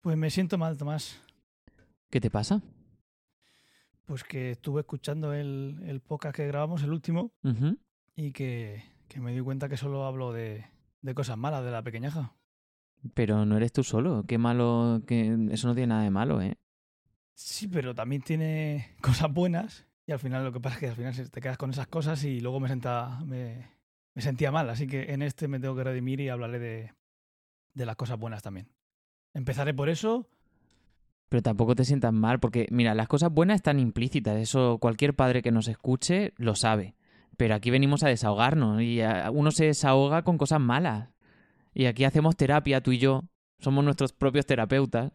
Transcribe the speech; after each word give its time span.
Pues 0.00 0.16
me 0.16 0.30
siento 0.30 0.56
mal, 0.56 0.78
Tomás. 0.78 1.20
¿Qué 2.08 2.20
te 2.20 2.30
pasa? 2.30 2.62
Pues 4.06 4.24
que 4.24 4.50
estuve 4.50 4.80
escuchando 4.80 5.34
el, 5.34 5.78
el 5.84 6.00
podcast 6.00 6.34
que 6.34 6.46
grabamos, 6.46 6.82
el 6.82 6.90
último, 6.92 7.32
y 8.16 8.32
que, 8.32 8.82
que 9.08 9.20
me 9.20 9.32
di 9.32 9.40
cuenta 9.40 9.68
que 9.68 9.76
solo 9.76 10.04
hablo 10.06 10.32
de, 10.32 10.66
de 11.02 11.14
cosas 11.14 11.36
malas 11.36 11.64
de 11.64 11.70
la 11.70 11.82
pequeñaja. 11.82 12.34
Pero 13.14 13.44
no 13.44 13.56
eres 13.56 13.72
tú 13.72 13.84
solo. 13.84 14.24
Qué 14.26 14.38
malo. 14.38 15.02
Que... 15.06 15.36
Eso 15.50 15.68
no 15.68 15.74
tiene 15.74 15.88
nada 15.88 16.02
de 16.02 16.10
malo, 16.10 16.40
¿eh? 16.40 16.56
Sí, 17.34 17.68
pero 17.68 17.94
también 17.94 18.22
tiene 18.22 18.96
cosas 19.02 19.32
buenas, 19.32 19.86
y 20.06 20.12
al 20.12 20.18
final 20.18 20.44
lo 20.44 20.52
que 20.52 20.60
pasa 20.60 20.76
es 20.76 20.80
que 20.80 20.88
al 20.88 20.96
final 20.96 21.30
te 21.30 21.40
quedas 21.40 21.58
con 21.58 21.70
esas 21.70 21.86
cosas 21.86 22.24
y 22.24 22.40
luego 22.40 22.58
me, 22.58 22.68
senta, 22.68 23.20
me, 23.26 23.70
me 24.14 24.22
sentía 24.22 24.50
mal, 24.50 24.68
así 24.70 24.86
que 24.86 25.12
en 25.12 25.22
este 25.22 25.46
me 25.46 25.60
tengo 25.60 25.76
que 25.76 25.84
redimir 25.84 26.20
y 26.20 26.30
hablaré 26.30 26.58
de, 26.58 26.94
de 27.74 27.86
las 27.86 27.96
cosas 27.96 28.18
buenas 28.18 28.42
también. 28.42 28.68
Empezaré 29.34 29.74
por 29.74 29.88
eso. 29.88 30.26
Pero 31.28 31.42
tampoco 31.42 31.74
te 31.76 31.84
sientas 31.84 32.12
mal, 32.12 32.40
porque 32.40 32.66
mira, 32.70 32.94
las 32.94 33.08
cosas 33.08 33.32
buenas 33.32 33.56
están 33.56 33.78
implícitas. 33.78 34.36
Eso 34.36 34.78
cualquier 34.78 35.14
padre 35.14 35.42
que 35.42 35.52
nos 35.52 35.68
escuche 35.68 36.32
lo 36.36 36.54
sabe. 36.56 36.94
Pero 37.36 37.54
aquí 37.54 37.70
venimos 37.70 38.02
a 38.02 38.08
desahogarnos 38.08 38.82
y 38.82 39.00
uno 39.32 39.50
se 39.50 39.66
desahoga 39.66 40.22
con 40.22 40.38
cosas 40.38 40.60
malas. 40.60 41.08
Y 41.72 41.86
aquí 41.86 42.04
hacemos 42.04 42.36
terapia, 42.36 42.82
tú 42.82 42.92
y 42.92 42.98
yo. 42.98 43.22
Somos 43.60 43.84
nuestros 43.84 44.12
propios 44.12 44.46
terapeutas. 44.46 45.12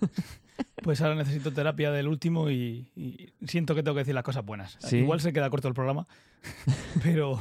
Pues 0.82 1.00
ahora 1.00 1.14
necesito 1.14 1.52
terapia 1.52 1.90
del 1.90 2.08
último 2.08 2.50
y, 2.50 2.90
y 2.94 3.32
siento 3.46 3.74
que 3.74 3.82
tengo 3.82 3.94
que 3.94 4.00
decir 4.00 4.14
las 4.14 4.24
cosas 4.24 4.44
buenas. 4.44 4.76
Sí. 4.80 4.98
Igual 4.98 5.20
se 5.20 5.32
queda 5.32 5.50
corto 5.50 5.68
el 5.68 5.74
programa, 5.74 6.06
pero, 7.02 7.40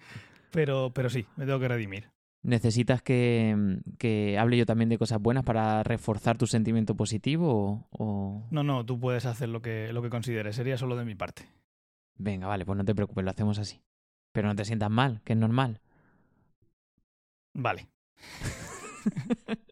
pero, 0.50 0.92
pero 0.94 1.10
sí, 1.10 1.26
me 1.36 1.46
tengo 1.46 1.60
que 1.60 1.68
redimir. 1.68 2.08
¿Necesitas 2.42 3.02
que, 3.02 3.80
que 3.98 4.38
hable 4.38 4.56
yo 4.56 4.64
también 4.64 4.88
de 4.88 4.96
cosas 4.98 5.20
buenas 5.20 5.44
para 5.44 5.82
reforzar 5.82 6.38
tu 6.38 6.46
sentimiento 6.46 6.94
positivo 6.96 7.86
o...? 7.90 8.04
o- 8.04 8.48
No, 8.50 8.62
no, 8.62 8.86
tú 8.86 8.98
puedes 8.98 9.26
hacer 9.26 9.48
lo 9.50 9.60
que, 9.60 9.92
lo 9.92 10.00
que 10.02 10.08
consideres, 10.10 10.56
sería 10.56 10.78
solo 10.78 10.96
de 10.96 11.04
mi 11.04 11.14
parte. 11.14 11.46
Venga, 12.16 12.46
vale, 12.46 12.64
pues 12.64 12.76
no 12.78 12.84
te 12.84 12.94
preocupes, 12.94 13.24
lo 13.24 13.30
hacemos 13.30 13.58
así. 13.58 13.82
Pero 14.32 14.48
no 14.48 14.54
te 14.56 14.64
sientas 14.64 14.90
mal, 14.90 15.20
que 15.24 15.34
es 15.34 15.38
normal. 15.38 15.80
Vale. 17.54 17.88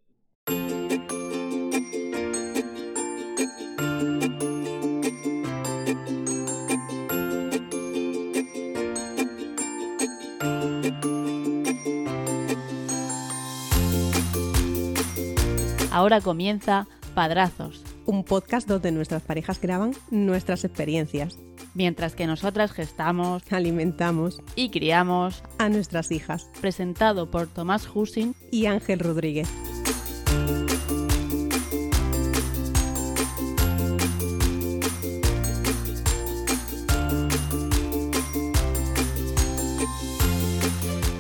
Ahora 15.99 16.21
comienza 16.21 16.87
Padrazos, 17.17 17.83
un 18.07 18.23
podcast 18.23 18.69
donde 18.69 18.93
nuestras 18.93 19.21
parejas 19.21 19.61
graban 19.61 19.97
nuestras 20.13 20.63
experiencias. 20.63 21.41
mientras 21.75 22.15
que 22.15 22.29
nosotras 22.29 22.71
gestamos 22.71 23.43
Alimentamos 23.51 24.41
y 24.55 24.71
criamos, 24.71 25.43
a 25.59 25.69
nuestras 25.69 26.13
hijas. 26.13 26.49
presentado 26.61 27.33
por 27.33 27.49
Tomás 27.49 27.89
Husin 27.93 28.37
Y 28.53 28.67
Ángel 28.67 29.01
Rodríguez. 29.01 29.49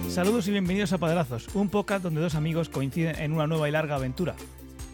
Saludos 0.08 0.46
y 0.46 0.52
bienvenidos 0.52 0.92
a 0.92 0.98
Padrazos, 0.98 1.48
un 1.54 1.68
podcast 1.68 2.04
donde 2.04 2.20
dos 2.20 2.36
amigos 2.36 2.68
coinciden 2.68 3.16
en 3.16 3.32
una 3.32 3.48
nueva 3.48 3.68
y 3.68 3.72
larga 3.72 3.96
aventura. 3.96 4.36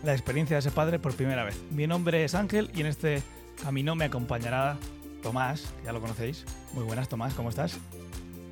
La 0.05 0.12
experiencia 0.12 0.56
de 0.56 0.62
ser 0.62 0.72
padre 0.72 0.98
por 0.98 1.14
primera 1.14 1.44
vez. 1.44 1.58
Mi 1.70 1.86
nombre 1.86 2.24
es 2.24 2.34
Ángel 2.34 2.70
y 2.74 2.83
en 2.83 2.86
este 2.88 3.22
camino 3.62 3.94
me 3.94 4.05
acompañará 4.05 4.77
Tomás, 5.22 5.62
que 5.78 5.86
ya 5.86 5.94
lo 5.94 6.02
conocéis. 6.02 6.44
Muy 6.74 6.84
buenas, 6.84 7.08
Tomás, 7.08 7.33
¿cómo 7.33 7.48
estás? 7.48 7.80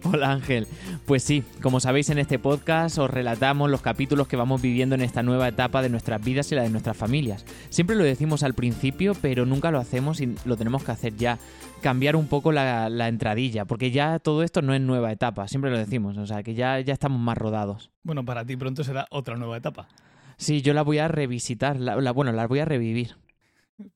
Hola 0.04 0.32
Ángel. 0.32 0.66
Pues 1.04 1.22
sí, 1.22 1.44
como 1.60 1.78
sabéis 1.78 2.08
en 2.08 2.18
este 2.18 2.38
podcast 2.38 2.96
os 2.96 3.10
relatamos 3.10 3.70
los 3.70 3.82
capítulos 3.82 4.28
que 4.28 4.36
vamos 4.36 4.62
viviendo 4.62 4.94
en 4.94 5.02
esta 5.02 5.22
nueva 5.22 5.46
etapa 5.46 5.82
de 5.82 5.90
nuestras 5.90 6.24
vidas 6.24 6.50
y 6.50 6.54
la 6.54 6.62
de 6.62 6.70
nuestras 6.70 6.96
familias. 6.96 7.44
Siempre 7.68 7.96
lo 7.96 8.04
decimos 8.04 8.42
al 8.42 8.54
principio, 8.54 9.12
pero 9.20 9.44
nunca 9.44 9.70
lo 9.70 9.78
hacemos 9.78 10.22
y 10.22 10.34
lo 10.46 10.56
tenemos 10.56 10.82
que 10.84 10.92
hacer 10.92 11.16
ya. 11.16 11.38
Cambiar 11.82 12.16
un 12.16 12.28
poco 12.28 12.52
la, 12.52 12.88
la 12.88 13.08
entradilla, 13.08 13.66
porque 13.66 13.90
ya 13.90 14.18
todo 14.20 14.42
esto 14.42 14.62
no 14.62 14.72
es 14.72 14.80
nueva 14.80 15.12
etapa, 15.12 15.48
siempre 15.48 15.70
lo 15.70 15.76
decimos, 15.76 16.16
o 16.16 16.26
sea 16.26 16.42
que 16.42 16.54
ya, 16.54 16.80
ya 16.80 16.94
estamos 16.94 17.20
más 17.20 17.36
rodados. 17.36 17.90
Bueno, 18.04 18.24
para 18.24 18.46
ti 18.46 18.56
pronto 18.56 18.84
será 18.84 19.06
otra 19.10 19.36
nueva 19.36 19.58
etapa. 19.58 19.88
Sí, 20.36 20.62
yo 20.62 20.74
la 20.74 20.82
voy 20.82 20.98
a 20.98 21.08
revisitar, 21.08 21.78
la, 21.78 21.96
la- 21.96 22.12
bueno, 22.12 22.32
la 22.32 22.46
voy 22.46 22.58
a 22.60 22.64
revivir. 22.64 23.16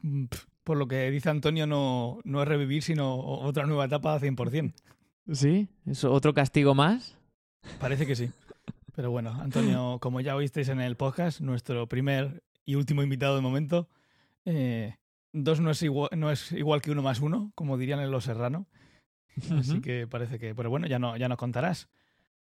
Mm, 0.03 0.25
Por 0.65 0.77
lo 0.77 0.89
que 0.89 1.11
dice 1.11 1.31
Antonio, 1.31 1.67
no, 1.67 2.19
no 2.25 2.43
es 2.43 2.49
revivir, 2.49 2.83
sino 2.83 3.17
otra 3.19 3.67
nueva 3.67 3.85
etapa 3.87 4.19
100%. 4.19 4.73
¿Sí? 5.33 5.69
¿Eso 5.87 6.13
otro 6.13 6.35
castigo 6.35 6.75
más? 6.75 7.19
Parece 7.81 8.07
que 8.07 8.15
sí. 8.17 8.31
Pero 8.95 9.11
bueno, 9.11 9.31
Antonio, 9.41 9.99
como 10.01 10.21
ya 10.21 10.35
oísteis 10.37 10.69
en 10.69 10.81
el 10.81 10.97
podcast, 10.97 11.41
nuestro 11.41 11.87
primer 11.89 12.43
y 12.65 12.77
último 12.77 13.03
invitado 13.03 13.35
de 13.37 13.43
momento, 13.43 13.89
eh, 14.45 14.97
dos 15.33 15.61
no 15.61 15.71
es, 15.71 15.83
igual, 15.83 16.11
no 16.17 16.31
es 16.31 16.51
igual 16.53 16.81
que 16.81 16.91
uno 16.93 17.03
más 17.03 17.21
uno, 17.21 17.53
como 17.55 17.77
dirían 17.77 18.01
en 18.01 18.11
Los 18.11 18.25
Serrano. 18.25 18.67
Así 19.51 19.81
que 19.83 20.07
parece 20.07 20.39
que, 20.39 20.55
pero 20.55 20.71
bueno, 20.71 20.87
ya, 20.87 20.99
no, 20.99 21.17
ya 21.17 21.29
nos 21.29 21.37
contarás. 21.39 21.89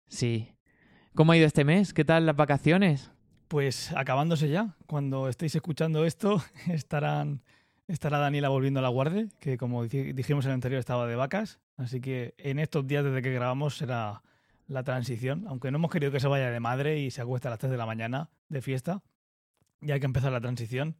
Sí. 0.06 0.54
¿Cómo 1.14 1.32
ha 1.32 1.36
ido 1.36 1.46
este 1.46 1.64
mes? 1.64 1.92
¿Qué 1.92 2.04
tal 2.04 2.24
las 2.26 2.36
vacaciones? 2.36 3.10
Pues 3.48 3.92
acabándose 3.92 4.48
ya, 4.48 4.74
cuando 4.86 5.28
estéis 5.28 5.54
escuchando 5.54 6.04
esto, 6.04 6.42
estarán, 6.68 7.42
estará 7.86 8.18
Daniela 8.18 8.48
volviendo 8.48 8.80
a 8.80 8.82
la 8.82 8.88
guardia, 8.88 9.28
que 9.38 9.58
como 9.58 9.84
dijimos 9.84 10.44
en 10.44 10.52
el 10.52 10.54
anterior 10.54 10.80
estaba 10.80 11.06
de 11.06 11.16
vacas, 11.16 11.60
así 11.76 12.00
que 12.00 12.34
en 12.38 12.58
estos 12.58 12.86
días 12.86 13.04
desde 13.04 13.22
que 13.22 13.32
grabamos 13.32 13.76
será 13.76 14.22
la 14.66 14.82
transición, 14.82 15.44
aunque 15.46 15.70
no 15.70 15.76
hemos 15.76 15.90
querido 15.90 16.10
que 16.10 16.20
se 16.20 16.28
vaya 16.28 16.50
de 16.50 16.60
madre 16.60 16.98
y 17.00 17.10
se 17.10 17.20
acueste 17.20 17.48
a 17.48 17.50
las 17.50 17.58
3 17.58 17.70
de 17.70 17.76
la 17.76 17.86
mañana 17.86 18.30
de 18.48 18.62
fiesta, 18.62 19.02
ya 19.80 19.94
hay 19.94 20.00
que 20.00 20.06
empezar 20.06 20.32
la 20.32 20.40
transición 20.40 20.96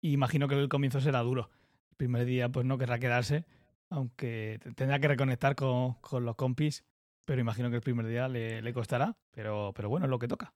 y 0.00 0.12
imagino 0.12 0.48
que 0.48 0.54
el 0.54 0.68
comienzo 0.68 1.00
será 1.00 1.20
duro. 1.20 1.50
El 1.90 1.96
primer 1.96 2.24
día 2.24 2.48
pues 2.48 2.64
no 2.64 2.78
querrá 2.78 2.98
quedarse, 2.98 3.44
aunque 3.90 4.58
tendrá 4.74 4.98
que 4.98 5.08
reconectar 5.08 5.54
con, 5.54 5.94
con 5.94 6.24
los 6.24 6.36
compis, 6.36 6.84
pero 7.26 7.40
imagino 7.40 7.68
que 7.68 7.76
el 7.76 7.82
primer 7.82 8.06
día 8.06 8.28
le, 8.28 8.62
le 8.62 8.72
costará, 8.72 9.16
pero, 9.30 9.72
pero 9.74 9.90
bueno, 9.90 10.06
es 10.06 10.10
lo 10.10 10.18
que 10.18 10.28
toca. 10.28 10.54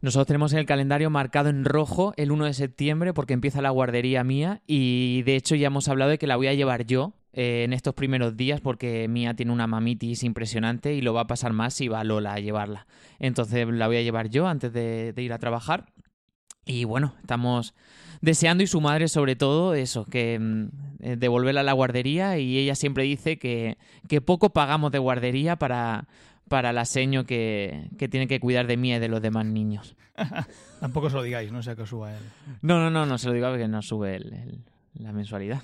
Nosotros 0.00 0.26
tenemos 0.26 0.52
el 0.52 0.66
calendario 0.66 1.10
marcado 1.10 1.48
en 1.48 1.64
rojo 1.64 2.12
el 2.16 2.32
1 2.32 2.46
de 2.46 2.54
septiembre 2.54 3.14
porque 3.14 3.34
empieza 3.34 3.62
la 3.62 3.70
guardería 3.70 4.24
mía 4.24 4.60
y 4.66 5.22
de 5.22 5.36
hecho 5.36 5.54
ya 5.54 5.68
hemos 5.68 5.88
hablado 5.88 6.10
de 6.10 6.18
que 6.18 6.26
la 6.26 6.36
voy 6.36 6.48
a 6.48 6.54
llevar 6.54 6.84
yo 6.86 7.14
eh, 7.32 7.62
en 7.64 7.72
estos 7.72 7.94
primeros 7.94 8.36
días 8.36 8.60
porque 8.60 9.06
Mía 9.08 9.34
tiene 9.34 9.52
una 9.52 9.68
mamitis 9.68 10.24
impresionante 10.24 10.92
y 10.92 11.02
lo 11.02 11.14
va 11.14 11.22
a 11.22 11.26
pasar 11.28 11.52
más 11.52 11.74
si 11.74 11.86
va 11.86 12.02
Lola 12.02 12.34
a 12.34 12.40
llevarla. 12.40 12.86
Entonces 13.20 13.66
la 13.68 13.86
voy 13.86 13.98
a 13.98 14.02
llevar 14.02 14.28
yo 14.28 14.48
antes 14.48 14.72
de, 14.72 15.12
de 15.12 15.22
ir 15.22 15.32
a 15.32 15.38
trabajar 15.38 15.86
y 16.64 16.84
bueno, 16.84 17.14
estamos 17.20 17.74
deseando 18.20 18.62
y 18.62 18.66
su 18.66 18.80
madre 18.80 19.08
sobre 19.08 19.34
todo 19.34 19.74
eso, 19.74 20.04
que 20.04 20.38
mm, 20.38 20.68
eh, 21.00 21.16
devolverla 21.16 21.60
a 21.60 21.64
la 21.64 21.72
guardería 21.72 22.38
y 22.38 22.58
ella 22.58 22.74
siempre 22.74 23.04
dice 23.04 23.38
que, 23.38 23.78
que 24.08 24.20
poco 24.20 24.50
pagamos 24.50 24.92
de 24.92 24.98
guardería 24.98 25.56
para, 25.56 26.06
para 26.52 26.70
la 26.74 26.84
seño 26.84 27.24
que, 27.24 27.88
que 27.96 28.08
tiene 28.08 28.26
que 28.28 28.38
cuidar 28.38 28.66
de 28.66 28.76
mí 28.76 28.92
y 28.92 28.98
de 28.98 29.08
los 29.08 29.22
demás 29.22 29.46
niños. 29.46 29.96
Tampoco 30.80 31.08
se 31.08 31.16
lo 31.16 31.22
digáis, 31.22 31.50
no 31.50 31.62
sea 31.62 31.74
que 31.74 31.82
os 31.82 31.88
suba 31.88 32.14
el... 32.14 32.22
No, 32.60 32.78
no, 32.78 32.90
no, 32.90 33.06
no 33.06 33.16
se 33.16 33.28
lo 33.28 33.32
digo 33.32 33.48
porque 33.48 33.68
no 33.68 33.80
sube 33.80 34.16
el- 34.16 34.32
el- 34.34 34.58
la 34.94 35.12
mensualidad. 35.12 35.62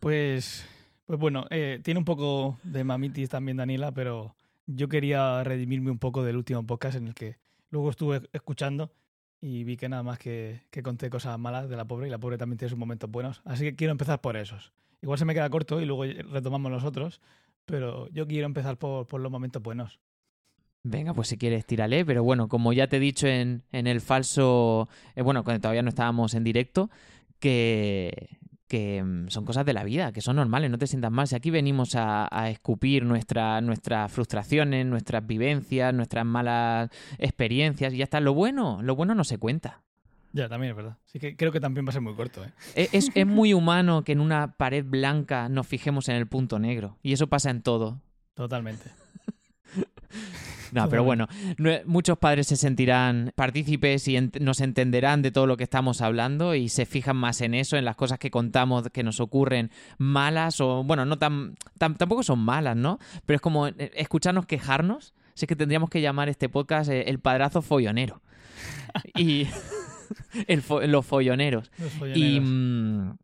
Pues, 0.00 0.66
pues 1.06 1.18
bueno, 1.18 1.46
eh, 1.48 1.80
tiene 1.82 1.98
un 1.98 2.04
poco 2.04 2.58
de 2.62 2.84
mamitis 2.84 3.30
también 3.30 3.56
Daniela, 3.56 3.92
pero 3.92 4.34
yo 4.66 4.88
quería 4.88 5.42
redimirme 5.44 5.90
un 5.90 5.98
poco 5.98 6.22
del 6.22 6.36
último 6.36 6.66
podcast 6.66 6.96
en 6.98 7.08
el 7.08 7.14
que 7.14 7.38
luego 7.70 7.88
estuve 7.90 8.20
escuchando 8.34 8.92
y 9.40 9.64
vi 9.64 9.76
que 9.78 9.88
nada 9.88 10.02
más 10.02 10.18
que, 10.18 10.60
que 10.70 10.82
conté 10.82 11.08
cosas 11.08 11.38
malas 11.38 11.68
de 11.70 11.76
la 11.76 11.86
pobre 11.86 12.08
y 12.08 12.10
la 12.10 12.18
pobre 12.18 12.36
también 12.36 12.58
tiene 12.58 12.68
sus 12.70 12.78
momentos 12.78 13.10
buenos. 13.10 13.40
Así 13.46 13.64
que 13.64 13.74
quiero 13.76 13.92
empezar 13.92 14.20
por 14.20 14.36
esos. 14.36 14.72
Igual 15.00 15.18
se 15.18 15.24
me 15.24 15.34
queda 15.34 15.48
corto 15.50 15.80
y 15.80 15.86
luego 15.86 16.04
retomamos 16.30 16.70
los 16.70 16.84
otros, 16.84 17.20
pero 17.66 18.08
yo 18.10 18.26
quiero 18.26 18.46
empezar 18.46 18.78
por, 18.78 19.06
por 19.06 19.20
los 19.20 19.30
momentos 19.32 19.62
buenos. 19.62 20.00
Venga, 20.84 21.14
pues 21.14 21.28
si 21.28 21.38
quieres, 21.38 21.64
tírale. 21.64 22.04
Pero 22.04 22.24
bueno, 22.24 22.48
como 22.48 22.72
ya 22.72 22.88
te 22.88 22.96
he 22.96 23.00
dicho 23.00 23.26
en, 23.28 23.62
en 23.72 23.86
el 23.86 24.00
falso. 24.00 24.88
eh, 25.14 25.22
bueno, 25.22 25.44
cuando 25.44 25.60
todavía 25.60 25.82
no 25.82 25.88
estábamos 25.90 26.34
en 26.34 26.42
directo, 26.42 26.90
que, 27.38 28.38
que 28.66 29.02
mm, 29.02 29.28
son 29.28 29.44
cosas 29.44 29.64
de 29.64 29.74
la 29.74 29.84
vida, 29.84 30.10
que 30.12 30.20
son 30.20 30.36
normales, 30.36 30.70
no 30.70 30.78
te 30.78 30.88
sientas 30.88 31.12
mal. 31.12 31.28
Si 31.28 31.36
aquí 31.36 31.50
venimos 31.50 31.94
a, 31.94 32.50
escupir 32.50 33.04
nuestra- 33.04 33.60
nuestras 33.60 34.10
frustraciones, 34.10 34.84
nuestras 34.86 35.24
vivencias, 35.24 35.94
nuestras 35.94 36.24
malas 36.26 36.90
experiencias, 37.18 37.94
y 37.94 37.98
ya 37.98 38.04
está. 38.04 38.18
Lo 38.20 38.34
bueno, 38.34 38.80
lo 38.82 38.96
bueno 38.96 39.14
no 39.14 39.22
se 39.24 39.38
cuenta. 39.38 39.84
Ya, 40.32 40.48
también 40.48 40.70
es 40.70 40.76
verdad. 40.76 40.96
Así 41.06 41.18
que 41.18 41.36
creo 41.36 41.52
que 41.52 41.60
también 41.60 41.84
va 41.86 41.90
a 41.90 41.92
ser 41.92 42.00
muy 42.02 42.14
corto, 42.14 42.42
¿eh? 42.44 42.48
E- 42.74 42.88
Es, 42.92 43.10
es 43.14 43.26
muy 43.26 43.52
humano 43.54 44.02
que 44.04 44.12
en 44.12 44.20
una 44.20 44.56
pared 44.56 44.84
blanca 44.84 45.48
nos 45.48 45.66
fijemos 45.66 46.08
en 46.08 46.16
el 46.16 46.26
punto 46.26 46.58
negro. 46.58 46.96
Y 47.02 47.12
eso 47.12 47.26
pasa 47.26 47.50
en 47.50 47.62
todo. 47.62 48.00
Totalmente. 48.34 48.90
No, 50.72 50.88
pero 50.88 51.04
bueno, 51.04 51.28
no- 51.58 51.70
muchos 51.84 52.16
padres 52.16 52.46
se 52.46 52.56
sentirán 52.56 53.32
partícipes 53.34 54.08
y 54.08 54.14
ent- 54.14 54.40
nos 54.40 54.60
entenderán 54.62 55.20
de 55.20 55.30
todo 55.30 55.46
lo 55.46 55.58
que 55.58 55.64
estamos 55.64 56.00
hablando 56.00 56.54
y 56.54 56.70
se 56.70 56.86
fijan 56.86 57.14
más 57.16 57.42
en 57.42 57.52
eso, 57.52 57.76
en 57.76 57.84
las 57.84 57.94
cosas 57.94 58.18
que 58.18 58.30
contamos 58.30 58.88
que 58.90 59.02
nos 59.02 59.20
ocurren 59.20 59.70
malas 59.98 60.62
o, 60.62 60.82
bueno, 60.82 61.04
no 61.04 61.18
tan, 61.18 61.56
tan- 61.76 61.96
tampoco 61.96 62.22
son 62.22 62.38
malas, 62.38 62.74
¿no? 62.74 62.98
Pero 63.26 63.34
es 63.36 63.42
como 63.42 63.66
eh, 63.66 63.74
escucharnos 63.96 64.46
quejarnos. 64.46 65.12
Sé 65.34 65.46
que 65.46 65.56
tendríamos 65.56 65.90
que 65.90 66.00
llamar 66.00 66.30
este 66.30 66.48
podcast 66.48 66.90
eh, 66.90 67.02
el 67.08 67.18
padrazo 67.20 67.60
follonero. 67.60 68.22
y 69.14 69.48
el 70.46 70.62
fo- 70.62 70.84
los 70.86 71.04
folloneros. 71.06 71.70
Los 71.78 72.16
Y 72.16 72.40
mm, 72.40 73.16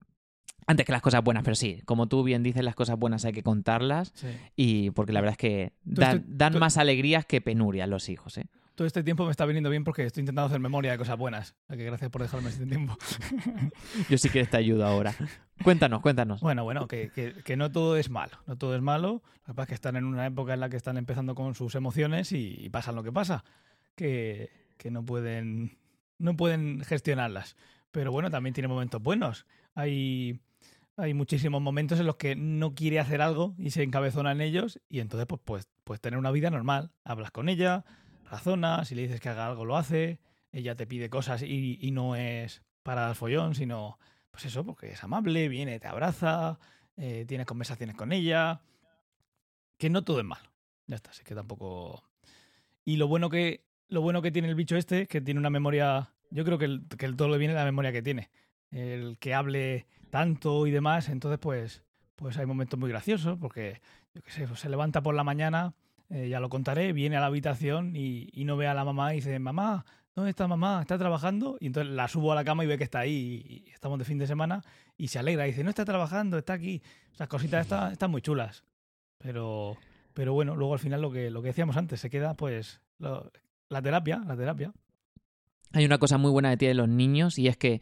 antes 0.67 0.85
que 0.87 0.93
las 0.93 1.02
cosas 1.02 1.23
buenas, 1.25 1.43
pero 1.44 1.55
sí, 1.55 1.81
como 1.85 2.08
tú 2.08 2.23
bien 2.23 2.43
dices, 2.43 2.62
las 2.62 2.75
cosas 2.75 2.99
buenas 2.99 3.25
hay 3.25 3.32
que 3.32 3.43
contarlas 3.43 4.12
Sí. 4.14 4.29
y 4.56 4.90
porque 4.90 5.12
la 5.12 5.20
verdad 5.20 5.32
es 5.32 5.38
que 5.38 5.73
dan, 5.85 6.19
estoy- 6.19 6.35
dan 6.37 6.52
tú- 6.55 6.58
más 6.58 6.76
alegrías 6.76 7.25
que 7.26 7.40
penurias 7.40 7.88
los 7.88 8.08
hijos, 8.08 8.37
¿eh? 8.38 8.46
Todo 8.75 8.87
este 8.87 9.02
tiempo 9.02 9.25
me 9.25 9.32
está 9.32 9.44
viniendo 9.44 9.70
bien 9.70 9.82
porque 9.82 10.05
estoy 10.05 10.20
intentando 10.20 10.46
hacer 10.46 10.61
memoria 10.61 10.93
de 10.93 10.99
cosas 10.99 11.19
buenas. 11.19 11.56
Así 11.67 11.79
que 11.79 11.85
gracias 11.87 12.11
por 12.12 12.23
dejarme 12.23 12.49
este 12.50 12.64
tiempo. 12.64 12.96
Yo 14.08 14.19
sí 14.19 14.29
que 14.31 14.44
te 14.46 14.56
ayudo 14.56 14.87
ahora. 14.87 15.17
Cuéntanos, 15.64 16.00
cuéntanos. 16.00 16.40
Bueno, 16.40 16.62
bueno, 16.62 16.87
que, 16.87 17.11
que- 17.11 17.32
que 17.44 17.56
no 17.56 17.73
todo 17.73 17.96
es 17.96 18.08
malo. 18.08 18.38
No 18.46 18.56
todo 18.56 18.76
es 18.76 18.81
malo. 18.82 19.23
Lo 19.46 19.52
que 19.52 19.55
pasa 19.55 19.62
es 19.62 19.69
que 19.70 19.75
están 19.75 19.96
en 19.96 20.05
una 20.05 20.26
época 20.26 20.55
en 20.55 20.61
la 20.61 20.69
que 20.69 20.76
están 20.76 20.96
empezando 20.96 21.35
con 21.35 21.56
sus 21.56 21.75
emociones 21.75 22.31
y, 22.31 22.55
y 22.56 22.69
pasan 22.69 22.94
lo 22.94 23.02
que 23.02 23.11
pasa. 23.11 23.43
Que, 23.96 24.49
que 24.76 24.93
no 24.93 25.05
pueden. 25.05 25.76
No 26.18 26.36
pueden 26.36 26.84
gestionarlas. 26.84 27.56
Pero 27.90 28.12
bueno, 28.12 28.30
también 28.30 28.54
tiene 28.54 28.68
momentos 28.68 29.02
buenos. 29.02 29.46
Hay. 29.74 30.40
Hay 31.00 31.14
muchísimos 31.14 31.62
momentos 31.62 32.00
en 32.00 32.06
los 32.06 32.16
que 32.16 32.34
no 32.34 32.74
quiere 32.74 32.98
hacer 32.98 33.22
algo 33.22 33.54
y 33.56 33.70
se 33.70 33.84
encabezona 33.84 34.32
en 34.32 34.40
ellos 34.40 34.80
y 34.88 34.98
entonces 34.98 35.28
pues, 35.28 35.40
pues, 35.44 35.68
pues 35.84 36.00
tener 36.00 36.18
una 36.18 36.32
vida 36.32 36.50
normal. 36.50 36.90
Hablas 37.04 37.30
con 37.30 37.48
ella, 37.48 37.84
razonas, 38.28 38.88
si 38.88 38.96
le 38.96 39.02
dices 39.02 39.20
que 39.20 39.28
haga 39.28 39.46
algo 39.46 39.64
lo 39.64 39.76
hace, 39.76 40.18
ella 40.50 40.74
te 40.74 40.88
pide 40.88 41.08
cosas 41.08 41.42
y, 41.42 41.78
y 41.80 41.92
no 41.92 42.16
es 42.16 42.62
para 42.82 43.02
dar 43.02 43.14
follón, 43.14 43.54
sino 43.54 44.00
pues 44.30 44.46
eso, 44.46 44.64
porque 44.64 44.92
es 44.92 45.04
amable, 45.04 45.48
viene, 45.48 45.78
te 45.80 45.88
abraza, 45.88 46.58
eh, 46.96 47.24
tienes 47.26 47.46
conversaciones 47.46 47.96
con 47.96 48.12
ella, 48.12 48.62
que 49.76 49.90
no 49.90 50.04
todo 50.04 50.20
es 50.20 50.24
malo. 50.24 50.50
Ya 50.86 50.96
está, 50.96 51.10
así 51.10 51.22
que 51.22 51.34
tampoco... 51.34 52.02
Y 52.84 52.96
lo 52.96 53.08
bueno 53.08 53.30
que, 53.30 53.67
lo 53.88 54.00
bueno 54.00 54.23
que 54.23 54.31
tiene 54.31 54.49
el 54.49 54.55
bicho 54.55 54.76
este, 54.76 55.06
que 55.06 55.20
tiene 55.20 55.40
una 55.40 55.50
memoria, 55.50 56.11
yo 56.31 56.44
creo 56.44 56.58
que 56.58 56.67
el, 56.67 56.87
que 56.96 57.06
el 57.06 57.17
todo 57.17 57.29
le 57.29 57.38
viene 57.38 57.55
de 57.55 57.61
la 57.61 57.64
memoria 57.64 57.93
que 57.93 58.02
tiene. 58.02 58.31
El 58.70 59.19
que 59.19 59.35
hable 59.35 59.87
tanto 60.11 60.67
y 60.67 60.70
demás, 60.70 61.08
entonces 61.08 61.38
pues, 61.38 61.82
pues 62.17 62.37
hay 62.38 62.46
momentos 62.46 62.79
muy 62.79 62.90
graciosos, 62.90 63.38
porque 63.38 63.81
yo 64.14 64.23
qué 64.23 64.31
sé, 64.31 64.46
pues 64.46 64.61
se 64.61 64.69
levanta 64.69 65.02
por 65.02 65.14
la 65.14 65.25
mañana, 65.25 65.75
eh, 66.11 66.29
ya 66.29 66.40
lo 66.40 66.49
contaré, 66.49 66.93
viene 66.93 67.17
a 67.17 67.20
la 67.20 67.26
habitación 67.26 67.94
y, 67.94 68.31
no 68.44 68.56
ve 68.56 68.67
a 68.67 68.75
la 68.75 68.85
mamá 68.85 69.12
y 69.12 69.17
dice, 69.17 69.38
mamá, 69.38 69.85
¿dónde 70.14 70.31
está 70.31 70.46
mamá? 70.46 70.81
¿Está 70.81 70.99
trabajando? 70.99 71.56
Y 71.61 71.67
entonces 71.67 71.93
la 71.93 72.08
subo 72.08 72.32
a 72.32 72.35
la 72.35 72.44
cama 72.44 72.64
y 72.64 72.67
ve 72.67 72.79
que 72.79 72.85
está 72.85 73.00
ahí 73.00 73.64
y 73.67 73.70
estamos 73.70 73.99
de 73.99 74.05
fin 74.05 74.19
de 74.19 74.26
semana 74.26 74.62
y 74.96 75.08
se 75.08 75.19
alegra 75.19 75.46
y 75.46 75.50
dice, 75.50 75.64
no 75.64 75.70
está 75.70 75.85
trabajando, 75.85 76.38
está 76.38 76.55
aquí. 76.55 76.82
Esas 77.12 77.29
cositas 77.29 77.67
están, 77.93 78.11
muy 78.11 78.23
chulas. 78.23 78.64
Pero, 79.19 79.76
pero 80.14 80.32
bueno, 80.32 80.56
luego 80.56 80.75
al 80.75 80.79
final 80.79 81.02
lo 81.02 81.11
que, 81.11 81.31
lo 81.31 81.43
que 81.43 81.49
decíamos 81.49 81.76
antes, 81.76 82.00
se 82.00 82.11
queda 82.11 82.35
pues 82.35 82.81
la 83.68 83.82
terapia, 83.82 84.22
la 84.26 84.36
terapia. 84.36 84.72
Hay 85.72 85.84
una 85.84 85.98
cosa 85.98 86.18
muy 86.18 86.30
buena 86.30 86.50
de 86.50 86.56
ti 86.56 86.66
de 86.66 86.74
los 86.74 86.88
niños 86.88 87.38
y 87.38 87.48
es 87.48 87.56
que 87.56 87.80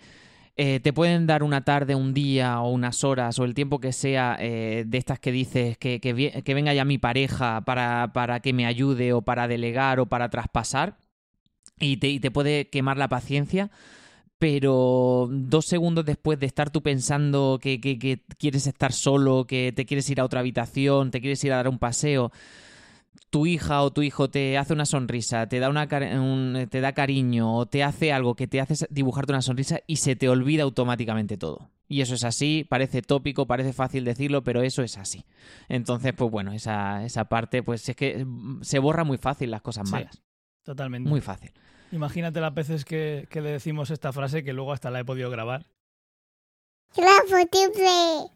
eh, 0.57 0.81
te 0.81 0.93
pueden 0.93 1.27
dar 1.27 1.43
una 1.43 1.65
tarde, 1.65 1.95
un 1.95 2.15
día 2.15 2.61
o 2.61 2.71
unas 2.71 3.05
horas 3.05 3.39
o 3.39 3.45
el 3.45 3.55
tiempo 3.55 3.79
que 3.79 3.93
sea 3.93 4.37
eh, 4.41 4.85
de 4.87 4.99
estas 4.99 5.21
que 5.21 5.31
dices 5.31 5.79
que, 5.79 6.01
que, 6.01 6.55
venga 6.55 6.73
ya 6.75 6.85
mi 6.85 6.99
pareja 6.99 7.61
para, 7.65 8.11
para 8.13 8.41
que 8.41 8.53
me 8.53 8.67
ayude 8.67 9.13
o 9.13 9.23
para 9.23 9.49
delegar 9.49 10.01
o 10.01 10.07
para 10.07 10.31
traspasar 10.31 10.97
y 11.79 11.99
te, 11.99 12.09
y 12.09 12.21
te 12.21 12.31
puede 12.31 12.69
quemar 12.69 12.97
la 12.97 13.09
paciencia. 13.09 13.71
Pero 14.39 15.29
dos 15.31 15.65
segundos 15.67 16.05
después 16.05 16.39
de 16.39 16.47
estar 16.47 16.71
tú 16.71 16.83
pensando 16.83 17.59
que- 17.61 17.81
que 17.81 18.21
quieres 18.39 18.67
estar 18.67 18.93
solo, 18.93 19.47
que 19.47 19.73
te 19.75 19.87
quieres 19.87 20.11
ir 20.11 20.21
a 20.21 20.25
otra 20.25 20.41
habitación, 20.41 21.11
te 21.11 21.21
quieres 21.21 21.43
ir 21.45 21.53
a 21.53 21.57
dar 21.57 21.69
un 21.69 21.79
paseo, 21.79 22.33
tu 23.37 23.45
hija 23.45 23.83
o 23.83 23.91
tu 23.91 24.01
hijo 24.01 24.31
te 24.31 24.57
hace 24.57 24.73
una 24.73 24.87
sonrisa, 24.87 25.47
te 25.47 25.59
da, 25.59 25.69
una 25.69 25.87
un- 26.19 26.69
te 26.71 26.81
da 26.81 26.93
cariño 26.93 27.55
o 27.55 27.67
te 27.67 27.85
hace 27.85 28.11
algo 28.11 28.35
que 28.35 28.47
te 28.47 28.63
hace 28.63 28.87
dibujarte 28.89 29.33
una 29.33 29.43
sonrisa 29.43 29.81
y 29.87 29.97
se 29.97 30.17
te 30.17 30.31
olvida 30.31 30.63
automáticamente 30.63 31.37
todo. 31.37 31.69
Y 31.87 32.01
eso 32.01 32.15
es 32.15 32.25
así, 32.25 32.65
parece 32.67 33.03
tópico, 33.03 33.47
parece 33.47 33.75
fácil 33.75 34.07
decirlo, 34.07 34.43
pero 34.43 34.63
eso 34.63 34.83
es 34.83 34.97
así. 34.97 35.27
Entonces, 35.69 36.15
pues 36.15 36.31
bueno, 36.31 36.53
esa, 36.53 37.05
esa 37.05 37.27
parte, 37.27 37.63
pues 37.63 37.87
es 37.91 37.95
que 37.95 38.25
mm, 38.25 38.63
se 38.63 38.79
borra 38.79 39.05
muy 39.05 39.19
fácil 39.19 39.51
las 39.51 39.61
cosas 39.61 39.87
Sí. 39.87 39.93
malas. 39.93 40.23
Totalmente. 40.65 41.09
Muy 41.11 41.21
fácil. 41.21 41.53
Imagínate 41.93 42.41
las 42.41 42.55
veces 42.55 42.87
que, 42.87 43.27
que 43.31 43.43
le 43.43 43.51
decimos 43.51 43.91
esta 43.91 44.13
frase 44.15 44.45
que 44.45 44.55
luego 44.55 44.73
hasta 44.73 44.91
la 44.91 45.01
he 45.01 45.05
podido 45.05 45.29
grabar. 45.31 45.67
¿Será 46.93 47.11
posible? 47.29 48.31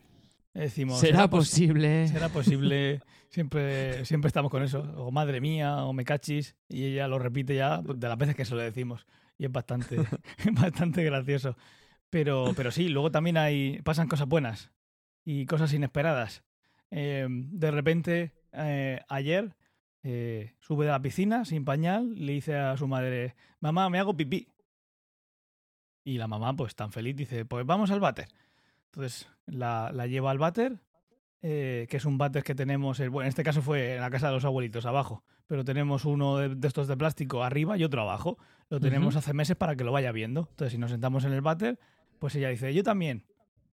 Decimos, 0.53 1.01
¿Será 1.01 1.31
pos- 1.31 1.49
posible? 1.49 2.07
¿Será 2.09 2.29
posible? 2.29 3.01
Siempre, 3.31 4.05
siempre 4.05 4.27
estamos 4.27 4.51
con 4.51 4.63
eso. 4.63 4.81
O 4.97 5.11
madre 5.13 5.41
mía, 5.41 5.85
o 5.85 5.93
me 5.93 6.05
cachis. 6.05 6.57
Y 6.69 6.85
ella 6.85 7.09
lo 7.09 7.19
repite 7.19 7.55
ya 7.55 7.81
de 7.81 8.09
las 8.09 8.19
veces 8.19 8.35
que 8.35 8.45
se 8.45 8.55
lo 8.55 8.61
decimos. 8.61 9.07
Y 9.39 9.47
es 9.47 9.53
bastante, 9.53 9.97
bastante 10.53 11.05
gracioso. 11.05 11.57
Pero, 12.11 12.53
pero 12.57 12.73
sí, 12.73 12.89
luego 12.89 13.11
también 13.13 13.37
hay, 13.37 13.81
pasan 13.83 14.09
cosas 14.09 14.27
buenas 14.27 14.73
y 15.25 15.47
cosas 15.47 15.73
inesperadas. 15.73 16.43
Eh, 16.91 17.27
de 17.31 17.71
repente, 17.71 18.33
eh, 18.53 19.01
ayer, 19.09 19.55
eh, 20.03 20.55
sube 20.59 20.87
de 20.87 20.91
la 20.91 21.01
piscina 21.01 21.45
sin 21.45 21.65
pañal, 21.65 22.15
le 22.17 22.33
dice 22.33 22.57
a 22.57 22.77
su 22.77 22.89
madre, 22.89 23.37
mamá, 23.61 23.89
me 23.91 24.01
hago 24.01 24.17
pipí. 24.17 24.49
Y 26.03 26.19
la 26.19 26.27
mamá, 26.27 26.57
pues 26.57 26.75
tan 26.75 26.91
feliz, 26.91 27.15
dice, 27.15 27.45
pues 27.45 27.65
vamos 27.65 27.93
al 27.93 28.01
váter. 28.01 28.27
Entonces 28.87 29.29
la, 29.47 29.93
la 29.95 30.09
lleva 30.09 30.33
al 30.33 30.39
váter, 30.39 30.81
eh, 31.43 31.87
que 31.89 31.97
es 31.97 32.05
un 32.05 32.19
váter 32.19 32.43
que 32.43 32.55
tenemos, 32.55 32.99
bueno, 32.99 33.23
en 33.23 33.29
este 33.29 33.43
caso 33.43 33.63
fue 33.63 33.95
en 33.95 34.01
la 34.01 34.11
casa 34.11 34.29
de 34.29 34.35
los 34.35 34.45
abuelitos, 34.45 34.87
abajo, 34.87 35.25
pero 35.47 35.65
tenemos 35.65 36.05
uno 36.05 36.37
de, 36.39 36.55
de 36.55 36.69
estos 36.69 36.87
de 36.89 36.97
plástico 36.97 37.43
arriba 37.43 37.77
y 37.79 37.85
otro 37.85 38.03
abajo. 38.03 38.39
Lo 38.69 38.79
tenemos 38.81 39.17
hace 39.17 39.33
meses 39.33 39.57
para 39.57 39.75
que 39.75 39.83
lo 39.85 39.91
vaya 39.93 40.13
viendo. 40.13 40.47
Entonces 40.51 40.73
si 40.73 40.79
nos 40.79 40.91
sentamos 40.93 41.25
en 41.25 41.33
el 41.33 41.41
váter, 41.41 41.79
pues 42.19 42.35
ella 42.37 42.49
dice, 42.51 42.73
yo 42.75 42.83
también. 42.83 43.25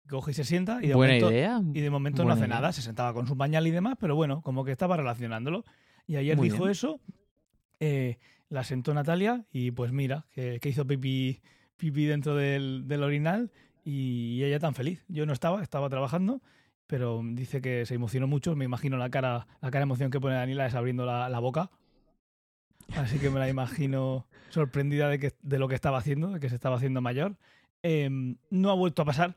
Coge 0.09 0.33
y 0.33 0.35
se 0.35 0.45
sienta 0.45 0.81
y 0.83 0.89
de 0.89 0.95
Buena 0.95 1.15
momento, 1.15 1.31
idea. 1.31 1.63
y 1.73 1.81
de 1.81 1.89
momento 1.89 2.25
no 2.25 2.33
hace 2.33 2.41
idea. 2.47 2.57
nada, 2.57 2.73
se 2.73 2.83
sentaba 2.83 3.15
con 3.15 3.27
su 3.29 3.37
pañal 3.39 3.67
y 3.69 3.71
demás, 3.71 3.95
pero 4.01 4.17
bueno, 4.17 4.43
como 4.43 4.65
que 4.65 4.73
estaba 4.73 4.97
relacionándolo. 4.97 5.65
Y 6.09 6.17
ayer 6.17 6.37
Muy 6.37 6.49
dijo 6.51 6.65
bien. 6.65 6.73
eso, 6.73 7.01
eh, 7.81 8.19
la 8.49 8.65
sentó 8.65 8.93
Natalia 8.93 9.47
y 9.53 9.71
pues 9.71 9.93
mira, 9.93 10.27
que, 10.35 10.59
que 10.61 10.69
hizo 10.69 10.87
pipí, 10.87 11.41
pipí 11.77 12.05
dentro 12.05 12.35
del, 12.35 12.87
del 12.89 13.03
orinal 13.05 13.53
y 13.85 14.43
ella 14.43 14.59
tan 14.59 14.75
feliz. 14.75 15.05
Yo 15.09 15.25
no 15.25 15.33
estaba, 15.33 15.63
estaba 15.63 15.89
trabajando, 15.89 16.43
pero 16.87 17.21
dice 17.25 17.61
que 17.61 17.87
se 17.87 17.95
emocionó 17.95 18.27
mucho. 18.27 18.55
Me 18.57 18.65
imagino 18.65 18.97
la 18.97 19.11
cara, 19.11 19.47
la 19.61 19.71
cara 19.71 19.81
de 19.81 19.85
emoción 19.85 20.11
que 20.11 20.21
pone 20.21 20.35
Daniela 20.35 20.67
es 20.67 20.75
abriendo 20.75 21.07
la, 21.07 21.29
la 21.29 21.39
boca. 21.39 21.71
Así 22.97 23.19
que 23.19 23.31
me 23.31 23.39
la 23.39 23.49
imagino 23.49 24.27
sorprendida 24.51 25.09
de, 25.09 25.19
que, 25.19 25.33
de 25.43 25.59
lo 25.59 25.69
que 25.69 25.75
estaba 25.75 25.99
haciendo, 25.99 26.31
de 26.31 26.41
que 26.41 26.49
se 26.49 26.55
estaba 26.55 26.77
haciendo 26.77 27.01
mayor. 27.01 27.37
Em, 27.83 28.37
no 28.51 28.71
ha 28.71 28.75
vuelto 28.75 29.03
a 29.03 29.05
pasar, 29.05 29.37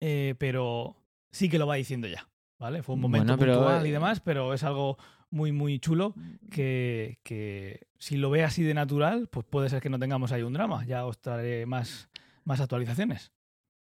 eh, 0.00 0.34
pero 0.38 0.96
sí 1.30 1.48
que 1.48 1.58
lo 1.58 1.66
va 1.66 1.74
diciendo 1.76 2.08
ya. 2.08 2.28
¿Vale? 2.58 2.82
Fue 2.82 2.94
un 2.94 3.00
momento 3.00 3.36
Bueno, 3.36 3.38
pero, 3.38 3.54
puntual 3.54 3.86
y 3.86 3.88
eh, 3.88 3.92
demás, 3.92 4.20
pero 4.20 4.52
es 4.52 4.64
algo 4.64 4.98
muy, 5.30 5.50
muy 5.50 5.78
chulo 5.78 6.14
que, 6.50 7.18
que 7.22 7.86
si 7.98 8.18
lo 8.18 8.28
ve 8.28 8.44
así 8.44 8.62
de 8.62 8.74
natural, 8.74 9.28
pues 9.28 9.46
puede 9.46 9.70
ser 9.70 9.80
que 9.80 9.88
no 9.88 9.98
tengamos 9.98 10.30
ahí 10.30 10.42
un 10.42 10.52
drama. 10.52 10.84
Ya 10.84 11.06
os 11.06 11.18
traeré 11.18 11.64
más, 11.64 12.10
más 12.44 12.60
actualizaciones. 12.60 13.32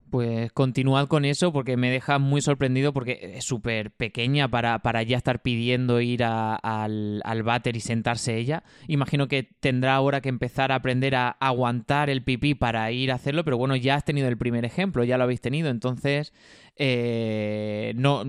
Pues 0.10 0.52
continuad 0.54 1.08
con 1.08 1.24
eso 1.24 1.54
porque 1.54 1.78
me 1.78 1.92
deja 1.92 2.18
muy 2.18 2.42
sorprendido 2.42 2.94
porque 2.94 3.34
es 3.36 3.46
súper 3.46 3.92
pequeña 3.92 4.48
para, 4.48 4.80
para 4.80 5.04
ya 5.04 5.18
estar 5.18 5.42
pidiendo 5.42 6.02
ir 6.02 6.24
a- 6.24 6.56
al, 6.56 7.22
al 7.24 7.44
váter 7.44 7.76
y 7.76 7.80
sentarse 7.80 8.36
ella. 8.38 8.64
Imagino 8.88 9.28
que 9.28 9.44
tendrá 9.44 9.94
ahora 9.96 10.22
que 10.22 10.30
empezar 10.30 10.72
a 10.72 10.76
aprender 10.76 11.16
a 11.16 11.30
aguantar 11.30 12.10
el 12.10 12.24
pipí 12.24 12.56
para 12.56 12.92
ir 12.92 13.12
a 13.12 13.16
hacerlo, 13.16 13.44
pero 13.44 13.58
bueno, 13.58 13.76
ya 13.76 13.96
has 13.96 14.04
tenido 14.06 14.28
el 14.28 14.38
primer 14.38 14.66
ejemplo, 14.66 15.04
ya 15.04 15.18
lo 15.18 15.26
habéis 15.26 15.42
tenido, 15.42 15.70
entonces 15.70 16.34
eh, 16.76 17.94
no, 17.96 18.24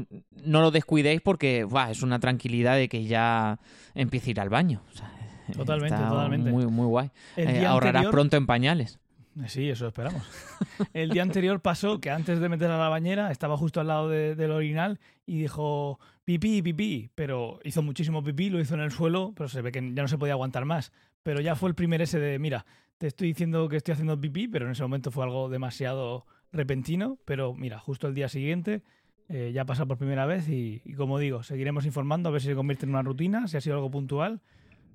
no 0.44 0.60
lo 0.60 0.70
descuidéis 0.70 1.20
porque 1.20 1.64
buah, 1.64 1.90
es 1.90 2.02
una 2.02 2.18
tranquilidad 2.20 2.76
de 2.76 2.88
que 2.88 3.04
ya 3.04 3.58
empiece 3.94 4.28
a 4.28 4.32
ir 4.32 4.40
al 4.40 4.48
baño. 4.50 4.82
O 4.92 4.96
sea, 4.96 5.10
Totalmente, 5.52 5.96
totalmente. 5.96 6.50
Muy, 6.50 6.66
muy 6.66 6.86
guay. 6.86 7.10
Eh, 7.36 7.66
ahorrarás 7.66 7.96
anterior- 8.02 8.10
pronto 8.12 8.36
en 8.36 8.46
pañales. 8.46 8.98
Eh, 9.38 9.48
Sí, 9.48 9.68
eso 9.68 9.86
esperamos. 9.88 10.22
El 10.92 11.10
día 11.10 11.22
anterior 11.22 11.60
pasó 11.60 12.00
que 12.00 12.10
antes 12.10 12.40
de 12.40 12.48
meter 12.48 12.70
a 12.70 12.78
la 12.78 12.88
bañera 12.88 13.30
estaba 13.30 13.56
justo 13.56 13.80
al 13.80 13.86
lado 13.88 14.08
de- 14.08 14.34
del 14.34 14.50
orinal 14.50 14.98
y 15.26 15.38
dijo 15.40 15.98
pipí, 16.24 16.62
pipí, 16.62 17.10
pero 17.14 17.60
hizo 17.64 17.82
muchísimo 17.82 18.22
pipí, 18.22 18.50
lo 18.50 18.60
hizo 18.60 18.74
en 18.74 18.80
el 18.80 18.90
suelo, 18.90 19.32
pero 19.36 19.48
se 19.48 19.62
ve 19.62 19.72
que 19.72 19.80
ya 19.94 20.02
no 20.02 20.08
se 20.08 20.18
podía 20.18 20.34
aguantar 20.34 20.64
más. 20.64 20.92
Pero 21.22 21.40
ya 21.40 21.54
fue 21.56 21.68
el 21.68 21.74
primer 21.74 22.00
ese 22.02 22.18
de, 22.18 22.38
mira, 22.38 22.66
te 22.98 23.06
estoy 23.06 23.28
diciendo 23.28 23.68
que 23.68 23.76
estoy 23.76 23.92
haciendo 23.92 24.20
pipí, 24.20 24.48
pero 24.48 24.66
en 24.66 24.72
ese 24.72 24.82
momento 24.82 25.10
fue 25.10 25.24
algo 25.24 25.48
demasiado 25.48 26.26
repentino, 26.52 27.18
pero 27.24 27.54
mira, 27.54 27.78
justo 27.78 28.08
el 28.08 28.14
día 28.14 28.28
siguiente 28.28 28.82
eh, 29.28 29.52
ya 29.54 29.64
pasa 29.64 29.86
por 29.86 29.96
primera 29.96 30.26
vez 30.26 30.48
y, 30.48 30.82
y 30.84 30.94
como 30.94 31.18
digo, 31.18 31.42
seguiremos 31.44 31.86
informando 31.86 32.28
a 32.28 32.32
ver 32.32 32.40
si 32.40 32.48
se 32.48 32.54
convierte 32.56 32.84
en 32.86 32.90
una 32.90 33.02
rutina, 33.02 33.46
si 33.48 33.56
ha 33.56 33.60
sido 33.60 33.76
algo 33.76 33.90
puntual, 33.90 34.40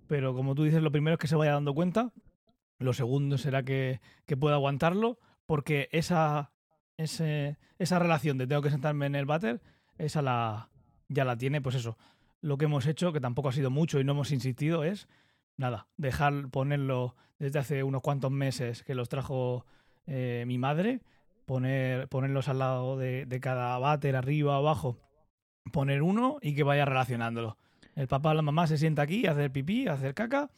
pero 0.08 0.34
como 0.36 0.54
tú 0.56 0.63
dices, 0.63 0.82
lo 0.84 0.92
primero 0.92 1.13
es 1.15 1.20
que 1.20 1.27
se 1.27 1.36
vaya 1.38 1.54
dando 1.54 1.74
cuenta, 1.74 2.12
lo 2.79 2.94
segundo 2.94 3.38
será 3.38 3.63
que, 3.63 4.01
que 4.25 4.38
pueda 4.38 4.55
aguantarlo, 4.55 5.20
porque 5.46 5.89
esa, 5.91 6.51
ese- 6.98 7.58
esa 7.79 8.00
relación 8.00 8.38
de 8.38 8.48
tengo 8.48 8.62
que 8.62 8.72
sentarme 8.72 9.05
en 9.05 9.15
el 9.15 9.25
váter, 9.25 9.62
esa 9.98 10.22
la, 10.22 10.70
ya 11.08 11.25
la 11.25 11.38
tiene, 11.38 11.62
pues 11.62 11.75
eso. 11.75 11.98
Lo 12.41 12.58
que 12.58 12.65
hemos 12.65 12.86
hecho, 12.86 13.13
que 13.13 13.22
tampoco 13.22 13.50
ha 13.50 13.53
sido 13.53 13.70
mucho 13.72 14.00
y 14.00 14.03
no 14.03 14.12
hemos 14.12 14.32
insistido, 14.32 14.84
es 14.84 15.08
nada, 15.58 15.88
dejar 15.98 16.50
ponerlo 16.50 17.15
desde 17.39 17.60
hace 17.60 17.84
unos 17.84 18.01
cuantos 18.01 18.32
meses 18.32 18.84
que 18.84 18.96
los 18.96 19.10
trajo 19.10 19.65
eh, 20.05 20.44
mi 20.48 20.58
madre, 20.58 21.01
poner, 21.46 22.08
ponerlos 22.08 22.48
al 22.50 22.60
lado 22.60 22.98
de, 22.98 23.27
cada 23.41 23.77
váter, 23.79 24.15
arriba, 24.15 24.58
abajo, 24.58 25.00
poner 25.72 26.01
uno 26.01 26.38
y 26.41 26.55
que 26.55 26.63
vaya 26.63 26.86
relacionándolo. 26.86 27.58
El 27.96 28.08
papá 28.08 28.32
o 28.32 28.34
la 28.34 28.41
mamá 28.41 28.67
se 28.67 28.77
sienta 28.77 29.03
aquí 29.03 29.25
hacer 29.25 29.51
pipí, 29.51 29.88
hacer 29.88 30.13
caca, 30.13 30.50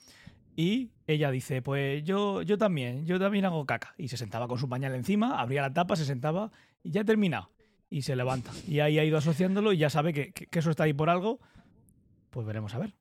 y 0.58 0.90
ella 1.06 1.30
dice, 1.30 1.62
pues 1.62 2.04
yo, 2.04 2.42
yo 2.42 2.58
también, 2.58 3.06
yo 3.06 3.20
también 3.20 3.46
hago 3.46 3.64
caca. 3.68 3.94
Y 3.96 4.08
se 4.08 4.18
sentaba 4.18 4.48
con 4.48 4.58
su 4.58 4.68
pañal 4.68 4.96
encima, 4.96 5.40
abría 5.40 5.62
la 5.62 5.72
tapa, 5.72 5.96
se 5.96 6.04
sentaba 6.04 6.52
y 6.82 6.90
ya 6.90 7.02
he 7.02 7.06
terminado. 7.06 7.52
Y 7.92 8.02
se 8.02 8.16
levanta. 8.16 8.52
Y 8.68 8.80
ahí 8.80 8.98
ha 8.98 9.06
ido 9.06 9.20
asociándolo 9.20 9.72
y 9.72 9.78
ya 9.78 9.92
sabe 9.92 10.14
que, 10.14 10.34
eso 10.52 10.72
está 10.72 10.86
ahí 10.86 10.94
por 10.94 11.12
algo. 11.12 11.40
Pues 12.32 12.48
veremos 12.48 12.74
a 12.74 12.80
ver. 12.80 12.96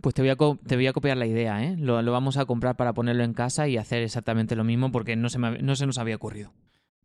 Pues 0.00 0.14
te 0.14 0.22
voy 0.22 0.30
a, 0.30 0.36
te 0.36 0.74
voy 0.74 0.86
a 0.86 0.94
copiar 0.94 1.18
la 1.18 1.26
idea, 1.26 1.62
¿eh? 1.62 1.76
Lo, 1.76 2.00
lo 2.00 2.12
vamos 2.12 2.38
a 2.38 2.46
comprar 2.46 2.76
para 2.76 2.94
ponerlo 2.94 3.24
en 3.24 3.34
casa 3.34 3.68
y 3.68 3.76
hacer 3.76 4.02
exactamente 4.02 4.56
lo 4.56 4.64
mismo 4.64 4.90
porque 4.90 5.14
no 5.14 5.28
se, 5.28 5.38
me, 5.38 5.58
no 5.58 5.76
se 5.76 5.84
nos 5.84 5.98
había 5.98 6.16
ocurrido. 6.16 6.54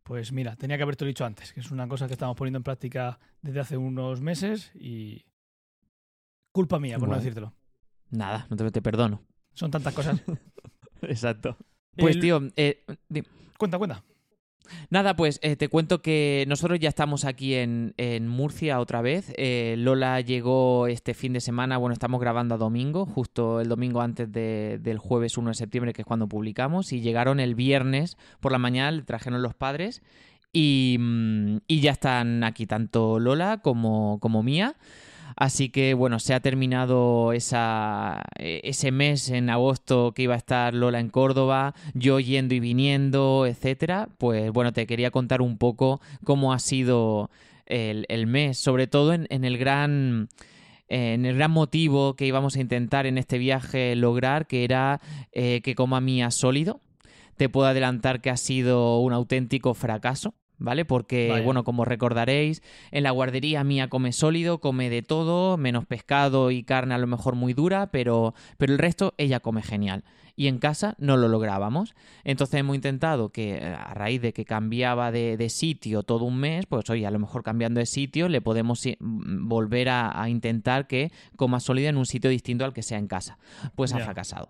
Pues 0.04 0.32
mira, 0.32 0.56
tenía 0.56 0.78
que 0.78 0.84
haberte 0.84 1.06
dicho 1.06 1.26
antes, 1.26 1.52
que 1.52 1.60
es 1.60 1.70
una 1.70 1.86
cosa 1.90 2.08
que 2.08 2.14
estamos 2.14 2.38
poniendo 2.38 2.58
en 2.58 2.64
práctica 2.64 3.20
desde 3.42 3.60
hace 3.60 3.76
unos 3.76 4.22
meses 4.22 4.72
y 4.74 5.26
culpa 6.54 6.80
mía, 6.80 6.98
por 6.98 7.10
no 7.10 7.18
decírtelo. 7.18 7.54
Nada, 8.10 8.48
no 8.50 8.56
te, 8.56 8.72
te 8.72 8.82
perdono. 8.82 9.22
Son 9.58 9.72
tantas 9.72 9.94
cosas. 9.94 10.22
Exacto. 11.02 11.58
Pues 11.96 12.16
El- 12.16 12.22
tío, 12.22 12.42
eh, 12.56 12.84
Cuenta, 13.58 13.78
cuenta. 13.80 14.04
Nada, 14.90 15.16
pues 15.16 15.40
eh, 15.44 15.56
te 15.56 15.70
cuento 15.70 16.02
que 16.02 16.44
nosotros 16.50 16.78
ya 16.80 16.90
estamos 16.90 17.24
aquí 17.24 17.56
en, 17.56 17.94
en 17.96 18.28
Murcia 18.28 18.80
otra 18.82 19.02
vez. 19.02 19.34
Eh, 19.38 19.76
Lola 19.78 20.20
llegó 20.20 20.88
este 20.88 21.14
fin 21.14 21.32
de 21.34 21.40
semana, 21.40 21.78
bueno, 21.78 21.94
estamos 21.94 22.20
grabando 22.20 22.54
a 22.56 22.58
domingo, 22.58 23.06
justo 23.06 23.62
el 23.62 23.70
domingo 23.70 24.02
antes 24.02 24.30
de- 24.32 24.78
del 24.82 24.98
jueves 24.98 25.38
1 25.38 25.50
de 25.52 25.56
septiembre, 25.56 25.94
que 25.94 26.02
es 26.02 26.06
cuando 26.06 26.28
publicamos, 26.28 26.92
y 26.92 27.00
llegaron 27.00 27.40
el 27.40 27.56
viernes 27.56 28.18
por 28.42 28.52
la 28.52 28.58
mañana, 28.60 28.92
le 28.92 29.04
trajeron 29.04 29.42
los 29.42 29.56
padres 29.56 30.02
y, 30.52 30.98
mm, 31.00 31.58
y 31.68 31.80
ya 31.80 31.92
están 31.92 32.44
aquí 32.44 32.68
tanto 32.68 33.20
Lola 33.22 33.62
como, 33.64 34.20
como 34.20 34.44
Mía. 34.44 34.76
Así 35.38 35.70
que 35.70 35.94
bueno, 35.94 36.20
se 36.20 36.34
ha 36.34 36.40
terminado 36.40 37.32
esa, 37.32 38.24
eh, 38.40 38.60
ese 38.64 38.92
mes 38.92 39.30
en 39.30 39.50
agosto 39.52 40.12
que 40.14 40.24
iba 40.24 40.34
a 40.34 40.38
estar 40.38 40.74
Lola 40.74 41.00
en 41.00 41.10
Córdoba, 41.10 41.76
yo 41.94 42.20
yendo 42.20 42.56
y 42.56 42.60
viniendo, 42.60 43.46
etcétera. 43.46 44.10
Pues 44.18 44.52
bueno, 44.52 44.74
te 44.74 44.88
quería 44.88 45.12
contar 45.12 45.42
un 45.42 45.58
poco 45.58 46.02
cómo 46.24 46.54
ha 46.54 46.60
sido 46.60 47.30
el, 47.68 48.28
mes, 48.28 48.58
sobre 48.58 48.88
todo 48.88 49.14
en, 49.14 49.28
en 49.30 49.46
el 49.46 49.58
gran 49.58 50.30
en 50.88 51.26
el 51.26 51.36
gran 51.36 51.52
motivo 51.52 52.16
que 52.16 52.26
íbamos 52.26 52.56
a 52.56 52.62
intentar 52.62 53.06
en 53.06 53.18
este 53.18 53.38
viaje 53.38 53.96
lograr, 53.96 54.48
que 54.48 54.64
era 54.64 55.02
eh, 55.32 55.62
que 55.62 55.76
coma 55.76 56.02
mía 56.02 56.32
sólido. 56.32 56.80
Te 57.36 57.50
puedo 57.50 57.68
adelantar 57.68 58.22
que 58.22 58.30
ha 58.30 58.38
sido 58.38 59.00
un 59.00 59.14
auténtico 59.14 59.74
fracaso. 59.74 60.34
¿Vale? 60.60 60.86
Porque, 60.86 61.30
Vaya. 61.30 61.44
bueno, 61.44 61.64
como 61.64 61.86
recordaréis, 61.86 62.64
en 62.92 63.04
la 63.04 63.12
guardería 63.12 63.64
mía 63.64 63.90
come 63.90 64.12
sólido, 64.12 64.60
come 64.60 64.90
de 64.90 65.04
todo, 65.04 65.58
menos 65.58 65.86
pescado 65.86 66.50
y 66.52 66.64
carne 66.64 66.96
a 66.96 66.98
lo 66.98 67.08
mejor 67.08 67.36
muy 67.36 67.54
dura, 67.54 67.92
pero, 67.92 68.34
pero 68.58 68.74
el 68.74 68.80
resto 68.80 69.14
ella 69.18 69.40
come 69.40 69.62
genial. 69.62 70.04
Y 70.36 70.48
en 70.48 70.60
casa 70.60 70.96
no 71.00 71.18
lo 71.18 71.28
lográbamos. 71.30 71.96
Entonces 72.24 72.60
hemos 72.60 72.76
intentado 72.76 73.30
que 73.30 73.56
eh, 73.56 73.66
a 73.74 73.96
raíz 73.96 74.22
de 74.22 74.34
que 74.34 74.46
cambiaba 74.46 75.12
de, 75.12 75.36
de 75.36 75.50
sitio 75.50 76.04
todo 76.04 76.26
un 76.26 76.38
mes, 76.38 76.68
pues 76.68 76.88
oye, 76.92 77.08
a 77.08 77.12
lo 77.12 77.18
mejor 77.18 77.42
cambiando 77.42 77.80
de 77.80 77.88
sitio 77.88 78.30
le 78.30 78.40
podemos 78.40 78.84
mm, 78.86 79.48
volver 79.48 79.90
a, 79.90 80.22
a 80.22 80.30
intentar 80.30 80.88
que 80.88 81.12
coma 81.36 81.60
sólido 81.60 81.90
en 81.90 81.98
un 81.98 82.06
sitio 82.06 82.30
distinto 82.30 82.66
al 82.66 82.74
que 82.74 82.84
sea 82.84 83.00
en 83.00 83.08
casa. 83.08 83.40
Pues 83.76 83.94
ha 83.94 84.00
fracasado. 84.00 84.50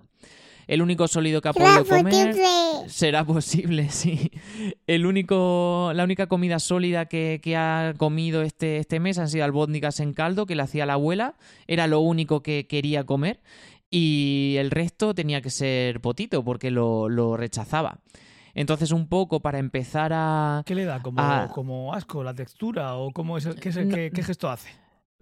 El 0.68 0.82
único 0.82 1.08
sólido 1.08 1.42
que 1.42 1.50
ha 1.50 1.54
Será 1.54 1.66
podido 1.78 1.86
comer... 1.86 2.04
posible. 2.28 2.90
Será 2.90 3.24
posible, 3.26 3.90
sí. 3.90 4.32
El 4.86 5.06
único, 5.06 5.92
la 5.96 6.04
única 6.04 6.28
comida 6.28 6.60
sólida 6.60 7.06
que, 7.06 7.40
que 7.42 7.56
ha 7.56 7.94
comido 7.98 8.42
este, 8.42 8.78
este 8.78 9.00
mes 9.00 9.18
han 9.18 9.30
sido 9.30 9.46
albóndigas 9.46 10.00
en 10.02 10.14
caldo 10.14 10.46
que 10.46 10.56
le 10.56 10.64
hacía 10.64 10.86
la 10.86 10.94
abuela. 10.94 11.36
Era 11.68 11.88
lo 11.88 12.02
único 12.02 12.42
que 12.44 12.68
quería 12.68 13.06
comer. 13.06 13.40
Y 13.90 14.56
el 14.60 14.70
resto 14.70 15.14
tenía 15.16 15.42
que 15.42 15.50
ser 15.50 16.02
potito 16.02 16.44
porque 16.44 16.72
lo, 16.72 17.08
lo 17.08 17.38
rechazaba. 17.38 18.00
Entonces, 18.54 18.92
un 18.92 19.08
poco 19.08 19.40
para 19.40 19.60
empezar 19.60 20.12
a. 20.14 20.64
¿Qué 20.66 20.74
le 20.76 20.84
da? 20.84 21.02
¿Como, 21.02 21.22
como 21.54 21.94
asco, 21.94 22.24
la 22.24 22.34
textura? 22.34 22.96
¿O 22.96 23.12
cómo 23.12 23.38
es 23.38 23.48
qué, 23.62 23.70
es 23.70 23.78
el- 23.78 23.88
No. 23.88 23.96
qué- 23.96 24.12
qué 24.14 24.24
gesto 24.24 24.50
hace? 24.50 24.70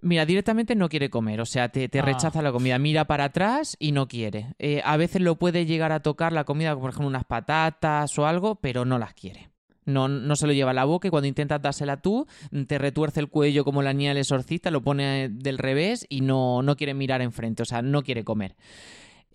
Mira, 0.05 0.23
directamente 0.27 0.75
no 0.75 0.87
quiere 0.87 1.09
comer, 1.09 1.41
o 1.41 1.45
sea, 1.47 1.69
te, 1.69 1.89
te 1.89 1.97
Ah. 1.99 2.03
rechaza 2.03 2.43
la 2.43 2.51
comida, 2.51 2.77
mira 2.77 3.05
para 3.05 3.23
atrás 3.23 3.75
y 3.79 3.91
no 3.91 4.07
quiere. 4.07 4.53
Eh, 4.59 4.79
a 4.85 4.97
veces 4.97 5.19
lo 5.23 5.35
puede 5.37 5.65
llegar 5.65 5.91
a 5.91 5.99
tocar 6.01 6.31
la 6.31 6.43
comida, 6.43 6.75
por 6.75 6.91
ejemplo, 6.91 7.07
unas 7.07 7.25
patatas 7.25 8.17
o 8.19 8.27
algo, 8.27 8.53
pero 8.55 8.85
no 8.85 8.99
las 8.99 9.15
quiere. 9.15 9.49
No, 9.85 10.07
no 10.07 10.35
se 10.35 10.45
lo 10.45 10.53
lleva 10.53 10.71
a 10.71 10.73
la 10.75 10.85
boca 10.85 11.07
y 11.07 11.11
cuando 11.11 11.27
intentas 11.27 11.59
dársela 11.61 11.97
tú, 11.97 12.27
te 12.67 12.77
retuerce 12.77 13.19
el 13.19 13.29
cuello 13.29 13.63
como 13.63 13.81
la 13.81 13.93
niña 13.93 14.09
del 14.11 14.19
exorcista, 14.19 14.69
lo 14.69 14.81
pone 14.83 15.29
del 15.29 15.57
revés 15.57 16.05
y 16.07 16.21
no, 16.21 16.61
no 16.61 16.75
quiere 16.75 16.93
mirar 16.93 17.21
enfrente, 17.23 17.63
o 17.63 17.65
sea, 17.65 17.81
no 17.81 18.03
quiere 18.03 18.23
comer. 18.23 18.55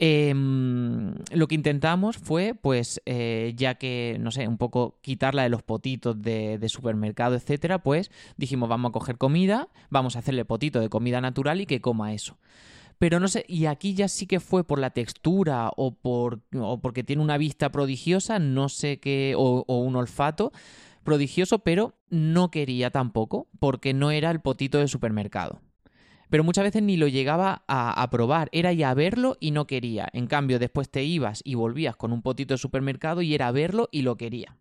Em, 0.03 1.15
lo 1.31 1.47
que 1.47 1.55
intentamos 1.55 2.17
fue, 2.17 2.55
pues, 2.55 3.03
eh, 3.05 3.53
ya 3.55 3.75
que, 3.75 4.17
no 4.19 4.31
sé, 4.31 4.49
un 4.49 4.57
poco 4.57 4.97
quitarla 5.03 5.43
de 5.43 5.51
los 5.51 5.63
potitos 5.63 6.23
de, 6.23 6.59
supermercado, 6.71 7.35
etcétera, 7.35 7.83
pues 7.83 8.11
dijimos, 8.39 8.71
vamos 8.71 8.89
a 8.89 8.93
coger 8.93 9.19
comida, 9.19 9.69
vamos 9.91 10.17
a 10.17 10.21
hacerle 10.21 10.47
potito 10.47 10.81
de 10.81 10.89
comida 10.89 11.21
natural 11.21 11.61
y 11.61 11.67
que 11.67 11.83
coma 11.83 12.15
eso. 12.15 12.39
Pero 12.99 13.21
no 13.21 13.29
sé, 13.29 13.45
y 13.47 13.67
aquí 13.67 13.93
ya 13.93 14.09
sí 14.09 14.27
que 14.27 14.41
fue 14.41 14.65
por 14.65 14.79
la 14.79 14.91
textura 14.91 15.71
o, 15.77 15.95
por, 15.95 16.41
o 16.59 16.81
porque 16.81 17.05
tiene 17.05 17.23
una 17.23 17.37
vista 17.37 17.71
prodigiosa, 17.71 18.39
no 18.39 18.71
sé 18.71 19.01
qué, 19.01 19.35
o 19.37 19.65
un 19.67 19.97
olfato 19.97 20.51
prodigioso, 21.05 21.59
pero 21.59 21.95
no 22.09 22.51
quería 22.51 22.91
tampoco, 22.91 23.49
porque 23.59 23.93
no 23.93 24.11
era 24.11 24.31
el 24.31 24.41
potito 24.41 24.79
de 24.79 24.89
supermercado 24.89 25.61
pero 26.31 26.45
muchas 26.45 26.65
veces 26.65 26.83
ni 26.83 26.97
lo 26.97 27.09
llegaba 27.09 27.65
a, 27.67 28.03
a 28.03 28.11
probar. 28.11 28.49
Era 28.53 28.73
ya 28.73 28.95
verlo 28.95 29.37
y 29.41 29.51
no 29.51 29.67
quería. 29.67 30.09
En 30.13 30.27
cambio, 30.27 30.59
después 30.59 30.89
te 30.89 31.05
ibas 31.05 31.43
y 31.45 31.55
volvías 31.55 31.97
con 31.97 32.13
un 32.13 32.23
potito 32.23 32.55
de 32.55 32.59
supermercado 32.59 33.21
y 33.21 33.35
era 33.35 33.51
verlo 33.51 33.89
y 33.93 34.03
lo 34.03 34.17
quería. 34.17 34.57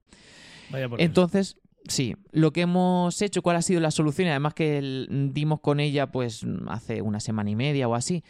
Vaya 0.71 0.89
por. 0.89 1.01
Entonces, 1.01 1.57
sí, 1.88 2.15
lo 2.31 2.51
que 2.51 2.61
hemos 2.61 3.21
hecho, 3.21 3.41
cuál 3.41 3.55
ha 3.55 3.61
sido 3.61 3.79
la 3.79 3.91
solución, 3.91 4.27
y 4.27 4.31
además 4.31 4.53
que 4.53 5.07
dimos 5.09 5.59
con 5.61 5.79
ella 5.79 6.11
pues 6.11 6.45
hace 6.67 7.01
una 7.01 7.19
semana 7.19 7.49
y 7.49 7.55
media 7.55 7.88
o 7.88 7.95
así. 7.95 8.23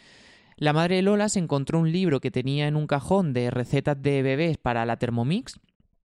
La 0.56 0.74
madre 0.74 0.96
de 0.96 1.02
Lola 1.02 1.30
se 1.30 1.38
encontró 1.38 1.78
un 1.78 1.90
libro 1.90 2.20
que 2.20 2.30
tenía 2.30 2.68
en 2.68 2.76
un 2.76 2.86
cajón 2.86 3.32
de 3.32 3.50
recetas 3.50 4.00
de 4.02 4.22
bebés 4.22 4.58
para 4.58 4.84
la 4.84 4.98
Thermomix 4.98 5.58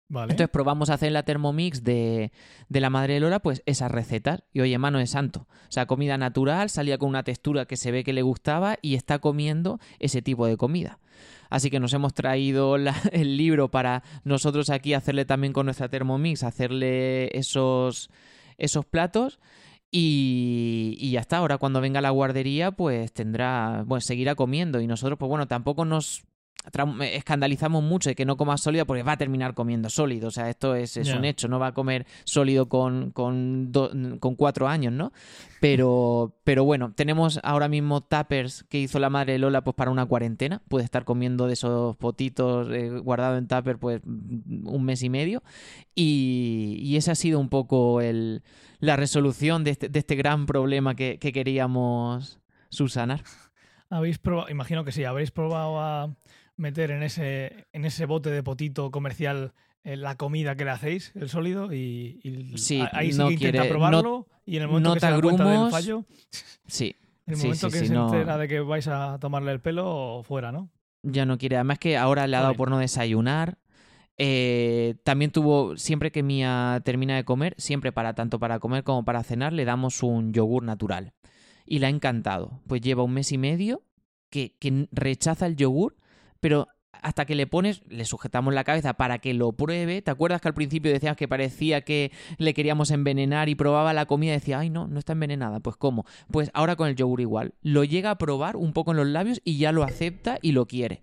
Entonces 0.08 0.48
probamos 0.48 0.90
a 0.90 0.94
hacer 0.94 1.08
en 1.08 1.14
la 1.14 1.22
Thermomix 1.24 1.82
de, 1.82 2.30
de 2.68 2.80
la 2.80 2.90
madre 2.90 3.14
de 3.14 3.20
Lola, 3.20 3.40
pues 3.40 3.62
esas 3.66 3.90
recetas. 3.90 4.44
Y 4.52 4.60
oye, 4.60 4.76
mano 4.78 4.98
de 4.98 5.06
santo. 5.06 5.46
O 5.50 5.72
sea, 5.72 5.86
comida 5.86 6.18
natural, 6.18 6.70
salía 6.70 6.98
con 6.98 7.08
una 7.08 7.22
textura 7.22 7.64
que 7.66 7.76
se 7.76 7.90
ve 7.90 8.04
que 8.04 8.12
le 8.12 8.22
gustaba 8.22 8.76
y 8.82 8.94
está 8.94 9.18
comiendo 9.18 9.80
ese 9.98 10.22
tipo 10.22 10.46
de 10.46 10.56
comida. 10.56 10.98
Así 11.50 11.70
que 11.70 11.80
nos 11.80 11.92
hemos 11.94 12.14
traído 12.14 12.76
el 13.12 13.36
libro 13.36 13.70
para 13.70 14.02
nosotros 14.24 14.70
aquí 14.70 14.94
hacerle 14.94 15.24
también 15.24 15.52
con 15.52 15.66
nuestra 15.66 15.88
Thermomix, 15.88 16.42
hacerle 16.42 17.36
esos, 17.36 18.10
esos 18.58 18.84
platos. 18.84 19.40
Y, 19.90 20.96
y 20.98 21.12
ya 21.12 21.20
está, 21.20 21.38
ahora 21.38 21.58
cuando 21.58 21.80
venga 21.80 22.00
a 22.00 22.02
la 22.02 22.10
guardería, 22.10 22.72
pues 22.72 23.12
tendrá, 23.12 23.84
pues 23.88 24.04
seguirá 24.04 24.34
comiendo. 24.34 24.80
Y 24.80 24.86
nosotros, 24.86 25.18
pues 25.18 25.28
bueno, 25.28 25.46
tampoco 25.46 25.84
nos 25.84 26.24
escandalizamos 27.12 27.82
mucho 27.82 28.08
de 28.10 28.14
que 28.14 28.24
no 28.24 28.36
coma 28.36 28.56
sólido 28.56 28.86
porque 28.86 29.02
va 29.02 29.12
a 29.12 29.16
terminar 29.16 29.54
comiendo 29.54 29.90
sólido. 29.90 30.28
O 30.28 30.30
sea, 30.30 30.48
esto 30.48 30.74
es, 30.74 30.96
es 30.96 31.12
un 31.12 31.24
hecho, 31.24 31.46
no 31.48 31.58
va 31.58 31.68
a 31.68 31.74
comer 31.74 32.06
sólido 32.24 32.68
con, 32.68 33.10
con, 33.10 33.70
do- 33.70 33.90
con 34.18 34.34
cuatro 34.34 34.66
años, 34.66 34.92
¿no? 34.92 35.12
Pero, 35.60 36.36
pero 36.44 36.64
bueno, 36.64 36.92
tenemos 36.94 37.40
ahora 37.42 37.68
mismo 37.68 38.02
tuppers 38.02 38.64
que 38.64 38.78
hizo 38.80 38.98
la 38.98 39.10
madre 39.10 39.38
Lola 39.38 39.62
pues 39.64 39.74
para 39.74 39.90
una 39.90 40.06
cuarentena. 40.06 40.62
Puede 40.68 40.84
estar 40.84 41.04
comiendo 41.04 41.46
de 41.46 41.52
esos 41.54 41.96
potitos 41.96 42.68
eh, 42.70 42.90
guardados 42.90 43.38
en 43.38 43.46
tupper 43.46 43.78
pues 43.78 44.00
un 44.04 44.84
mes 44.84 45.02
y 45.02 45.10
medio. 45.10 45.42
Y, 45.94 46.78
y 46.82 46.96
ese 46.96 47.10
ha 47.10 47.14
sido 47.14 47.38
un 47.40 47.48
poco 47.48 48.00
el, 48.00 48.42
la 48.78 48.96
resolución 48.96 49.64
de 49.64 49.70
este, 49.70 49.88
de 49.88 49.98
este 49.98 50.16
gran 50.16 50.46
problema 50.46 50.94
que, 50.94 51.18
que 51.18 51.32
queríamos 51.32 52.40
subsanar. 52.70 53.22
¿Habéis 53.90 54.18
probado, 54.18 54.50
imagino 54.50 54.84
que 54.84 54.92
sí, 54.92 55.04
habréis 55.04 55.30
probado 55.30 55.78
a 55.78 56.14
meter 56.56 56.90
en 56.90 57.02
ese, 57.02 57.66
en 57.72 57.84
ese 57.84 58.06
bote 58.06 58.30
de 58.30 58.42
potito 58.42 58.90
comercial 58.90 59.52
eh, 59.82 59.96
la 59.96 60.16
comida 60.16 60.54
que 60.56 60.64
le 60.64 60.70
hacéis, 60.70 61.12
el 61.14 61.28
sólido, 61.28 61.72
y, 61.72 62.20
y 62.22 62.56
Sí, 62.58 62.82
ahí 62.92 63.12
sí 63.12 63.18
no 63.18 63.26
que 63.28 63.34
intenta 63.34 63.58
quiere- 63.58 63.68
probarlo, 63.70 64.26
y 64.46 64.56
en 64.56 64.62
el 64.62 64.68
momento 64.68 64.88
no 64.90 64.94
que 64.94 65.00
se 65.00 65.10
da 65.10 65.20
cuenta 65.20 65.44
del 65.62 65.70
fallo, 65.70 66.04
Sí, 66.66 66.96
en 67.26 67.34
el 67.34 67.38
momento 67.40 67.70
sí, 67.70 67.78
que 67.80 67.86
se 67.86 67.94
entera 67.94 68.38
de 68.38 68.48
que 68.48 68.60
vais 68.60 68.86
a 68.88 69.18
tomarle 69.18 69.52
el 69.52 69.60
pelo, 69.60 70.22
fuera, 70.24 70.52
¿no? 70.52 70.70
Ya 71.02 71.26
no 71.26 71.36
quiere. 71.36 71.56
Además 71.56 71.78
que 71.78 71.98
ahora 71.98 72.26
le 72.26 72.36
ha 72.36 72.40
dado 72.40 72.54
por 72.54 72.70
no 72.70 72.78
desayunar. 72.78 73.58
Eh, 74.16 74.94
también 75.04 75.30
tuvo, 75.32 75.76
siempre 75.76 76.12
que 76.12 76.22
Mía 76.22 76.80
termina 76.84 77.16
de 77.16 77.24
comer, 77.24 77.54
siempre 77.58 77.92
para 77.92 78.14
tanto 78.14 78.38
para 78.38 78.58
comer 78.60 78.84
como 78.84 79.04
para 79.04 79.22
cenar, 79.22 79.52
le 79.52 79.64
damos 79.64 80.02
un 80.02 80.32
yogur 80.32 80.62
natural. 80.62 81.12
Y 81.66 81.78
le 81.80 81.86
ha 81.86 81.90
encantado. 81.90 82.60
Pues 82.66 82.80
lleva 82.80 83.02
un 83.02 83.12
mes 83.12 83.32
y 83.32 83.38
medio 83.38 83.82
que, 84.30 84.56
que 84.58 84.88
rechaza 84.92 85.46
el 85.46 85.56
yogur, 85.56 85.96
pero 86.44 86.68
hasta 87.00 87.24
que 87.24 87.34
le 87.34 87.46
pones, 87.46 87.80
le 87.88 88.04
sujetamos 88.04 88.52
la 88.52 88.64
cabeza 88.64 88.92
para 88.92 89.18
que 89.18 89.32
lo 89.32 89.52
pruebe. 89.52 90.02
¿Te 90.02 90.10
acuerdas 90.10 90.42
que 90.42 90.48
al 90.48 90.52
principio 90.52 90.92
decías 90.92 91.16
que 91.16 91.26
parecía 91.26 91.80
que 91.80 92.12
le 92.36 92.52
queríamos 92.52 92.90
envenenar 92.90 93.48
y 93.48 93.54
probaba 93.54 93.94
la 93.94 94.04
comida 94.04 94.32
y 94.32 94.34
decía, 94.34 94.58
ay 94.58 94.68
no, 94.68 94.86
no 94.86 94.98
está 94.98 95.14
envenenada? 95.14 95.60
Pues 95.60 95.76
¿cómo? 95.76 96.04
Pues 96.30 96.50
ahora 96.52 96.76
con 96.76 96.88
el 96.88 96.96
yogur 96.96 97.22
igual. 97.22 97.54
Lo 97.62 97.82
llega 97.82 98.10
a 98.10 98.18
probar 98.18 98.56
un 98.56 98.74
poco 98.74 98.90
en 98.90 98.98
los 98.98 99.06
labios 99.06 99.40
y 99.42 99.56
ya 99.56 99.72
lo 99.72 99.84
acepta 99.84 100.38
y 100.42 100.52
lo 100.52 100.66
quiere. 100.66 101.02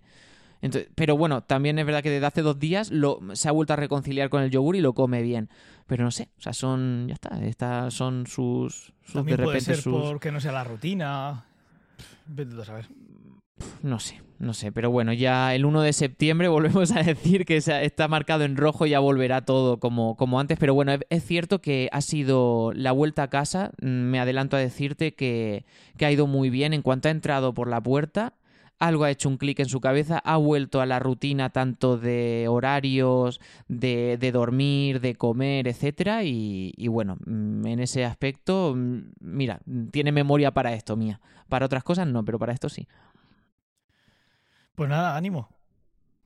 Entonces, 0.61 0.91
pero 0.93 1.17
bueno, 1.17 1.41
también 1.41 1.79
es 1.79 1.87
verdad 1.87 2.03
que 2.03 2.11
desde 2.11 2.27
hace 2.27 2.43
dos 2.43 2.59
días 2.59 2.91
lo, 2.91 3.19
se 3.33 3.49
ha 3.49 3.51
vuelto 3.51 3.73
a 3.73 3.77
reconciliar 3.77 4.29
con 4.29 4.43
el 4.43 4.51
yogur 4.51 4.75
y 4.75 4.81
lo 4.81 4.93
come 4.93 5.23
bien. 5.23 5.49
Pero 5.87 6.03
no 6.03 6.11
sé, 6.11 6.29
o 6.37 6.41
sea, 6.41 6.53
son, 6.53 7.07
ya 7.07 7.15
está, 7.15 7.43
estas 7.43 7.95
son 7.95 8.27
sus, 8.27 8.93
sus 9.01 9.13
También 9.15 9.37
de 9.37 9.43
puede 9.43 9.59
ser 9.59 9.77
sus, 9.77 10.03
porque 10.03 10.31
no 10.31 10.39
sea 10.39 10.51
la 10.51 10.63
rutina. 10.63 11.45
Vete 12.27 12.53
tú 12.53 12.61
a 12.61 12.65
saber. 12.65 12.85
No 13.83 13.99
sé, 13.99 14.21
no 14.41 14.53
sé, 14.53 14.71
pero 14.71 14.89
bueno, 14.89 15.13
ya 15.13 15.53
el 15.53 15.65
1 15.65 15.81
de 15.81 15.93
septiembre 15.93 16.47
volvemos 16.49 16.91
a 16.91 17.03
decir 17.03 17.45
que 17.45 17.57
está 17.57 18.07
marcado 18.07 18.43
en 18.43 18.57
rojo, 18.57 18.85
ya 18.85 18.99
volverá 18.99 19.45
todo 19.45 19.79
como, 19.79 20.17
como 20.17 20.39
antes, 20.39 20.57
pero 20.59 20.73
bueno, 20.73 20.93
es, 21.09 21.23
cierto 21.23 21.61
que 21.61 21.89
ha 21.91 22.01
sido 22.01 22.71
la 22.73 22.91
vuelta 22.91 23.23
a 23.23 23.29
casa, 23.29 23.71
mm, 23.81 23.85
me 23.85 24.19
adelanto 24.19 24.57
a 24.57 24.59
decirte 24.59 25.13
que, 25.13 25.65
que 25.97 26.05
ha 26.05 26.11
ido 26.11 26.27
muy 26.27 26.49
bien 26.49 26.73
en 26.73 26.81
cuanto 26.81 27.07
ha 27.07 27.11
entrado 27.11 27.53
por 27.53 27.67
la 27.67 27.81
puerta. 27.81 28.33
Algo 28.79 29.03
ha 29.03 29.11
hecho 29.11 29.29
un 29.29 29.37
clic 29.37 29.59
en 29.59 29.69
su 29.69 29.79
cabeza, 29.79 30.17
ha 30.17 30.37
vuelto 30.37 30.81
a 30.81 30.87
la 30.87 30.97
rutina 30.97 31.51
tanto 31.51 31.97
de 31.97 32.47
horarios, 32.49 33.39
de, 33.67 34.17
dormir, 34.33 35.01
de 35.01 35.13
comer, 35.13 35.67
etcétera, 35.67 36.23
y, 36.23 36.73
y 36.75 36.87
bueno, 36.87 37.17
mm, 37.27 37.67
en 37.67 37.79
ese 37.79 38.05
aspecto, 38.05 38.73
mm, 38.75 39.01
mira, 39.19 39.59
tiene 39.91 40.11
memoria 40.11 40.49
para 40.51 40.73
esto, 40.73 40.97
mía. 40.97 41.19
Para 41.47 41.65
otras 41.65 41.83
cosas 41.83 42.07
no, 42.07 42.23
pero 42.23 42.39
para 42.39 42.53
esto 42.53 42.69
sí. 42.69 42.87
Pues 44.75 44.89
nada, 44.89 45.15
ánimo. 45.15 45.49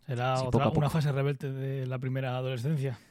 Será 0.06 0.38
Sí, 0.38 0.46
otra, 0.46 0.70
una 0.70 0.90
fase 0.90 1.12
rebelde 1.12 1.52
de 1.52 1.88
la 1.88 2.00
primera 2.00 2.38
adolescencia. 2.38 3.00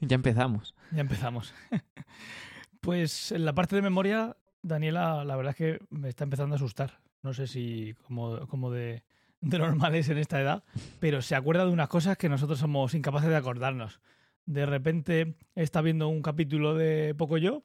Ya 0.00 0.16
empezamos. 0.16 0.74
Ya 0.90 1.00
empezamos. 1.00 1.54
pues 2.80 3.32
en 3.32 3.46
la 3.46 3.54
parte 3.54 3.74
de 3.76 3.82
memoria, 3.82 4.36
Daniela, 4.62 5.24
la 5.24 5.36
verdad 5.36 5.50
es 5.50 5.56
que 5.56 5.80
me 5.88 6.10
está 6.10 6.24
empezando 6.24 6.54
a 6.54 6.56
asustar. 6.56 7.00
No 7.22 7.32
sé 7.32 7.46
si 7.46 7.94
como, 8.06 8.46
como 8.46 8.70
de, 8.70 9.04
de 9.40 9.58
normales 9.58 10.08
en 10.08 10.18
esta 10.18 10.40
edad, 10.40 10.64
pero 11.00 11.22
se 11.22 11.34
acuerda 11.34 11.64
de 11.64 11.70
unas 11.70 11.88
cosas 11.88 12.18
que 12.18 12.28
nosotros 12.28 12.58
somos 12.58 12.94
incapaces 12.94 13.30
de 13.30 13.36
acordarnos. 13.36 14.00
De 14.44 14.66
repente 14.66 15.36
está 15.54 15.80
viendo 15.80 16.08
un 16.08 16.22
capítulo 16.22 16.74
de 16.74 17.14
Poco 17.14 17.38
Yo 17.38 17.62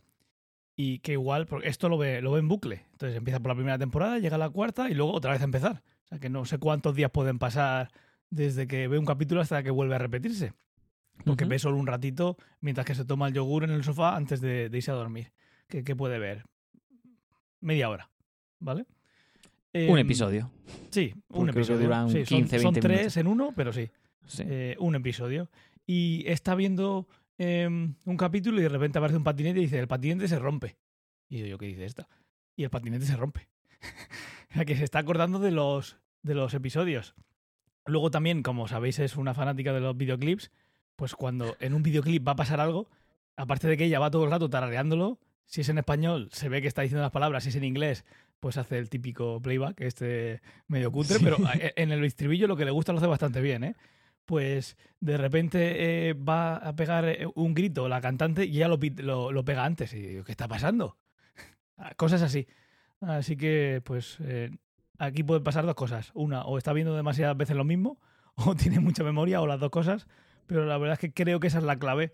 y 0.76 1.00
que 1.00 1.14
igual, 1.14 1.46
porque 1.48 1.68
esto 1.68 1.90
lo 1.90 1.98
ve, 1.98 2.22
lo 2.22 2.32
ve 2.32 2.40
en 2.40 2.48
bucle. 2.48 2.86
Entonces 2.94 3.18
empieza 3.18 3.40
por 3.40 3.50
la 3.50 3.56
primera 3.56 3.78
temporada, 3.78 4.20
llega 4.20 4.36
a 4.36 4.40
la 4.40 4.50
cuarta 4.50 4.90
y 4.90 4.94
luego 4.94 5.14
otra 5.14 5.32
vez 5.32 5.42
a 5.42 5.46
empezar. 5.46 5.84
Sea 6.12 6.20
que 6.20 6.30
no 6.30 6.44
sé 6.46 6.58
cuántos 6.60 6.94
días 6.96 7.10
pueden 7.10 7.40
pasar 7.40 7.90
desde 8.30 8.68
que 8.68 8.88
ve 8.90 9.00
un 9.00 9.06
capítulo 9.06 9.40
hasta 9.42 9.64
que 9.64 9.72
vuelve 9.72 9.96
a 9.96 9.98
repetirse. 9.98 10.54
Porque 11.26 11.46
ve 11.46 11.58
solo 11.58 11.78
un 11.78 11.88
ratito 11.88 12.36
mientras 12.60 12.86
que 12.86 12.96
se 12.96 13.06
toma 13.06 13.28
el 13.30 13.34
yogur 13.34 13.64
en 13.64 13.70
el 13.72 13.84
sofá 13.84 14.16
antes 14.16 14.42
de, 14.42 14.70
de 14.70 14.78
irse 14.78 14.92
a 14.92 14.96
dormir. 14.96 15.32
¿Qué, 15.68 15.84
qué 15.84 15.96
puede 15.96 16.20
ver? 16.20 16.44
Media 17.62 17.90
hora, 17.90 18.10
¿vale? 18.60 18.82
Un 19.74 19.82
Em, 19.82 19.98
episodio. 20.00 20.52
Sí, 20.90 21.14
un 21.30 21.46
Porque 21.46 21.60
episodio. 21.60 21.82
duran 21.84 22.10
Sí, 22.10 22.26
son- 22.26 22.38
15, 22.40 22.60
son, 22.60 22.74
20 22.74 22.82
tres 22.82 22.98
minutos. 22.98 23.18
en 23.18 23.28
uno, 23.28 23.54
pero 23.56 23.72
sí, 23.72 23.90
Sí. 24.26 24.44
eh, 24.46 24.76
un 24.80 24.96
episodio. 24.96 25.50
Y 25.88 26.24
está 26.28 26.56
viendo 26.56 27.08
em, 27.38 27.96
un 28.06 28.18
capítulo 28.18 28.60
y 28.60 28.64
de 28.64 28.70
repente 28.70 28.98
aparece 28.98 29.18
un 29.18 29.24
patinete 29.24 29.60
y 29.60 29.64
dice, 29.64 29.80
el 29.80 29.88
patinete 29.88 30.28
se 30.28 30.38
rompe. 30.40 30.76
Y 31.30 31.48
yo, 31.48 31.58
¿qué 31.58 31.68
dice 31.68 31.86
esta? 31.86 32.08
Y 32.58 32.64
el 32.66 32.70
patinete 32.70 33.06
se 33.06 33.16
rompe. 33.16 33.48
que 34.66 34.76
se 34.76 34.84
está 34.84 35.00
acordando 35.00 35.40
de 35.40 35.52
los, 35.52 35.98
de 36.24 36.36
los 36.36 36.54
episodios. 36.54 37.16
Luego 37.86 38.12
también, 38.12 38.44
como 38.44 38.68
sabéis, 38.68 39.00
es 39.00 39.16
una 39.16 39.34
fanática 39.34 39.74
de 39.74 39.80
los 39.80 39.98
videoclips, 39.98 40.52
pues 40.96 41.16
cuando 41.16 41.56
en 41.60 41.74
un 41.74 41.82
videoclip 41.84 42.28
va 42.28 42.34
a 42.34 42.36
pasar 42.36 42.60
algo, 42.60 42.90
aparte 43.36 43.68
de 43.68 43.78
que 43.78 43.86
ella 43.86 44.00
va 44.00 44.12
todo 44.12 44.24
el 44.26 44.32
rato 44.32 44.50
tarareándolo, 44.50 45.20
si 45.46 45.62
es 45.62 45.70
en 45.70 45.80
español 45.80 46.30
se 46.32 46.48
ve 46.48 46.62
que 46.62 46.68
está 46.68 46.84
diciendo 46.84 47.02
las 47.02 47.12
palabras, 47.12 47.44
si 47.44 47.50
es 47.50 47.56
en 47.56 47.64
inglés, 47.64 48.06
pues 48.40 48.58
hace 48.58 48.78
el 48.78 48.90
típico 48.90 49.42
playback, 49.42 49.82
este 49.82 50.42
medio 50.68 50.92
cutre, 50.92 51.18
Sí. 51.18 51.24
pero 51.24 51.38
en 51.76 51.92
el 51.92 52.04
estribillo 52.06 52.48
lo 52.48 52.56
que 52.56 52.66
le 52.66 52.72
gusta 52.72 52.92
lo 52.92 53.00
hace 53.00 53.08
bastante 53.08 53.42
bien, 53.42 53.64
¿eh? 53.64 53.76
Pues 54.26 54.78
de 55.00 55.18
repente 55.18 56.10
eh, 56.10 56.14
va 56.14 56.56
a 56.56 56.76
pegar 56.76 57.06
eh, 57.06 57.26
un 57.36 57.54
grito 57.56 57.90
la 57.90 58.00
cantante 58.00 58.46
y 58.46 58.58
ella 58.58 58.68
lo, 58.68 58.80
lo, 58.98 59.32
lo 59.32 59.44
pega 59.44 59.66
antes. 59.66 59.94
Y 59.94 60.00
digo, 60.02 60.24
¿qué 60.24 60.32
está 60.32 60.48
pasando? 60.48 60.98
Cosas 61.98 62.22
así. 62.22 62.48
Así 63.02 63.36
que, 63.36 63.82
pues, 63.84 64.18
eh, 64.22 64.52
aquí 65.00 65.24
pueden 65.24 65.44
pasar 65.44 65.66
dos 65.66 65.76
cosas. 65.76 66.12
Una, 66.14 66.44
o 66.46 66.58
está 66.58 66.74
viendo 66.74 66.96
demasiadas 66.96 67.36
veces 67.38 67.56
lo 67.56 67.64
mismo, 67.64 68.00
o 68.36 68.56
tiene 68.56 68.80
mucha 68.80 69.04
memoria, 69.04 69.42
o 69.42 69.48
las 69.48 69.60
dos 69.60 69.72
cosas. 69.72 70.08
Pero 70.48 70.66
la 70.66 70.78
verdad 70.78 70.94
es 70.94 71.00
que 71.00 71.14
creo 71.14 71.40
que 71.40 71.48
esa 71.48 71.58
es 71.60 71.64
la 71.64 71.78
clave 71.80 72.12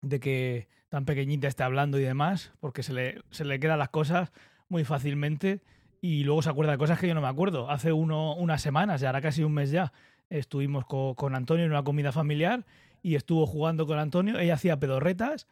de 0.00 0.20
que 0.20 0.68
tan 0.88 1.04
pequeñita 1.04 1.48
esté 1.48 1.62
hablando 1.62 1.98
y 1.98 2.02
demás, 2.02 2.52
porque 2.60 2.82
se 2.82 2.92
le, 2.92 3.22
se 3.30 3.44
le 3.44 3.58
quedan 3.58 3.78
las 3.78 3.88
cosas 3.88 4.32
muy 4.68 4.84
fácilmente 4.84 5.62
y 6.00 6.24
luego 6.24 6.42
se 6.42 6.50
acuerda 6.50 6.72
de 6.72 6.78
cosas 6.78 6.98
que 7.00 7.08
yo 7.08 7.14
no 7.14 7.20
me 7.22 7.28
acuerdo. 7.28 7.70
Hace 7.70 7.92
uno, 7.92 8.34
unas 8.36 8.62
semanas, 8.62 9.00
ya 9.00 9.08
ahora 9.08 9.20
casi 9.22 9.42
un 9.42 9.52
mes 9.54 9.70
ya, 9.70 9.92
estuvimos 10.30 10.84
co- 10.86 11.14
con 11.16 11.34
Antonio 11.34 11.64
en 11.64 11.70
una 11.70 11.82
comida 11.82 12.12
familiar 12.12 12.64
y 13.02 13.16
estuvo 13.16 13.46
jugando 13.46 13.86
con 13.86 13.98
Antonio. 13.98 14.38
Ella 14.38 14.54
hacía 14.54 14.78
pedorretas 14.78 15.48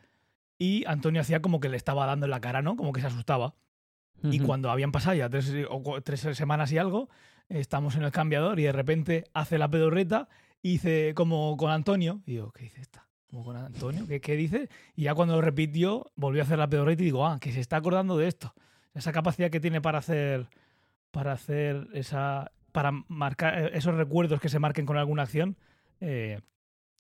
y 0.59 0.85
Antonio 0.87 1.21
hacía 1.21 1.43
como 1.43 1.61
que 1.61 1.69
le 1.69 1.77
estaba 1.77 2.07
dando 2.07 2.27
en 2.27 2.31
la 2.31 2.41
cara, 2.41 2.63
¿no? 2.63 2.77
Como 2.77 2.93
que 2.93 3.01
se 3.01 3.09
asustaba. 3.09 3.55
Y 4.25 4.41
cuando 4.41 4.71
habían 4.71 4.93
pasado 4.93 5.17
ya 5.17 5.29
tres, 5.29 5.53
o 5.69 6.01
tres 6.03 6.21
semanas 6.21 6.73
y 6.73 6.79
algo, 6.79 7.09
estamos 7.49 7.97
en 7.97 8.05
el 8.05 8.13
cambiador 8.13 8.61
y 8.61 8.65
de 8.65 8.73
repente 8.73 9.25
hace 9.35 9.59
la 9.59 9.69
pedorreta 9.69 10.29
y 10.63 10.73
dice 10.73 11.13
como 11.15 11.57
con 11.57 11.71
Antonio. 11.71 12.23
Y 12.27 12.33
digo, 12.33 12.53
¿qué 12.53 12.65
dice 12.65 12.81
esta? 12.81 13.07
¿Como 13.29 13.45
con 13.45 13.57
Antonio? 13.57 14.07
¿Qué, 14.07 14.21
qué 14.21 14.37
dice? 14.37 14.69
Y 14.95 15.05
ya 15.05 15.15
cuando 15.15 15.35
lo 15.35 15.41
repitió, 15.41 16.13
volvió 16.15 16.43
a 16.43 16.45
hacer 16.45 16.59
la 16.59 16.69
pedorreta 16.69 17.03
y 17.03 17.07
digo, 17.07 17.27
ah, 17.27 17.39
que 17.41 17.53
se 17.53 17.61
está 17.61 17.77
acordando 17.77 18.17
de 18.17 18.29
esto. 18.29 18.55
Esa 18.95 19.13
capacidad 19.13 19.51
que 19.51 19.61
tiene 19.61 19.81
para 19.81 19.99
hacer, 19.99 20.49
para 21.11 21.33
hacer 21.33 21.89
esa, 21.95 22.53
para 22.73 22.93
marcar 23.09 23.59
eh, 23.59 23.71
esos 23.75 23.95
recuerdos 23.95 24.41
que 24.41 24.49
se 24.49 24.59
marquen 24.59 24.87
con 24.87 24.97
alguna 24.99 25.23
acción. 25.23 25.57
eh, 26.01 26.41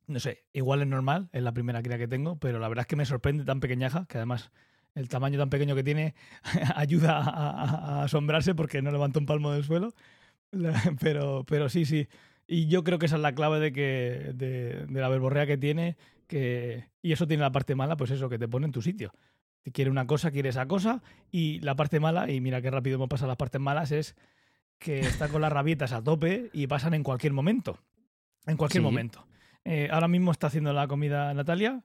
no 0.06 0.20
sé, 0.20 0.44
igual 0.52 0.82
es 0.82 0.88
normal, 0.88 1.28
es 1.32 1.42
la 1.42 1.52
primera 1.52 1.82
cría 1.82 1.98
que 1.98 2.08
tengo, 2.08 2.36
pero 2.36 2.58
la 2.58 2.68
verdad 2.68 2.82
es 2.82 2.86
que 2.86 2.96
me 2.96 3.06
sorprende 3.06 3.44
tan 3.44 3.60
pequeñaja, 3.60 4.06
que 4.08 4.18
además 4.18 4.50
el 4.94 5.08
tamaño 5.08 5.38
tan 5.38 5.50
pequeño 5.50 5.74
que 5.74 5.82
tiene 5.84 6.14
ayuda 6.76 7.18
a, 7.18 7.50
a- 7.50 8.00
a 8.00 8.04
asombrarse 8.04 8.54
porque 8.54 8.82
no 8.82 8.90
levanta 8.90 9.18
un 9.18 9.26
palmo 9.26 9.52
del 9.52 9.64
suelo. 9.64 9.94
Pero, 11.00 11.44
pero 11.44 11.68
sí, 11.70 11.84
sí. 11.86 12.08
Y 12.46 12.66
yo 12.66 12.84
creo 12.84 12.98
que 12.98 13.06
esa 13.06 13.16
es 13.16 13.22
la 13.22 13.34
clave 13.34 13.58
de 13.58 13.72
que 13.72 14.32
de, 14.34 14.84
de 14.86 15.00
la 15.00 15.08
verborrea 15.08 15.46
que 15.46 15.56
tiene. 15.56 15.96
Que, 16.26 16.88
y 17.00 17.12
eso 17.12 17.26
tiene 17.26 17.42
la 17.42 17.52
parte 17.52 17.74
mala, 17.74 17.96
pues 17.96 18.10
eso, 18.10 18.28
que 18.28 18.38
te 18.38 18.48
pone 18.48 18.66
en 18.66 18.72
tu 18.72 18.82
sitio. 18.82 19.12
Si 19.64 19.70
quiere 19.70 19.90
una 19.90 20.06
cosa, 20.06 20.30
quiere 20.30 20.50
esa 20.50 20.66
cosa. 20.66 21.02
Y 21.30 21.60
la 21.60 21.74
parte 21.74 22.00
mala, 22.00 22.30
y 22.30 22.40
mira 22.42 22.60
qué 22.60 22.70
rápido 22.70 22.96
hemos 22.96 23.08
pasado 23.08 23.28
las 23.28 23.36
partes 23.38 23.60
malas, 23.62 23.92
es 23.92 24.14
que 24.78 25.00
está 25.00 25.28
con 25.28 25.40
las 25.40 25.52
rabietas 25.52 25.92
a 25.92 26.02
tope 26.02 26.50
y 26.52 26.66
pasan 26.66 26.92
en 26.94 27.02
cualquier 27.02 27.32
momento. 27.32 27.78
En 28.46 28.56
cualquier 28.58 28.82
Sí. 28.82 28.84
momento. 28.84 29.26
Eh, 29.64 29.88
ahora 29.90 30.08
mismo 30.08 30.32
está 30.32 30.48
haciendo 30.48 30.72
la 30.74 30.86
comida 30.88 31.32
Natalia 31.32 31.82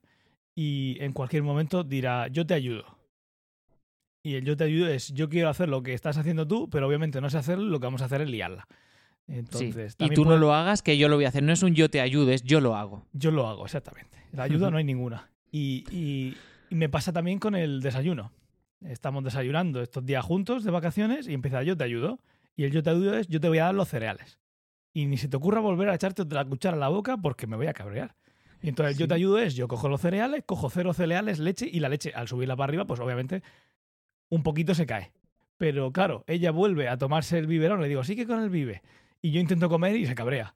y 0.55 0.97
en 0.99 1.13
cualquier 1.13 1.43
momento 1.43 1.83
dirá, 1.85 2.27
yo 2.27 2.45
te 2.45 2.53
ayudo. 2.55 2.96
Y 4.27 4.35
el 4.35 4.43
yo 4.43 4.57
te 4.57 4.65
ayudo 4.65 4.87
es, 4.89 5.13
yo 5.13 5.29
quiero 5.29 5.47
hacer 5.47 5.69
lo 5.69 5.81
que 5.83 5.93
estás 5.93 6.17
haciendo 6.17 6.45
tú, 6.45 6.69
pero 6.69 6.85
obviamente 6.87 7.21
no 7.21 7.29
sé 7.29 7.37
hacerlo, 7.37 7.65
lo 7.65 7.79
que 7.79 7.85
vamos 7.85 8.01
a 8.01 8.05
hacer 8.05 8.21
es 8.21 8.29
liarla. 8.29 8.67
Sí. 9.27 9.33
Entonces, 9.35 9.95
Y 9.99 10.09
tú 10.09 10.25
no 10.25 10.37
lo 10.37 10.53
hagas, 10.53 10.81
que 10.81 10.97
yo 10.97 11.07
lo 11.07 11.15
voy 11.15 11.23
a 11.25 11.29
hacer. 11.29 11.43
No 11.43 11.53
es 11.53 11.63
un 11.63 11.73
yo 11.75 11.89
te 11.89 12.01
ayudo, 12.01 12.31
es 12.31 12.43
yo 12.43 12.59
lo 12.59 12.75
hago. 12.75 13.05
Yo 13.13 13.31
lo 13.31 13.47
hago, 13.47 13.65
exactamente. 13.65 14.17
La 14.33 14.43
ayuda 14.43 14.69
no 14.69 14.77
hay 14.77 14.83
ninguna. 14.83 15.29
Y, 15.51 15.85
y- 15.91 16.35
y 16.69 16.75
me 16.75 16.89
pasa 16.89 17.13
también 17.13 17.39
con 17.39 17.55
el 17.55 17.79
desayuno. 17.81 18.31
Estamos 18.81 19.23
desayunando 19.23 19.81
estos 19.81 20.05
días 20.05 20.25
juntos 20.25 20.63
de 20.65 20.71
vacaciones 20.71 21.27
y 21.27 21.33
empieza 21.33 21.63
yo 21.63 21.77
te 21.77 21.85
ayudo. 21.85 22.19
Y 22.57 22.65
el 22.65 22.71
yo 22.71 22.83
te 22.83 22.89
ayudo 22.89 23.17
es 23.17 23.27
yo 23.29 23.39
te 23.39 23.47
voy 23.47 23.59
a 23.59 23.65
dar 23.65 23.75
los 23.75 23.87
cereales. 23.87 24.39
Y 24.93 25.05
ni 25.05 25.17
se 25.17 25.27
te 25.29 25.37
ocurra 25.37 25.61
volver 25.61 25.87
a 25.89 25.95
echarte 25.95 26.23
otra 26.23 26.43
cuchara 26.43 26.75
a 26.75 26.79
la 26.79 26.89
boca 26.89 27.15
porque 27.17 27.47
me 27.47 27.55
voy 27.55 27.67
a 27.67 27.73
cabrear. 27.73 28.15
Y 28.61 28.69
entonces 28.69 28.97
yo 28.97 29.07
te 29.07 29.13
ayudo 29.13 29.39
es 29.39 29.55
yo 29.55 29.67
cojo 29.67 29.87
los 29.87 30.01
cereales, 30.01 30.43
cojo 30.45 30.69
cero 30.69 30.93
cereales, 30.93 31.39
leche 31.39 31.69
y 31.71 31.79
la 31.79 31.89
leche 31.89 32.11
al 32.15 32.27
subirla 32.27 32.55
para 32.55 32.69
arriba 32.71 32.85
pues 32.85 32.99
obviamente 32.99 33.43
un 34.29 34.43
poquito 34.43 34.75
se 34.75 34.85
cae. 34.85 35.11
Pero 35.57 35.91
claro, 35.91 36.23
ella 36.27 36.51
vuelve 36.51 36.87
a 36.87 36.97
tomarse 36.97 37.37
el 37.37 37.47
biberón, 37.47 37.81
le 37.81 37.87
digo, 37.87 38.03
sí 38.03 38.15
que 38.15 38.27
con 38.27 38.41
el 38.41 38.49
vive. 38.49 38.83
Y 39.21 39.31
yo 39.31 39.39
intento 39.39 39.69
comer 39.69 39.95
y 39.95 40.05
se 40.05 40.15
cabrea. 40.15 40.55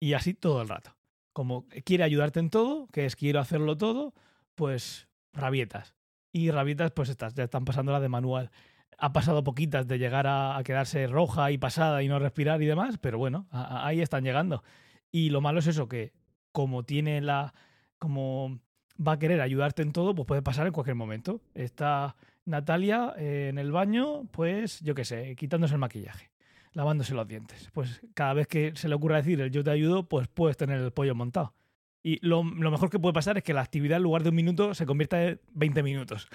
Y 0.00 0.12
así 0.12 0.34
todo 0.34 0.62
el 0.62 0.68
rato. 0.68 0.96
Como 1.32 1.66
quiere 1.84 2.04
ayudarte 2.04 2.40
en 2.40 2.50
todo, 2.50 2.88
que 2.88 3.06
es 3.06 3.16
quiero 3.16 3.40
hacerlo 3.40 3.76
todo, 3.76 4.14
pues 4.54 5.08
rabietas. 5.32 5.94
Y 6.32 6.50
rabietas, 6.50 6.92
pues 6.92 7.08
estas, 7.08 7.34
ya 7.34 7.44
están 7.44 7.64
pasando 7.64 7.92
la 7.92 8.00
de 8.00 8.08
manual. 8.08 8.50
ha 8.98 9.12
pasado 9.12 9.44
poquitas 9.44 9.86
de 9.86 9.98
llegar 9.98 10.26
a, 10.26 10.60
quedarse 10.64 11.06
roja 11.06 11.50
y 11.50 11.58
pasada 11.58 12.02
y 12.02 12.08
no 12.08 12.18
respirar 12.18 12.60
y 12.62 12.66
demás, 12.66 12.98
pero 12.98 13.18
bueno, 13.18 13.48
ahí 13.50 14.00
están 14.00 14.24
llegando. 14.24 14.62
Y 15.10 15.30
lo 15.30 15.40
malo 15.40 15.60
es 15.60 15.66
eso, 15.68 15.88
que 15.88 16.12
como 16.52 16.84
tiene 16.84 17.20
la. 17.20 17.54
como 17.98 18.60
va 19.04 19.12
a 19.12 19.18
querer 19.18 19.40
ayudarte 19.40 19.82
en 19.82 19.92
todo, 19.92 20.14
pues 20.14 20.26
puede 20.26 20.42
pasar 20.42 20.66
en 20.66 20.72
cualquier 20.72 20.96
momento. 20.96 21.40
Está 21.54 22.16
Natalia 22.44 23.14
eh, 23.18 23.48
en 23.50 23.58
el 23.58 23.72
baño, 23.72 24.24
pues 24.30 24.80
yo 24.80 24.94
qué 24.94 25.04
sé, 25.04 25.36
quitándose 25.36 25.74
el 25.74 25.80
maquillaje, 25.80 26.30
lavándose 26.72 27.14
los 27.14 27.28
dientes. 27.28 27.68
Pues 27.72 28.00
cada 28.14 28.34
vez 28.34 28.46
que 28.46 28.72
se 28.74 28.88
le 28.88 28.94
ocurra 28.94 29.16
decir 29.16 29.40
el 29.40 29.50
yo 29.50 29.62
te 29.62 29.70
ayudo, 29.70 30.08
pues 30.08 30.28
puedes 30.28 30.56
tener 30.56 30.80
el 30.80 30.92
pollo 30.92 31.14
montado. 31.14 31.54
Y 32.02 32.24
lo, 32.26 32.42
lo 32.42 32.70
mejor 32.70 32.90
que 32.90 32.98
puede 32.98 33.12
pasar 33.12 33.36
es 33.36 33.44
que 33.44 33.52
la 33.52 33.60
actividad 33.60 33.96
en 33.96 34.04
lugar 34.04 34.22
de 34.22 34.30
un 34.30 34.34
minuto 34.34 34.72
se 34.72 34.86
convierta 34.86 35.22
en 35.22 35.40
20 35.52 35.82
minutos. 35.82 36.28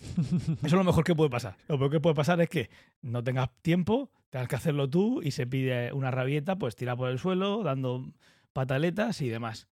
Eso 0.18 0.66
es 0.66 0.72
lo 0.72 0.84
mejor 0.84 1.04
que 1.04 1.14
puede 1.14 1.30
pasar. 1.30 1.56
Lo 1.68 1.78
peor 1.78 1.90
que 1.90 2.00
puede 2.00 2.14
pasar 2.14 2.40
es 2.40 2.48
que 2.48 2.70
no 3.02 3.22
tengas 3.22 3.50
tiempo, 3.62 4.10
tengas 4.30 4.48
que 4.48 4.56
hacerlo 4.56 4.88
tú 4.88 5.20
y 5.22 5.30
se 5.30 5.46
pide 5.46 5.92
una 5.92 6.10
rabieta, 6.10 6.56
pues 6.56 6.74
tira 6.74 6.96
por 6.96 7.10
el 7.10 7.18
suelo, 7.18 7.62
dando 7.62 8.12
pataletas 8.52 9.20
y 9.20 9.28
demás. 9.28 9.68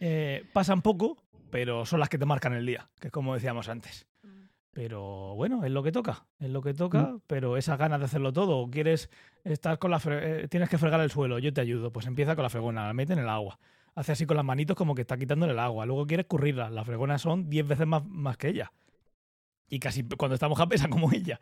Eh, 0.00 0.44
pasan 0.52 0.82
poco, 0.82 1.21
pero 1.52 1.84
son 1.86 2.00
las 2.00 2.08
que 2.08 2.18
te 2.18 2.24
marcan 2.26 2.54
el 2.54 2.66
día, 2.66 2.88
que 2.98 3.08
es 3.08 3.12
como 3.12 3.34
decíamos 3.34 3.68
antes. 3.68 4.06
Pero 4.72 5.34
bueno, 5.34 5.64
es 5.64 5.70
lo 5.70 5.82
que 5.82 5.92
toca, 5.92 6.24
es 6.38 6.48
lo 6.48 6.62
que 6.62 6.72
toca, 6.72 7.16
pero 7.26 7.58
esas 7.58 7.78
ganas 7.78 7.98
de 8.00 8.06
hacerlo 8.06 8.32
todo, 8.32 8.56
o 8.58 8.70
quieres 8.70 9.10
estar 9.44 9.78
con 9.78 9.90
la 9.90 9.98
fre- 10.00 10.20
eh, 10.44 10.48
tienes 10.48 10.70
que 10.70 10.78
fregar 10.78 10.98
el 11.00 11.10
suelo, 11.10 11.38
yo 11.38 11.52
te 11.52 11.60
ayudo, 11.60 11.92
pues 11.92 12.06
empieza 12.06 12.34
con 12.34 12.42
la 12.42 12.48
fregona, 12.48 12.86
la 12.86 12.94
mete 12.94 13.12
en 13.12 13.18
el 13.18 13.28
agua. 13.28 13.58
Hace 13.94 14.12
así 14.12 14.24
con 14.24 14.38
las 14.38 14.46
manitos 14.46 14.74
como 14.74 14.94
que 14.94 15.02
está 15.02 15.18
quitándole 15.18 15.52
el 15.52 15.58
agua. 15.58 15.84
Luego 15.84 16.06
quiere 16.06 16.22
escurrirla. 16.22 16.70
Las 16.70 16.86
fregonas 16.86 17.20
son 17.20 17.50
10 17.50 17.68
veces 17.68 17.86
más, 17.86 18.02
más 18.06 18.38
que 18.38 18.48
ella. 18.48 18.72
Y 19.68 19.78
casi 19.80 20.02
cuando 20.04 20.32
está 20.34 20.48
mojada 20.48 20.66
pesa 20.70 20.88
como 20.88 21.12
ella. 21.12 21.38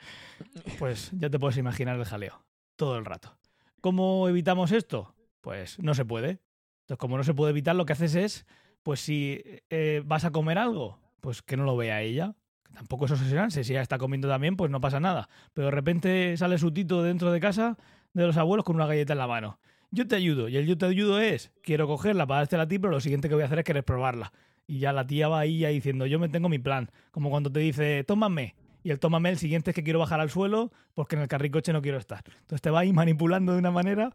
Pues 0.81 1.13
ya 1.13 1.31
te 1.31 1.39
puedes 1.39 1.57
imaginar 1.59 1.97
el 1.97 2.05
jaleo. 2.05 2.43
Todo 2.75 2.99
el 2.99 3.05
rato. 3.05 3.39
¿Cómo 3.81 4.29
evitamos 4.29 4.73
esto? 4.73 5.15
Pues 5.41 5.79
no 5.79 5.95
se 5.95 6.05
puede. 6.05 6.41
Entonces, 6.81 6.99
como 6.99 7.17
no 7.17 7.23
se 7.23 7.35
puede 7.35 7.51
evitar, 7.53 7.77
lo 7.77 7.87
que 7.87 7.93
haces 7.93 8.17
es, 8.17 8.47
pues 8.83 9.01
si 9.01 9.43
eh, 9.71 10.03
vas 10.05 10.25
a 10.25 10.31
comer 10.31 10.59
algo, 10.59 10.99
pues 11.21 11.43
que 11.43 11.57
no 11.57 11.65
lo 11.65 11.77
vea 11.77 12.03
ella. 12.03 12.35
Que 12.65 12.73
Tampoco 12.73 13.07
es 13.07 13.11
obsesionarse. 13.11 13.65
Si 13.65 13.73
ella 13.73 13.83
está 13.83 13.99
comiendo 13.99 14.29
también, 14.29 14.57
pues 14.57 14.71
no 14.71 14.81
pasa 14.81 15.01
nada. 15.01 15.29
Pero 15.55 15.67
de 15.67 15.73
repente 15.73 16.37
sale 16.37 16.59
su 16.59 16.73
tito 16.73 17.03
dentro 17.03 17.33
de 17.33 17.41
casa 17.41 17.77
de 18.13 18.27
los 18.27 18.37
abuelos 18.37 18.65
con 18.65 18.77
una 18.77 18.87
galleta 18.87 19.13
en 19.13 19.19
la 19.19 19.27
mano. 19.27 19.59
Yo 19.91 20.07
te 20.07 20.17
ayudo. 20.17 20.49
Y 20.49 20.57
el 20.57 20.67
yo 20.67 20.79
te 20.79 20.87
ayudo 20.87 21.21
es, 21.21 21.51
quiero 21.63 21.87
cogerla 21.87 22.27
para 22.27 22.41
dártela 22.41 22.65
a 22.65 22.69
ti, 22.69 22.79
pero 22.79 22.93
lo 22.93 23.01
siguiente 23.01 23.29
que 23.29 23.35
voy 23.35 23.43
a 23.43 23.47
hacer 23.47 23.59
es 23.59 23.65
querer 23.65 23.85
probarla. 23.85 24.33
Y 24.67 24.79
ya 24.79 24.93
la 24.93 25.07
tía 25.07 25.29
va 25.29 25.41
ahí 25.41 25.59
ya 25.59 25.69
diciendo, 25.69 26.07
yo 26.07 26.21
me 26.21 26.29
tengo 26.29 26.49
mi 26.49 26.61
plan. 26.61 26.91
Como 27.11 27.31
cuando 27.31 27.51
te 27.51 27.61
dice, 27.61 28.05
tómame. 28.05 28.55
Y 28.83 28.91
el 28.91 29.01
tómame, 29.01 29.31
el 29.31 29.39
siguiente 29.39 29.71
es 29.71 29.75
que 29.75 29.83
quiero 29.83 29.99
bajar 29.99 30.21
al 30.21 30.31
suelo 30.31 30.71
porque 30.95 31.17
en 31.17 31.23
el 31.23 31.29
carricoche 31.29 31.73
no 31.73 31.83
quiero 31.83 31.99
estar. 31.99 32.23
Entonces 32.27 32.63
te 32.63 32.71
va 32.71 32.81
ahí 32.81 32.93
manipulando 32.95 33.53
de 33.53 33.59
una 33.59 33.71
manera 33.71 34.13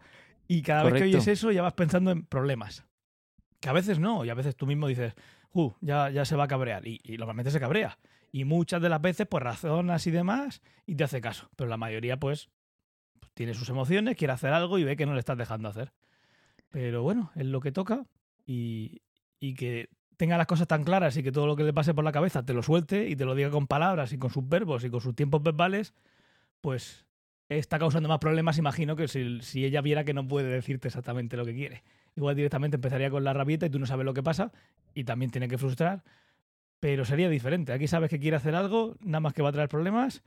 y 0.48 0.62
cada 0.62 0.84
vez 0.84 0.94
que 0.94 1.04
oyes 1.04 1.28
eso 1.28 1.52
ya 1.52 1.62
vas 1.62 1.74
pensando 1.74 2.12
en 2.12 2.24
problemas. 2.24 2.86
Que 3.66 3.70
a 3.70 3.74
veces 3.74 3.98
no, 3.98 4.24
y 4.24 4.30
a 4.30 4.36
veces 4.36 4.56
tú 4.56 4.68
mismo 4.68 4.88
dices, 4.88 5.16
uh, 5.54 5.72
ya, 5.82 6.12
ya 6.12 6.24
se 6.24 6.36
va 6.36 6.44
a 6.44 6.48
cabrear. 6.48 6.86
Y, 6.88 7.00
normalmente 7.18 7.50
se 7.50 7.60
cabrea. 7.60 7.98
Y 8.32 8.44
muchas 8.46 8.80
de 8.80 8.90
las 8.90 9.02
veces, 9.02 9.26
pues 9.26 9.42
razonas 9.42 10.06
y 10.06 10.12
demás, 10.12 10.62
y 10.86 10.94
te 10.94 11.04
hace 11.04 11.20
caso. 11.20 11.50
Pero 11.56 11.68
la 11.68 11.76
mayoría, 11.76 12.20
pues, 12.20 12.52
pues, 13.20 13.32
tiene 13.34 13.56
sus 13.56 13.68
emociones, 13.70 14.18
quiere 14.18 14.34
hacer 14.34 14.54
algo 14.54 14.78
y 14.78 14.84
ve 14.84 14.96
que 14.96 15.08
no 15.08 15.14
le 15.14 15.20
estás 15.20 15.36
dejando 15.36 15.68
hacer. 15.68 15.94
Pero 16.70 17.02
bueno, 17.02 17.32
es 17.34 17.48
lo 17.48 17.60
que 17.60 17.72
toca. 17.72 18.06
Y, 18.46 19.02
y 19.40 19.56
que 19.56 19.90
tenga 20.16 20.38
las 20.38 20.46
cosas 20.46 20.68
tan 20.68 20.84
claras 20.84 21.18
y 21.18 21.24
que 21.24 21.32
todo 21.32 21.48
lo 21.48 21.56
que 21.56 21.64
le 21.64 21.74
pase 21.74 21.96
por 21.96 22.04
la 22.04 22.12
cabeza 22.12 22.46
te 22.46 22.54
lo 22.54 22.62
suelte 22.62 23.10
y 23.10 23.16
te 23.16 23.26
lo 23.26 23.34
diga 23.34 23.50
con 23.50 23.66
palabras 23.66 24.14
y 24.14 24.20
con 24.20 24.30
sus 24.30 24.48
verbos 24.48 24.84
y 24.84 24.92
con 24.92 25.02
sus 25.02 25.16
tiempos 25.16 25.42
verbales, 25.42 25.96
pues 26.62 27.08
está 27.50 27.80
causando 27.80 28.10
más 28.10 28.20
problemas, 28.20 28.60
imagino, 28.60 28.96
que 28.96 29.08
si, 29.08 29.42
si 29.42 29.66
ella 29.66 29.82
viera 29.82 30.04
que 30.04 30.14
no 30.14 30.28
puede 30.28 30.50
decirte 30.50 30.88
exactamente 30.88 31.36
lo 31.36 31.46
que 31.46 31.56
quiere. 31.56 31.84
Igual 32.16 32.36
directamente 32.36 32.76
empezaría 32.76 33.10
con 33.10 33.24
la 33.24 33.34
rabieta 33.34 33.66
y 33.66 33.70
tú 33.70 33.80
no 33.80 33.86
sabes 33.86 34.06
lo 34.06 34.14
que 34.14 34.24
pasa 34.24 34.52
y 34.94 35.04
también 35.04 35.32
tiene 35.32 35.48
que 35.48 35.58
frustrar, 35.58 36.04
pero 36.80 37.04
sería 37.04 37.30
diferente. 37.30 37.74
Aquí 37.74 37.88
sabes 37.88 38.10
que 38.10 38.20
quiere 38.20 38.38
hacer 38.38 38.56
algo, 38.56 38.96
nada 39.02 39.20
más 39.20 39.34
que 39.34 39.42
va 39.42 39.50
a 39.50 39.52
traer 39.52 39.70
problemas, 39.70 40.24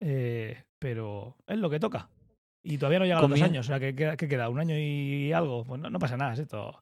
eh, 0.00 0.62
pero 0.78 1.36
es 1.46 1.58
lo 1.58 1.68
que 1.68 1.78
toca. 1.78 2.08
Y 2.62 2.78
todavía 2.78 2.98
no 2.98 3.04
llega 3.04 3.18
a 3.18 3.22
los 3.22 3.30
dos 3.30 3.42
años, 3.42 3.66
o 3.66 3.68
sea, 3.68 3.78
que 3.78 3.94
queda, 3.94 4.16
que 4.16 4.26
queda 4.26 4.48
un 4.48 4.58
año 4.58 4.76
y 4.76 5.32
algo. 5.32 5.64
Pues 5.64 5.80
no, 5.80 5.88
no 5.88 5.98
pasa 5.98 6.16
nada, 6.16 6.32
es 6.32 6.40
esto. 6.40 6.80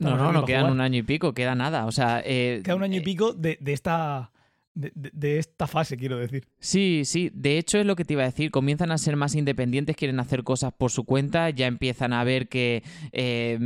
No, 0.00 0.10
no, 0.16 0.32
no 0.32 0.32
para 0.40 0.46
quedan 0.46 0.60
jugar. 0.62 0.72
un 0.72 0.80
año 0.80 0.98
y 0.98 1.02
pico, 1.02 1.32
queda 1.32 1.54
nada. 1.54 1.86
O 1.86 1.92
sea, 1.92 2.22
eh, 2.24 2.60
Queda 2.64 2.74
un 2.74 2.82
año 2.82 2.96
y 2.96 2.98
eh, 2.98 3.02
pico 3.02 3.32
de, 3.32 3.56
de 3.60 3.72
esta. 3.72 4.32
De, 4.76 5.38
esta 5.38 5.66
fase, 5.66 5.96
quiero 5.96 6.18
decir. 6.18 6.46
Sí, 6.58 7.02
sí, 7.06 7.30
de 7.32 7.56
hecho 7.56 7.78
es 7.78 7.86
lo 7.86 7.96
que 7.96 8.04
te 8.04 8.12
iba 8.12 8.22
a 8.22 8.26
decir, 8.26 8.50
comienzan 8.50 8.92
a 8.92 8.98
ser 8.98 9.16
más 9.16 9.34
independientes, 9.34 9.96
quieren 9.96 10.20
hacer 10.20 10.44
cosas 10.44 10.74
por 10.74 10.90
su 10.90 11.04
cuenta, 11.04 11.48
ya 11.48 11.66
empiezan 11.66 12.12
a 12.12 12.22
ver 12.24 12.48
que 12.48 12.82
eh, 13.12 13.58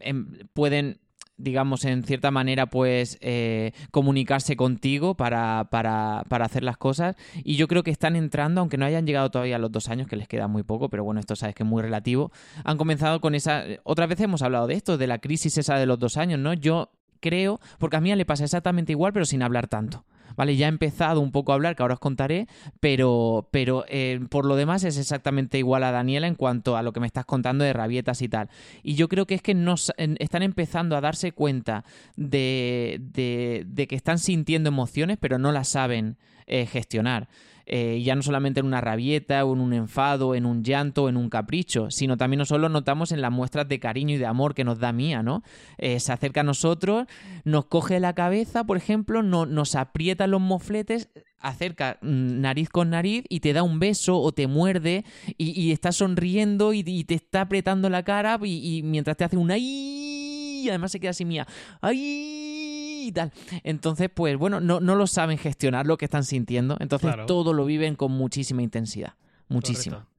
em, 0.00 0.30
pueden, 0.52 1.00
digamos, 1.38 1.86
en 1.86 2.02
cierta 2.02 2.30
manera, 2.30 2.66
pues 2.66 3.16
eh, 3.22 3.72
comunicarse 3.90 4.54
contigo 4.54 5.14
para, 5.14 5.68
para, 5.70 6.24
para 6.28 6.44
hacer 6.44 6.62
las 6.62 6.76
cosas 6.76 7.16
y 7.42 7.56
yo 7.56 7.66
creo 7.66 7.82
que 7.82 7.90
están 7.90 8.14
entrando, 8.14 8.60
aunque 8.60 8.76
no 8.76 8.84
hayan 8.84 9.06
llegado 9.06 9.30
todavía 9.30 9.56
a 9.56 9.60
los 9.60 9.72
dos 9.72 9.88
años, 9.88 10.08
que 10.08 10.16
les 10.16 10.28
queda 10.28 10.46
muy 10.46 10.62
poco, 10.62 10.90
pero 10.90 11.04
bueno, 11.04 11.20
esto 11.20 11.36
sabes 11.36 11.54
que 11.54 11.62
es 11.62 11.68
muy 11.68 11.80
relativo, 11.80 12.32
han 12.64 12.76
comenzado 12.76 13.22
con 13.22 13.34
esa... 13.34 13.64
Otras 13.82 14.10
veces 14.10 14.24
hemos 14.24 14.42
hablado 14.42 14.66
de 14.66 14.74
esto, 14.74 14.98
de 14.98 15.06
la 15.06 15.20
crisis 15.20 15.56
esa 15.56 15.76
de 15.76 15.86
los 15.86 15.98
dos 15.98 16.18
años, 16.18 16.38
¿no? 16.38 16.52
Yo 16.52 16.92
creo, 17.20 17.60
porque 17.78 17.96
a 17.96 18.00
mí 18.02 18.14
le 18.14 18.26
pasa 18.26 18.44
exactamente 18.44 18.92
igual, 18.92 19.14
pero 19.14 19.24
sin 19.24 19.42
hablar 19.42 19.66
tanto. 19.66 20.04
¿Vale? 20.40 20.56
Ya 20.56 20.64
he 20.64 20.68
empezado 20.70 21.20
un 21.20 21.32
poco 21.32 21.52
a 21.52 21.54
hablar, 21.56 21.76
que 21.76 21.82
ahora 21.82 21.92
os 21.92 22.00
contaré, 22.00 22.46
pero, 22.80 23.46
pero 23.50 23.84
eh, 23.88 24.20
por 24.30 24.46
lo 24.46 24.56
demás 24.56 24.84
es 24.84 24.96
exactamente 24.96 25.58
igual 25.58 25.84
a 25.84 25.90
Daniela 25.90 26.26
en 26.28 26.34
cuanto 26.34 26.78
a 26.78 26.82
lo 26.82 26.94
que 26.94 27.00
me 27.00 27.06
estás 27.06 27.26
contando 27.26 27.62
de 27.62 27.74
rabietas 27.74 28.22
y 28.22 28.28
tal. 28.30 28.48
Y 28.82 28.94
yo 28.94 29.10
creo 29.10 29.26
que 29.26 29.34
es 29.34 29.42
que 29.42 29.52
no, 29.52 29.74
s- 29.74 29.92
en- 29.98 30.16
están 30.18 30.42
empezando 30.42 30.96
a 30.96 31.02
darse 31.02 31.32
cuenta 31.32 31.84
de, 32.16 33.00
de- 33.12 33.64
de 33.66 33.86
que 33.86 33.96
están 33.96 34.18
sintiendo 34.18 34.68
emociones, 34.70 35.18
pero 35.20 35.38
no 35.38 35.52
las 35.52 35.68
saben 35.68 36.16
eh, 36.46 36.64
gestionar. 36.64 37.28
Eh, 37.66 38.02
ya 38.02 38.14
no 38.14 38.22
solamente 38.22 38.60
en 38.60 38.66
una 38.66 38.80
rabieta 38.80 39.44
o 39.44 39.54
en 39.54 39.60
un 39.60 39.72
enfado, 39.72 40.34
en 40.34 40.46
un 40.46 40.62
llanto, 40.62 41.08
en 41.08 41.16
un 41.16 41.30
capricho, 41.30 41.90
sino 41.90 42.16
también 42.16 42.38
nosotros 42.38 42.62
lo 42.62 42.68
notamos 42.68 43.12
en 43.12 43.20
las 43.20 43.30
muestras 43.30 43.68
de 43.68 43.78
cariño 43.78 44.14
y 44.14 44.18
de 44.18 44.26
amor 44.26 44.54
que 44.54 44.64
nos 44.64 44.78
da 44.78 44.92
Mía, 44.92 45.22
¿no? 45.22 45.42
Eh, 45.78 46.00
se 46.00 46.12
acerca 46.12 46.40
a 46.40 46.44
nosotros, 46.44 47.06
nos 47.44 47.66
coge 47.66 48.00
la 48.00 48.14
cabeza, 48.14 48.64
por 48.64 48.76
ejemplo, 48.76 49.22
no, 49.22 49.46
nos 49.46 49.74
aprieta 49.76 50.26
los 50.26 50.40
mofletes, 50.40 51.08
acerca 51.38 51.98
nariz 52.02 52.68
con 52.68 52.90
nariz 52.90 53.24
y 53.28 53.40
te 53.40 53.52
da 53.52 53.62
un 53.62 53.78
beso 53.78 54.20
o 54.20 54.32
te 54.32 54.46
muerde 54.46 55.04
y, 55.38 55.72
está 55.72 55.90
sonriendo 55.90 56.74
y, 56.74 56.82
te 56.82 57.14
está 57.14 57.42
apretando 57.42 57.88
la 57.88 58.02
cara 58.02 58.38
y, 58.42 58.78
y 58.78 58.82
mientras 58.82 59.16
te 59.16 59.24
hace 59.24 59.38
un 59.38 59.50
ay, 59.50 60.66
además 60.68 60.92
se 60.92 61.00
queda 61.00 61.12
así 61.12 61.24
mía, 61.24 61.46
ay 61.80 62.59
y 63.08 63.12
tal. 63.12 63.32
Entonces, 63.64 64.08
pues 64.12 64.36
bueno, 64.36 64.60
no, 64.60 64.80
no 64.80 64.94
lo 64.94 65.06
saben 65.06 65.38
gestionar 65.38 65.86
lo 65.86 65.96
que 65.96 66.04
están 66.06 66.24
sintiendo, 66.24 66.76
entonces 66.80 67.08
Claro. 67.08 67.26
todo 67.26 67.52
lo 67.52 67.64
viven 67.64 67.94
con 67.96 68.12
muchísima 68.12 68.62
intensidad, 68.62 69.14
muchísima. 69.48 69.96
Correcto. 69.96 70.10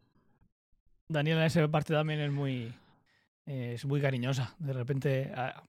Daniela 1.07 1.41
en 1.41 1.47
esa 1.47 1.67
parte 1.67 1.93
también 1.93 2.19
es 2.21 2.31
muy, 2.31 2.73
eh, 3.45 3.73
es 3.75 3.85
muy 3.85 3.99
cariñosa. 4.01 4.55
De 4.59 4.73
repente, 4.73 5.31
a- 5.35 5.63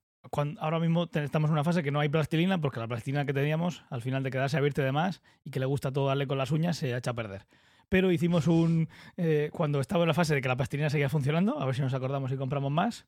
ahora 0.60 0.78
mismo 0.78 1.08
estamos 1.12 1.48
en 1.48 1.52
una 1.54 1.64
fase 1.64 1.82
que 1.82 1.90
no 1.90 1.98
hay 2.00 2.08
plastilina 2.08 2.60
porque 2.60 2.78
la 2.78 2.86
plastilina 2.86 3.24
que 3.24 3.32
teníamos, 3.32 3.82
al 3.90 4.02
final 4.02 4.22
de 4.22 4.30
quedarse 4.30 4.56
abierta 4.56 4.82
de 4.82 4.92
más 4.92 5.20
y 5.44 5.50
que 5.50 5.58
le 5.58 5.66
gusta 5.66 5.90
todo 5.90 6.06
darle 6.06 6.26
con 6.28 6.38
las 6.38 6.52
uñas, 6.52 6.76
se 6.76 6.96
echa 6.96 7.10
a 7.10 7.14
perder. 7.14 7.46
Pero 7.88 8.10
hicimos 8.12 8.46
un... 8.46 8.88
eh, 9.16 9.50
cuando 9.52 9.80
estaba 9.80 10.04
en 10.04 10.08
la 10.08 10.14
fase 10.14 10.34
de 10.34 10.40
que 10.40 10.48
la 10.48 10.56
plastilina 10.56 10.88
seguía 10.90 11.08
funcionando, 11.08 11.58
a 11.60 11.66
ver 11.66 11.74
si 11.74 11.82
nos 11.82 11.92
acordamos 11.92 12.30
y 12.32 12.36
compramos 12.36 12.70
más, 12.70 13.04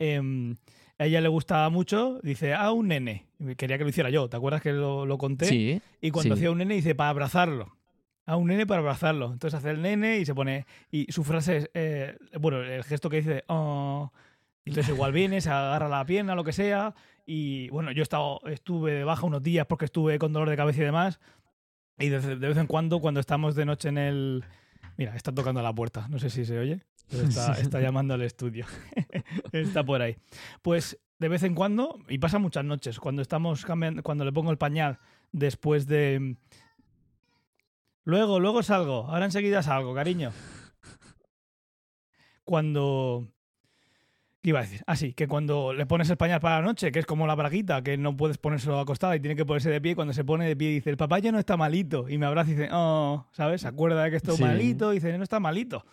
em, 0.00 0.56
a 0.98 1.04
ella 1.06 1.20
le 1.20 1.28
gustaba 1.28 1.70
mucho, 1.70 2.18
dice, 2.22 2.52
ah, 2.54 2.72
un 2.72 2.88
nene. 2.88 3.26
Quería 3.56 3.78
que 3.78 3.84
lo 3.84 3.90
hiciera 3.90 4.10
yo, 4.10 4.28
¿te 4.28 4.36
acuerdas 4.36 4.60
que 4.60 4.72
lo, 4.72 5.06
lo 5.06 5.16
conté? 5.16 5.46
Sí, 5.46 5.80
Y 6.00 6.10
cuando 6.10 6.34
Sí. 6.34 6.40
hacía 6.40 6.50
un 6.50 6.58
nene 6.58 6.74
dice 6.74 6.94
para 6.96 7.10
abrazarlo. 7.10 7.76
A 8.26 8.36
un 8.36 8.48
nene 8.48 8.66
para 8.66 8.80
abrazarlo. 8.80 9.32
Entonces 9.32 9.56
hace 9.58 9.70
el 9.70 9.80
nene 9.82 10.18
y 10.18 10.24
se 10.26 10.34
pone. 10.34 10.66
Y 10.90 11.10
su 11.12 11.24
frase 11.24 11.56
es. 11.58 11.70
eh, 11.74 12.16
bueno, 12.38 12.60
el 12.62 12.84
gesto 12.84 13.08
que 13.08 13.16
dice. 13.18 13.44
"Oh". 13.48 14.10
Entonces 14.64 14.92
igual 14.94 15.12
viene, 15.12 15.40
se 15.40 15.48
agarra 15.50 15.88
la 15.88 16.04
pierna, 16.04 16.34
lo 16.34 16.44
que 16.44 16.52
sea. 16.52 16.94
Y 17.26 17.68
bueno, 17.70 17.90
yo 17.92 18.00
he 18.00 18.04
estado, 18.04 18.40
estuve 18.46 18.92
de 18.92 19.04
baja 19.04 19.26
unos 19.26 19.42
días 19.42 19.66
porque 19.66 19.86
estuve 19.86 20.18
con 20.18 20.32
dolor 20.32 20.50
de 20.50 20.56
cabeza 20.56 20.80
y 20.82 20.84
demás. 20.84 21.18
Y 21.98 22.08
de, 22.10 22.20
de 22.20 22.48
vez 22.48 22.56
en 22.58 22.66
cuando, 22.66 23.00
cuando 23.00 23.20
estamos 23.20 23.54
de 23.54 23.64
noche 23.64 23.88
en 23.88 23.98
el. 23.98 24.44
Mira, 24.96 25.16
está 25.16 25.32
tocando 25.32 25.62
la 25.62 25.74
puerta. 25.74 26.08
No 26.08 26.18
sé 26.18 26.30
si 26.30 26.44
se 26.44 26.58
oye. 26.58 26.82
Pero 27.08 27.24
está, 27.24 27.52
está 27.60 27.80
llamando 27.80 28.14
al 28.14 28.22
estudio. 28.22 28.66
está 29.52 29.84
por 29.84 30.02
ahí. 30.02 30.16
Pues 30.62 30.98
de 31.18 31.28
vez 31.28 31.42
en 31.42 31.54
cuando, 31.54 31.98
y 32.08 32.18
pasa 32.18 32.38
muchas 32.38 32.64
noches, 32.64 32.98
cuando 32.98 33.20
estamos 33.20 33.64
cambiando, 33.64 34.02
cuando 34.02 34.24
le 34.24 34.32
pongo 34.32 34.50
el 34.50 34.58
pañal 34.58 34.98
después 35.32 35.86
de. 35.86 36.36
Luego, 38.04 38.40
luego 38.40 38.62
salgo. 38.62 39.06
Ahora 39.06 39.26
enseguida 39.26 39.62
salgo, 39.62 39.94
cariño. 39.94 40.32
Cuando. 42.44 43.28
¿Qué 44.42 44.50
iba 44.50 44.60
a 44.60 44.62
decir? 44.62 44.82
Ah, 44.86 44.96
sí, 44.96 45.12
que 45.12 45.28
cuando 45.28 45.74
le 45.74 45.84
pones 45.84 46.08
el 46.08 46.16
pañal 46.16 46.40
para 46.40 46.60
la 46.60 46.66
noche, 46.66 46.90
que 46.92 46.98
es 46.98 47.04
como 47.06 47.26
la 47.26 47.34
braguita, 47.34 47.82
que 47.82 47.98
no 47.98 48.16
puedes 48.16 48.38
ponérselo 48.38 48.80
acostada 48.80 49.14
y 49.14 49.20
tiene 49.20 49.36
que 49.36 49.44
ponerse 49.44 49.68
de 49.68 49.80
pie, 49.82 49.94
cuando 49.94 50.14
se 50.14 50.24
pone 50.24 50.46
de 50.46 50.56
pie 50.56 50.70
dice, 50.70 50.88
el 50.88 50.96
papá 50.96 51.18
ya 51.18 51.30
no 51.30 51.38
está 51.38 51.58
malito. 51.58 52.08
Y 52.08 52.16
me 52.16 52.24
abraza 52.24 52.50
y 52.50 52.54
dice, 52.54 52.68
oh, 52.72 53.26
¿sabes? 53.32 53.60
Se 53.60 53.68
acuerda 53.68 54.02
de 54.02 54.10
que 54.10 54.16
estoy 54.16 54.36
Sí. 54.38 54.42
malito 54.42 54.92
y 54.92 54.96
dice, 54.96 55.16
no 55.18 55.24
está 55.24 55.40
malito. 55.40 55.84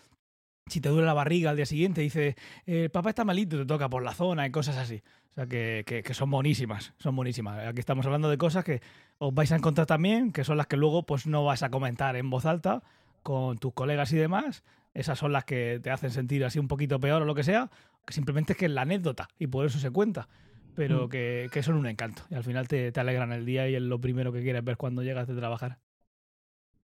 Si 0.67 0.79
te 0.79 0.87
duele 0.89 1.05
la 1.05 1.13
barriga 1.13 1.49
al 1.49 1.55
día 1.57 1.65
siguiente, 1.65 1.99
dice, 2.01 2.35
el 2.65 2.89
papá 2.89 3.09
está 3.09 3.25
malito, 3.25 3.57
te 3.57 3.65
toca 3.65 3.89
por 3.89 4.03
la 4.03 4.13
zona 4.13 4.45
y 4.47 4.51
cosas 4.51 4.77
así. 4.77 5.01
O 5.31 5.33
sea, 5.35 5.45
que, 5.47 5.83
que- 5.85 6.01
que 6.01 6.13
son 6.13 6.31
buenísimas, 6.31 6.93
son 6.99 7.15
buenísimas. 7.17 7.67
Aquí 7.67 7.79
estamos 7.79 8.05
hablando 8.05 8.29
de 8.29 8.37
cosas 8.37 8.63
que 8.63 8.81
os 9.17 9.33
vais 9.33 9.51
a 9.51 9.57
encontrar 9.57 9.87
también, 9.87 10.31
que 10.31 10.43
son 10.45 10.55
las 10.57 10.67
que 10.67 10.77
luego 10.77 11.03
pues 11.03 11.27
no 11.27 11.43
vas 11.43 11.63
a 11.63 11.69
comentar 11.69 12.15
en 12.15 12.29
voz 12.29 12.45
alta 12.45 12.81
con 13.23 13.57
tus 13.57 13.73
colegas 13.73 14.11
y 14.13 14.17
demás. 14.17 14.63
Esas 14.93 15.19
son 15.19 15.31
las 15.33 15.43
que 15.45 15.79
te 15.83 15.91
hacen 15.91 16.09
sentir 16.11 16.43
así 16.43 16.59
un 16.59 16.67
poquito 16.67 16.99
peor 16.99 17.21
o 17.21 17.25
lo 17.25 17.35
que 17.35 17.43
sea, 17.43 17.69
que 18.07 18.13
simplemente 18.13 18.53
es 18.53 18.57
que 18.59 18.65
es 18.65 18.71
la 18.71 18.81
anécdota 18.81 19.27
y 19.37 19.45
por 19.47 19.65
eso 19.67 19.77
se 19.77 19.91
cuenta. 19.91 20.27
Pero 20.75 21.07
Mm. 21.07 21.09
que, 21.09 21.49
que 21.51 21.61
son 21.63 21.75
un 21.75 21.85
encanto 21.87 22.23
y 22.29 22.35
al 22.35 22.43
final 22.43 22.67
te, 22.67 22.91
te 22.91 22.99
alegran 22.99 23.31
el 23.33 23.45
día 23.45 23.67
y 23.69 23.75
es 23.75 23.81
lo 23.81 23.99
primero 23.99 24.31
que 24.31 24.41
quieres 24.41 24.63
ver 24.63 24.77
cuando 24.77 25.03
llegas 25.03 25.27
de 25.27 25.35
trabajar. 25.35 25.79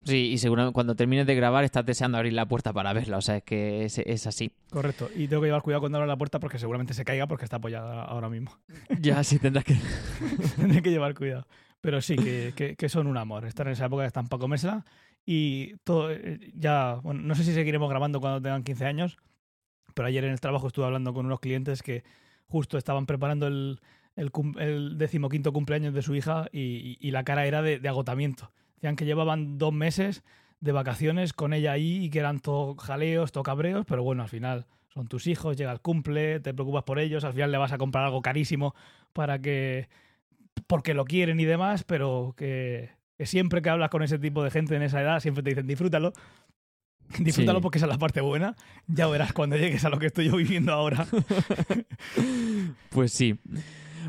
Sí, 0.04 0.30
y 0.32 0.38
seguramente 0.38 0.72
cuando 0.72 0.94
termines 0.96 1.26
de 1.26 1.34
grabar 1.34 1.62
estás 1.62 1.84
deseando 1.84 2.16
abrir 2.16 2.32
la 2.32 2.46
puerta 2.48 2.72
para 2.72 2.92
verla. 2.94 3.18
O 3.18 3.20
sea, 3.20 3.36
es 3.36 3.42
que 3.42 3.84
es, 3.84 3.98
es 3.98 4.26
así. 4.26 4.50
Correcto. 4.70 5.10
Y 5.14 5.28
tengo 5.28 5.42
que 5.42 5.48
llevar 5.48 5.60
cuidado 5.62 5.80
cuando 5.80 5.98
abro 5.98 6.06
la 6.08 6.16
puerta 6.16 6.40
porque 6.40 6.58
seguramente 6.58 6.94
se 6.94 7.04
caiga 7.04 7.26
porque 7.26 7.44
está 7.44 7.56
apoyada 7.56 8.02
ahora 8.04 8.30
mismo. 8.30 8.50
ya 9.00 9.22
sí 9.24 9.38
tendrás 9.38 9.64
que. 9.64 9.76
Tendré 10.56 10.80
que 10.80 10.90
llevar 10.90 11.14
cuidado. 11.14 11.46
Pero 11.82 12.00
sí, 12.00 12.16
que, 12.16 12.52
que- 12.56 12.76
que 12.76 12.88
son 12.88 13.06
un 13.08 13.18
amor. 13.18 13.44
Estar 13.44 13.66
en 13.66 13.74
esa 13.74 13.86
época 13.86 14.06
están 14.06 14.26
para 14.28 14.40
comérsela. 14.40 14.86
Y 15.26 15.74
todo, 15.84 16.10
eh, 16.12 16.50
ya, 16.54 16.94
bueno, 17.02 17.20
no 17.20 17.34
sé 17.34 17.44
si 17.44 17.52
seguiremos 17.52 17.90
grabando 17.90 18.20
cuando 18.20 18.40
tengan 18.40 18.62
15 18.64 18.86
años, 18.86 19.18
pero 19.94 20.08
ayer 20.08 20.24
en 20.24 20.32
el 20.32 20.40
trabajo 20.40 20.66
estuve 20.66 20.86
hablando 20.86 21.12
con 21.14 21.26
unos 21.26 21.40
clientes 21.40 21.82
que 21.82 22.04
justo 22.46 22.78
estaban 22.78 23.06
preparando 23.06 23.46
el, 23.46 23.80
el, 24.16 24.98
decimoquinto 24.98 25.52
cumpleaños 25.52 25.94
de 25.94 26.02
su 26.02 26.14
hija 26.14 26.46
y, 26.52 27.10
la 27.10 27.24
cara 27.24 27.46
era 27.46 27.62
de, 27.62 27.78
de 27.78 27.88
agotamiento. 27.88 28.50
Decían 28.74 28.96
que 28.96 29.04
llevaban 29.04 29.58
dos 29.58 29.72
meses 29.72 30.22
de 30.60 30.72
vacaciones 30.72 31.32
con 31.32 31.52
ella 31.52 31.72
ahí 31.72 32.04
y 32.04 32.10
que 32.10 32.18
eran 32.18 32.40
todo 32.40 32.76
jaleos, 32.76 33.32
todo 33.32 33.42
cabreos, 33.42 33.86
pero 33.86 34.02
bueno, 34.02 34.22
al 34.22 34.28
final 34.28 34.66
son 34.92 35.06
tus 35.06 35.26
hijos, 35.26 35.56
llega 35.56 35.72
el 35.72 35.80
cumple, 35.80 36.40
te 36.40 36.52
preocupas 36.52 36.84
por 36.84 36.98
ellos, 36.98 37.24
al 37.24 37.32
final 37.32 37.52
le 37.52 37.58
vas 37.58 37.72
a 37.72 37.78
comprar 37.78 38.04
algo 38.04 38.22
carísimo 38.22 38.74
para 39.12 39.40
que 39.40 39.88
porque 40.66 40.94
lo 40.94 41.04
quieren 41.04 41.40
y 41.40 41.44
demás, 41.44 41.84
pero 41.84 42.34
que, 42.36 42.90
que 43.16 43.26
siempre 43.26 43.62
que 43.62 43.70
hablas 43.70 43.90
con 43.90 44.02
ese 44.02 44.18
tipo 44.18 44.42
de 44.42 44.50
gente 44.50 44.76
en 44.76 44.82
esa 44.82 45.00
edad, 45.00 45.20
siempre 45.20 45.42
te 45.42 45.50
dicen 45.50 45.66
disfrútalo. 45.66 46.12
Disfrútalo 47.18 47.58
Sí. 47.58 47.62
porque 47.62 47.78
esa 47.78 47.86
es 47.86 47.92
la 47.92 47.98
parte 47.98 48.20
buena. 48.20 48.54
Ya 48.86 49.06
verás 49.08 49.32
cuando 49.32 49.56
llegues 49.56 49.84
a 49.84 49.88
lo 49.90 49.98
que 49.98 50.06
estoy 50.06 50.26
yo 50.26 50.36
viviendo 50.36 50.72
ahora. 50.72 51.06
Pues 52.90 53.12
sí. 53.12 53.38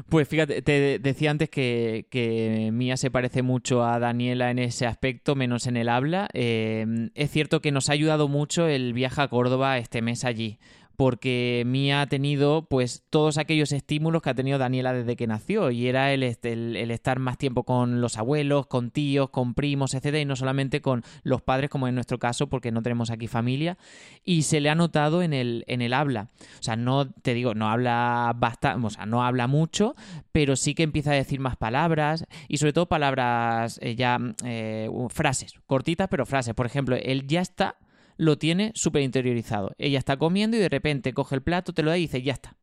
Pues 0.10 0.28
fíjate, 0.28 0.62
te 0.62 1.00
decía 1.00 1.32
antes 1.32 1.50
que, 1.50 2.08
que 2.10 2.70
Mía 2.74 2.98
se 2.98 3.12
parece 3.12 3.42
mucho 3.44 3.86
a 3.86 4.00
Daniela 4.00 4.50
en 4.50 4.60
ese 4.60 4.88
aspecto, 4.88 5.36
menos 5.36 5.68
en 5.68 5.78
el 5.78 5.90
habla. 5.90 6.28
Eh, 6.34 7.10
es 7.14 7.30
cierto 7.30 7.62
que 7.62 7.72
nos 7.72 7.90
ha 7.90 7.94
ayudado 7.94 8.28
mucho 8.28 8.68
el 8.68 8.94
viaje 8.94 9.22
a 9.22 9.28
Córdoba 9.28 9.78
este 9.78 10.02
mes 10.02 10.26
allí, 10.26 10.60
porque 11.02 11.64
Mía 11.66 12.02
ha 12.02 12.06
tenido 12.06 12.68
pues 12.70 13.04
todos 13.10 13.40
aquellos 13.40 13.72
estímulos 13.72 14.22
que 14.22 14.30
ha 14.30 14.36
tenido 14.36 14.60
Daniela 14.60 14.94
desde 14.94 15.16
que 15.16 15.26
nació, 15.26 15.72
y 15.72 15.88
era 15.88 16.14
el, 16.14 16.22
el 16.22 16.92
estar 16.92 17.18
más 17.18 17.40
tiempo 17.40 17.64
con 17.64 18.02
los 18.02 18.20
abuelos, 18.20 18.68
con 18.68 18.92
tíos, 18.92 19.32
con 19.32 19.56
primos, 19.56 19.96
etcétera, 19.96 20.20
y 20.20 20.26
no 20.26 20.36
solamente 20.36 20.80
con 20.80 21.04
los 21.24 21.42
padres, 21.42 21.72
como 21.72 21.88
en 21.88 21.96
nuestro 21.96 22.20
caso, 22.20 22.50
porque 22.50 22.72
no 22.72 22.84
tenemos 22.84 23.10
aquí 23.10 23.26
familia, 23.26 23.80
y 24.24 24.44
se 24.44 24.62
le 24.62 24.70
ha 24.70 24.76
notado 24.76 25.24
en 25.24 25.34
el, 25.34 25.64
en 25.66 25.82
el 25.82 25.94
habla. 25.96 26.28
O 26.60 26.64
sea, 26.64 26.76
no 26.76 27.10
te 27.10 27.34
digo, 27.34 27.56
no 27.56 27.68
habla 27.68 28.36
bastante, 28.38 28.86
o 28.86 28.90
sea, 28.92 29.08
no 29.08 29.24
habla 29.24 29.48
mucho, 29.48 29.96
pero 30.32 30.56
sí 30.56 30.76
que 30.76 30.84
empieza 30.84 31.10
a 31.10 31.16
decir 31.16 31.40
más 31.40 31.58
palabras 31.58 32.26
y 32.48 32.58
sobre 32.58 32.74
todo 32.74 32.86
palabras 32.86 33.80
eh, 33.82 33.96
ya, 33.96 34.20
eh, 34.46 34.88
frases, 35.10 35.56
cortitas, 35.66 36.10
pero 36.12 36.28
frases. 36.28 36.54
Por 36.54 36.68
ejemplo, 36.68 36.96
él 36.96 37.26
ya 37.26 37.42
está, 37.42 37.78
lo 38.22 38.38
tiene 38.38 38.72
súper 38.76 39.02
interiorizado. 39.02 39.72
Ella 39.80 39.98
está 39.98 40.16
comiendo 40.16 40.56
y 40.56 40.60
de 40.60 40.70
repente 40.70 41.12
coge 41.12 41.34
el 41.34 41.42
plato, 41.42 41.74
te 41.74 41.82
lo 41.82 41.90
da 41.90 41.98
y 41.98 42.02
dice, 42.02 42.22
ya 42.22 42.34
está. 42.34 42.56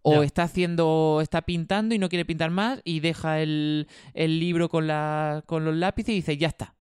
O 0.00 0.22
está 0.22 0.44
haciendo, 0.44 1.18
está 1.20 1.42
pintando 1.42 1.94
y 1.94 1.98
no 1.98 2.08
quiere 2.08 2.24
pintar 2.24 2.50
más 2.50 2.80
y 2.84 3.00
deja 3.00 3.42
el, 3.42 3.86
el 4.14 4.40
libro 4.40 4.70
con, 4.70 4.86
la, 4.86 5.42
con 5.44 5.66
los 5.66 5.76
lápices 5.76 6.12
y 6.12 6.14
dice, 6.14 6.38
ya 6.38 6.48
está. 6.48 6.74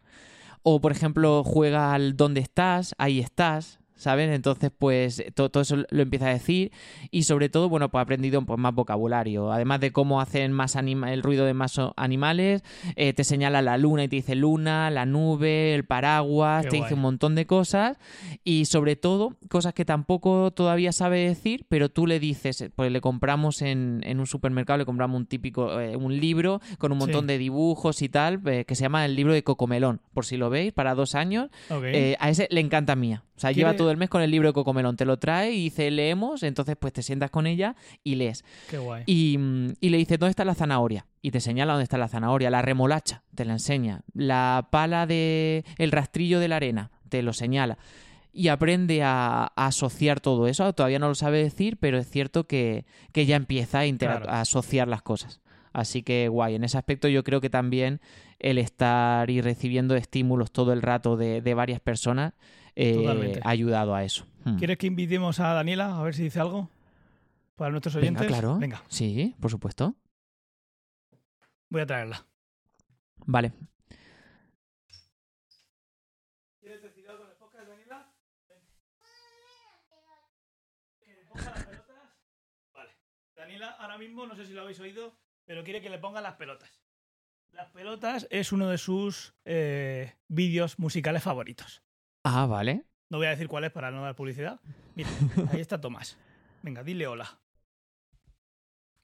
O, 0.62 0.82
por 0.82 0.92
ejemplo, 0.92 1.44
juega 1.44 1.96
al 1.96 2.16
¿dónde 2.16 2.42
estás? 2.42 2.94
Ahí 3.00 3.20
estás. 3.20 3.80
¿Sabes? 3.98 4.30
Entonces, 4.30 4.72
pues 4.78 5.24
todo, 5.36 5.50
todo 5.50 5.64
eso 5.64 5.78
lo 5.90 6.02
empieza 6.02 6.28
a 6.28 6.34
decir 6.34 6.72
y 7.12 7.24
sobre 7.24 7.48
todo, 7.48 7.70
bueno, 7.70 7.90
pues 7.90 8.00
ha 8.00 8.04
aprendido 8.04 8.42
pues, 8.46 8.60
más 8.60 8.74
vocabulario. 8.76 9.52
Además 9.54 9.80
de 9.80 9.92
cómo 9.94 10.20
hacen 10.20 10.52
más 10.52 10.76
anima 10.76 11.14
el 11.14 11.24
ruido 11.24 11.46
de 11.46 11.54
más 11.54 11.80
animales, 11.96 12.62
eh, 12.98 13.14
te 13.14 13.24
señala 13.24 13.62
la 13.62 13.78
luna 13.78 14.04
y 14.04 14.08
te 14.10 14.18
dice 14.18 14.36
luna, 14.36 14.90
la 14.92 15.06
nube, 15.06 15.74
el 15.74 15.86
paraguas, 15.86 16.66
Qué 16.66 16.72
te 16.72 16.78
guay. 16.78 16.82
dice 16.90 16.94
un 16.96 17.02
montón 17.02 17.36
de 17.36 17.46
cosas 17.46 17.98
y 18.44 18.66
sobre 18.66 18.98
todo 18.98 19.38
cosas 19.50 19.74
que 19.74 19.86
tampoco 19.86 20.52
todavía 20.52 20.92
sabe 20.92 21.20
decir, 21.20 21.66
pero 21.70 21.88
tú 21.90 22.06
le 22.06 22.20
dices, 22.20 22.70
pues 22.76 22.92
le 22.92 23.00
compramos 23.00 23.62
en, 23.62 24.02
en 24.04 24.20
un 24.20 24.28
supermercado, 24.28 24.78
le 24.78 24.86
compramos 24.86 25.18
un 25.18 25.26
típico, 25.26 25.80
eh, 25.80 25.96
un 25.96 26.20
libro 26.20 26.60
con 26.80 26.92
un 26.92 26.98
montón 26.98 27.22
Sí. 27.22 27.28
de 27.28 27.38
dibujos 27.38 28.02
y 28.02 28.10
tal, 28.10 28.42
eh, 28.46 28.66
que 28.66 28.76
se 28.76 28.82
llama 28.82 29.06
el 29.06 29.16
libro 29.16 29.32
de 29.34 29.44
Cocomelón, 29.44 30.02
por 30.14 30.26
si 30.26 30.36
lo 30.36 30.50
veis, 30.50 30.74
para 30.74 30.96
dos 30.96 31.16
años. 31.16 31.50
A 31.70 32.30
ese 32.30 32.48
le 32.52 32.60
encanta 32.60 32.96
mía. 32.98 33.24
O 33.36 33.40
sea, 33.40 33.50
¿Quiere- 33.50 33.68
lleva 33.70 33.76
todo 33.78 33.92
el 33.92 33.98
mes 33.98 34.10
con 34.10 34.22
el 34.22 34.32
libro 34.32 34.48
de 34.50 34.54
Cocomelón, 34.54 34.96
te 34.96 35.04
lo 35.06 35.18
trae 35.18 35.52
y 35.52 35.64
dice, 35.66 35.92
leemos, 35.92 36.42
entonces 36.44 36.76
pues 36.80 36.94
te 36.94 37.02
sientas 37.04 37.30
con 37.32 37.48
ella 37.48 37.76
y 38.04 38.16
lees. 38.16 38.46
Qué 38.70 38.78
guay. 38.78 39.04
Y, 39.06 39.38
mm, 39.38 39.74
y 39.82 39.90
le 39.90 39.98
dice, 39.98 40.18
¿dónde 40.18 40.30
está 40.32 40.46
la 40.46 40.56
zanahoria? 40.56 41.06
Y 41.22 41.32
te 41.32 41.40
señala 41.42 41.74
dónde 41.74 41.84
está 41.84 41.98
la 41.98 42.08
zanahoria. 42.08 42.50
La 42.50 42.62
remolacha, 42.62 43.24
te 43.36 43.44
la 43.46 43.54
enseña. 43.54 44.02
La 44.14 44.68
pala 44.72 45.06
de... 45.06 45.66
el 45.78 45.92
rastrillo 45.92 46.40
de 46.40 46.48
la 46.48 46.56
arena, 46.58 46.92
te 47.10 47.22
lo 47.24 47.34
señala. 47.34 47.78
Y 48.32 48.50
aprende 48.50 49.02
a, 49.04 49.52
a 49.56 49.68
asociar 49.68 50.20
todo 50.22 50.48
eso. 50.48 50.72
Todavía 50.74 51.00
no 51.00 51.08
lo 51.10 51.16
sabe 51.16 51.42
decir, 51.44 51.78
pero 51.78 51.98
es 51.98 52.10
cierto 52.10 52.48
que, 52.48 52.86
que 53.12 53.26
ya 53.26 53.36
empieza 53.36 53.80
a, 53.82 53.98
Claro. 53.98 54.30
a 54.30 54.42
asociar 54.42 54.88
las 54.88 55.02
cosas. 55.02 55.42
Así 55.74 56.04
que 56.04 56.30
guay, 56.30 56.56
en 56.56 56.64
ese 56.64 56.78
aspecto 56.78 57.10
yo 57.10 57.24
creo 57.26 57.42
que 57.42 57.50
también 57.50 58.00
el 58.40 58.58
estar 58.58 59.30
y 59.30 59.42
recibiendo 59.42 59.96
estímulos 59.96 60.52
todo 60.52 60.72
el 60.74 60.82
rato 60.82 61.18
de, 61.18 61.42
de 61.42 61.54
varias 61.54 61.80
personas 61.82 62.34
eh, 62.76 63.40
ha 63.44 63.50
ayudado 63.50 63.96
a 63.96 64.04
eso. 64.04 64.26
Hmm. 64.44 64.58
¿Quieres 64.58 64.78
que 64.78 64.88
invitemos 64.88 65.40
a 65.40 65.54
Daniela 65.54 65.98
a 65.98 66.04
ver 66.04 66.14
si 66.14 66.24
dice 66.24 66.40
algo? 66.40 66.70
Para 67.56 67.72
nuestros 67.72 67.96
Venga, 67.96 68.08
oyentes. 68.08 68.28
claro. 68.28 68.58
Venga, 68.60 68.84
Sí, 68.90 69.36
por 69.40 69.50
supuesto. 69.52 69.96
voy 71.70 71.82
a 71.82 71.86
traerla. 71.86 72.26
Vale. 73.26 73.54
¿Quieres 76.60 76.82
decir 76.82 77.08
algo 77.10 77.24
en 77.26 77.30
el 77.32 77.38
podcast, 77.38 77.68
Daniela? 77.68 78.12
¿Que 81.04 81.14
le 81.16 81.24
ponga 81.26 81.44
las 81.52 81.66
pelotas? 81.66 81.96
Vale. 82.74 82.92
Daniela, 83.36 83.70
ahora 83.72 83.98
mismo, 83.98 84.26
no 84.26 84.36
sé 84.36 84.46
si 84.46 84.54
lo 84.54 84.62
habéis 84.62 84.80
oído, 84.80 85.18
pero 85.46 85.64
quiere 85.64 85.82
que 85.82 85.90
le 85.90 86.00
ponga 86.00 86.22
las 86.22 86.36
pelotas. 86.36 86.82
Las 87.52 87.70
pelotas 87.72 88.28
es 88.32 88.52
uno 88.52 88.68
de 88.70 88.78
sus 88.78 89.34
eh, 89.46 90.16
vídeos 90.28 90.78
musicales 90.78 91.24
favoritos. 91.24 91.84
Ah, 92.26 92.48
vale. 92.48 92.84
No 93.10 93.18
voy 93.20 93.28
a 93.28 93.30
decir 93.30 93.48
cuál 93.48 93.64
es 93.66 93.72
para 93.72 93.92
no 93.92 94.02
dar 94.02 94.16
publicidad. 94.16 94.60
Mira, 94.96 95.10
ahí 95.54 95.62
está 95.62 95.80
Tomás. 95.80 96.18
Venga, 96.64 96.84
dile 96.84 97.06
hola. 97.06 97.38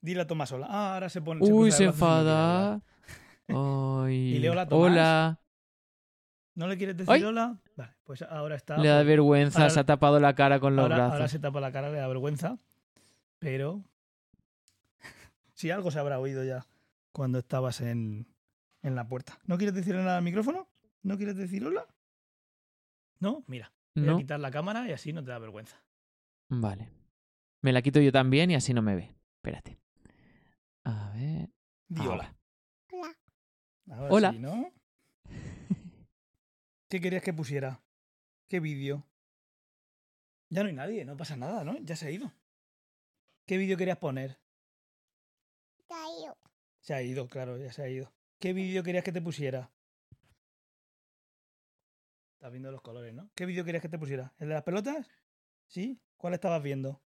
Dile 0.02 0.22
a 0.22 0.28
Tomás 0.28 0.52
hola. 0.52 0.68
Ah, 0.70 0.96
ahora 0.96 1.08
se 1.10 1.22
pone. 1.22 1.40
Uy, 1.44 1.72
se 1.72 1.84
enfada. 1.86 2.82
Ay. 3.48 4.34
Dile 4.34 4.50
hola, 4.50 4.68
Tomás. 4.68 4.92
Hola. 4.92 5.40
¿No 6.56 6.68
le 6.68 6.78
quieres 6.78 6.98
decir 6.98 7.14
Ay. 7.14 7.24
hola? 7.24 7.58
Vale, 7.78 7.94
pues 8.04 8.24
ahora 8.24 8.56
está. 8.56 8.78
Le 8.78 8.90
da 8.90 9.04
vergüenza, 9.04 9.60
ahora- 9.60 9.70
se 9.70 9.80
ha 9.80 9.86
tapado 9.86 10.20
la 10.20 10.34
cara 10.34 10.60
con 10.60 10.76
los 10.76 10.84
ahora, 10.84 10.96
brazos. 10.96 11.14
ahora 11.14 11.28
se 11.28 11.40
tapa 11.40 11.62
la 11.62 11.72
cara, 11.72 11.92
le 11.92 11.98
da 12.00 12.08
vergüenza. 12.08 12.58
Pero. 13.40 13.84
si 15.54 15.70
algo 15.70 15.92
se 15.92 16.00
habrá 16.00 16.20
oído 16.20 16.44
ya 16.44 16.66
cuando 17.12 17.38
estabas 17.40 17.82
en, 17.82 18.26
en 18.82 18.96
la 18.96 19.08
puerta. 19.08 19.38
¿No 19.46 19.58
quieres 19.58 19.76
decirle 19.76 20.02
nada 20.04 20.18
al 20.18 20.24
micrófono? 20.24 20.68
¿No 21.04 21.18
quieres 21.18 21.36
decir 21.36 21.66
hola? 21.66 21.86
¿No? 23.22 23.44
Mira, 23.48 23.72
voy 23.96 24.10
a 24.10 24.18
quitar 24.18 24.40
la 24.40 24.50
cámara 24.52 24.88
y 24.90 24.92
así 24.92 25.14
no 25.14 25.24
te 25.24 25.30
da 25.30 25.38
vergüenza. 25.40 25.82
Vale. 26.50 26.90
Me 27.62 27.72
la 27.72 27.84
quito 27.84 28.02
yo 28.02 28.12
también 28.12 28.50
y 28.50 28.56
así 28.56 28.74
no 28.74 28.82
me 28.82 28.96
ve. 28.96 29.16
Espérate. 29.36 29.80
A 30.84 31.12
ver. 31.12 31.50
Di 31.88 32.02
hola. 32.08 32.36
Hola. 32.92 33.20
Ahora 33.92 34.08
Hola. 34.10 34.32
sí, 34.32 34.40
¿no? 34.40 34.74
¿Qué 36.90 37.00
querías 37.00 37.22
que 37.22 37.34
pusiera? 37.34 37.84
¿Qué 38.50 38.60
vídeo? 38.60 39.08
Ya 40.50 40.64
no 40.64 40.70
hay 40.70 40.76
nadie, 40.76 41.06
no 41.06 41.16
pasa 41.16 41.38
nada, 41.38 41.64
¿no? 41.64 41.78
Ya 41.84 41.96
se 41.96 42.08
ha 42.08 42.12
ido. 42.12 42.34
¿Qué 43.46 43.58
vídeo 43.58 43.78
querías 43.78 44.00
poner? 44.00 44.40
Cayó. 45.88 46.36
Se 46.80 46.96
ha 46.96 47.04
ido, 47.04 47.28
claro, 47.28 47.58
ya 47.58 47.72
se 47.72 47.84
ha 47.84 47.90
ido. 47.90 48.12
¿Qué 48.40 48.54
vídeo 48.54 48.82
querías 48.84 49.04
que 49.04 49.12
te 49.12 49.22
pusiera? 49.22 49.72
Estás 52.42 52.54
viendo 52.54 52.72
los 52.72 52.82
colores, 52.82 53.14
¿no? 53.14 53.30
¿Qué 53.36 53.46
vídeo 53.46 53.64
querías 53.64 53.84
que 53.84 53.88
te 53.88 54.00
pusiera? 54.00 54.34
¿El 54.40 54.48
de 54.48 54.56
las 54.56 54.64
pelotas? 54.64 55.08
¿Sí? 55.68 56.02
¿Cuál 56.18 56.34
estabas 56.34 56.64
viendo? 56.64 57.00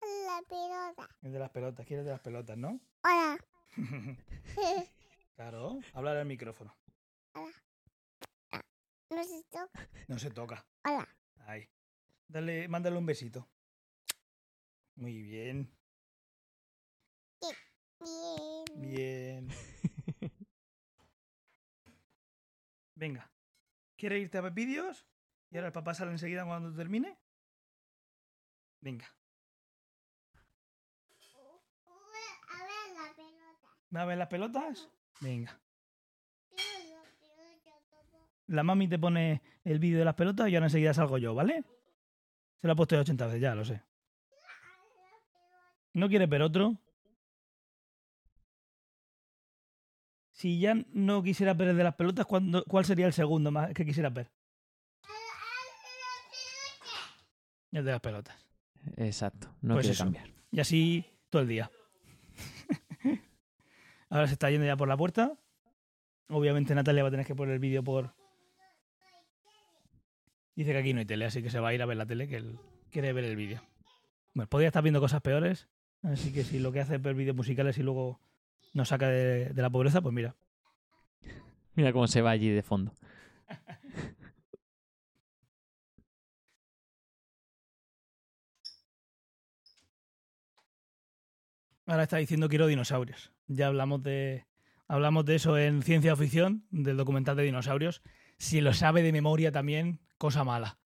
La 0.00 0.36
la 0.36 0.42
pelota. 0.42 1.08
El 1.22 1.32
de 1.32 1.38
las 1.40 1.50
pelotas, 1.50 1.84
quieres 1.84 2.04
de 2.04 2.12
las 2.12 2.20
pelotas, 2.20 2.56
¿no? 2.56 2.80
Hola. 3.02 3.36
claro, 5.34 5.80
hablar 5.94 6.18
al 6.18 6.26
micrófono. 6.26 6.72
No 9.10 9.24
se 9.24 9.42
toca. 9.50 9.88
No 10.06 10.16
se 10.16 10.30
toca. 10.30 10.64
Hola. 10.84 11.08
Ahí. 11.38 11.68
Dale, 12.28 12.68
mándale 12.68 12.98
un 12.98 13.06
besito. 13.06 13.48
Muy 14.94 15.22
bien, 15.22 15.76
Bien. 18.00 18.74
bien. 18.76 19.48
Venga. 22.94 23.28
¿Quieres 23.96 24.22
irte 24.22 24.38
a 24.38 24.42
ver 24.42 24.52
vídeos? 24.52 25.06
¿Y 25.50 25.56
ahora 25.56 25.68
el 25.68 25.72
papá 25.72 25.94
sale 25.94 26.10
enseguida 26.10 26.44
cuando 26.44 26.74
termine? 26.74 27.18
Venga. 28.80 29.06
A 32.48 32.62
ver 32.62 32.94
la 32.94 33.14
pelota. 33.16 33.94
¿Va 33.94 34.02
a 34.02 34.04
ver 34.04 34.18
las 34.18 34.28
pelotas? 34.28 34.88
Venga. 35.20 35.60
La 38.48 38.62
mami 38.62 38.88
te 38.88 38.98
pone 38.98 39.42
el 39.64 39.78
vídeo 39.78 39.98
de 39.98 40.04
las 40.04 40.14
pelotas 40.14 40.48
y 40.48 40.54
ahora 40.54 40.66
enseguida 40.66 40.94
salgo 40.94 41.18
yo, 41.18 41.34
¿vale? 41.34 41.64
Se 42.60 42.66
lo 42.66 42.74
ha 42.74 42.76
puesto 42.76 42.94
ya 42.94 43.00
80 43.00 43.26
veces, 43.26 43.40
ya 43.40 43.54
lo 43.54 43.64
sé. 43.64 43.82
¿No 45.94 46.08
quieres 46.08 46.28
ver 46.28 46.42
otro? 46.42 46.76
Si 50.46 50.60
ya 50.60 50.76
no 50.92 51.24
quisieras 51.24 51.56
ver 51.56 51.66
el 51.70 51.76
de 51.76 51.82
las 51.82 51.96
pelotas, 51.96 52.24
¿cuándo- 52.24 52.64
¿cuál 52.66 52.84
sería 52.84 53.04
el 53.08 53.12
segundo 53.12 53.50
más 53.50 53.74
que 53.74 53.84
quisieras 53.84 54.14
ver? 54.14 54.30
El 57.72 57.84
de 57.84 57.90
las 57.90 58.00
pelotas. 58.00 58.46
Exacto, 58.96 59.48
no 59.60 59.74
Pues 59.74 59.86
quiere 59.86 59.94
eso. 59.94 60.04
cambiar. 60.04 60.30
Y 60.52 60.60
así 60.60 61.04
todo 61.30 61.42
el 61.42 61.48
día. 61.48 61.68
Ahora 64.08 64.28
se 64.28 64.34
está 64.34 64.48
yendo 64.52 64.64
ya 64.68 64.76
por 64.76 64.86
la 64.86 64.96
puerta. 64.96 65.36
Obviamente 66.28 66.76
Natalia 66.76 67.02
va 67.02 67.08
a 67.08 67.10
tener 67.10 67.26
que 67.26 67.34
poner 67.34 67.54
el 67.54 67.58
vídeo 67.58 67.82
por... 67.82 68.14
Dice 70.54 70.70
que 70.70 70.78
aquí 70.78 70.92
no 70.94 71.00
hay 71.00 71.06
tele, 71.06 71.24
así 71.24 71.42
que 71.42 71.50
se 71.50 71.58
va 71.58 71.70
a 71.70 71.74
ir 71.74 71.82
a 71.82 71.86
ver 71.86 71.96
la 71.96 72.06
tele, 72.06 72.28
que 72.28 72.36
él 72.36 72.60
quiere 72.92 73.12
ver 73.12 73.24
el 73.24 73.34
vídeo. 73.34 73.62
Bueno, 74.32 74.48
podría 74.48 74.68
estar 74.68 74.84
viendo 74.84 75.00
cosas 75.00 75.22
peores, 75.22 75.66
así 76.04 76.32
que 76.32 76.44
si 76.44 76.60
lo 76.60 76.70
que 76.70 76.78
hace 76.82 76.94
es 76.94 77.02
ver 77.02 77.16
vídeos 77.16 77.34
musicales 77.34 77.76
y 77.78 77.82
luego 77.82 78.20
nos 78.76 78.88
saca 78.88 79.08
de, 79.08 79.46
de 79.46 79.62
la 79.62 79.70
pobreza, 79.70 80.02
pues 80.02 80.14
mira. 80.14 80.36
Mira 81.74 81.92
cómo 81.92 82.06
se 82.06 82.20
va 82.20 82.30
allí 82.30 82.50
de 82.50 82.62
fondo. 82.62 82.92
Ahora 91.86 92.02
está 92.02 92.18
diciendo 92.18 92.50
quiero 92.50 92.66
dinosaurios. 92.66 93.32
Ya 93.46 93.68
hablamos 93.68 94.02
de 94.02 94.44
hablamos 94.88 95.24
de 95.24 95.36
eso 95.36 95.56
en 95.56 95.82
ciencia 95.82 96.14
ficción, 96.14 96.66
del 96.70 96.98
documental 96.98 97.36
de 97.36 97.44
dinosaurios. 97.44 98.02
Si 98.36 98.60
lo 98.60 98.74
sabe 98.74 99.02
de 99.02 99.12
memoria 99.12 99.52
también, 99.52 100.00
cosa 100.18 100.44
mala. 100.44 100.78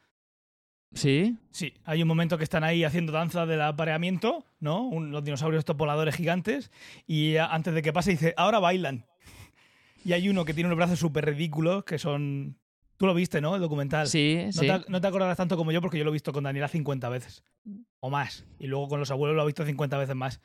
¿Sí? 0.92 1.36
Sí, 1.50 1.72
hay 1.84 2.02
un 2.02 2.08
momento 2.08 2.36
que 2.36 2.44
están 2.44 2.64
ahí 2.64 2.82
haciendo 2.84 3.12
danza 3.12 3.46
del 3.46 3.62
apareamiento, 3.62 4.44
¿no? 4.58 4.82
Un- 4.88 5.12
los 5.12 5.22
dinosaurios 5.24 5.60
estos 5.60 5.76
voladores 5.76 6.16
gigantes, 6.16 6.70
y 7.06 7.36
antes 7.36 7.74
de 7.74 7.82
que 7.82 7.92
pase 7.92 8.10
dice, 8.12 8.34
ahora 8.36 8.58
bailan. 8.58 9.04
Y 10.04 10.14
hay 10.14 10.30
uno 10.30 10.46
que 10.46 10.54
tiene 10.54 10.68
unos 10.68 10.78
brazos 10.78 10.98
súper 10.98 11.26
ridículos, 11.26 11.84
que 11.84 11.98
son... 11.98 12.56
Tú 12.96 13.04
lo 13.06 13.12
viste, 13.14 13.40
¿no? 13.42 13.54
El 13.54 13.60
documental. 13.60 14.06
Sí, 14.08 14.38
No, 14.46 14.52
sí. 14.52 14.66
te, 14.66 14.80
no 14.88 14.98
te 15.00 15.06
acordarás 15.06 15.36
tanto 15.36 15.58
como 15.58 15.72
yo 15.72 15.82
porque 15.82 15.98
yo 15.98 16.04
lo 16.04 16.10
he 16.10 16.12
visto 16.14 16.32
con 16.32 16.44
Daniela 16.44 16.68
50 16.68 17.08
veces. 17.10 17.44
O 18.00 18.08
más. 18.08 18.46
Y 18.58 18.66
luego 18.66 18.88
con 18.88 18.98
los 19.00 19.10
abuelos 19.10 19.36
lo 19.36 19.42
he 19.42 19.46
visto 19.46 19.64
50 19.66 19.98
veces 19.98 20.16
más. 20.16 20.40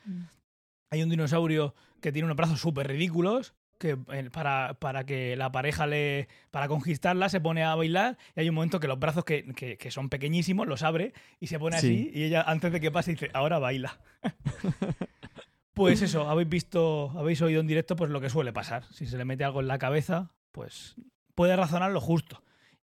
Hay 0.90 1.04
un 1.04 1.10
dinosaurio 1.10 1.74
que 2.02 2.12
tiene 2.12 2.26
unos 2.26 2.36
brazos 2.38 2.60
súper 2.60 2.88
ridículos. 2.88 3.54
Que 3.78 3.98
para, 4.32 4.76
para 4.80 5.06
que 5.06 5.36
la 5.36 5.52
pareja 5.52 5.86
le. 5.86 6.30
para 6.52 6.68
conquistarla 6.70 7.28
se 7.30 7.42
pone 7.42 7.64
a 7.64 7.76
bailar. 7.76 8.18
Y 8.36 8.40
hay 8.40 8.50
un 8.50 8.56
momento 8.56 8.80
que 8.80 8.88
los 8.88 8.98
brazos 9.00 9.26
que, 9.26 9.44
que- 9.54 9.78
que 9.78 9.92
son 9.92 10.08
pequeñísimos 10.10 10.66
los 10.68 10.82
abre 10.84 11.12
y 11.42 11.48
se 11.48 11.60
pone 11.60 11.80
Sí. 11.80 11.88
así. 11.88 12.12
Y 12.18 12.24
ella, 12.24 12.42
antes 12.48 12.72
de 12.72 12.80
que 12.80 12.90
pase, 12.92 13.12
dice: 13.12 13.30
Ahora 13.34 13.60
baila. 13.60 14.00
pues 15.74 16.02
eso, 16.02 16.30
habéis 16.30 16.48
visto, 16.50 17.12
habéis 17.18 17.42
oído 17.42 17.60
en 17.60 17.68
directo, 17.68 17.96
pues 17.98 18.10
lo 18.10 18.22
que 18.22 18.30
suele 18.30 18.54
pasar. 18.54 18.86
Si 18.94 19.06
se 19.06 19.18
le 19.18 19.26
mete 19.26 19.44
algo 19.44 19.60
en 19.60 19.68
la 19.68 19.78
cabeza, 19.78 20.32
pues 20.54 20.96
puede 21.36 21.56
razonar 21.56 21.92
lo 21.92 22.00
justo. 22.00 22.42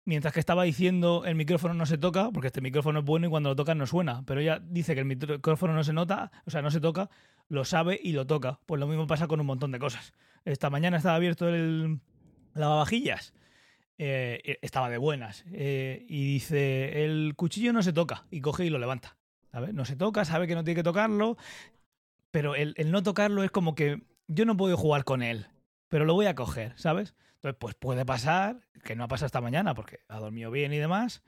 Mientras 0.05 0.33
que 0.35 0.41
estaba 0.41 0.65
diciendo 0.65 1.25
el 1.27 1.35
micrófono 1.35 1.75
no 1.75 1.87
se 1.87 1.99
toca, 1.99 2.31
porque 2.33 2.49
este 2.49 2.61
micrófono 2.61 3.01
es 3.01 3.05
bueno 3.05 3.27
y 3.27 3.31
cuando 3.31 3.51
lo 3.51 3.57
tocan 3.57 3.79
no 3.79 3.87
suena. 3.87 4.23
Pero 4.27 4.41
ella 4.41 4.59
dice 4.61 4.95
que 4.95 5.01
el 5.01 5.07
micrófono 5.07 5.75
no 5.75 5.85
se 5.85 5.93
nota, 5.93 6.33
o 6.47 6.51
sea, 6.51 6.63
no 6.63 6.71
se 6.71 6.81
toca, 6.81 7.11
lo 7.49 7.65
sabe 7.65 8.01
y 8.03 8.13
lo 8.13 8.27
toca. 8.27 8.61
Pues 8.67 8.81
lo 8.81 8.87
mismo 8.87 9.07
pasa 9.07 9.29
con 9.29 9.41
un 9.41 9.47
montón 9.47 9.73
de 9.73 9.79
cosas. 9.79 10.13
Esta 10.45 10.71
mañana 10.71 10.97
estaba 10.97 11.17
abierto 11.17 11.49
el 11.49 12.01
lavavajillas. 12.55 13.35
eh, 13.99 14.41
eh, 14.45 14.59
estaba 14.63 14.89
de 14.89 14.99
buenas. 14.99 15.45
eh, 15.53 16.07
y 16.09 16.25
dice, 16.35 17.05
el 17.05 17.35
cuchillo 17.37 17.73
no 17.73 17.83
se 17.83 17.93
toca. 17.93 18.27
Y 18.31 18.41
coge 18.41 18.65
y 18.65 18.71
lo 18.71 18.79
levanta. 18.79 19.17
¿sabes? 19.53 19.75
No 19.75 19.85
se 19.85 19.97
toca, 19.97 20.25
sabe 20.25 20.47
que 20.47 20.55
no 20.55 20.65
tiene 20.65 20.77
que 20.77 20.83
tocarlo. 20.85 21.37
Pero 22.31 22.55
el, 22.55 22.75
el 22.77 22.91
no 22.93 23.03
tocarlo 23.03 23.43
es 23.45 23.51
como 23.51 23.75
que 23.75 24.03
yo 24.29 24.45
no 24.45 24.57
puedo 24.57 24.77
jugar 24.77 25.05
con 25.05 25.23
él. 25.23 25.47
Pero 25.89 26.05
lo 26.05 26.15
voy 26.15 26.27
a 26.27 26.35
coger, 26.35 26.73
¿sabes? 26.77 27.15
Entonces, 27.43 27.57
pues 27.59 27.75
puede 27.75 28.05
pasar, 28.05 28.61
que 28.85 28.95
no 28.95 29.05
ha 29.05 29.09
pasado 29.09 29.27
esta 29.27 29.41
mañana 29.41 29.75
porque 29.75 30.01
ha 30.09 30.19
dormido 30.19 30.51
bien 30.51 30.75
y 30.75 30.77
demás, 30.79 31.23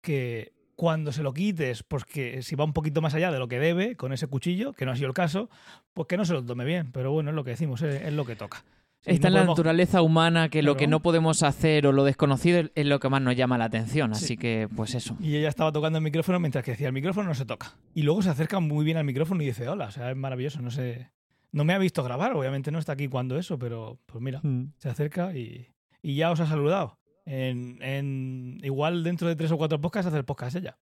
que 0.00 0.52
cuando 0.76 1.12
se 1.12 1.22
lo 1.22 1.34
quites, 1.34 1.82
porque 1.82 2.42
si 2.42 2.54
va 2.56 2.64
un 2.64 2.72
poquito 2.72 3.02
más 3.02 3.12
allá 3.14 3.30
de 3.30 3.38
lo 3.38 3.48
que 3.48 3.58
debe 3.58 3.94
con 3.96 4.12
ese 4.12 4.28
cuchillo, 4.28 4.72
que 4.72 4.86
no 4.86 4.92
ha 4.92 4.96
sido 4.96 5.08
el 5.08 5.14
caso, 5.14 5.50
pues 5.92 6.06
que 6.08 6.16
no 6.16 6.24
se 6.24 6.32
lo 6.32 6.42
tome 6.44 6.64
bien. 6.64 6.90
Pero 6.92 7.10
bueno, 7.12 7.30
es 7.30 7.36
lo 7.36 7.44
que 7.44 7.50
decimos, 7.50 7.82
es, 7.82 8.02
es 8.02 8.12
lo 8.14 8.24
que 8.24 8.36
toca. 8.36 8.64
Si 9.00 9.10
Está 9.12 9.28
no 9.30 9.36
en 9.36 9.42
la 9.42 9.48
naturaleza 9.50 10.02
humana 10.02 10.48
que 10.48 10.62
lo 10.62 10.76
que 10.76 10.86
no 10.88 11.00
podemos 11.00 11.42
hacer 11.42 11.86
o 11.86 11.92
lo 11.92 12.02
desconocido 12.04 12.68
es- 12.74 12.86
lo 12.86 12.98
que 12.98 13.08
más 13.08 13.20
nos 13.22 13.36
llama 13.36 13.58
la 13.58 13.66
atención. 13.66 14.14
Sí. 14.14 14.24
Así 14.24 14.36
que, 14.36 14.68
pues 14.74 14.94
eso. 14.94 15.16
Y 15.20 15.36
ella 15.36 15.48
estaba 15.48 15.70
tocando 15.70 15.98
el 15.98 16.04
micrófono 16.04 16.40
mientras 16.40 16.64
que 16.64 16.72
decía, 16.72 16.86
el 16.88 16.92
micrófono 16.94 17.28
no 17.28 17.34
se 17.34 17.44
toca. 17.44 17.76
Y 17.94 18.02
luego 18.02 18.22
se 18.22 18.30
acerca 18.30 18.58
muy 18.58 18.84
bien 18.84 18.96
al 18.96 19.04
micrófono 19.04 19.42
y 19.42 19.46
dice, 19.46 19.68
hola, 19.68 19.86
o 19.86 19.90
sea, 19.90 20.10
es 20.10 20.16
maravilloso, 20.16 20.62
no 20.62 20.70
sé... 20.70 21.10
No 21.52 21.64
me 21.64 21.72
ha 21.74 21.78
visto 21.78 22.02
grabar, 22.02 22.34
obviamente 22.34 22.70
no 22.70 22.78
está 22.78 22.92
aquí 22.92 23.08
cuando 23.08 23.38
eso, 23.38 23.58
pero 23.58 23.98
pues 24.06 24.22
mira, 24.22 24.42
se 24.78 24.88
acerca 24.88 25.34
y, 25.34 25.68
y 26.02 26.14
ya 26.16 26.30
os 26.30 26.40
ha 26.40 26.46
saludado. 26.46 26.98
En, 27.24 27.82
en- 27.82 28.58
igual 28.62 29.02
dentro 29.04 29.28
de 29.28 29.36
tres 29.36 29.50
o 29.52 29.56
cuatro 29.58 29.80
podcasts 29.80 30.08
hace 30.08 30.18
el 30.18 30.24
podcast 30.24 30.56
ella. 30.56 30.78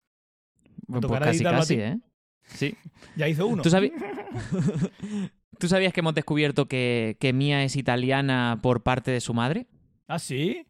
Pues 0.87 1.01
tocará 1.01 1.27
casi, 1.27 1.43
casi. 1.45 1.75
¿eh? 1.75 1.99
Sí. 2.45 2.75
Ya 3.17 3.29
hizo 3.29 3.47
uno. 3.47 3.63
¿Tú, 3.63 3.71
¿Tú 5.59 5.69
sabías 5.69 5.93
que 5.93 6.01
hemos 6.01 6.15
descubierto 6.15 6.67
que, 6.67 7.17
que 7.21 7.33
Mía 7.33 7.65
es 7.65 7.77
italiana 7.77 8.59
por 8.63 8.83
parte 8.83 9.11
de 9.11 9.21
su 9.21 9.35
madre? 9.35 9.67
¿Ah, 10.07 10.19
sí? 10.19 10.67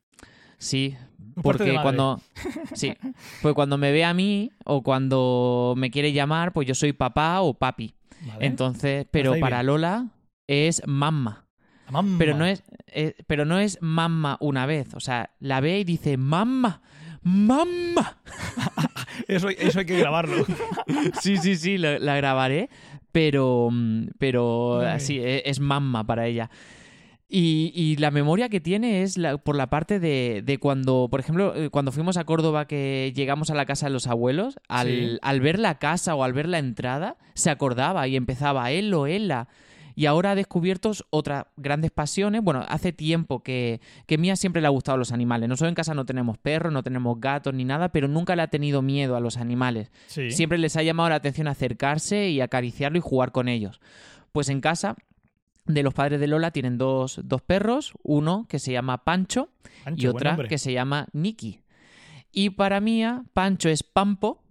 Sí, 0.58 0.96
porque 1.42 1.76
cuando 1.82 2.18
sí, 2.72 2.94
pues 3.42 3.54
cuando 3.54 3.76
me 3.76 3.92
ve 3.92 4.04
a 4.04 4.14
mí 4.14 4.50
o 4.64 4.82
cuando 4.82 5.74
me 5.76 5.90
quiere 5.90 6.12
llamar, 6.14 6.54
pues 6.54 6.66
yo 6.66 6.74
soy 6.74 6.94
papá 6.94 7.42
o 7.42 7.52
papi. 7.52 7.94
Vale. 8.22 8.46
Entonces, 8.46 9.06
pero 9.10 9.32
ahí 9.34 9.40
para 9.40 9.58
bien. 9.58 9.66
Lola 9.66 10.06
es 10.46 10.82
mamma. 10.86 11.46
Mamma. 11.90 12.18
Pero 12.18 12.36
no 12.36 12.44
es 12.46 12.64
eh, 12.88 13.14
pero 13.26 13.44
no 13.44 13.58
es 13.58 13.78
mamma 13.80 14.36
una 14.40 14.66
vez, 14.66 14.94
o 14.94 15.00
sea, 15.00 15.30
la 15.38 15.60
ve 15.60 15.78
y 15.80 15.84
dice 15.84 16.16
mamma, 16.16 16.82
mamma. 17.22 18.18
Eso, 19.28 19.48
eso 19.48 19.78
hay 19.80 19.86
que 19.86 19.98
grabarlo. 19.98 20.44
Sí, 21.20 21.36
sí, 21.38 21.56
sí, 21.56 21.78
la, 21.78 21.98
la 21.98 22.16
grabaré, 22.16 22.68
pero 23.12 23.68
mm, 23.72 24.08
pero 24.18 24.80
así 24.80 25.18
e- 25.18 25.42
es 25.46 25.58
mamma 25.58 26.04
para 26.04 26.26
ella. 26.26 26.50
Y, 27.28 27.72
y 27.74 27.96
la 27.96 28.12
memoria 28.12 28.48
que 28.48 28.60
tiene 28.60 29.02
es 29.02 29.18
la- 29.18 29.36
por 29.36 29.56
la 29.56 29.68
parte 29.68 29.98
de, 29.98 30.42
de 30.44 30.58
cuando, 30.58 31.08
por 31.10 31.18
ejemplo, 31.18 31.54
eh, 31.56 31.70
cuando 31.70 31.90
fuimos 31.90 32.16
a 32.16 32.24
Córdoba 32.24 32.66
que 32.68 33.12
llegamos 33.16 33.50
a 33.50 33.54
la 33.56 33.66
casa 33.66 33.86
de 33.86 33.92
los 33.92 34.06
abuelos, 34.06 34.58
al, 34.68 34.86
Sí. 34.86 35.18
al 35.22 35.40
ver 35.40 35.58
la 35.58 35.78
casa 35.78 36.14
o 36.14 36.22
al 36.22 36.32
ver 36.32 36.48
la 36.48 36.58
entrada, 36.60 37.16
se 37.34 37.50
acordaba 37.50 38.06
y 38.06 38.14
empezaba 38.14 38.70
él 38.70 38.94
o 38.94 39.08
ella. 39.08 39.48
Y 39.98 40.04
ahora 40.06 40.32
ha 40.32 40.34
descubierto 40.34 40.92
otras 41.10 41.46
grandes 41.56 41.90
pasiones. 41.90 42.42
Bueno, 42.42 42.64
hace 42.68 42.92
tiempo 42.92 43.42
que, 43.42 43.80
que 44.06 44.18
Mía 44.18 44.36
siempre 44.36 44.60
le 44.60 44.66
ha 44.68 44.70
gustado 44.70 44.98
los 44.98 45.10
animales. 45.10 45.48
Nosotros 45.48 45.70
en 45.70 45.74
casa 45.74 45.94
no 45.94 46.04
tenemos 46.04 46.36
perros, 46.38 46.70
no 46.72 46.82
tenemos 46.82 47.18
gatos 47.18 47.54
ni 47.54 47.64
nada, 47.64 47.88
pero 47.88 48.06
nunca 48.06 48.36
le 48.36 48.42
ha 48.42 48.48
tenido 48.48 48.82
miedo 48.82 49.16
a 49.16 49.20
los 49.20 49.38
animales. 49.38 49.90
Sí. 50.06 50.30
Siempre 50.30 50.58
les 50.58 50.76
ha 50.76 50.82
llamado 50.82 51.08
la 51.08 51.14
atención 51.16 51.48
acercarse 51.48 52.28
y 52.28 52.40
acariciarlo 52.42 52.98
y 52.98 53.00
jugar 53.00 53.32
con 53.32 53.48
ellos. 53.48 53.80
Pues 54.32 54.50
en 54.50 54.60
casa 54.60 54.96
de 55.66 55.82
los 55.82 55.94
padres 55.94 56.20
de 56.20 56.26
Lola 56.26 56.50
tienen 56.50 56.78
dos, 56.78 57.20
dos 57.24 57.42
perros, 57.42 57.92
uno 58.02 58.46
que 58.48 58.58
se 58.58 58.72
llama 58.72 59.04
Pancho 59.04 59.50
Ancho, 59.84 60.02
y 60.02 60.06
otra 60.06 60.36
que 60.48 60.58
se 60.58 60.72
llama 60.72 61.08
Niki. 61.12 61.60
Y 62.32 62.50
para 62.50 62.80
Mía, 62.80 63.24
Pancho 63.32 63.68
es 63.68 63.82
Pampo 63.82 64.42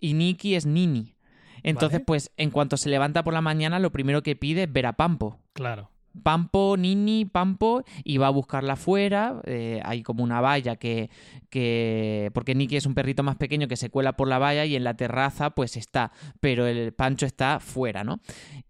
y 0.00 0.14
Niki 0.14 0.54
es 0.54 0.66
Nini. 0.66 1.14
Entonces, 1.62 1.98
Vale. 1.98 2.04
pues 2.04 2.32
en 2.36 2.50
cuanto 2.50 2.76
se 2.76 2.88
levanta 2.88 3.24
por 3.24 3.34
la 3.34 3.40
mañana, 3.40 3.78
lo 3.78 3.92
primero 3.92 4.22
que 4.22 4.36
pide 4.36 4.64
es 4.64 4.72
ver 4.72 4.86
a 4.86 4.94
Pampo. 4.94 5.38
Claro. 5.52 5.90
Pampo, 6.18 6.76
Nini, 6.78 7.24
Pampo, 7.24 7.82
y 8.04 8.18
va 8.18 8.28
a 8.28 8.30
buscarla 8.30 8.74
afuera. 8.74 9.40
eh, 9.44 9.80
hay 9.84 10.02
como 10.02 10.22
una 10.24 10.40
valla 10.40 10.76
que, 10.76 11.10
que. 11.50 12.30
Porque 12.34 12.54
Niki 12.54 12.76
es 12.76 12.86
un 12.86 12.94
perrito 12.94 13.22
más 13.22 13.36
pequeño 13.36 13.68
que 13.68 13.76
se 13.76 13.90
cuela 13.90 14.12
por 14.14 14.28
la 14.28 14.38
valla 14.38 14.64
y 14.64 14.76
en 14.76 14.84
la 14.84 14.94
terraza, 14.94 15.50
pues 15.50 15.76
está. 15.76 16.12
Pero 16.40 16.66
el 16.66 16.92
Pancho 16.92 17.26
está 17.26 17.60
fuera, 17.60 18.04
¿no? 18.04 18.20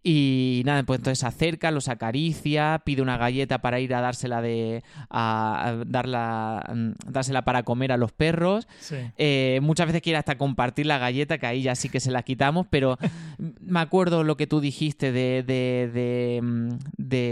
Y 0.02 0.62
nada, 0.64 0.82
pues 0.84 1.00
entonces 1.00 1.18
se 1.18 1.26
acerca, 1.26 1.70
los 1.70 1.88
acaricia, 1.88 2.80
pide 2.84 3.02
una 3.02 3.18
galleta 3.18 3.58
para 3.60 3.80
ir 3.80 3.94
a 3.94 4.00
dársela 4.00 4.40
de. 4.40 4.82
a, 5.10 5.68
a 5.68 5.84
darla, 5.84 6.64
mm, 6.74 7.10
dársela 7.12 7.42
para 7.42 7.62
comer 7.64 7.92
a 7.92 7.96
los 7.96 8.12
perros. 8.12 8.68
Sí. 8.80 8.96
Eh, 9.16 9.58
muchas 9.62 9.86
veces 9.86 10.02
quiere 10.02 10.18
hasta 10.18 10.38
compartir 10.38 10.86
la 10.86 10.98
galleta, 10.98 11.38
que 11.38 11.46
ahí 11.46 11.62
ya 11.62 11.74
sí 11.74 11.88
que 11.88 12.00
se 12.00 12.10
la 12.10 12.22
quitamos, 12.22 12.66
pero 12.70 12.96
me 13.60 13.80
acuerdo 13.80 14.22
lo 14.24 14.36
que 14.36 14.46
tú 14.46 14.60
dijiste 14.60 15.12
de, 15.12 15.42
de, 15.46 15.90
de, 15.92 16.40
mm, 16.42 16.68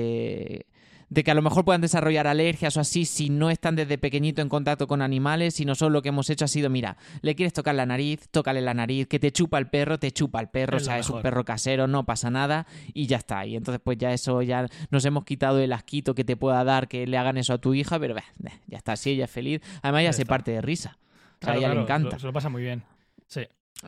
de, 0.06 0.66
de 1.08 1.22
que 1.24 1.30
a 1.30 1.34
lo 1.34 1.42
mejor 1.42 1.64
puedan 1.64 1.80
desarrollar 1.80 2.26
alergias 2.26 2.76
o 2.76 2.80
así 2.80 3.04
si 3.04 3.30
no 3.30 3.50
están 3.50 3.76
desde 3.76 3.96
pequeñito 3.96 4.42
en 4.42 4.48
contacto 4.48 4.86
con 4.86 5.02
animales 5.02 5.60
y 5.60 5.64
nosotros 5.64 5.92
lo 5.92 6.02
que 6.02 6.08
hemos 6.08 6.28
hecho 6.30 6.44
ha 6.44 6.48
sido, 6.48 6.68
mira, 6.68 6.96
le 7.22 7.34
quieres 7.34 7.52
tocar 7.52 7.74
la 7.74 7.86
nariz, 7.86 8.28
tócale 8.30 8.60
la 8.60 8.74
nariz, 8.74 9.06
que 9.06 9.18
te 9.18 9.30
chupa 9.30 9.58
el 9.58 9.68
perro, 9.68 9.98
te 9.98 10.10
chupa 10.10 10.40
el 10.40 10.48
perro, 10.48 10.76
Es 10.78 10.82
o 10.82 10.86
sea, 10.86 10.98
es 10.98 11.08
un 11.10 11.22
perro 11.22 11.44
casero, 11.44 11.86
no 11.86 12.04
pasa 12.04 12.30
nada 12.30 12.66
y 12.92 13.06
ya 13.06 13.18
está. 13.18 13.46
Y 13.46 13.56
entonces 13.56 13.80
pues 13.84 13.98
ya 13.98 14.12
eso, 14.12 14.42
ya 14.42 14.66
nos 14.90 15.04
hemos 15.04 15.24
quitado 15.24 15.58
el 15.60 15.72
asquito 15.72 16.14
que 16.14 16.24
te 16.24 16.36
pueda 16.36 16.64
dar 16.64 16.88
que 16.88 17.06
le 17.06 17.16
hagan 17.18 17.36
eso 17.36 17.52
a 17.52 17.58
tu 17.58 17.74
hija, 17.74 17.98
pero 18.00 18.14
bah, 18.14 18.24
ya 18.66 18.78
está, 18.78 18.96
si 18.96 19.10
ella 19.10 19.26
es 19.26 19.30
feliz. 19.30 19.60
Además 19.82 20.02
ya 20.02 20.08
Ya 20.08 20.12
se 20.12 20.22
está. 20.22 20.30
parte 20.30 20.50
de 20.50 20.60
risa. 20.60 20.98
O 20.98 21.44
sea, 21.44 21.54
a 21.54 21.56
Claro, 21.56 21.58
ella 21.58 21.74
le 21.74 21.80
encanta. 21.82 22.18
Se 22.18 22.26
lo, 22.26 22.32
pasa 22.32 22.48
muy 22.48 22.62
bien. 22.62 22.82
Sí, 23.26 23.42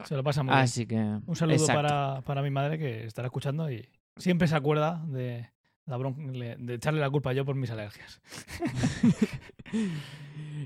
se 0.05 0.14
lo 0.14 0.23
pasa 0.23 0.43
muy 0.43 0.53
bien. 0.53 0.62
Así 0.62 0.87
que... 0.87 0.97
Un 0.97 1.35
saludo 1.35 1.66
para, 1.66 2.21
para 2.23 2.43
mi 2.43 2.51
madre 2.51 2.79
que 2.79 3.05
estará 3.07 3.27
escuchando 3.27 3.71
y 3.73 3.89
siempre 4.16 4.47
se 4.47 4.55
acuerda 4.55 5.03
de, 5.07 5.49
la 5.89 5.97
de 5.99 6.74
echarle 6.74 7.01
la 7.01 7.11
culpa 7.11 7.32
yo 7.32 7.45
por 7.45 7.55
mis 7.57 7.70
alergias. 7.70 8.20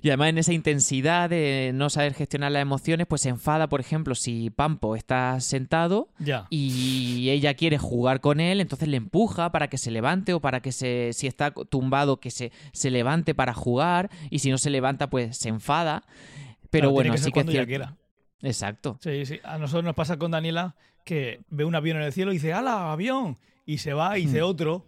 Y 0.03 0.09
además 0.09 0.31
en 0.31 0.39
esa 0.39 0.53
intensidad 0.53 1.31
de 1.31 1.71
no 1.75 1.89
saber 1.91 2.15
gestionar 2.15 2.51
las 2.51 2.63
emociones, 2.63 3.07
pues 3.07 3.21
se 3.23 3.29
enfada, 3.29 3.69
por 3.69 3.81
ejemplo, 3.81 4.15
si 4.15 4.51
Pampo 4.51 4.97
está 4.97 5.39
sentado 5.41 6.09
Ya. 6.19 6.47
y 6.51 7.29
ella 7.31 7.55
quiere 7.55 7.79
jugar 7.79 8.21
con 8.21 8.41
él, 8.41 8.61
entonces 8.61 8.89
le 8.89 8.97
empuja 8.97 9.53
para 9.53 9.69
que 9.69 9.79
se 9.79 9.91
levante 9.91 10.35
o 10.35 10.41
para 10.41 10.61
que 10.61 10.73
se, 10.73 11.11
si 11.13 11.27
está 11.27 11.53
tumbado, 11.53 12.19
que 12.21 12.31
se, 12.31 12.53
se 12.73 12.91
levante 12.91 13.35
para 13.35 13.55
jugar 13.55 14.11
y 14.31 14.41
si 14.41 14.51
no 14.51 14.59
se 14.59 14.71
levanta, 14.71 15.09
pues 15.09 15.37
se 15.37 15.51
enfada. 15.51 16.05
Pero 16.71 16.85
Claro, 16.89 16.91
bueno, 16.93 17.13
que 17.13 17.19
ser 17.19 17.27
sí 17.27 17.33
que 17.33 17.41
ella 17.51 17.67
quiera. 17.67 17.97
Exacto. 18.41 18.99
Sí, 19.01 19.25
sí. 19.27 19.41
A 19.45 19.59
nosotros 19.59 19.85
nos 19.85 19.95
pasa 19.95 20.17
con 20.19 20.31
Daniela 20.33 20.75
que 21.05 21.41
ve 21.49 21.65
un 21.65 21.75
avión 21.75 21.99
en 21.99 22.05
el 22.05 22.13
cielo 22.13 22.33
y 22.33 22.37
dice, 22.37 22.53
¡hala, 22.53 22.93
avión! 22.93 23.39
Y 23.67 23.79
se 23.79 23.93
va 23.95 24.19
y 24.19 24.23
dice 24.27 24.41
Hmm. 24.41 24.47
otro, 24.47 24.85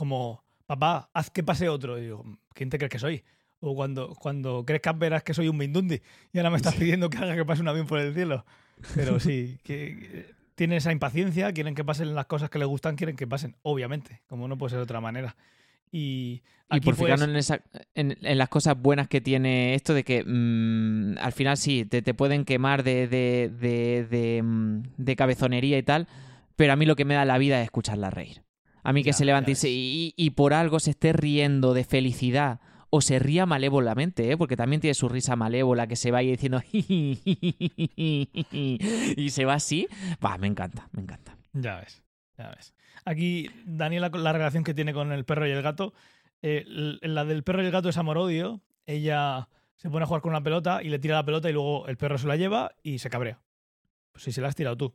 como, 0.00 0.42
papá, 0.66 1.10
haz 1.14 1.30
que 1.30 1.42
pase 1.44 1.68
otro. 1.68 1.98
Y 1.98 2.02
digo, 2.02 2.24
¿quién 2.54 2.70
te 2.70 2.78
crees 2.78 2.90
que 2.90 2.98
soy? 2.98 3.22
O 3.60 3.74
cuando, 3.74 4.14
cuando 4.14 4.64
crezcas 4.64 4.98
verás 4.98 5.22
que 5.22 5.34
soy 5.34 5.48
un 5.48 5.58
Mindundi 5.58 6.00
y 6.32 6.38
ahora 6.38 6.50
me 6.50 6.56
estás 6.56 6.74
pidiendo 6.76 7.10
que 7.10 7.18
haga 7.18 7.36
que 7.36 7.44
pase 7.44 7.60
un 7.62 7.68
avión 7.68 7.86
por 7.86 7.98
el 7.98 8.14
cielo. 8.14 8.44
Pero 8.94 9.20
sí, 9.20 9.58
que 9.62 9.98
que 10.00 10.34
tienen 10.54 10.78
esa 10.78 10.92
impaciencia, 10.92 11.52
quieren 11.52 11.74
que 11.74 11.84
pasen 11.84 12.14
las 12.14 12.26
cosas 12.26 12.48
que 12.50 12.58
les 12.58 12.66
gustan, 12.68 12.96
quieren 12.96 13.16
que 13.16 13.26
pasen, 13.26 13.56
obviamente, 13.62 14.22
como 14.26 14.48
no 14.48 14.56
puede 14.58 14.70
ser 14.70 14.78
de 14.78 14.84
otra 14.84 15.00
manera. 15.00 15.36
Y, 15.92 16.42
Y 16.70 16.80
por 16.80 16.94
pues, 16.96 16.98
fijarnos 16.98 17.28
en, 17.28 17.36
esa- 17.36 17.62
en, 17.94 18.16
en 18.22 18.38
las 18.38 18.48
cosas 18.48 18.76
buenas 18.80 19.08
que 19.08 19.20
tiene 19.20 19.74
esto 19.74 19.92
de 19.94 20.04
que 20.04 20.22
mm, 20.24 21.18
al 21.18 21.32
final 21.32 21.56
sí, 21.56 21.84
te, 21.84 22.00
te 22.02 22.14
pueden 22.14 22.44
quemar 22.44 22.82
de, 22.84 23.08
de, 23.08 23.50
de, 23.58 24.06
de, 24.08 24.42
mm, 24.42 24.82
de 24.96 25.16
cabezonería 25.16 25.76
y 25.78 25.82
tal, 25.82 26.06
pero 26.56 26.72
a 26.72 26.76
mí 26.76 26.86
lo 26.86 26.94
que 26.96 27.04
me 27.04 27.14
da 27.14 27.24
la 27.24 27.38
vida 27.38 27.58
es 27.60 27.64
escucharla 27.64 28.10
reír. 28.10 28.42
A 28.82 28.92
mí 28.92 29.02
que 29.02 29.10
Ya, 29.10 29.16
se 29.16 29.24
levante 29.24 29.52
y, 29.64 30.14
y, 30.16 30.30
por 30.30 30.54
algo 30.54 30.80
se 30.80 30.90
esté 30.90 31.12
riendo 31.12 31.74
de 31.74 31.84
felicidad 31.84 32.60
o 32.90 33.00
se 33.00 33.18
ría 33.18 33.46
malévolamente, 33.46 34.30
¿eh? 34.30 34.36
porque 34.36 34.56
también 34.56 34.80
tiene 34.80 34.94
su 34.94 35.08
risa 35.08 35.36
malévola 35.36 35.86
que 35.86 35.96
se 35.96 36.10
va 36.10 36.18
ahí 36.18 36.30
diciendo 36.30 36.60
y 36.72 37.18
se 39.30 39.44
va 39.44 39.54
así, 39.54 39.86
bah, 40.20 40.36
me 40.38 40.48
encanta, 40.48 40.88
me 40.92 41.02
encanta. 41.02 41.36
Ya 41.52 41.76
ves, 41.80 42.02
ya 42.36 42.50
ves. 42.50 42.74
Aquí, 43.04 43.48
Daniela, 43.64 44.10
la 44.12 44.32
relación 44.32 44.64
que 44.64 44.74
tiene 44.74 44.92
con 44.92 45.12
el 45.12 45.24
perro 45.24 45.46
y 45.46 45.52
el 45.52 45.62
gato, 45.62 45.94
eh, 46.42 46.64
la 46.66 47.24
del 47.24 47.44
perro 47.44 47.62
y 47.62 47.66
el 47.66 47.72
gato 47.72 47.88
es 47.88 47.96
amor-odio. 47.96 48.60
Ella 48.86 49.48
se 49.76 49.88
pone 49.88 50.02
a 50.04 50.06
jugar 50.06 50.22
con 50.22 50.30
una 50.30 50.42
pelota 50.42 50.82
y 50.82 50.88
le 50.88 50.98
tira 50.98 51.14
la 51.14 51.24
pelota 51.24 51.48
y 51.48 51.52
luego 51.52 51.86
el 51.86 51.96
perro 51.96 52.18
se 52.18 52.26
la 52.26 52.36
lleva 52.36 52.72
y 52.82 52.98
se 52.98 53.08
cabrea. 53.08 53.40
Pues 54.12 54.24
si 54.24 54.32
se 54.32 54.40
la 54.40 54.48
has 54.48 54.56
tirado 54.56 54.76
tú. 54.76 54.94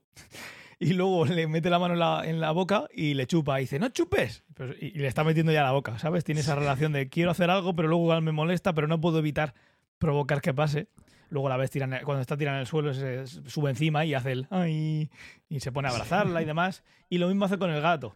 Y 0.80 0.94
luego 0.94 1.26
le 1.26 1.48
mete 1.48 1.70
la 1.70 1.80
mano 1.80 1.94
en 1.94 2.00
la, 2.00 2.22
en 2.26 2.40
la 2.42 2.52
boca 2.52 2.88
y 2.94 3.14
le 3.14 3.28
chupa 3.28 3.60
y 3.60 3.64
dice, 3.64 3.80
no 3.80 3.90
chupes. 3.90 4.44
Pero- 4.56 4.74
y, 4.74 4.88
y 4.88 5.00
le 5.00 5.08
está 5.08 5.24
metiendo 5.24 5.52
ya 5.52 5.64
la 5.64 5.72
boca, 5.72 5.98
¿sabes? 6.00 6.24
Tiene 6.24 6.42
esa 6.42 6.56
relación 6.56 6.92
de 6.92 7.08
quiero 7.10 7.32
hacer 7.32 7.50
algo, 7.50 7.76
pero 7.76 7.88
luego 7.88 8.04
igual 8.04 8.22
me 8.22 8.32
molesta, 8.34 8.74
pero 8.74 8.88
no 8.88 9.00
puedo 9.00 9.20
evitar 9.20 9.54
provocar 10.00 10.42
que 10.42 10.54
pase. 10.54 10.88
Luego 11.30 11.50
la 11.50 11.58
ves 11.58 11.72
tiran, 11.72 11.92
cuando 12.04 12.22
está 12.22 12.38
tirada 12.38 12.58
en 12.58 12.62
el 12.62 12.68
suelo, 12.68 12.94
se 12.94 13.26
sube 13.26 13.70
encima 13.72 14.06
y 14.06 14.14
hace 14.14 14.32
el 14.34 14.48
ay 14.52 15.10
y 15.50 15.60
se 15.60 15.72
pone 15.72 15.88
a 15.88 15.92
abrazarla 15.92 16.42
y 16.42 16.46
demás. 16.46 16.84
Y 17.10 17.18
lo 17.18 17.28
mismo 17.28 17.46
hace 17.46 17.58
con 17.58 17.72
el 17.72 17.82
gato. 17.82 18.16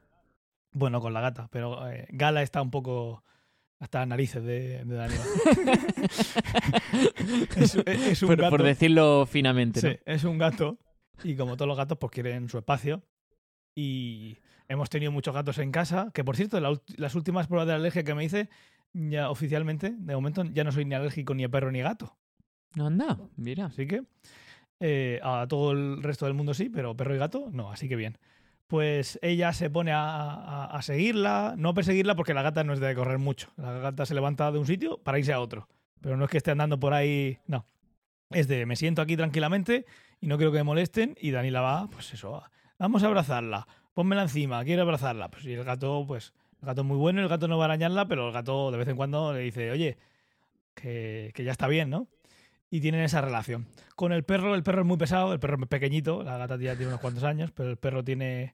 Bueno, 0.72 1.02
con 1.02 1.14
la 1.14 1.22
gata, 1.22 1.48
pero 1.52 1.90
eh, 1.90 2.06
Gala 2.12 2.44
está 2.44 2.62
un 2.62 2.70
poco 2.70 3.24
hasta 3.80 4.00
las 4.00 4.08
narices 4.10 4.44
de, 4.44 4.84
de 4.86 4.96
Daniel. 4.96 5.20
es, 7.58 7.76
es- 7.86 7.86
es 7.86 8.22
un 8.22 8.28
Por, 8.28 8.38
gato. 8.38 8.50
por 8.52 8.64
decirlo 8.64 9.26
finamente, 9.26 9.82
¿no? 9.82 9.90
Sí, 9.90 9.98
es 10.06 10.24
un 10.24 10.38
gato. 10.38 10.78
Y 11.24 11.36
como 11.36 11.56
todos 11.58 11.68
los 11.68 11.78
gatos, 11.78 11.98
pues 11.98 12.12
quieren 12.12 12.50
su 12.50 12.58
espacio. 12.58 13.04
Y 13.76 14.38
hemos 14.68 14.90
tenido 14.90 15.12
muchos 15.12 15.34
gatos 15.34 15.58
en 15.60 15.72
casa. 15.72 16.12
Que 16.14 16.24
por 16.24 16.36
cierto, 16.36 16.60
la 16.60 16.80
las 16.98 17.16
últimas 17.16 17.48
pruebas 17.48 17.68
de 17.68 17.74
alergia 17.74 18.04
que 18.04 18.14
me 18.16 18.24
hice, 18.26 18.50
ya 18.94 19.30
oficialmente, 19.30 19.94
de 19.98 20.16
momento, 20.16 20.44
ya 20.46 20.64
no 20.64 20.72
soy 20.72 20.86
ni 20.86 20.96
alérgico 20.96 21.34
ni 21.34 21.44
a 21.44 21.50
perro 21.50 21.72
ni 21.72 21.82
a 21.82 21.86
gato. 21.86 22.18
No 22.76 22.88
anda, 22.88 23.18
mira. 23.36 23.66
Así 23.66 23.88
que 23.88 24.04
eh, 24.80 25.20
a 25.24 25.46
todo 25.48 25.72
el 25.72 26.02
resto 26.04 26.26
del 26.26 26.34
mundo 26.36 26.54
sí, 26.54 26.70
pero 26.70 26.96
perro 26.96 27.16
y 27.16 27.18
gato 27.18 27.50
no, 27.52 27.72
así 27.72 27.88
que 27.90 27.96
bien. 27.96 28.18
Pues 28.68 29.18
ella 29.24 29.52
se 29.54 29.70
pone 29.72 29.92
a, 29.92 30.04
a- 30.04 30.66
a 30.66 30.82
seguirla, 30.84 31.56
no 31.58 31.74
perseguirla 31.74 32.16
porque 32.16 32.36
la 32.36 32.44
gata 32.44 32.64
no 32.64 32.74
es 32.74 32.80
de 32.80 32.94
correr 32.94 33.18
mucho. 33.18 33.52
La 33.58 33.72
gata 33.80 34.06
se 34.06 34.14
levanta 34.14 34.52
de 34.52 34.60
un 34.60 34.68
sitio 34.68 35.00
para 35.00 35.18
irse 35.18 35.34
a 35.34 35.40
otro. 35.42 35.68
Pero 36.02 36.16
no 36.18 36.26
es 36.26 36.32
que 36.32 36.38
esté 36.38 36.52
andando 36.52 36.80
por 36.80 36.94
ahí, 36.94 37.40
no. 37.48 37.66
Es 38.30 38.48
de 38.48 38.68
me 38.68 38.76
siento 38.76 39.02
aquí 39.02 39.18
tranquilamente 39.18 39.86
y 40.20 40.28
no 40.28 40.38
quiero 40.38 40.52
que 40.52 40.58
me 40.60 40.64
molesten 40.64 41.16
y 41.20 41.32
Daniela 41.32 41.62
va, 41.62 41.88
pues 41.90 42.14
eso, 42.14 42.44
vamos 42.78 43.04
a 43.04 43.08
abrazarla, 43.08 43.68
pónmela 43.94 44.24
encima, 44.24 44.64
quiero 44.64 44.84
abrazarla. 44.84 45.30
Pues 45.30 45.46
y 45.46 45.54
el 45.54 45.64
gato, 45.64 46.06
pues 46.08 46.34
el 46.62 46.68
gato 46.68 46.82
es 46.82 46.88
muy 46.88 46.98
bueno, 46.98 47.22
el 47.22 47.28
gato 47.28 47.48
no 47.48 47.58
va 47.58 47.66
a 47.66 47.68
arañarla, 47.68 48.08
pero 48.08 48.28
el 48.28 48.34
gato 48.34 48.72
de 48.72 48.78
vez 48.78 48.88
en 48.88 48.96
cuando 48.96 49.34
le 49.34 49.40
dice, 49.40 49.72
oye, 49.72 49.98
que, 50.74 51.32
que 51.34 51.44
ya 51.44 51.52
está 51.52 51.68
bien, 51.68 51.90
¿no? 51.90 52.08
Y 52.70 52.82
tienen 52.82 53.02
esa 53.02 53.22
relación. 53.22 53.68
Con 53.96 54.12
el 54.12 54.24
perro, 54.24 54.54
el 54.54 54.64
perro 54.64 54.82
es 54.82 54.88
muy 54.88 54.98
pesado, 54.98 55.34
el 55.34 55.40
perro 55.40 55.58
es 55.62 55.68
pequeñito, 55.68 56.24
la 56.24 56.38
gata 56.38 56.58
ya 56.58 56.76
tiene 56.76 56.88
unos 56.88 57.02
cuantos 57.02 57.24
años, 57.24 57.52
pero 57.52 57.72
el 57.72 57.78
perro 57.78 58.04
tiene 58.04 58.52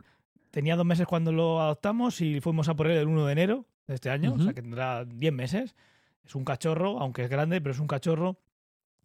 tenía 0.56 0.78
dos 0.78 0.86
meses 0.86 1.06
cuando 1.06 1.34
lo 1.34 1.60
adoptamos 1.60 2.22
y 2.22 2.40
fuimos 2.40 2.70
a 2.70 2.76
por 2.76 2.88
él 2.88 2.98
el 2.98 3.08
1 3.08 3.26
de 3.26 3.32
enero 3.34 3.66
de 3.88 3.96
este 3.96 4.10
año, 4.10 4.36
o 4.36 4.40
sea 4.40 4.54
que 4.54 4.62
tendrá 4.62 5.04
10 5.04 5.34
meses. 5.34 5.76
Es 6.24 6.34
un 6.34 6.46
cachorro, 6.46 6.98
aunque 7.02 7.26
es 7.26 7.30
grande, 7.30 7.60
pero 7.60 7.74
es 7.74 7.80
un 7.82 7.88
cachorro. 7.88 8.40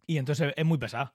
Y 0.07 0.17
entonces 0.17 0.53
es 0.55 0.65
muy 0.65 0.77
pesada. 0.77 1.13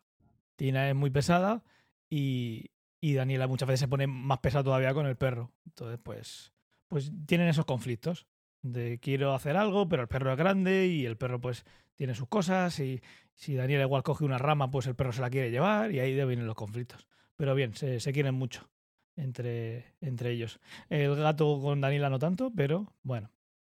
Tina 0.57 0.89
es 0.89 0.95
muy 0.95 1.11
pesada 1.11 1.63
y, 2.09 2.71
y 3.01 3.15
Daniela 3.15 3.47
muchas 3.47 3.69
veces 3.69 3.81
se 3.81 3.89
pone 3.89 4.07
más 4.07 4.39
pesada 4.39 4.65
todavía 4.65 4.95
con 4.95 5.07
el 5.07 5.17
perro. 5.17 5.53
Entonces, 5.67 5.99
pues, 6.03 6.53
pues 6.89 7.13
tienen 7.27 7.49
esos 7.49 7.65
conflictos 7.65 8.27
de 8.63 8.99
quiero 8.99 9.35
hacer 9.35 9.57
algo, 9.57 9.89
pero 9.89 10.03
el 10.03 10.09
perro 10.09 10.33
es 10.33 10.39
grande 10.39 10.87
y 10.87 11.07
el 11.07 11.17
perro 11.17 11.41
pues 11.41 11.65
tiene 11.95 12.15
sus 12.15 12.29
cosas 12.29 12.79
y 12.81 13.01
si 13.35 13.55
Daniela 13.55 13.85
igual 13.85 14.03
coge 14.03 14.25
una 14.25 14.39
rama, 14.39 14.71
pues 14.71 14.87
el 14.87 14.95
perro 14.95 15.13
se 15.13 15.21
la 15.21 15.31
quiere 15.31 15.51
llevar 15.51 15.93
y 15.93 16.01
ahí 16.01 16.15
de 16.15 16.25
vienen 16.25 16.47
los 16.47 16.57
conflictos. 16.57 17.07
Pero 17.37 17.55
bien, 17.55 17.75
se, 17.75 18.01
se 18.01 18.13
quieren 18.13 18.35
mucho 18.35 18.69
entre, 19.15 19.95
entre 20.01 20.31
ellos. 20.33 20.61
El 20.89 21.15
gato 21.17 21.61
con 21.61 21.81
Daniela 21.81 22.11
no 22.11 22.19
tanto, 22.19 22.53
pero 22.55 22.95
bueno, 23.03 23.31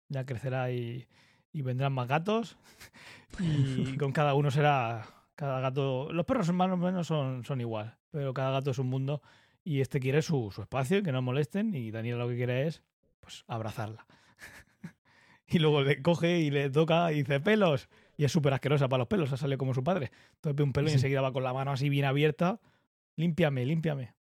ya 0.10 0.26
crecerá 0.26 0.72
y, 0.72 1.08
y 1.52 1.62
vendrán 1.62 1.94
más 1.94 2.08
gatos 2.08 2.58
y 3.40 3.98
con 3.98 4.12
cada 4.12 4.34
uno 4.34 4.52
será 4.52 5.21
cada 5.42 5.60
gato. 5.60 6.14
Los 6.14 6.28
perros 6.28 6.54
más 6.54 6.70
o 6.70 6.78
menos 6.78 7.08
son, 7.08 7.44
son 7.44 7.62
igual, 7.62 7.98
pero 8.12 8.32
cada 8.32 8.52
gato 8.52 8.70
es 8.70 8.78
un 8.78 8.86
mundo 8.86 9.24
y 9.64 9.82
este 9.82 10.00
quiere 10.00 10.22
su, 10.22 10.52
su 10.52 10.62
espacio, 10.62 11.02
que 11.02 11.12
no 11.12 11.24
molesten 11.24 11.74
y 11.74 11.90
Daniela 11.90 12.20
lo 12.20 12.30
que 12.30 12.36
quiere 12.36 12.68
es 12.68 12.84
pues 13.20 13.44
abrazarla. 13.48 14.06
y 15.48 15.58
luego 15.58 15.82
le 15.82 16.00
coge 16.04 16.42
y 16.42 16.52
le 16.52 16.70
toca 16.70 17.12
y 17.12 17.24
dice 17.24 17.40
pelos 17.40 17.90
y 18.18 18.26
es 18.26 18.32
súper 18.32 18.54
asquerosa 18.54 18.88
para 18.88 19.00
los 19.00 19.08
pelos, 19.08 19.34
ha 19.34 19.38
salido 19.38 19.58
como 19.58 19.74
su 19.74 19.84
padre. 19.84 20.12
Entonces 20.36 20.58
ve 20.58 20.62
un 20.62 20.74
pelo 20.74 20.92
y 20.92 20.94
enseguida 20.94 21.22
va 21.22 21.34
con 21.34 21.42
la 21.42 21.54
mano 21.54 21.72
así 21.72 21.90
bien 21.90 22.06
abierta. 22.06 22.60
Límpiame, 23.16 23.66
límpiame. 23.66 24.14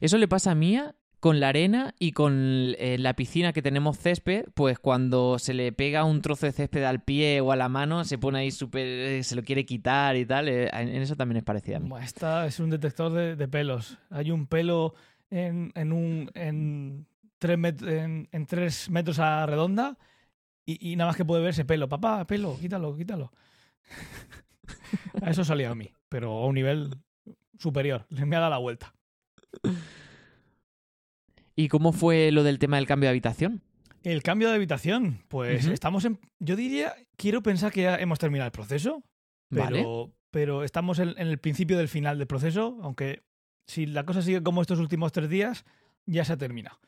Eso 0.00 0.18
le 0.18 0.28
pasa 0.28 0.52
a 0.52 0.54
Mía 0.54 0.94
con 1.22 1.38
la 1.38 1.50
arena 1.50 1.94
y 2.00 2.10
con 2.10 2.74
eh, 2.78 2.96
la 2.98 3.14
piscina 3.14 3.52
que 3.52 3.62
tenemos 3.62 3.96
césped, 3.96 4.46
pues 4.54 4.80
cuando 4.80 5.38
se 5.38 5.54
le 5.54 5.70
pega 5.70 6.02
un 6.02 6.20
trozo 6.20 6.46
de 6.46 6.52
césped 6.52 6.82
al 6.82 7.04
pie 7.04 7.40
o 7.40 7.52
a 7.52 7.56
la 7.56 7.68
mano, 7.68 8.02
se 8.02 8.18
pone 8.18 8.40
ahí 8.40 8.50
súper... 8.50 8.84
eh, 8.84 9.22
se 9.22 9.36
lo 9.36 9.44
quiere 9.44 9.64
quitar 9.64 10.16
y 10.16 10.26
tal. 10.26 10.48
eh, 10.48 10.68
en 10.72 11.00
eso 11.00 11.14
también 11.14 11.36
es 11.36 11.44
parecida 11.44 11.76
a 11.76 11.78
mí. 11.78 11.88
Esta 12.02 12.44
es 12.44 12.58
un 12.58 12.70
detector 12.70 13.12
de, 13.12 13.46
pelos. 13.46 13.98
Hay 14.10 14.32
un 14.32 14.48
pelo 14.48 14.94
en, 15.30 15.70
en 15.76 15.92
un. 15.92 16.28
En, 16.34 17.06
tres 17.38 18.90
metros 18.90 19.20
a 19.20 19.46
redonda 19.46 19.98
y, 20.66 20.96
nada 20.96 21.10
más 21.10 21.16
que 21.16 21.24
puede 21.24 21.44
verse 21.44 21.64
pelo. 21.64 21.88
Papá, 21.88 22.26
pelo, 22.26 22.58
quítalo, 22.58 22.96
quítalo. 22.96 23.32
a 25.22 25.30
eso 25.30 25.44
salía 25.44 25.70
a 25.70 25.76
mí, 25.76 25.92
pero 26.08 26.32
a 26.32 26.46
un 26.46 26.56
nivel 26.56 26.96
superior. 27.60 28.06
Me 28.10 28.34
ha 28.34 28.40
dado 28.40 28.50
la 28.50 28.58
vuelta. 28.58 28.92
¿Y 31.62 31.68
cómo 31.68 31.92
fue 31.92 32.32
lo 32.32 32.42
del 32.42 32.58
tema 32.58 32.76
del 32.76 32.86
cambio 32.86 33.06
de 33.06 33.10
habitación? 33.10 33.62
El 34.02 34.24
cambio 34.24 34.48
de 34.48 34.56
habitación, 34.56 35.22
pues 35.28 35.66
estamos 35.66 36.04
en... 36.04 36.18
Yo 36.40 36.56
diría, 36.56 36.92
quiero 37.16 37.40
pensar 37.40 37.70
que 37.70 37.82
ya 37.82 37.96
hemos 37.96 38.18
terminado 38.18 38.46
el 38.46 38.52
proceso, 38.52 39.04
pero, 39.48 39.64
Vale. 39.64 39.86
pero 40.32 40.64
estamos 40.64 40.98
en, 40.98 41.10
en 41.10 41.28
el 41.28 41.38
principio 41.38 41.78
del 41.78 41.86
final 41.86 42.18
del 42.18 42.26
proceso, 42.26 42.78
aunque 42.82 43.22
si 43.64 43.86
la 43.86 44.04
cosa 44.04 44.22
sigue 44.22 44.42
como 44.42 44.60
estos 44.60 44.80
últimos 44.80 45.12
tres 45.12 45.28
días, 45.28 45.64
ya 46.04 46.24
se 46.24 46.32
ha 46.32 46.36
terminado. 46.36 46.80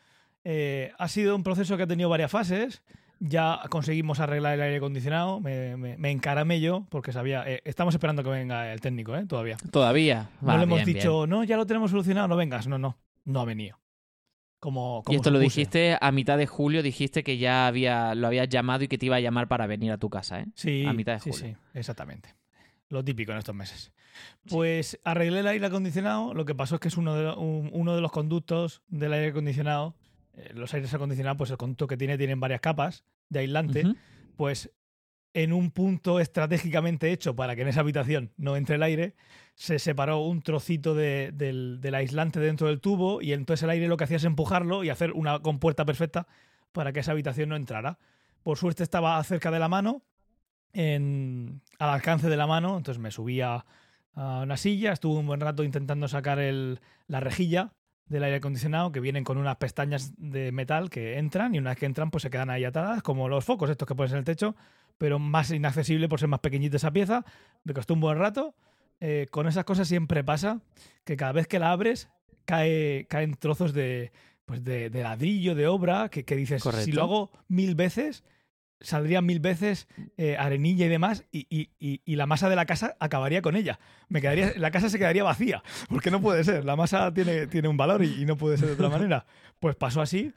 Eh, 0.43 0.91
ha 0.99 1.07
sido 1.07 1.37
un 1.37 1.45
proceso 1.45 1.77
que 1.77 1.85
ha 1.85 1.87
tenido 1.87 2.09
varias 2.09 2.33
fases. 2.33 2.83
Ya 3.21 3.61
conseguimos 3.71 4.19
arreglar 4.19 4.55
el 4.55 4.61
aire 4.63 4.77
acondicionado. 4.79 5.39
Me, 5.41 5.77
me, 5.77 5.97
me 5.97 6.11
encaramé 6.11 6.61
yo 6.61 6.85
porque 6.91 7.13
sabía. 7.13 7.45
eh, 7.49 7.63
estamos 7.65 7.95
esperando 7.95 8.25
que 8.25 8.31
venga 8.31 8.73
el 8.73 8.81
técnico, 8.81 9.17
¿eh? 9.17 9.25
Todavía. 9.25 9.57
Todavía. 9.71 10.31
No 10.41 10.57
le 10.59 10.65
hemos 10.65 10.79
bien, 10.79 10.87
bien. 10.87 10.97
dicho, 10.99 11.29
no, 11.29 11.45
ya 11.45 11.57
lo 11.57 11.65
tenemos 11.65 11.93
solucionado, 11.93 12.27
no 12.27 12.37
vengas. 12.37 12.67
No, 12.67 12.77
no. 12.77 12.99
No 13.25 13.41
ha 13.41 13.45
venido. 13.45 13.79
Como, 14.65 15.03
Y 15.11 15.17
esto 15.17 15.31
lo 15.31 15.39
dijiste 15.39 15.99
a 16.01 16.11
mitad 16.11 16.39
de 16.39 16.47
julio, 16.47 16.83
dijiste 16.83 17.23
que 17.23 17.37
ya 17.37 17.67
había, 17.67 18.15
lo 18.15 18.29
habías 18.29 18.49
llamado 18.49 18.83
y 18.83 18.89
que 18.89 18.97
te 18.97 19.05
iba 19.05 19.17
a 19.17 19.21
llamar 19.21 19.47
para 19.47 19.67
venir 19.67 19.93
a 19.93 19.99
tu 19.99 20.09
casa, 20.09 20.41
¿eh? 20.41 20.47
Sí, 20.55 20.87
a 20.87 20.95
mitad 20.95 21.13
de 21.13 21.21
sí, 21.21 21.31
julio. 21.33 21.47
sí, 21.49 21.57
exactamente. 21.79 22.35
Lo 22.89 23.05
típico 23.05 23.33
en 23.33 23.37
estos 23.39 23.55
meses. 23.55 23.93
Pues 24.49 24.99
arreglé 25.05 25.41
el 25.41 25.47
aire 25.49 25.67
acondicionado. 25.67 26.33
Lo 26.33 26.47
que 26.47 26.55
pasó 26.55 26.77
es 26.77 26.81
que 26.81 26.89
es 26.89 26.97
uno 26.97 27.15
de, 27.15 27.25
lo- 27.25 27.39
un- 27.39 27.69
uno 27.75 27.95
de 27.95 28.01
los 28.01 28.11
conductos 28.11 28.81
del 28.89 29.13
aire 29.13 29.29
acondicionado. 29.29 29.97
eh, 30.37 30.51
los 30.55 30.73
aires 30.73 30.93
acondicionados, 30.95 31.37
pues 31.37 31.51
el 31.51 31.59
conducto 31.59 31.87
que 31.87 31.97
tiene 31.99 32.17
tienen 32.17 32.41
varias 32.41 32.61
capas 32.63 33.05
de 33.29 33.41
aislante. 33.41 33.85
Pues 34.37 34.71
en 35.35 35.53
un 35.53 35.71
punto 35.71 36.21
estratégicamente 36.21 37.13
hecho 37.13 37.37
para 37.37 37.55
que 37.55 37.63
en 37.63 37.69
esa 37.69 37.81
habitación 37.81 38.31
no 38.37 38.57
entre 38.57 38.77
el 38.77 38.83
aire, 38.83 39.15
se 39.55 39.79
separó 39.79 40.21
un 40.21 40.43
trocito 40.43 40.95
de- 40.95 41.33
del, 41.35 41.81
del 41.81 41.95
aislante 41.95 42.41
dentro 42.41 42.69
del 42.69 42.81
tubo 42.81 43.21
y 43.21 43.33
entonces 43.33 43.65
el 43.65 43.71
aire 43.71 43.89
lo 43.89 43.97
que 43.97 44.05
hacía 44.05 44.17
es 44.17 44.25
empujarlo 44.25 44.85
y 44.85 44.91
hacer 44.91 45.13
una 45.13 45.41
compuerta 45.41 45.85
perfecta 45.85 46.27
para 46.73 46.93
que 46.93 47.01
esa 47.01 47.13
habitación 47.13 47.51
no 47.51 47.57
entrara. 47.57 47.99
Por 48.43 48.59
suerte 48.59 48.83
estaba 48.83 49.23
cerca 49.25 49.51
de 49.51 49.59
la 49.59 49.69
mano, 49.69 50.03
al 50.75 51.61
alcance 51.79 52.29
de 52.29 52.37
la 52.37 52.47
mano, 52.47 52.77
entonces 52.77 53.01
me 53.01 53.11
subí 53.11 53.41
a, 53.41 53.65
una 54.17 54.57
silla, 54.57 54.93
estuve 54.93 55.19
un 55.19 55.27
buen 55.27 55.41
rato 55.41 55.65
intentando 55.65 56.07
sacar 56.09 56.39
la 56.39 57.21
rejilla 57.21 57.73
del 58.07 58.23
aire 58.23 58.37
acondicionado 58.37 58.93
que 58.93 59.01
vienen 59.01 59.25
con 59.25 59.39
unas 59.39 59.57
pestañas 59.57 60.13
de 60.17 60.53
metal 60.53 60.91
que 60.91 61.19
entran 61.19 61.55
y 61.55 61.59
una 61.59 61.71
vez 61.71 61.79
que 61.79 61.87
entran 61.87 62.11
pues 62.11 62.23
se 62.23 62.31
quedan 62.31 62.51
ahí 62.51 62.65
atadas 62.65 63.03
como 63.03 63.29
los 63.29 63.45
focos 63.45 63.71
estos 63.71 63.89
que 63.89 63.95
pones 63.95 64.13
en 64.13 64.19
el 64.19 64.25
techo 64.25 64.55
pero 64.99 65.19
más 65.19 65.51
inaccesible 65.51 66.09
por 66.09 66.21
ser 66.21 66.29
más 66.29 66.41
pequeñita 66.41 66.77
esa 66.77 66.93
pieza 66.93 67.25
me 67.65 67.75
costó 67.75 67.95
un 67.95 68.01
buen 68.01 68.19
rato 68.19 68.55
Eh, 69.01 69.27
con 69.31 69.47
esas 69.49 69.65
cosas 69.65 69.89
siempre 69.89 70.23
pasa 70.25 70.61
que 71.05 71.17
cada 71.17 71.33
vez 71.33 71.47
que 71.49 71.59
la 71.59 71.73
abres 71.73 72.09
cae, 72.47 73.07
caen 73.11 73.35
trozos 73.35 73.73
de, 73.75 74.13
pues 74.47 74.63
de, 74.63 74.89
de 74.89 75.03
ladrillo, 75.03 75.55
de 75.55 75.67
obra, 75.67 76.09
que, 76.11 76.25
que 76.25 76.37
dices, 76.37 76.63
si 76.63 76.69
Correcto. 76.71 76.95
lo 76.97 77.03
hago 77.03 77.31
mil 77.49 77.75
veces, 77.75 78.23
saldrían 78.81 79.27
mil 79.27 79.41
veces 79.41 79.89
eh, 80.17 80.37
arenilla 80.39 80.87
y 80.87 80.89
demás, 80.89 81.25
y, 81.33 81.47
y- 81.51 81.71
y- 81.81 82.01
y 82.05 82.17
la 82.17 82.27
masa 82.27 82.49
de 82.49 82.57
la 82.57 82.67
casa 82.67 82.97
acabaría 83.01 83.43
con 83.43 83.57
ella. 83.57 83.79
Me 84.09 84.21
quedaría, 84.21 84.53
la 84.57 84.71
casa 84.71 84.89
se 84.89 84.99
quedaría 84.99 85.25
vacía, 85.25 85.63
porque 85.89 86.11
no 86.11 86.21
puede 86.21 86.45
ser. 86.45 86.65
La 86.65 86.77
masa 86.77 87.13
tiene, 87.13 87.47
tiene 87.49 87.69
un 87.69 87.77
valor 87.77 88.03
y, 88.05 88.23
y 88.23 88.25
no 88.27 88.37
puede 88.37 88.57
ser 88.59 88.69
de 88.69 88.75
otra 88.75 88.89
manera. 88.89 89.27
Pues 89.59 89.75
pasó 89.77 90.01
así. 90.03 90.33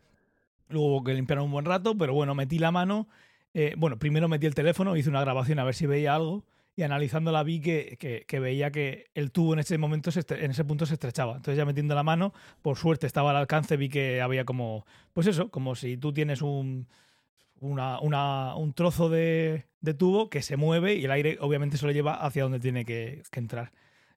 Luego 0.70 0.88
hubo 0.88 1.04
que 1.04 1.14
limpiar 1.14 1.40
un 1.40 1.52
buen 1.52 1.66
rato, 1.66 1.96
pero 1.98 2.14
bueno, 2.14 2.34
metí 2.36 2.58
la 2.60 2.72
mano. 2.72 3.08
Eh, 3.60 3.74
bueno, 3.76 3.98
primero 3.98 4.28
metí 4.28 4.46
el 4.46 4.54
teléfono, 4.54 4.96
hice 4.96 5.10
una 5.10 5.22
grabación 5.22 5.58
a 5.58 5.64
ver 5.64 5.74
si 5.74 5.88
veía 5.88 6.14
algo. 6.14 6.46
Y 6.76 6.84
analizándola 6.84 7.42
vi 7.42 7.60
que, 7.60 7.98
que- 8.28 8.40
veía 8.40 8.70
que 8.70 9.08
el 9.16 9.32
tubo 9.32 9.54
en 9.54 9.60
ese 9.60 9.80
momento, 9.80 10.12
se 10.12 10.24
en 10.30 10.52
ese 10.52 10.64
punto 10.64 10.86
se 10.86 10.94
estrechaba. 10.94 11.38
Entonces 11.38 11.58
ya 11.58 11.66
metiendo 11.66 11.96
la 11.96 12.04
mano, 12.04 12.34
por 12.62 12.78
suerte 12.78 13.08
estaba 13.08 13.32
al 13.32 13.38
alcance, 13.38 13.76
vi 13.76 13.90
que 13.90 14.22
había 14.22 14.46
como, 14.46 14.86
pues 15.12 15.26
eso, 15.26 15.50
como 15.50 15.74
si 15.74 15.98
tú 15.98 16.14
tienes 16.14 16.44
un, 16.44 16.88
trozo 18.76 19.10
de, 19.10 19.66
de 19.82 19.94
tubo 19.96 20.30
que 20.30 20.44
se 20.44 20.56
mueve 20.56 20.94
y 20.94 21.06
el 21.06 21.12
aire 21.12 21.38
obviamente 21.42 21.78
se 21.78 21.86
lo 21.88 21.92
lleva 21.92 22.14
hacia 22.14 22.44
donde 22.44 22.60
tiene 22.60 22.86
que, 22.86 23.24
que 23.32 23.40
entrar. 23.40 23.72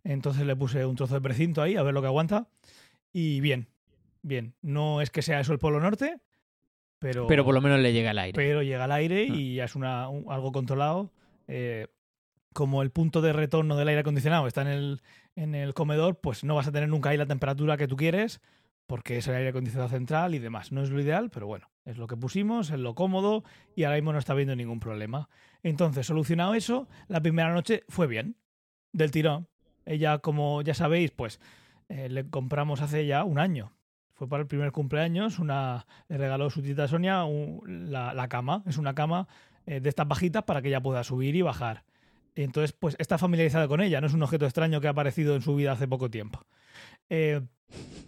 Entonces 0.04 0.44
le 0.46 0.54
puse 0.54 0.84
un 0.84 0.96
trozo 0.96 1.14
de 1.14 1.22
precinto 1.22 1.62
ahí 1.62 1.76
a 1.76 1.82
ver 1.82 1.94
lo 1.94 2.02
que 2.02 2.08
aguanta 2.08 2.48
y 3.10 3.40
bien, 3.40 3.68
bien. 4.20 4.52
No 4.60 5.00
es 5.00 5.08
que 5.08 5.22
sea 5.22 5.40
eso 5.40 5.54
el 5.54 5.58
Polo 5.58 5.80
Norte, 5.80 6.16
pero, 7.00 7.26
Pero 7.26 7.44
por 7.44 7.54
lo 7.54 7.60
menos 7.60 7.80
le 7.80 7.92
llega 7.92 8.12
el 8.12 8.18
aire. 8.20 8.36
pero 8.36 8.62
llega 8.62 8.84
al 8.84 8.92
aire 8.92 9.24
y 9.24 9.56
ya 9.56 9.64
es 9.64 9.74
una, 9.74 10.08
un- 10.08 10.30
algo 10.30 10.52
controlado. 10.52 11.10
Eh, 11.48 11.88
como 12.52 12.82
el 12.82 12.90
punto 12.90 13.20
de 13.22 13.32
retorno 13.32 13.76
del 13.76 13.88
aire 13.88 14.00
acondicionado 14.02 14.46
está 14.46 14.62
en 14.62 14.68
el, 14.68 15.02
en 15.36 15.54
el 15.54 15.74
comedor, 15.74 16.20
pues 16.20 16.44
no 16.44 16.54
vas 16.54 16.68
a 16.68 16.72
tener 16.72 16.88
nunca 16.88 17.10
ahí 17.10 17.16
la 17.16 17.26
temperatura 17.26 17.76
que 17.76 17.88
tú 17.88 17.96
quieres, 17.96 18.40
porque 18.86 19.18
es 19.18 19.26
el 19.28 19.34
aire 19.36 19.48
acondicionado 19.50 19.88
central 19.88 20.34
y 20.34 20.38
demás. 20.40 20.70
No 20.72 20.82
es 20.82 20.90
lo 20.90 21.00
ideal, 21.00 21.30
pero 21.30 21.46
bueno, 21.46 21.70
es 21.84 21.96
lo 21.96 22.06
que 22.06 22.16
pusimos, 22.16 22.70
es 22.70 22.78
lo 22.80 22.94
cómodo 22.94 23.44
y 23.76 23.84
ahora 23.84 23.96
mismo 23.96 24.12
no 24.12 24.18
está 24.18 24.32
habiendo 24.32 24.54
ningún 24.56 24.80
problema. 24.80 25.28
Entonces, 25.62 26.06
solucionado 26.06 26.54
eso, 26.54 26.88
la 27.08 27.20
primera 27.22 27.52
noche 27.52 27.84
fue 27.88 28.06
bien, 28.08 28.36
del 28.92 29.10
tirón. 29.12 29.46
Ella, 29.86 30.18
como 30.18 30.60
ya 30.62 30.74
sabéis, 30.74 31.12
pues 31.12 31.40
eh, 31.88 32.08
le 32.08 32.28
compramos 32.28 32.80
hace 32.82 33.06
ya 33.06 33.22
un 33.24 33.38
año. 33.38 33.72
Fue 34.20 34.28
para 34.28 34.42
el 34.42 34.46
primer 34.46 34.70
cumpleaños, 34.70 35.38
una, 35.38 35.86
le 36.10 36.18
regaló 36.18 36.50
su 36.50 36.60
tita 36.60 36.86
Sonia 36.86 37.24
un- 37.24 37.90
la, 37.90 38.12
la 38.12 38.28
cama. 38.28 38.62
Es 38.66 38.76
una 38.76 38.94
cama 38.94 39.26
eh, 39.64 39.80
de 39.80 39.88
estas 39.88 40.06
bajitas 40.06 40.42
para 40.42 40.60
que 40.60 40.68
ella 40.68 40.82
pueda 40.82 41.02
subir 41.04 41.34
y 41.36 41.40
bajar. 41.40 41.84
Entonces, 42.34 42.74
pues 42.78 42.96
está 42.98 43.16
familiarizada 43.16 43.66
con 43.66 43.80
ella, 43.80 43.98
no 43.98 44.06
es 44.08 44.12
un 44.12 44.22
objeto 44.22 44.44
extraño 44.44 44.78
que 44.82 44.88
ha 44.88 44.90
aparecido 44.90 45.34
en 45.36 45.40
su 45.40 45.54
vida 45.54 45.72
hace 45.72 45.88
poco 45.88 46.10
tiempo. 46.10 46.44
Eh, 47.08 47.40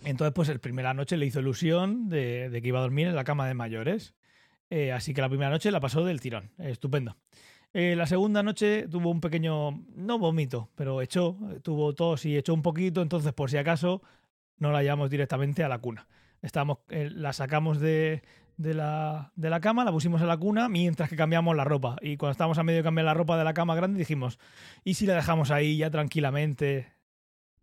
entonces, 0.05 0.35
pues 0.35 0.51
el 0.51 0.61
primera 0.61 0.93
noche 0.93 1.17
le 1.17 1.25
hizo 1.25 1.41
ilusión 1.41 2.11
de, 2.11 2.51
de 2.51 2.61
que 2.61 2.69
iba 2.69 2.81
a 2.81 2.83
dormir 2.83 3.07
en 3.07 3.15
la 3.17 3.25
cama 3.25 3.49
de 3.49 3.55
mayores. 3.55 4.15
Eh, 4.69 4.93
así 4.93 5.15
que 5.15 5.23
la 5.23 5.31
primera 5.31 5.49
noche 5.49 5.71
la 5.71 5.81
pasó 5.81 6.05
del 6.05 6.21
tirón. 6.21 6.51
Estupendo. 6.59 7.17
Eh, 7.73 7.97
la 7.97 8.05
segunda 8.07 8.43
noche 8.43 8.87
tuvo 8.87 9.09
un 9.09 9.23
pequeño, 9.23 9.83
no 9.97 10.19
vómito, 10.19 10.69
pero 10.75 11.01
echó, 11.01 11.39
eh, 11.53 11.61
tuvo 11.61 11.95
tos 11.95 12.27
y 12.27 12.37
echó 12.37 12.53
un 12.53 12.61
poquito, 12.61 13.01
entonces 13.01 13.33
por 13.33 13.51
si 13.51 13.57
acaso 13.57 14.03
no 14.63 14.71
la 14.71 14.83
llevamos 14.83 15.11
directamente 15.11 15.65
a 15.65 15.69
la 15.69 15.79
cuna. 15.79 16.07
Estábamos, 16.41 16.79
eh, 16.89 17.11
la 17.13 17.33
sacamos 17.33 17.81
de, 17.81 18.23
de 18.57 18.75
la, 18.75 19.33
de 19.35 19.51
la 19.51 19.61
cama, 19.61 19.85
la 19.85 19.91
pusimos 19.91 20.23
en 20.23 20.29
la 20.29 20.37
cuna 20.37 20.69
mientras 20.69 21.11
que 21.11 21.17
cambiamos 21.17 21.57
la 21.57 21.65
ropa. 21.65 21.97
Y 22.01 22.17
cuando 22.17 22.31
estábamos 22.31 22.59
a 22.59 22.63
medio 22.63 22.79
de 22.79 22.85
cambiar 22.85 23.07
la 23.07 23.15
ropa 23.15 23.37
de 23.37 23.43
la 23.43 23.55
cama 23.55 23.75
grande 23.75 23.99
dijimos, 23.99 24.39
¿y 24.85 24.95
si 24.95 25.05
la 25.05 25.15
dejamos 25.15 25.51
ahí 25.51 25.77
ya 25.77 25.91
tranquilamente? 25.91 26.93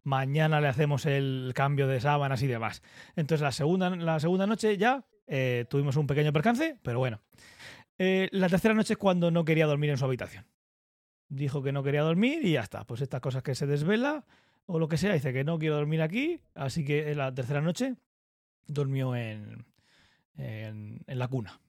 Mañana 0.04 0.60
le 0.60 0.68
hacemos 0.68 1.06
el 1.06 1.54
cambio 1.56 1.88
de 1.88 2.02
sábanas 2.02 2.43
y 2.43 2.47
demás. 2.47 2.84
Entonces 3.16 3.41
la 3.41 3.54
segunda, 3.54 3.89
la 3.95 4.20
segunda 4.20 4.45
noche 4.45 4.78
ya 4.78 5.06
eh, 5.26 5.66
tuvimos 5.70 5.95
un 5.95 6.06
pequeño 6.06 6.34
percance, 6.34 6.78
pero 6.84 7.00
bueno. 7.00 7.22
Eh, 7.97 8.28
la 8.32 8.50
tercera 8.50 8.74
noche 8.74 8.93
es 8.93 8.97
cuando 8.97 9.32
no 9.32 9.45
quería 9.45 9.68
dormir 9.68 9.89
en 9.89 9.97
su 9.97 10.04
habitación. 10.04 10.45
Dijo 11.30 11.64
que 11.64 11.72
no 11.72 11.82
quería 11.82 12.02
dormir 12.02 12.43
y 12.43 12.54
ya 12.54 12.62
está. 12.62 12.86
Pues 12.86 13.02
estas 13.02 13.22
cosas 13.22 13.41
que 13.41 13.56
se 13.56 13.68
desvela 13.68 14.26
o 14.72 14.78
lo 14.78 14.88
que 14.88 14.98
sea, 14.98 15.14
dice 15.14 15.34
que 15.34 15.44
no 15.44 15.58
quiero 15.58 15.78
dormir 15.78 16.02
aquí. 16.04 16.42
Así 16.54 16.86
que 16.86 17.16
la 17.16 17.34
tercera 17.34 17.60
noche 17.60 17.96
durmió 18.68 19.16
en, 19.16 19.66
en, 20.38 21.02
la 21.08 21.28
cuna. 21.28 21.60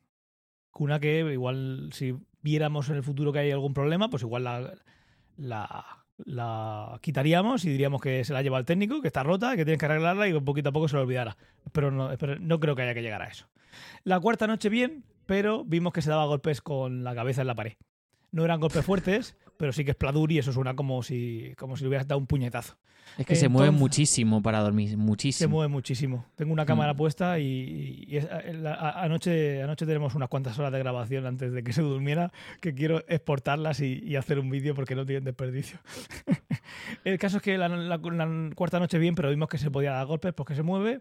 Cuna 0.71 1.01
que 1.01 1.21
igual 1.33 1.89
si 1.95 2.15
viéramos 2.43 2.91
en 2.91 2.97
el 2.97 3.03
futuro 3.03 3.33
que 3.33 3.39
hay 3.39 3.51
algún 3.53 3.73
problema, 3.73 4.11
pues 4.11 4.23
igual 4.23 4.45
la, 4.45 4.75
la, 6.19 6.99
quitaríamos 7.01 7.65
y 7.65 7.71
diríamos 7.71 8.03
que 8.03 8.23
se 8.23 8.35
la 8.35 8.43
lleva 8.43 8.59
el 8.59 8.67
técnico, 8.67 9.01
que 9.01 9.07
está 9.07 9.23
rota, 9.23 9.57
que 9.57 9.65
tienes 9.65 9.79
que 9.79 9.87
arreglarla 9.87 10.29
y 10.29 10.39
poquito 10.39 10.69
a 10.69 10.73
poco 10.73 10.87
se 10.87 10.97
lo 10.97 11.03
olvidara. 11.03 11.39
Pero 11.73 11.91
no, 11.91 12.11
pero 12.19 12.39
no 12.39 12.61
creo 12.61 12.77
que 12.77 12.83
haya 12.83 12.93
que 12.93 13.03
llegar 13.03 13.23
a 13.23 13.29
eso. 13.29 13.49
La 14.05 14.21
cuarta 14.21 14.47
noche 14.47 14.69
bien, 14.69 15.05
pero 15.25 15.65
vimos 15.65 15.95
que 15.95 16.03
se 16.03 16.11
daba 16.11 16.27
golpes 16.27 16.61
con 16.61 17.03
la 17.03 17.15
cabeza 17.15 17.41
en 17.41 17.47
la 17.47 17.55
pared. 17.55 17.73
No 18.31 18.45
eran 18.45 18.61
golpes 18.61 18.85
fuertes, 18.85 19.39
pero 19.61 19.73
sí 19.75 19.85
que 19.85 19.91
es 19.91 19.97
pladur 19.97 20.33
y 20.33 20.39
eso 20.39 20.55
suena 20.55 20.75
como 20.75 21.03
si, 21.03 21.53
como 21.59 21.77
si 21.77 21.85
le 21.85 21.89
hubieras 21.89 22.09
dado 22.09 22.19
un 22.19 22.27
puñetazo. 22.27 22.79
Es 23.19 23.27
que 23.27 23.35
se 23.37 23.49
mueve 23.51 23.67
Entonces- 23.69 23.81
muchísimo 23.81 24.41
para 24.43 24.61
dormir, 24.61 24.89
Se 24.91 24.97
muchísimo. 24.97 25.51
mueve 25.57 25.69
muchísimo. 25.69 26.25
Tengo 26.37 26.53
una 26.55 26.65
cámara 26.65 26.95
Mm. 26.95 26.97
puesta 26.97 27.39
y, 27.39 28.05
y 28.09 28.17
es- 28.17 28.25
a- 28.25 28.41
la- 28.53 28.73
a- 28.75 29.05
anoche, 29.05 29.63
anoche 29.63 29.85
tenemos 29.85 30.15
unas 30.15 30.31
cuantas 30.31 30.59
horas 30.59 30.73
de 30.73 30.79
grabación 30.79 31.27
antes 31.27 31.53
de 31.53 31.63
que 31.63 31.73
se 31.75 31.83
durmiera 31.83 32.33
que 32.63 32.73
quiero 32.75 33.05
exportarlas 33.07 33.81
y, 33.81 34.01
y 34.03 34.17
hacer 34.17 34.39
un 34.39 34.49
vídeo 34.49 34.75
porque 34.75 34.95
no 34.95 35.05
tienen 35.05 35.25
desperdicio. 35.25 35.79
El 37.05 37.19
caso 37.19 37.37
es 37.37 37.43
que 37.43 37.59
la, 37.59 37.69
la- 37.69 37.99
la 37.99 38.51
cuarta 38.55 38.79
noche 38.79 38.99
bien, 38.99 39.15
pero 39.15 39.29
vimos 39.29 39.49
que 39.51 39.59
se 39.59 39.71
podía 39.71 39.93
dar 39.93 40.07
golpes 40.07 40.33
porque 40.33 40.55
se 40.55 40.63
mueve. 40.63 41.01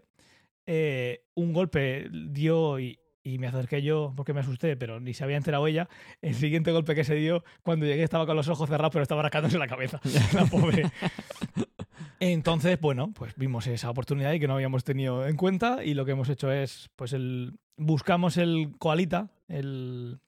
Eh, 0.66 1.24
un 1.34 1.52
golpe 1.52 2.08
dio 2.12 2.78
y, 2.78 2.98
y 3.22 3.38
me 3.38 3.46
acerqué 3.46 3.82
yo 3.82 4.12
porque 4.16 4.32
me 4.32 4.40
asusté, 4.40 4.76
pero 4.76 4.98
ni 5.00 5.12
se 5.14 5.24
había 5.24 5.36
enterado 5.36 5.66
ella. 5.66 5.88
El 6.22 6.34
siguiente 6.34 6.72
golpe 6.72 6.94
que 6.94 7.04
se 7.04 7.14
dio, 7.14 7.44
cuando 7.62 7.86
llegué 7.86 8.02
estaba 8.02 8.26
con 8.26 8.36
los 8.36 8.48
ojos 8.48 8.68
cerrados, 8.68 8.92
pero 8.92 9.02
estaba 9.02 9.22
rascándose 9.22 9.58
la 9.58 9.66
cabeza. 9.66 10.00
La 10.34 10.46
pobre. 10.46 10.90
Entonces, 12.18 12.78
bueno, 12.80 13.12
pues 13.14 13.34
vimos 13.36 13.66
esa 13.66 13.90
oportunidad 13.90 14.32
y 14.32 14.40
que 14.40 14.46
no 14.48 14.54
habíamos 14.54 14.84
tenido 14.84 15.26
en 15.26 15.36
cuenta 15.36 15.84
y 15.84 15.94
lo 15.94 16.04
que 16.04 16.12
hemos 16.12 16.28
hecho 16.28 16.50
es, 16.52 16.90
pues 16.96 17.12
el 17.12 17.58
buscamos 17.76 18.36
el 18.36 18.72
koalita, 18.78 19.30
el 19.48 20.20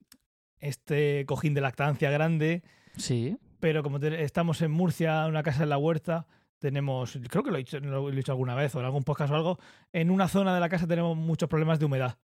este 0.59 1.25
cojín 1.27 1.55
de 1.55 1.61
lactancia 1.61 2.11
grande, 2.11 2.63
Sí. 2.97 3.37
pero 3.61 3.83
como 3.83 3.99
te- 4.01 4.23
estamos 4.23 4.63
en 4.63 4.71
Murcia, 4.71 5.27
una 5.27 5.43
casa 5.43 5.65
en 5.65 5.69
la 5.69 5.77
huerta, 5.79 6.27
tenemos, 6.59 7.19
creo 7.29 7.43
que 7.43 7.51
lo 7.51 7.57
he, 7.57 7.61
dicho, 7.61 7.81
lo 7.81 8.09
he 8.09 8.15
dicho 8.15 8.33
alguna 8.33 8.55
vez 8.55 8.75
o 8.75 8.79
en 8.81 8.87
algún 8.87 9.03
podcast 9.03 9.33
o 9.33 9.37
algo, 9.37 9.59
en 9.93 10.11
una 10.11 10.29
zona 10.29 10.55
de 10.55 10.61
la 10.61 10.69
casa 10.69 10.87
tenemos 10.87 11.17
muchos 11.17 11.49
problemas 11.49 11.79
de 11.79 11.85
humedad. 11.87 12.17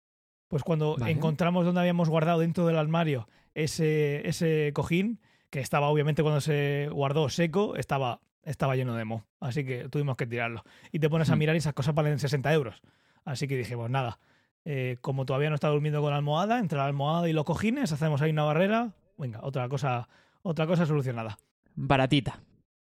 Pues 0.47 0.63
cuando 0.63 0.95
Vale. 0.97 1.11
encontramos 1.11 1.65
donde 1.65 1.81
habíamos 1.81 2.09
guardado 2.09 2.39
dentro 2.39 2.65
del 2.65 2.77
armario 2.77 3.27
ese, 3.53 4.27
ese 4.27 4.71
cojín, 4.73 5.19
que 5.49 5.59
estaba 5.59 5.87
obviamente 5.89 6.21
cuando 6.23 6.41
se 6.41 6.89
guardó 6.91 7.27
seco, 7.29 7.75
estaba, 7.75 8.21
estaba 8.43 8.75
lleno 8.75 8.95
de 8.95 9.05
moho. 9.05 9.25
Así 9.39 9.65
que 9.65 9.89
tuvimos 9.89 10.15
que 10.17 10.25
tirarlo. 10.27 10.63
Y 10.91 10.99
te 10.99 11.09
pones 11.09 11.29
a 11.29 11.35
Hmm. 11.35 11.39
mirar 11.39 11.55
y 11.55 11.59
esas 11.59 11.73
cosas 11.73 11.93
valen 11.95 12.19
60 12.19 12.51
euros. 12.53 12.81
Así 13.25 13.47
que 13.47 13.57
dijimos, 13.57 13.89
nada, 13.89 14.19
eh, 14.63 14.97
como 15.01 15.25
todavía 15.25 15.49
no 15.49 15.55
está 15.55 15.67
durmiendo 15.69 16.01
con 16.01 16.11
la 16.11 16.17
almohada, 16.17 16.59
entre 16.59 16.77
la 16.77 16.85
almohada 16.85 17.27
y 17.29 17.33
los 17.33 17.45
cojines, 17.45 17.91
hacemos 17.91 18.21
ahí 18.21 18.31
una 18.31 18.43
barrera. 18.43 18.93
Venga, 19.17 19.39
otra 19.43 19.67
cosa, 19.67 20.07
otra 20.43 20.67
cosa 20.67 20.85
solucionada. 20.85 21.37
Baratita. 21.75 22.39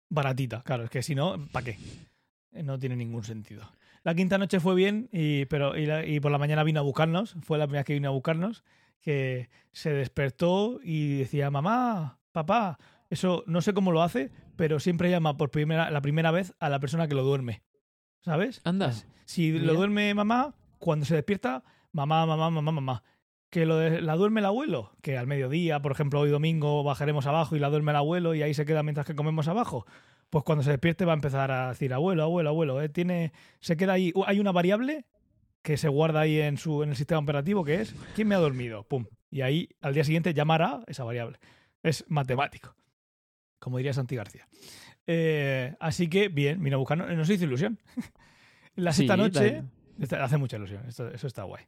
Baratita, 0.09 0.61
claro, 0.63 0.83
es 0.85 0.89
que 0.89 1.01
si 1.03 1.15
no, 1.15 1.35
¿para 1.51 1.65
qué? 1.65 1.77
Eh, 2.53 2.63
No 2.63 2.79
tiene 2.79 2.95
ningún 2.95 3.23
sentido. 3.23 3.63
La 4.07 4.15
quinta 4.15 4.37
noche 4.37 4.61
fue 4.61 4.73
bien, 4.73 5.09
y, 5.11 5.43
pero, 5.47 5.75
y, 5.77 5.85
la- 5.85 6.05
y 6.05 6.21
por 6.21 6.31
la 6.31 6.37
mañana 6.37 6.63
vino 6.63 6.79
a 6.79 6.83
buscarnos, 6.83 7.35
fue 7.41 7.57
la 7.57 7.67
primera 7.67 7.83
que 7.83 7.91
vino 7.93 8.07
a 8.07 8.11
buscarnos, 8.13 8.63
que 9.01 9.49
se 9.73 9.91
despertó 9.91 10.79
y 10.81 11.17
decía, 11.17 11.51
mamá, 11.51 12.17
papá, 12.31 12.79
eso 13.09 13.43
no 13.47 13.59
sé 13.61 13.73
cómo 13.73 13.91
lo 13.91 14.01
hace, 14.01 14.31
pero 14.55 14.79
siempre 14.79 15.11
llama 15.11 15.35
por 15.35 15.51
primera, 15.51 15.91
la 15.91 15.99
primera 16.01 16.31
vez 16.31 16.53
a 16.61 16.69
la 16.69 16.79
persona 16.79 17.09
que 17.09 17.15
lo 17.15 17.23
duerme. 17.23 17.63
¿Sabes? 18.21 18.61
Anda. 18.63 18.93
Si 19.25 19.51
lo 19.51 19.73
duerme 19.73 20.13
mamá, 20.13 20.55
cuando 20.79 21.05
se 21.05 21.15
despierta, 21.15 21.65
mamá, 21.91 22.25
mamá, 22.25 22.49
mamá, 22.49 22.71
mamá. 22.71 23.03
Que 23.49 23.65
lo 23.65 23.75
de- 23.75 24.01
la 24.01 24.15
duerme 24.15 24.39
el 24.39 24.45
abuelo, 24.45 24.93
que 25.01 25.17
al 25.17 25.27
mediodía, 25.27 25.81
por 25.81 25.91
ejemplo, 25.91 26.21
hoy 26.21 26.29
domingo 26.29 26.81
bajaremos 26.85 27.25
abajo 27.27 27.57
y 27.57 27.59
la 27.59 27.69
duerme 27.69 27.91
el 27.91 27.97
abuelo 27.97 28.35
y 28.35 28.41
ahí 28.41 28.53
se 28.53 28.65
queda 28.65 28.83
mientras 28.83 29.05
que 29.05 29.15
comemos 29.15 29.49
abajo. 29.49 29.85
Pues 30.29 30.43
cuando 30.43 30.63
se 30.63 30.71
despierte 30.71 31.05
va 31.05 31.13
a 31.13 31.15
empezar 31.15 31.51
a 31.51 31.69
decir 31.69 31.93
abuelo, 31.93 32.23
abuelo, 32.23 32.49
abuelo. 32.49 32.81
¿eh? 32.81 32.89
Tiene, 32.89 33.31
se 33.59 33.77
queda 33.77 33.93
ahí. 33.93 34.11
Hay 34.25 34.39
una 34.39 34.51
variable 34.51 35.05
que 35.61 35.77
se 35.77 35.87
guarda 35.87 36.21
ahí 36.21 36.39
en 36.39 36.57
su 36.57 36.83
en 36.83 36.89
el 36.89 36.95
sistema 36.95 37.19
operativo 37.19 37.63
que 37.65 37.81
es 37.81 37.93
¿quién 38.15 38.27
me 38.27 38.35
ha 38.35 38.39
dormido? 38.39 38.83
Pum. 38.83 39.05
Y 39.29 39.41
ahí 39.41 39.69
al 39.81 39.93
día 39.93 40.03
siguiente 40.03 40.33
llamará 40.33 40.81
esa 40.87 41.03
variable. 41.03 41.39
Es 41.83 42.03
matemático. 42.07 42.75
Como 43.59 43.77
diría 43.77 43.93
Santi 43.93 44.15
García. 44.15 44.47
Eh, 45.07 45.75
así 45.79 46.09
que, 46.09 46.27
bien, 46.27 46.61
vino 46.61 46.75
a 46.75 46.79
buscarnos. 46.79 47.09
Nos 47.15 47.29
hizo 47.29 47.45
ilusión. 47.45 47.79
La 48.75 48.91
Sí, 48.93 49.07
noche. 49.07 49.63
Esta- 49.99 50.23
Hace 50.23 50.37
mucha 50.37 50.57
ilusión, 50.57 50.85
esto- 50.87 51.09
eso 51.09 51.25
está 51.27 51.43
guay. 51.43 51.63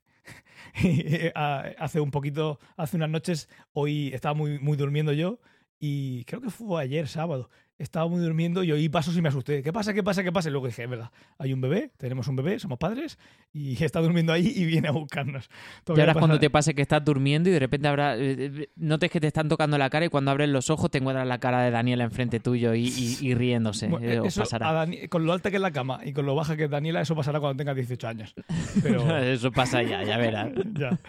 Ah, 1.36 1.66
hace 1.80 2.00
un 2.00 2.12
poquito, 2.12 2.60
hace 2.78 2.98
unas 2.98 3.10
noches, 3.10 3.50
hoy 3.74 4.12
estaba 4.14 4.34
muy, 4.36 4.60
muy 4.60 4.78
durmiendo 4.78 5.14
yo 5.14 5.40
y 5.80 6.26
creo 6.26 6.42
que 6.42 6.50
fue 6.52 6.82
ayer, 6.84 7.08
sábado. 7.08 7.50
Estaba 7.80 8.08
muy 8.10 8.20
durmiendo 8.20 8.62
y 8.62 8.74
oí 8.74 8.90
pasos 8.90 9.16
y 9.16 9.22
me 9.22 9.30
asusté. 9.30 9.64
¿Qué 9.64 9.72
pasa? 9.72 9.94
¿Qué 9.94 10.04
pasa? 10.04 10.22
¿Qué 10.22 10.34
pasa? 10.34 10.50
Y 10.50 10.52
luego 10.52 10.68
dije, 10.68 10.84
es 10.84 10.90
verdad, 10.90 11.12
hay 11.38 11.54
un 11.54 11.62
bebé, 11.62 11.92
tenemos 11.98 12.28
un 12.28 12.36
bebé, 12.36 12.60
somos 12.60 12.78
padres 12.78 13.18
y 13.54 13.82
está 13.84 14.02
durmiendo 14.02 14.34
ahí 14.34 14.52
y 14.54 14.66
viene 14.66 14.90
a 14.90 14.92
buscarnos. 14.92 15.46
Y 15.46 15.84
Todavía 15.86 16.04
ahora 16.04 16.12
es 16.12 16.18
cuando 16.18 16.40
te 16.40 16.50
pase 16.50 16.76
que 16.76 16.82
estás 16.82 17.04
durmiendo 17.06 17.50
y 17.50 17.54
de 17.54 17.60
repente 17.60 17.88
habrá, 17.88 18.18
eh, 18.18 18.36
eh, 18.38 18.70
notes 18.76 19.10
que 19.10 19.22
te 19.22 19.28
están 19.28 19.48
tocando 19.48 19.78
la 19.78 19.90
cara 19.90 20.06
y 20.06 20.10
cuando 20.10 20.30
abres 20.30 20.50
los 20.50 20.70
ojos 20.70 20.92
te 20.92 20.98
encuentras 20.98 21.26
la 21.26 21.40
cara 21.40 21.62
de 21.64 21.72
Daniela 21.72 22.04
enfrente 22.04 22.42
tuyo 22.42 22.74
y, 22.76 22.88
y- 22.90 23.18
y 23.22 23.34
riéndose. 23.34 23.88
Bueno, 23.88 24.06
Eh, 24.10 24.22
eso, 24.28 24.42
pasará. 24.42 24.86
con 25.10 25.26
lo 25.26 25.32
alta 25.32 25.50
que 25.50 25.56
es 25.56 25.62
la 25.62 25.72
cama 25.72 26.02
y 26.04 26.12
con 26.12 26.26
lo 26.26 26.36
baja 26.36 26.58
que 26.58 26.66
es 26.66 26.70
Daniela, 26.70 27.00
eso 27.00 27.16
pasará 27.16 27.40
cuando 27.40 27.56
tenga 27.58 27.74
18 27.74 28.08
años. 28.10 28.36
Pero 28.84 29.00
Eso 29.24 29.54
pasa 29.54 29.82
ya, 29.84 30.04
ya 30.04 30.18
verás. 30.18 30.50
ya. 30.78 31.00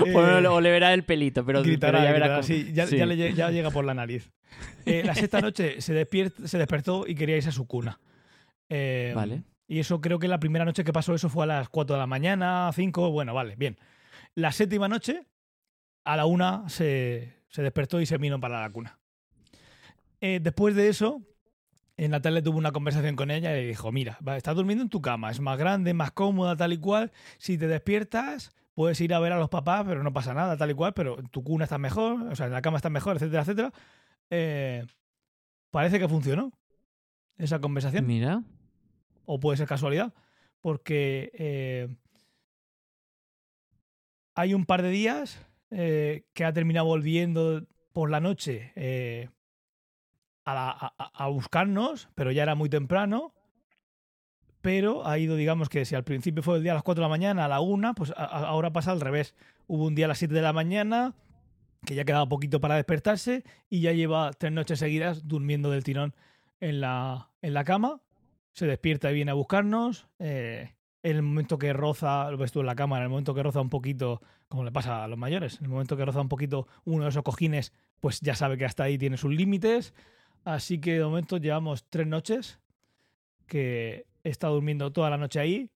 O, 0.00 0.06
Eh, 0.06 0.46
o 0.46 0.60
le 0.60 0.70
verá 0.70 0.94
el 0.94 1.02
pelito, 1.02 1.44
pero, 1.44 1.64
gritará, 1.64 1.98
pero 1.98 2.12
ya 2.12 2.12
verás. 2.12 2.46
sí, 2.46 2.70
ya, 2.72 2.84
ya 2.84 3.06
le 3.06 3.34
ya 3.34 3.50
llega 3.50 3.70
por 3.72 3.84
la 3.84 3.94
nariz. 3.94 4.30
Eh, 4.84 5.02
la 5.04 5.14
sexta 5.14 5.40
noche 5.40 5.80
se, 5.80 5.94
despiert- 5.94 6.46
se 6.46 6.58
despertó 6.58 7.06
y 7.06 7.14
quería 7.14 7.36
irse 7.36 7.50
a 7.50 7.52
su 7.52 7.66
cuna. 7.66 8.00
Eh, 8.68 9.12
Vale. 9.14 9.42
Y 9.68 9.78
eso 9.78 10.00
creo 10.00 10.18
que 10.18 10.28
la 10.28 10.40
primera 10.40 10.64
noche 10.64 10.84
que 10.84 10.92
pasó 10.92 11.14
eso 11.14 11.28
fue 11.28 11.44
a 11.44 11.46
las 11.46 11.68
4 11.68 11.94
de 11.96 12.00
la 12.00 12.06
mañana, 12.06 12.70
5, 12.74 13.10
bueno, 13.10 13.32
vale, 13.32 13.54
bien. 13.56 13.78
La 14.34 14.52
séptima 14.52 14.88
noche, 14.88 15.26
a 16.04 16.16
la 16.16 16.26
una 16.26 16.68
se, 16.68 17.36
se 17.48 17.62
despertó 17.62 18.00
y 18.00 18.06
se 18.06 18.18
vino 18.18 18.38
para 18.40 18.60
la 18.60 18.70
cuna. 18.70 18.98
Eh, 20.20 20.40
después 20.42 20.74
de 20.74 20.88
eso, 20.88 21.22
en 21.96 22.10
la 22.10 22.20
tarde 22.20 22.42
tuvo 22.42 22.58
una 22.58 22.72
conversación 22.72 23.16
con 23.16 23.30
ella 23.30 23.52
y 23.56 23.62
le 23.62 23.68
dijo, 23.68 23.92
mira, 23.92 24.18
estás 24.36 24.54
durmiendo 24.56 24.82
en 24.82 24.90
tu 24.90 25.00
cama, 25.00 25.30
es 25.30 25.40
más 25.40 25.58
grande, 25.58 25.94
más 25.94 26.10
cómoda, 26.12 26.56
tal 26.56 26.72
y 26.72 26.78
cual. 26.78 27.12
Si 27.38 27.56
te 27.58 27.66
despiertas, 27.68 28.50
puedes 28.74 29.00
ir 29.00 29.14
a 29.14 29.20
ver 29.20 29.32
a 29.32 29.38
los 29.38 29.48
papás, 29.48 29.84
pero 29.86 30.02
no 30.02 30.12
pasa 30.12 30.34
nada, 30.34 30.56
tal 30.56 30.70
y 30.70 30.74
cual, 30.74 30.92
pero 30.92 31.18
en 31.18 31.28
tu 31.28 31.42
cuna 31.42 31.64
está 31.64 31.78
mejor, 31.78 32.22
o 32.30 32.36
sea, 32.36 32.46
en 32.46 32.52
la 32.52 32.62
cama 32.62 32.76
está 32.76 32.90
mejor, 32.90 33.16
etcétera, 33.16 33.42
etcétera. 33.42 33.72
Eh, 34.34 34.86
parece 35.70 35.98
que 35.98 36.08
funcionó 36.08 36.52
esa 37.36 37.60
conversación 37.60 38.06
Mira. 38.06 38.42
o 39.26 39.38
puede 39.38 39.58
ser 39.58 39.66
casualidad, 39.68 40.14
porque 40.62 41.30
eh, 41.34 41.94
hay 44.34 44.54
un 44.54 44.64
par 44.64 44.80
de 44.82 44.88
días 44.90 45.46
eh, 45.70 46.24
que 46.34 46.44
ha 46.44 46.52
terminado 46.52 46.86
volviendo 46.86 47.66
por 47.92 48.10
la 48.10 48.20
noche 48.20 48.72
a, 50.44 50.54
la- 50.54 50.70
a- 50.70 50.94
a- 50.98 51.24
a 51.24 51.28
buscarnos, 51.28 52.08
pero 52.14 52.32
ya 52.32 52.42
era 52.42 52.54
muy 52.54 52.68
temprano. 52.70 53.34
Pero 54.62 55.06
ha 55.06 55.18
ido, 55.18 55.34
digamos 55.36 55.68
que 55.68 55.84
si 55.84 55.94
al 55.96 56.04
principio 56.04 56.42
fue 56.42 56.56
el 56.56 56.62
día 56.62 56.72
a 56.72 56.76
las 56.76 56.84
4 56.84 57.02
de 57.02 57.06
la 57.06 57.10
mañana, 57.10 57.44
a 57.44 57.48
la 57.48 57.60
1, 57.60 57.94
pues 57.94 58.12
a- 58.12 58.24
a- 58.24 58.46
ahora 58.46 58.72
pasa 58.72 58.92
al 58.92 59.00
revés. 59.00 59.34
Hubo 59.66 59.86
un 59.86 59.94
día 59.94 60.04
a 60.06 60.08
las 60.08 60.18
7 60.18 60.34
de 60.34 60.42
la 60.42 60.52
mañana, 60.52 61.14
que 61.84 61.94
ya 61.94 62.04
quedaba 62.04 62.28
poquito 62.28 62.60
para 62.60 62.76
despertarse, 62.76 63.44
y 63.68 63.80
ya 63.80 63.92
lleva 63.92 64.32
tres 64.32 64.52
noches 64.52 64.78
seguidas 64.78 65.26
durmiendo 65.26 65.70
del 65.70 65.84
tirón 65.84 66.14
en 66.60 66.80
la, 66.80 67.28
en 67.42 67.54
la 67.54 67.64
cama 67.64 68.00
se 68.52 68.66
despierta 68.66 69.10
y 69.10 69.14
viene 69.14 69.30
a 69.30 69.34
buscarnos. 69.34 70.06
eh, 70.18 70.74
en 71.04 71.16
el 71.16 71.22
momento 71.22 71.58
que 71.58 71.72
roza, 71.72 72.30
lo 72.30 72.36
ves 72.36 72.52
tú 72.52 72.60
en 72.60 72.66
la 72.66 72.76
cama, 72.76 72.98
en 72.98 73.02
el 73.02 73.08
momento 73.08 73.34
que 73.34 73.42
roza 73.42 73.60
un 73.60 73.70
poquito, 73.70 74.22
como 74.48 74.62
le 74.62 74.70
pasa 74.70 75.02
a 75.02 75.08
los 75.08 75.18
mayores, 75.18 75.58
en 75.58 75.64
el 75.64 75.70
momento 75.70 75.96
que 75.96 76.04
roza 76.04 76.20
un 76.20 76.28
poquito 76.28 76.68
uno 76.84 77.02
de 77.04 77.08
esos 77.10 77.24
cojines, 77.24 77.72
pues 77.98 78.20
ya 78.20 78.36
sabe 78.36 78.56
que 78.56 78.64
hasta 78.66 78.84
ahí 78.84 78.98
tiene 78.98 79.16
sus 79.16 79.34
límites. 79.34 79.94
Así 80.44 80.80
que 80.80 80.98
de 80.98 81.04
momento 81.04 81.38
llevamos 81.38 81.86
tres 81.90 82.06
noches 82.06 82.60
que 83.46 84.06
está 84.22 84.46
durmiendo 84.46 84.92
toda 84.92 85.10
la 85.10 85.16
noche 85.16 85.40
ahí 85.40 85.70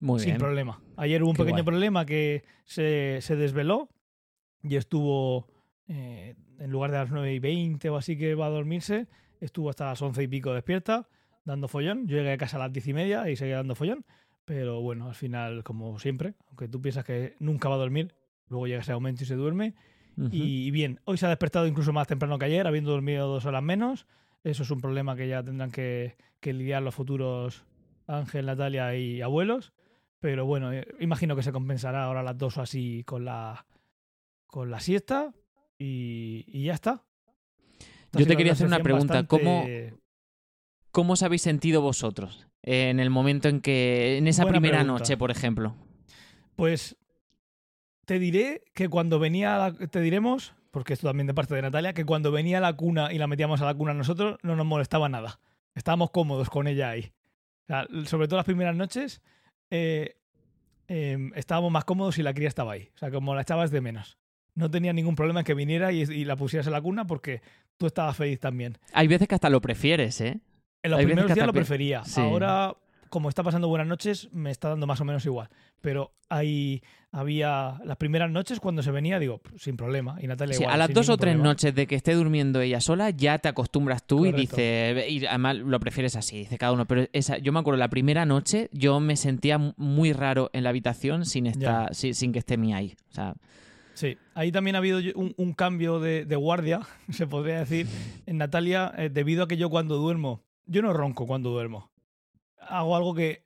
Muy 0.00 0.20
sin 0.20 0.28
bien. 0.30 0.38
problema. 0.38 0.80
Ayer 0.96 1.22
hubo 1.22 1.30
un 1.30 1.36
Qué 1.36 1.42
pequeño 1.42 1.56
guay. 1.56 1.64
problema 1.66 2.06
que 2.06 2.44
se, 2.64 3.18
se 3.20 3.36
desveló 3.36 3.90
y 4.62 4.76
estuvo, 4.76 5.48
eh, 5.88 6.34
en 6.58 6.70
lugar 6.70 6.90
de 6.90 6.98
las 6.98 7.10
9 7.10 7.34
y 7.34 7.38
20 7.38 7.90
o 7.90 7.96
así 7.96 8.16
que 8.16 8.34
va 8.34 8.46
a 8.46 8.50
dormirse, 8.50 9.06
estuvo 9.40 9.70
hasta 9.70 9.86
las 9.86 10.00
11 10.00 10.22
y 10.22 10.28
pico 10.28 10.54
despierta, 10.54 11.08
dando 11.44 11.68
follón. 11.68 12.06
Yo 12.06 12.16
llegué 12.16 12.32
a 12.32 12.38
casa 12.38 12.56
a 12.56 12.60
las 12.60 12.72
10 12.72 12.88
y 12.88 12.92
media 12.94 13.30
y 13.30 13.36
seguía 13.36 13.56
dando 13.56 13.74
follón. 13.74 14.04
Pero 14.44 14.80
bueno, 14.80 15.08
al 15.08 15.14
final, 15.14 15.62
como 15.62 15.98
siempre, 15.98 16.34
aunque 16.48 16.68
tú 16.68 16.80
piensas 16.80 17.04
que 17.04 17.36
nunca 17.38 17.68
va 17.68 17.76
a 17.76 17.78
dormir, 17.78 18.14
luego 18.48 18.66
llega 18.66 18.80
ese 18.80 18.92
momento 18.92 19.22
y 19.22 19.26
se 19.26 19.36
duerme. 19.36 19.74
Y 20.30 20.70
bien, 20.72 21.00
hoy 21.04 21.16
se 21.16 21.24
ha 21.24 21.30
despertado 21.30 21.66
incluso 21.66 21.90
más 21.94 22.06
temprano 22.06 22.38
que 22.38 22.44
ayer, 22.44 22.66
habiendo 22.66 22.90
dormido 22.90 23.26
dos 23.28 23.46
horas 23.46 23.62
menos. 23.62 24.06
Eso 24.44 24.62
es 24.62 24.70
un 24.70 24.80
problema 24.80 25.16
que 25.16 25.26
ya 25.26 25.42
tendrán 25.42 25.70
que, 25.70 26.16
que 26.38 26.52
lidiar 26.52 26.82
los 26.82 26.94
futuros 26.94 27.64
Ángel, 28.06 28.46
Natalia 28.46 28.94
y 28.94 29.22
abuelos. 29.22 29.72
Pero 30.20 30.44
bueno, 30.44 30.72
eh, 30.72 30.86
imagino 31.00 31.34
que 31.34 31.42
se 31.42 31.50
compensará 31.50 32.04
ahora 32.04 32.22
las 32.22 32.36
dos 32.36 32.58
o 32.58 32.62
así 32.62 33.04
con 33.04 33.24
la, 33.24 33.64
con 34.52 34.70
la 34.70 34.80
siesta 34.80 35.32
y, 35.78 36.44
y 36.46 36.64
ya 36.64 36.74
está. 36.74 37.02
Esta 38.04 38.18
Yo 38.18 38.26
te 38.26 38.36
quería 38.36 38.52
hacer 38.52 38.66
una 38.66 38.80
pregunta, 38.80 39.26
¿cómo- 39.26 39.60
bastante- 39.60 39.94
¿Cómo 40.90 41.14
os 41.14 41.22
habéis 41.22 41.40
sentido 41.40 41.80
vosotros 41.80 42.46
eh, 42.62 42.90
en 42.90 43.00
el 43.00 43.08
momento 43.08 43.48
en 43.48 43.62
que, 43.62 44.18
en 44.18 44.28
esa 44.28 44.42
Buena 44.42 44.58
primera 44.60 44.78
pregunta. 44.80 44.98
noche, 45.00 45.16
por 45.16 45.30
ejemplo? 45.30 45.74
Pues 46.54 46.98
te 48.04 48.18
diré 48.18 48.62
que 48.74 48.90
cuando 48.90 49.18
venía, 49.18 49.56
la- 49.56 49.72
te 49.72 50.00
diremos, 50.02 50.52
porque 50.70 50.92
esto 50.92 51.06
también 51.08 51.26
de 51.26 51.32
parte 51.32 51.54
de 51.54 51.62
Natalia, 51.62 51.94
que 51.94 52.04
cuando 52.04 52.30
venía 52.30 52.60
la 52.60 52.74
cuna 52.74 53.10
y 53.10 53.16
la 53.16 53.26
metíamos 53.26 53.62
a 53.62 53.64
la 53.64 53.74
cuna 53.74 53.94
nosotros, 53.94 54.36
no 54.42 54.54
nos 54.54 54.66
molestaba 54.66 55.08
nada. 55.08 55.40
Estábamos 55.74 56.10
cómodos 56.10 56.50
con 56.50 56.66
ella 56.66 56.90
ahí. 56.90 57.10
O 57.62 57.66
sea, 57.68 57.86
sobre 58.04 58.28
todo 58.28 58.36
las 58.36 58.44
primeras 58.44 58.76
noches, 58.76 59.22
eh, 59.70 60.18
eh, 60.88 61.30
estábamos 61.36 61.72
más 61.72 61.86
cómodos 61.86 62.16
si 62.16 62.22
la 62.22 62.34
cría 62.34 62.48
estaba 62.48 62.72
ahí. 62.72 62.90
O 62.94 62.98
sea, 62.98 63.10
como 63.10 63.34
la 63.34 63.40
echabas 63.40 63.70
de 63.70 63.80
menos. 63.80 64.18
No 64.54 64.70
tenía 64.70 64.92
ningún 64.92 65.14
problema 65.16 65.40
en 65.40 65.44
que 65.46 65.54
viniera 65.54 65.92
y, 65.92 66.02
y 66.02 66.24
la 66.24 66.36
pusieras 66.36 66.66
en 66.66 66.72
la 66.72 66.80
cuna 66.82 67.06
porque 67.06 67.40
tú 67.78 67.86
estabas 67.86 68.16
feliz 68.16 68.38
también. 68.40 68.78
Hay 68.92 69.06
veces 69.08 69.26
que 69.28 69.34
hasta 69.34 69.48
lo 69.50 69.60
prefieres, 69.60 70.20
¿eh? 70.20 70.40
En 70.82 70.90
los 70.90 71.00
Hay 71.00 71.06
primeros 71.06 71.32
días 71.34 71.46
lo 71.46 71.52
prefería. 71.52 72.04
Sí. 72.04 72.20
Ahora, 72.20 72.74
como 73.08 73.28
está 73.28 73.42
pasando 73.42 73.68
buenas 73.68 73.86
noches, 73.86 74.28
me 74.32 74.50
está 74.50 74.68
dando 74.70 74.86
más 74.86 75.00
o 75.00 75.04
menos 75.04 75.24
igual. 75.26 75.48
pero 75.80 76.12
hay, 76.28 76.82
había 77.10 77.78
las 77.84 77.96
primeras 77.98 78.30
noches 78.30 78.58
cuando 78.60 78.82
se 78.82 78.90
venía, 78.90 79.18
digo, 79.18 79.40
sin 79.58 79.76
problema. 79.76 80.16
Y 80.20 80.26
Natalia 80.26 80.54
Sí, 80.54 80.62
igual, 80.62 80.74
a 80.74 80.78
las 80.78 80.94
dos 80.94 81.08
o 81.10 81.16
tres 81.18 81.32
problema. 81.34 81.44
noches 81.50 81.74
de 81.74 81.86
que 81.86 81.94
esté 81.94 82.14
durmiendo 82.14 82.60
ella 82.60 82.80
sola, 82.80 83.10
ya 83.10 83.38
te 83.38 83.48
acostumbras 83.48 84.06
tú 84.06 84.24
y 84.26 84.30
Correcto. 84.32 84.56
dice, 84.56 85.06
y 85.10 85.26
además 85.26 85.56
lo 85.56 85.78
prefieres 85.80 86.16
así, 86.16 86.38
dice 86.38 86.56
cada 86.58 86.72
uno. 86.72 86.86
Pero 86.86 87.06
esa, 87.12 87.36
yo 87.38 87.52
me 87.52 87.60
acuerdo, 87.60 87.78
la 87.78 87.88
primera 87.90 88.24
noche 88.24 88.70
yo 88.72 88.98
me 89.00 89.16
sentía 89.16 89.58
mu- 89.58 89.72
muy 89.76 90.12
raro 90.12 90.48
en 90.54 90.62
la 90.64 90.70
habitación 90.70 91.26
sin, 91.26 91.46
estar, 91.46 91.94
sin, 91.94 92.14
sin 92.14 92.32
que 92.32 92.38
esté 92.38 92.56
mi 92.56 92.72
ahí. 92.72 92.94
O 93.10 93.14
sea, 93.14 93.34
Sí, 94.02 94.18
ahí 94.34 94.50
también 94.50 94.74
ha 94.74 94.78
habido 94.78 94.98
un, 95.14 95.32
un 95.36 95.52
cambio 95.52 96.00
de, 96.00 96.24
de 96.24 96.34
guardia, 96.34 96.80
se 97.12 97.28
podría 97.28 97.60
decir, 97.60 97.86
en 98.26 98.36
Natalia, 98.36 98.92
eh, 98.98 99.10
debido 99.10 99.44
a 99.44 99.46
que 99.46 99.56
yo 99.56 99.70
cuando 99.70 99.94
duermo, 99.94 100.42
yo 100.66 100.82
no 100.82 100.92
ronco 100.92 101.24
cuando 101.24 101.50
duermo. 101.50 101.92
Hago 102.58 102.96
algo 102.96 103.14
que, 103.14 103.44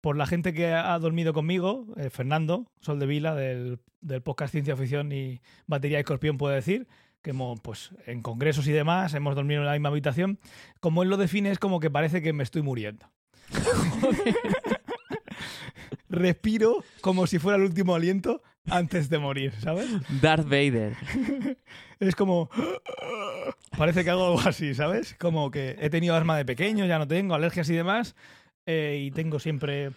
por 0.00 0.16
la 0.16 0.24
gente 0.24 0.54
que 0.54 0.68
ha 0.72 0.98
dormido 0.98 1.34
conmigo, 1.34 1.84
eh, 1.98 2.08
Fernando, 2.08 2.72
Sol 2.80 2.98
de 2.98 3.04
Vila, 3.04 3.34
del, 3.34 3.78
del 4.00 4.22
podcast 4.22 4.52
Ciencia 4.52 4.74
Ficción 4.74 5.12
y 5.12 5.42
Batería 5.66 5.98
Escorpión, 5.98 6.38
puede 6.38 6.54
decir, 6.54 6.88
que 7.20 7.32
hemos, 7.32 7.60
pues, 7.60 7.90
en 8.06 8.22
congresos 8.22 8.66
y 8.68 8.72
demás 8.72 9.12
hemos 9.12 9.34
dormido 9.34 9.60
en 9.60 9.66
la 9.66 9.72
misma 9.72 9.90
habitación. 9.90 10.38
Como 10.80 11.02
él 11.02 11.10
lo 11.10 11.18
define, 11.18 11.50
es 11.50 11.58
como 11.58 11.78
que 11.78 11.90
parece 11.90 12.22
que 12.22 12.32
me 12.32 12.42
estoy 12.42 12.62
muriendo. 12.62 13.04
Respiro 16.10 16.84
como 17.00 17.26
si 17.26 17.38
fuera 17.38 17.56
el 17.56 17.62
último 17.64 17.94
aliento 17.94 18.42
antes 18.68 19.08
de 19.08 19.18
morir, 19.18 19.52
¿sabes? 19.60 19.88
Darth 20.20 20.44
Vader. 20.44 20.96
Es 22.00 22.14
como. 22.16 22.48
Parece 23.76 24.04
que 24.04 24.10
hago 24.10 24.26
algo 24.26 24.40
así, 24.48 24.74
¿sabes? 24.74 25.14
Como 25.18 25.50
que 25.50 25.76
he 25.80 25.90
tenido 25.90 26.14
asma 26.16 26.36
de 26.36 26.44
pequeño, 26.44 26.86
ya 26.86 26.98
no 26.98 27.06
tengo, 27.06 27.34
alergias 27.34 27.68
y 27.70 27.74
demás. 27.74 28.14
eh, 28.66 29.02
y 29.06 29.10
tengo 29.10 29.38
siempre. 29.38 29.92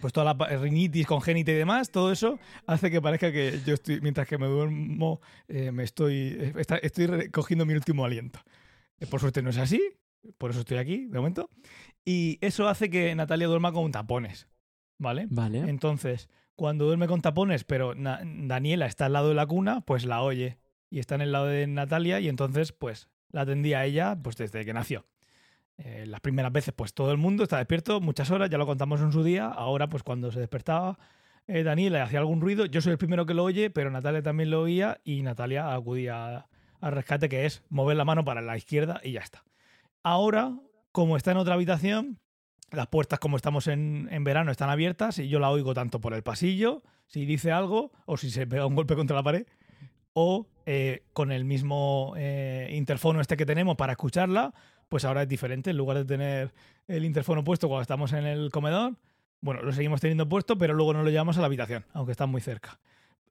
Pues 0.00 0.12
toda 0.12 0.34
la 0.34 0.58
rinitis 0.58 1.06
congénita 1.06 1.52
y 1.52 1.54
demás. 1.54 1.90
Todo 1.90 2.12
eso 2.12 2.38
hace 2.66 2.90
que 2.90 3.00
parezca 3.00 3.32
que 3.32 3.60
yo 3.66 3.74
estoy. 3.74 4.00
Mientras 4.00 4.26
que 4.28 4.38
me 4.38 4.46
duermo, 4.46 5.20
eh, 5.48 5.70
me 5.72 5.82
estoy. 5.84 6.52
está- 6.56 6.76
estoy 6.78 7.06
recogiendo 7.06 7.64
mi 7.66 7.74
último 7.74 8.04
aliento. 8.04 8.40
Eh, 9.00 9.06
Por 9.06 9.20
suerte 9.20 9.42
no 9.42 9.50
es 9.50 9.58
así. 9.58 9.82
Por 10.38 10.50
eso 10.50 10.60
estoy 10.60 10.78
aquí, 10.78 11.06
de 11.06 11.18
momento. 11.18 11.50
Y 12.06 12.38
eso 12.40 12.68
hace 12.68 12.88
que 12.90 13.14
Natalia 13.14 13.46
duerma 13.46 13.72
con 13.72 13.90
tapones. 13.92 14.48
¿Vale? 14.98 15.26
Vale. 15.30 15.58
Entonces, 15.58 16.28
cuando 16.56 16.84
duerme 16.86 17.06
con 17.08 17.20
tapones, 17.20 17.64
pero 17.64 17.94
Na- 17.94 18.20
Daniela 18.24 18.86
está 18.86 19.06
al 19.06 19.12
lado 19.14 19.28
de 19.28 19.34
la 19.34 19.46
cuna, 19.46 19.80
pues 19.82 20.04
la 20.04 20.22
oye. 20.22 20.58
Y 20.90 20.98
está 21.00 21.16
en 21.16 21.22
el 21.22 21.32
lado 21.32 21.46
de 21.46 21.66
Natalia 21.66 22.20
y 22.20 22.28
entonces, 22.28 22.72
pues, 22.72 23.08
la 23.30 23.40
atendía 23.42 23.80
a 23.80 23.84
ella 23.84 24.16
pues 24.22 24.36
desde 24.36 24.64
que 24.64 24.72
nació. 24.72 25.06
Eh, 25.76 26.04
las 26.06 26.20
primeras 26.20 26.52
veces, 26.52 26.72
pues 26.72 26.94
todo 26.94 27.10
el 27.10 27.18
mundo 27.18 27.42
está 27.42 27.58
despierto 27.58 28.00
muchas 28.00 28.30
horas, 28.30 28.48
ya 28.48 28.58
lo 28.58 28.66
contamos 28.66 29.00
en 29.00 29.10
su 29.10 29.24
día. 29.24 29.48
Ahora, 29.48 29.88
pues 29.88 30.04
cuando 30.04 30.30
se 30.30 30.38
despertaba 30.38 30.96
eh, 31.48 31.64
Daniela 31.64 31.98
y 31.98 32.02
hacía 32.02 32.20
algún 32.20 32.40
ruido, 32.40 32.64
yo 32.66 32.80
soy 32.80 32.92
el 32.92 32.98
primero 32.98 33.26
que 33.26 33.34
lo 33.34 33.42
oye, 33.42 33.70
pero 33.70 33.90
Natalia 33.90 34.22
también 34.22 34.50
lo 34.50 34.62
oía 34.62 35.00
y 35.02 35.22
Natalia 35.22 35.74
acudía 35.74 36.46
al 36.80 36.92
rescate, 36.92 37.28
que 37.28 37.44
es 37.44 37.64
mover 37.70 37.96
la 37.96 38.04
mano 38.04 38.24
para 38.24 38.40
la 38.40 38.56
izquierda 38.56 39.00
y 39.02 39.12
ya 39.12 39.20
está. 39.20 39.42
Ahora, 40.04 40.56
como 40.92 41.16
está 41.16 41.32
en 41.32 41.38
otra 41.38 41.54
habitación, 41.54 42.20
las 42.70 42.86
puertas, 42.88 43.18
como 43.18 43.36
estamos 43.36 43.66
en, 43.68 44.08
en 44.10 44.24
verano, 44.24 44.50
están 44.50 44.70
abiertas 44.70 45.18
y 45.18 45.28
yo 45.28 45.38
la 45.38 45.50
oigo 45.50 45.74
tanto 45.74 46.00
por 46.00 46.14
el 46.14 46.22
pasillo, 46.22 46.82
si 47.06 47.26
dice 47.26 47.52
algo, 47.52 47.92
o 48.06 48.16
si 48.16 48.30
se 48.30 48.46
pega 48.46 48.66
un 48.66 48.74
golpe 48.74 48.96
contra 48.96 49.16
la 49.16 49.22
pared, 49.22 49.46
o 50.14 50.46
eh, 50.66 51.02
con 51.12 51.32
el 51.32 51.44
mismo 51.44 52.14
eh, 52.16 52.70
interfono 52.72 53.20
este 53.20 53.36
que 53.36 53.44
tenemos 53.44 53.76
para 53.76 53.92
escucharla, 53.92 54.54
pues 54.88 55.04
ahora 55.04 55.22
es 55.22 55.28
diferente. 55.28 55.70
En 55.70 55.76
lugar 55.76 55.98
de 55.98 56.04
tener 56.04 56.54
el 56.88 57.04
interfono 57.04 57.44
puesto 57.44 57.68
cuando 57.68 57.82
estamos 57.82 58.12
en 58.12 58.24
el 58.24 58.50
comedor, 58.50 58.94
bueno, 59.40 59.62
lo 59.62 59.72
seguimos 59.72 60.00
teniendo 60.00 60.28
puesto, 60.28 60.56
pero 60.56 60.72
luego 60.72 60.94
no 60.94 61.02
lo 61.02 61.10
llevamos 61.10 61.36
a 61.36 61.40
la 61.40 61.46
habitación, 61.46 61.84
aunque 61.92 62.12
está 62.12 62.26
muy 62.26 62.40
cerca. 62.40 62.80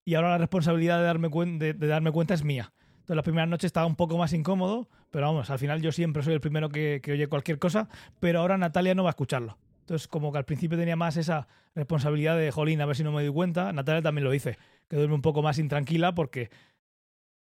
Y 0.06 0.16
ahora 0.16 0.30
la 0.30 0.38
responsabilidad 0.38 1.00
de 1.00 1.06
darme, 1.06 1.30
de 1.30 1.88
darme 1.88 2.12
cuenta 2.12 2.34
es 2.34 2.44
mía. 2.44 2.74
Entonces 3.04 3.18
las 3.18 3.24
primeras 3.24 3.49
noches 3.49 3.68
estaba 3.68 3.86
un 3.86 3.97
poco 3.97 4.18
más 4.18 4.32
incómodo, 4.32 4.88
pero 5.12 5.28
vamos, 5.28 5.49
al 5.49 5.60
final 5.60 5.82
yo 5.82 5.91
siempre 5.91 6.24
soy 6.24 6.34
el 6.34 6.39
primero 6.39 6.70
que, 6.70 7.01
que 7.04 7.12
oye 7.12 7.28
cualquier 7.28 7.60
cosa, 7.60 7.89
pero 8.22 8.39
ahora 8.39 8.58
Natalia 8.58 8.95
no 8.95 9.04
va 9.04 9.10
a 9.10 9.12
escucharlo. 9.12 9.58
Entonces 9.82 10.08
como 10.08 10.32
que 10.32 10.38
al 10.38 10.45
principio 10.45 10.78
tenía 10.78 10.95
más 10.95 11.18
esa 11.18 11.49
responsabilidad 11.76 12.38
de, 12.38 12.49
jolín, 12.51 12.80
a 12.80 12.86
ver 12.86 12.95
si 12.95 13.04
no 13.04 13.12
me 13.12 13.22
doy 13.22 13.34
cuenta. 13.34 13.74
Natalia 13.74 14.01
también 14.01 14.24
lo 14.24 14.32
dice, 14.32 14.58
que 14.88 14.95
duerme 14.95 15.16
un 15.16 15.22
poco 15.22 15.41
más 15.41 15.60
intranquila 15.60 16.16
porque 16.16 16.49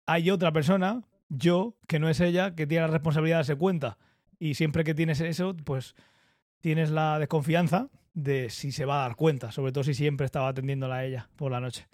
hay 0.07 0.31
otra 0.31 0.51
persona, 0.51 1.03
yo, 1.29 1.77
que 1.87 1.99
no 1.99 2.09
es 2.09 2.21
ella, 2.21 2.55
que 2.55 2.67
tiene 2.67 2.87
la 2.87 2.93
responsabilidad 2.93 3.37
de 3.37 3.41
darse 3.41 3.57
cuenta. 3.57 3.99
Y 4.39 4.55
siempre 4.55 4.85
que 4.85 4.95
tienes 4.95 5.21
eso, 5.21 5.55
pues 5.55 5.95
tienes 6.61 6.91
la 6.91 7.19
desconfianza 7.19 7.91
de 8.15 8.49
si 8.49 8.73
se 8.73 8.87
va 8.87 9.01
a 9.01 9.09
dar 9.09 9.17
cuenta, 9.17 9.53
sobre 9.53 9.73
todo 9.73 9.85
si 9.85 9.93
siempre 9.93 10.25
estaba 10.25 10.49
atendiéndola 10.49 10.97
a 10.97 11.05
ella 11.05 11.29
por 11.37 11.53
la 11.53 11.61
noche. 11.61 11.87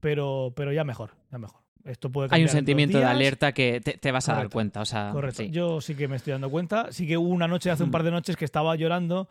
Pero, 0.00 0.52
pero 0.54 0.72
ya 0.72 0.84
mejor, 0.84 1.12
ya 1.32 1.38
mejor. 1.38 1.65
Esto 1.86 2.10
puede 2.10 2.28
Hay 2.32 2.42
un 2.42 2.48
sentimiento 2.48 2.98
de 2.98 3.04
alerta 3.04 3.52
que 3.52 3.80
te, 3.80 3.92
te 3.96 4.10
vas 4.12 4.28
a 4.28 4.34
dar 4.34 4.50
cuenta. 4.50 4.80
O 4.80 4.84
sea, 4.84 5.10
Correcto. 5.12 5.42
sí. 5.44 5.50
Yo 5.50 5.80
sí 5.80 5.94
que 5.94 6.08
me 6.08 6.16
estoy 6.16 6.32
dando 6.32 6.50
cuenta. 6.50 6.92
Sí 6.92 7.06
que 7.06 7.16
hubo 7.16 7.28
una 7.28 7.46
noche 7.48 7.70
hace 7.70 7.82
un 7.84 7.90
Mm. 7.90 7.92
par 7.92 8.02
de 8.02 8.10
noches 8.10 8.36
que 8.36 8.44
estaba 8.44 8.74
llorando 8.76 9.28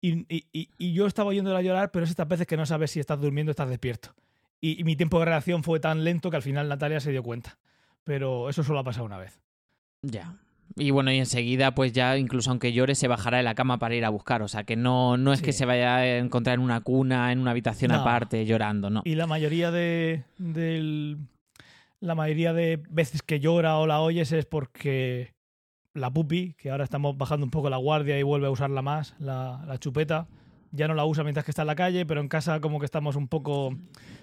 y, 0.00 0.26
y- 0.52 0.92
yo 0.92 1.06
estaba 1.06 1.30
oyéndola 1.30 1.62
llorar, 1.62 1.90
pero 1.92 2.04
es 2.04 2.10
estas 2.10 2.26
veces 2.26 2.46
que 2.46 2.56
no 2.56 2.66
sabes 2.66 2.90
si 2.90 2.98
estás 3.00 3.20
durmiendo 3.20 3.50
o 3.50 3.52
estás 3.52 3.68
despierto. 3.68 4.14
Y, 4.60 4.80
y 4.80 4.84
mi 4.84 4.96
tiempo 4.96 5.18
de 5.20 5.26
reacción 5.26 5.62
fue 5.62 5.78
tan 5.80 6.02
lento 6.04 6.28
que 6.30 6.36
al 6.36 6.42
final 6.42 6.68
Natalia 6.68 6.98
se 7.00 7.10
dio 7.12 7.22
cuenta. 7.22 7.58
Pero 8.04 8.48
eso 8.48 8.64
solo 8.64 8.80
ha 8.80 8.84
pasado 8.84 9.06
una 9.06 9.18
vez. 9.18 9.38
Ya. 10.02 10.34
Y 10.76 10.90
bueno, 10.90 11.12
y 11.12 11.18
enseguida, 11.18 11.74
pues 11.74 11.92
ya, 11.92 12.16
incluso 12.16 12.50
aunque 12.50 12.72
llore, 12.72 12.94
se 12.94 13.06
bajará 13.06 13.36
de 13.36 13.42
la 13.44 13.54
cama 13.54 13.78
para 13.78 13.94
ir 13.94 14.04
a 14.04 14.08
buscar. 14.08 14.42
O 14.42 14.48
sea, 14.48 14.64
que 14.64 14.74
no, 14.74 15.16
no 15.16 15.32
es 15.32 15.38
Sí. 15.40 15.44
que 15.44 15.52
se 15.52 15.66
vaya 15.66 15.96
a 15.96 16.16
encontrar 16.18 16.54
en 16.54 16.62
una 16.64 16.80
cuna, 16.80 17.30
en 17.30 17.38
una 17.38 17.50
habitación 17.52 17.92
No. 17.92 18.00
aparte, 18.00 18.44
llorando, 18.46 18.88
no. 18.90 19.02
Y 19.04 19.14
la 19.14 19.26
mayoría 19.26 19.70
de 19.70 20.24
del- 20.38 21.18
la 22.02 22.14
mayoría 22.14 22.52
de 22.52 22.82
veces 22.90 23.22
que 23.22 23.40
llora 23.40 23.78
o 23.78 23.86
la 23.86 24.00
oyes 24.00 24.32
es 24.32 24.44
porque 24.44 25.32
la 25.94 26.10
pupi, 26.10 26.54
que 26.54 26.70
ahora 26.70 26.84
estamos 26.84 27.16
bajando 27.16 27.44
un 27.46 27.50
poco 27.50 27.70
la 27.70 27.76
guardia 27.76 28.18
y 28.18 28.22
vuelve 28.22 28.46
a 28.46 28.50
usarla 28.50 28.82
más, 28.82 29.14
la, 29.18 29.62
la 29.66 29.78
chupeta, 29.78 30.26
ya 30.72 30.88
no 30.88 30.94
la 30.94 31.04
usa 31.04 31.22
mientras 31.22 31.44
que 31.44 31.50
está 31.52 31.62
en 31.62 31.66
la 31.68 31.74
calle, 31.74 32.04
pero 32.06 32.20
en 32.20 32.28
casa 32.28 32.60
como 32.60 32.78
que 32.80 32.86
estamos 32.86 33.14
un 33.14 33.28
poco, 33.28 33.76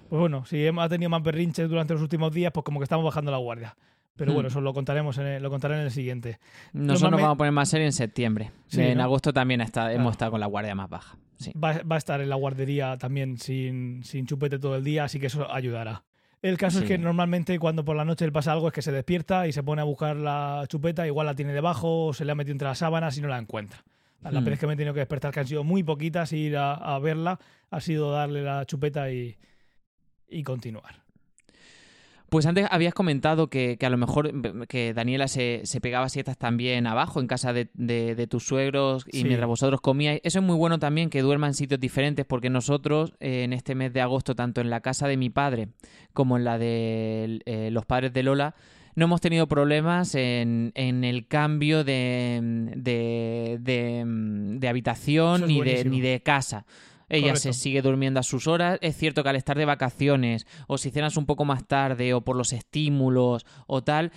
pues 0.10 0.20
bueno, 0.20 0.46
si 0.46 0.68
ha 0.68 0.90
tenido 0.90 1.10
más 1.10 1.24
berrinches 1.24 1.70
durante 1.70 1.94
los 1.94 2.02
últimos 2.02 2.34
días, 2.34 2.52
pues 2.52 2.64
como 2.64 2.80
que 2.80 2.84
estamos 2.86 3.06
bajando 3.06 3.32
la 3.32 3.38
guardia. 3.38 3.76
Pero 4.16 4.32
Hmm. 4.32 4.34
bueno, 4.34 4.48
eso 4.50 4.60
lo 4.60 4.74
contaremos 4.74 5.18
en 5.20 5.28
el, 5.28 5.44
lo 5.44 5.50
contaré 5.50 5.76
en 5.76 5.82
el 5.82 5.92
siguiente. 5.92 6.40
Nosotros 6.74 7.12
nos 7.12 7.22
vamos 7.22 7.36
a 7.36 7.38
poner 7.38 7.54
más 7.54 7.70
serio 7.70 7.86
en 7.86 7.94
septiembre. 7.94 8.52
Sí, 8.68 8.82
en 8.82 8.98
¿no? 8.98 9.04
agosto 9.04 9.32
también 9.32 9.62
está, 9.62 9.84
Claro. 9.84 9.96
hemos 9.96 10.12
estado 10.12 10.32
con 10.32 10.42
la 10.42 10.48
guardia 10.48 10.76
más 10.76 10.90
baja. 10.90 11.18
Sí. 11.38 11.54
Va, 11.54 11.82
va 11.90 11.96
a 11.96 11.98
estar 12.00 12.20
en 12.20 12.28
la 12.28 12.36
guardería 12.36 12.98
también 12.98 13.38
sin, 13.38 14.04
sin 14.04 14.26
chupete 14.26 14.60
todo 14.60 14.76
el 14.76 14.84
día, 14.84 15.06
así 15.06 15.20
que 15.22 15.28
eso 15.28 15.50
ayudará. 15.50 16.04
El 16.42 16.58
caso 16.58 16.80
es 16.80 16.86
que 16.86 16.98
normalmente 16.98 17.60
cuando 17.60 17.84
por 17.84 17.96
la 17.98 18.06
noche 18.06 18.26
le 18.26 18.32
pasa 18.32 18.54
algo 18.54 18.68
es 18.68 18.74
que 18.74 18.82
se 18.82 18.92
despierta 18.94 19.46
y 19.48 19.52
se 19.52 19.62
pone 19.62 19.82
a 19.82 19.86
buscar 19.86 20.16
la 20.16 20.64
chupeta, 20.70 21.06
igual 21.06 21.28
la 21.28 21.36
tiene 21.36 21.52
debajo 21.54 22.06
o 22.08 22.14
se 22.14 22.24
le 22.24 22.32
ha 22.32 22.36
metido 22.36 22.54
entre 22.54 22.68
las 22.68 22.78
sábanas 22.78 23.18
y 23.18 23.22
no 23.22 23.28
la 23.28 23.38
encuentra. 23.38 23.84
Las 24.22 24.34
Hmm. 24.34 24.46
veces 24.46 24.60
que 24.60 24.68
me 24.68 24.74
he 24.74 24.76
tenido 24.78 24.94
que 24.94 25.00
despertar, 25.02 25.34
que 25.34 25.42
han 25.42 25.48
sido 25.48 25.64
muy 25.64 25.84
poquitas, 25.84 26.32
ir 26.34 26.56
a, 26.58 26.74
a 26.74 27.00
verla, 27.00 27.40
ha 27.70 27.82
sido 27.82 28.12
darle 28.12 28.42
la 28.42 28.66
chupeta 28.66 29.12
y, 29.12 29.38
y 30.30 30.44
continuar. 30.44 30.99
Pues 32.30 32.46
antes 32.46 32.68
habías 32.70 32.94
comentado 32.94 33.50
que, 33.50 33.78
que 33.78 33.86
a 33.86 33.90
lo 33.90 33.98
mejor 33.98 34.34
mm, 34.34 34.64
que 34.68 34.94
Daniela 34.94 35.28
se, 35.28 35.62
se 35.64 35.82
pegaba 35.82 36.10
siestas 36.10 36.38
también 36.38 36.88
abajo 36.88 37.20
en 37.20 37.28
casa 37.28 37.54
de, 37.54 37.70
de- 37.74 38.16
de 38.16 38.28
tus 38.28 38.44
suegros 38.46 39.06
y 39.12 39.18
Sí. 39.20 39.24
mientras 39.24 39.48
vosotros 39.48 39.82
comíais. 39.82 40.22
Eso 40.24 40.40
es 40.40 40.46
muy 40.46 40.56
bueno 40.56 40.80
también 40.80 41.10
que 41.10 41.22
duerma 41.22 41.48
en 41.48 41.54
sitios 41.54 41.80
diferentes 41.80 42.26
porque 42.26 42.50
nosotros 42.50 43.14
eh, 43.20 43.44
en 43.44 43.54
este 43.54 43.76
mes 43.76 43.92
de 43.94 44.02
agosto, 44.02 44.36
tanto 44.36 44.62
en 44.62 44.70
la 44.70 44.82
casa 44.82 45.08
de 45.08 45.18
mi 45.18 45.30
padre 45.30 45.70
como 46.14 46.38
en 46.38 46.44
la 46.44 46.58
de 46.58 47.42
eh, 47.46 47.70
los 47.72 47.86
padres 47.86 48.14
de 48.14 48.24
Lola, 48.24 48.56
no 48.96 49.06
hemos 49.06 49.22
tenido 49.22 49.48
problemas 49.48 50.14
en, 50.16 50.72
en 50.76 51.04
el 51.06 51.28
cambio 51.28 51.84
de, 51.84 52.40
de, 52.76 53.58
de, 53.62 54.04
de 54.06 54.68
habitación 54.68 55.44
es 55.44 55.48
ni 55.48 55.62
de, 55.62 55.86
ni 55.86 56.02
de 56.02 56.22
casa. 56.22 56.66
Ella 57.10 57.36
se 57.36 57.53
sigue 57.53 57.82
durmiendo 57.82 58.20
a 58.20 58.24
sus 58.24 58.47
horas. 58.47 58.78
Es 58.82 58.95
cierto 58.95 59.24
que 59.24 59.30
al 59.30 59.36
estar 59.36 59.57
de 59.57 59.66
vacaciones 59.66 60.45
o 60.68 60.78
si 60.78 60.91
cenas 60.91 61.18
un 61.18 61.26
poco 61.26 61.45
más 61.45 61.68
tarde 61.68 62.14
o 62.14 62.22
por 62.22 62.36
los 62.36 62.53
estímulos 62.53 63.45
o 63.68 63.82
tal, 63.84 64.12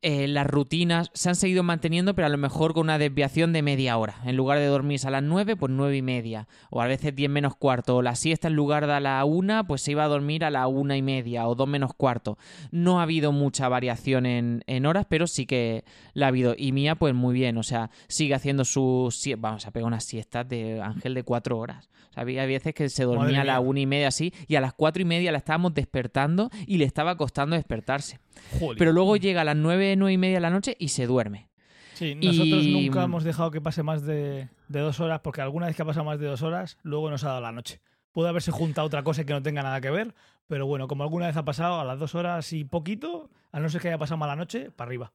eh, 0.00 0.28
las 0.28 0.46
rutinas 0.46 1.10
se 1.12 1.28
han 1.28 1.34
seguido 1.34 1.64
manteniendo, 1.64 2.14
pero 2.14 2.26
a 2.26 2.30
lo 2.30 2.38
mejor 2.38 2.72
con 2.72 2.84
una 2.84 2.98
desviación 2.98 3.52
de 3.52 3.62
media 3.62 3.96
hora. 3.96 4.16
En 4.24 4.36
lugar 4.36 4.58
de 4.58 4.66
dormirse 4.66 5.08
a 5.08 5.10
las 5.10 5.24
9, 5.24 5.56
pues 5.56 5.72
9 5.72 5.96
y 5.96 6.02
media. 6.02 6.46
O 6.70 6.80
a 6.80 6.86
veces 6.86 7.16
10 7.16 7.28
menos 7.28 7.56
cuarto. 7.56 7.96
O 7.96 8.02
la 8.02 8.14
siesta 8.14 8.46
en 8.46 8.54
lugar 8.54 8.86
de 8.86 8.92
a 8.92 9.00
la 9.00 9.24
1, 9.24 9.66
pues 9.66 9.82
se 9.82 9.90
iba 9.90 10.04
a 10.04 10.08
dormir 10.08 10.44
a 10.44 10.50
la 10.50 10.68
1 10.68 10.94
y 10.94 11.02
media 11.02 11.48
o 11.48 11.56
2 11.56 11.66
menos 11.66 11.94
cuarto. 11.94 12.38
No 12.70 13.00
ha 13.00 13.02
habido 13.02 13.32
mucha 13.32 13.68
variación 13.68 14.24
en, 14.26 14.62
en 14.68 14.86
horas, 14.86 15.06
pero 15.08 15.26
sí 15.26 15.46
que 15.46 15.84
la 16.14 16.26
ha 16.26 16.28
habido. 16.28 16.54
Y 16.56 16.70
Mía, 16.70 16.94
pues 16.94 17.12
muy 17.12 17.34
bien. 17.34 17.58
O 17.58 17.64
sea, 17.64 17.90
sigue 18.06 18.34
haciendo 18.34 18.64
sus... 18.64 19.20
Vamos, 19.38 19.66
a 19.66 19.72
pegar 19.72 19.88
unas 19.88 20.04
siestas 20.04 20.48
de 20.48 20.80
Ángel 20.80 21.14
de 21.14 21.24
4 21.24 21.58
horas. 21.58 21.88
O 22.10 22.12
sea, 22.12 22.22
había 22.22 22.46
veces 22.46 22.72
que 22.72 22.88
se 22.88 23.02
dormía 23.02 23.24
Madre 23.24 23.38
a 23.38 23.44
la 23.44 23.60
mía. 23.60 23.68
1 23.68 23.80
y 23.80 23.86
media 23.86 24.08
así, 24.08 24.32
y 24.46 24.54
a 24.54 24.60
las 24.60 24.74
4 24.74 25.02
y 25.02 25.04
media 25.04 25.32
la 25.32 25.38
estábamos 25.38 25.74
despertando 25.74 26.50
y 26.66 26.78
le 26.78 26.84
estaba 26.84 27.16
costando 27.16 27.56
despertarse. 27.56 28.20
Joder. 28.58 28.78
Pero 28.78 28.92
luego 28.92 29.16
llega 29.16 29.40
a 29.42 29.44
las 29.44 29.56
9, 29.56 29.96
9 29.96 30.12
y 30.12 30.18
media 30.18 30.36
de 30.36 30.40
la 30.40 30.50
noche 30.50 30.76
y 30.78 30.88
se 30.88 31.06
duerme. 31.06 31.48
Sí, 31.94 32.14
nosotros 32.14 32.64
y- 32.64 32.72
nunca 32.72 33.02
hemos 33.02 33.24
dejado 33.24 33.50
que 33.50 33.60
pase 33.60 33.82
más 33.82 34.02
de, 34.02 34.48
de 34.68 34.80
dos 34.80 35.00
horas, 35.00 35.20
porque 35.20 35.40
alguna 35.40 35.66
vez 35.66 35.74
que 35.76 35.82
ha 35.82 35.84
pasado 35.84 36.04
más 36.04 36.18
de 36.20 36.26
dos 36.26 36.42
horas, 36.42 36.78
luego 36.82 37.10
nos 37.10 37.24
ha 37.24 37.28
dado 37.28 37.40
la 37.40 37.52
noche. 37.52 37.80
puede 38.12 38.28
haberse 38.28 38.50
juntado 38.52 38.86
otra 38.86 39.02
cosa 39.02 39.24
que 39.24 39.32
no 39.32 39.42
tenga 39.42 39.62
nada 39.62 39.80
que 39.80 39.90
ver, 39.90 40.14
pero 40.46 40.66
bueno, 40.66 40.88
como 40.88 41.02
alguna 41.04 41.26
vez 41.26 41.36
ha 41.36 41.44
pasado, 41.44 41.78
a 41.80 41.84
las 41.84 41.98
dos 41.98 42.14
horas 42.14 42.52
y 42.52 42.64
poquito, 42.64 43.30
a 43.52 43.60
no 43.60 43.68
ser 43.68 43.80
que 43.80 43.88
haya 43.88 43.98
pasado 43.98 44.16
mala 44.18 44.34
noche, 44.36 44.70
para 44.70 44.88
arriba. 44.88 45.12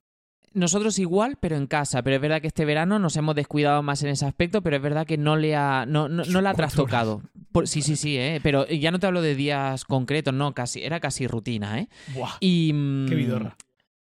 Nosotros 0.53 0.99
igual, 0.99 1.37
pero 1.39 1.55
en 1.55 1.67
casa. 1.67 2.01
Pero 2.03 2.15
es 2.17 2.21
verdad 2.21 2.41
que 2.41 2.47
este 2.47 2.65
verano 2.65 2.99
nos 2.99 3.17
hemos 3.17 3.35
descuidado 3.35 3.81
más 3.83 4.03
en 4.03 4.09
ese 4.09 4.25
aspecto, 4.25 4.61
pero 4.61 4.75
es 4.75 4.81
verdad 4.81 5.05
que 5.07 5.17
no 5.17 5.35
le 5.35 5.55
ha, 5.55 5.85
no, 5.87 6.09
no, 6.09 6.23
no 6.25 6.41
la 6.41 6.51
ha 6.51 6.53
trastocado. 6.53 7.21
Por- 7.51 7.67
sí, 7.67 7.81
sí, 7.81 7.95
sí, 7.95 8.17
¿eh? 8.17 8.39
pero 8.43 8.67
ya 8.67 8.91
no 8.91 8.99
te 8.99 9.07
hablo 9.07 9.21
de 9.21 9.35
días 9.35 9.85
concretos, 9.85 10.33
no, 10.33 10.53
casi, 10.53 10.83
era 10.83 10.99
casi 10.99 11.27
rutina, 11.27 11.79
¿eh? 11.79 11.87
Buah, 12.13 12.37
Y, 12.39 12.67
qué 12.69 12.73
mm, 12.73 13.05
vidorra. 13.09 13.57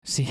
Sí. 0.03 0.27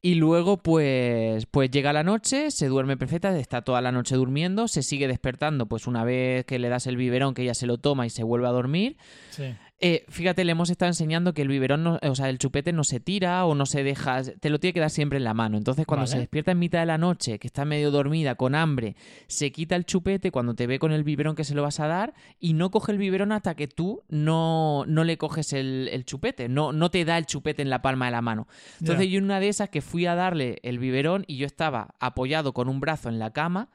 Y 0.00 0.14
luego, 0.14 0.58
pues, 0.58 1.46
pues 1.46 1.70
llega 1.70 1.92
la 1.92 2.04
noche, 2.04 2.50
se 2.52 2.68
duerme 2.68 2.96
perfecta, 2.96 3.36
está 3.36 3.62
toda 3.62 3.80
la 3.80 3.90
noche 3.90 4.14
durmiendo, 4.14 4.68
se 4.68 4.82
sigue 4.82 5.08
despertando, 5.08 5.66
pues 5.66 5.86
una 5.88 6.04
vez 6.04 6.44
que 6.44 6.58
le 6.60 6.68
das 6.68 6.86
el 6.86 6.96
biberón, 6.96 7.34
que 7.34 7.42
ella 7.42 7.54
se 7.54 7.66
lo 7.66 7.78
toma 7.78 8.06
y 8.06 8.10
se 8.10 8.22
vuelve 8.22 8.46
a 8.46 8.50
dormir. 8.50 8.96
Sí. 9.30 9.54
Eh, 9.80 10.04
fíjate, 10.08 10.44
le 10.44 10.50
hemos 10.50 10.70
estado 10.70 10.88
enseñando 10.88 11.34
que 11.34 11.42
el 11.42 11.46
biberón, 11.48 11.84
no- 11.84 12.00
o 12.02 12.14
sea, 12.16 12.28
el 12.30 12.38
chupete 12.38 12.72
no 12.72 12.82
se 12.82 12.98
tira 12.98 13.44
o 13.46 13.54
no 13.54 13.64
se 13.64 13.84
deja, 13.84 14.22
te 14.24 14.50
lo 14.50 14.58
tiene 14.58 14.72
que 14.74 14.80
dar 14.80 14.90
siempre 14.90 15.18
en 15.18 15.24
la 15.24 15.34
mano. 15.34 15.56
Entonces, 15.56 15.86
cuando 15.86 16.02
Vale. 16.02 16.12
se 16.14 16.18
despierta 16.18 16.50
en 16.50 16.58
mitad 16.58 16.80
de 16.80 16.86
la 16.86 16.98
noche, 16.98 17.38
que 17.38 17.46
está 17.46 17.64
medio 17.64 17.92
dormida, 17.92 18.34
con 18.34 18.56
hambre, 18.56 18.96
se 19.28 19.52
quita 19.52 19.76
el 19.76 19.84
chupete 19.84 20.32
cuando 20.32 20.54
te 20.54 20.66
ve 20.66 20.80
con 20.80 20.90
el 20.90 21.04
biberón 21.04 21.36
que 21.36 21.44
se 21.44 21.54
lo 21.54 21.62
vas 21.62 21.78
a 21.78 21.86
dar 21.86 22.12
y 22.40 22.54
no 22.54 22.72
coge 22.72 22.90
el 22.90 22.98
biberón 22.98 23.30
hasta 23.30 23.54
que 23.54 23.68
tú 23.68 24.02
no, 24.08 24.82
no 24.88 25.04
le 25.04 25.16
coges 25.16 25.52
el, 25.52 25.88
el 25.92 26.04
chupete, 26.04 26.48
no, 26.48 26.72
no 26.72 26.90
te 26.90 27.04
da 27.04 27.16
el 27.16 27.26
chupete 27.26 27.62
en 27.62 27.70
la 27.70 27.80
palma 27.80 28.06
de 28.06 28.10
la 28.12 28.20
mano. 28.22 28.48
Entonces, 28.80 29.06
Ya. 29.06 29.12
yo 29.12 29.18
en 29.18 29.24
una 29.26 29.38
de 29.38 29.48
esas 29.48 29.68
que 29.68 29.80
fui 29.80 30.06
a 30.06 30.16
darle 30.16 30.58
el 30.64 30.80
biberón 30.80 31.22
y 31.28 31.36
yo 31.36 31.46
estaba 31.46 31.94
apoyado 32.00 32.52
con 32.52 32.68
un 32.68 32.80
brazo 32.80 33.08
en 33.10 33.20
la 33.20 33.32
cama. 33.32 33.68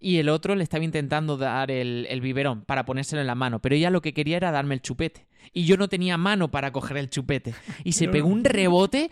Y 0.00 0.16
el 0.16 0.30
otro 0.30 0.54
le 0.54 0.62
estaba 0.64 0.82
intentando 0.82 1.36
dar 1.36 1.70
el, 1.70 2.06
el 2.08 2.20
biberón 2.22 2.62
para 2.62 2.84
ponérselo 2.86 3.20
en 3.20 3.26
la 3.26 3.34
mano, 3.34 3.58
pero 3.60 3.74
ella 3.74 3.90
lo 3.90 4.00
que 4.00 4.14
quería 4.14 4.38
era 4.38 4.50
darme 4.50 4.74
el 4.74 4.80
chupete. 4.80 5.26
Y 5.52 5.64
yo 5.64 5.76
no 5.76 5.88
tenía 5.88 6.16
mano 6.16 6.50
para 6.50 6.72
coger 6.72 6.96
el 6.96 7.10
chupete. 7.10 7.54
Y 7.84 7.92
se 7.92 8.08
pegó 8.08 8.28
un 8.28 8.44
rebote. 8.44 9.10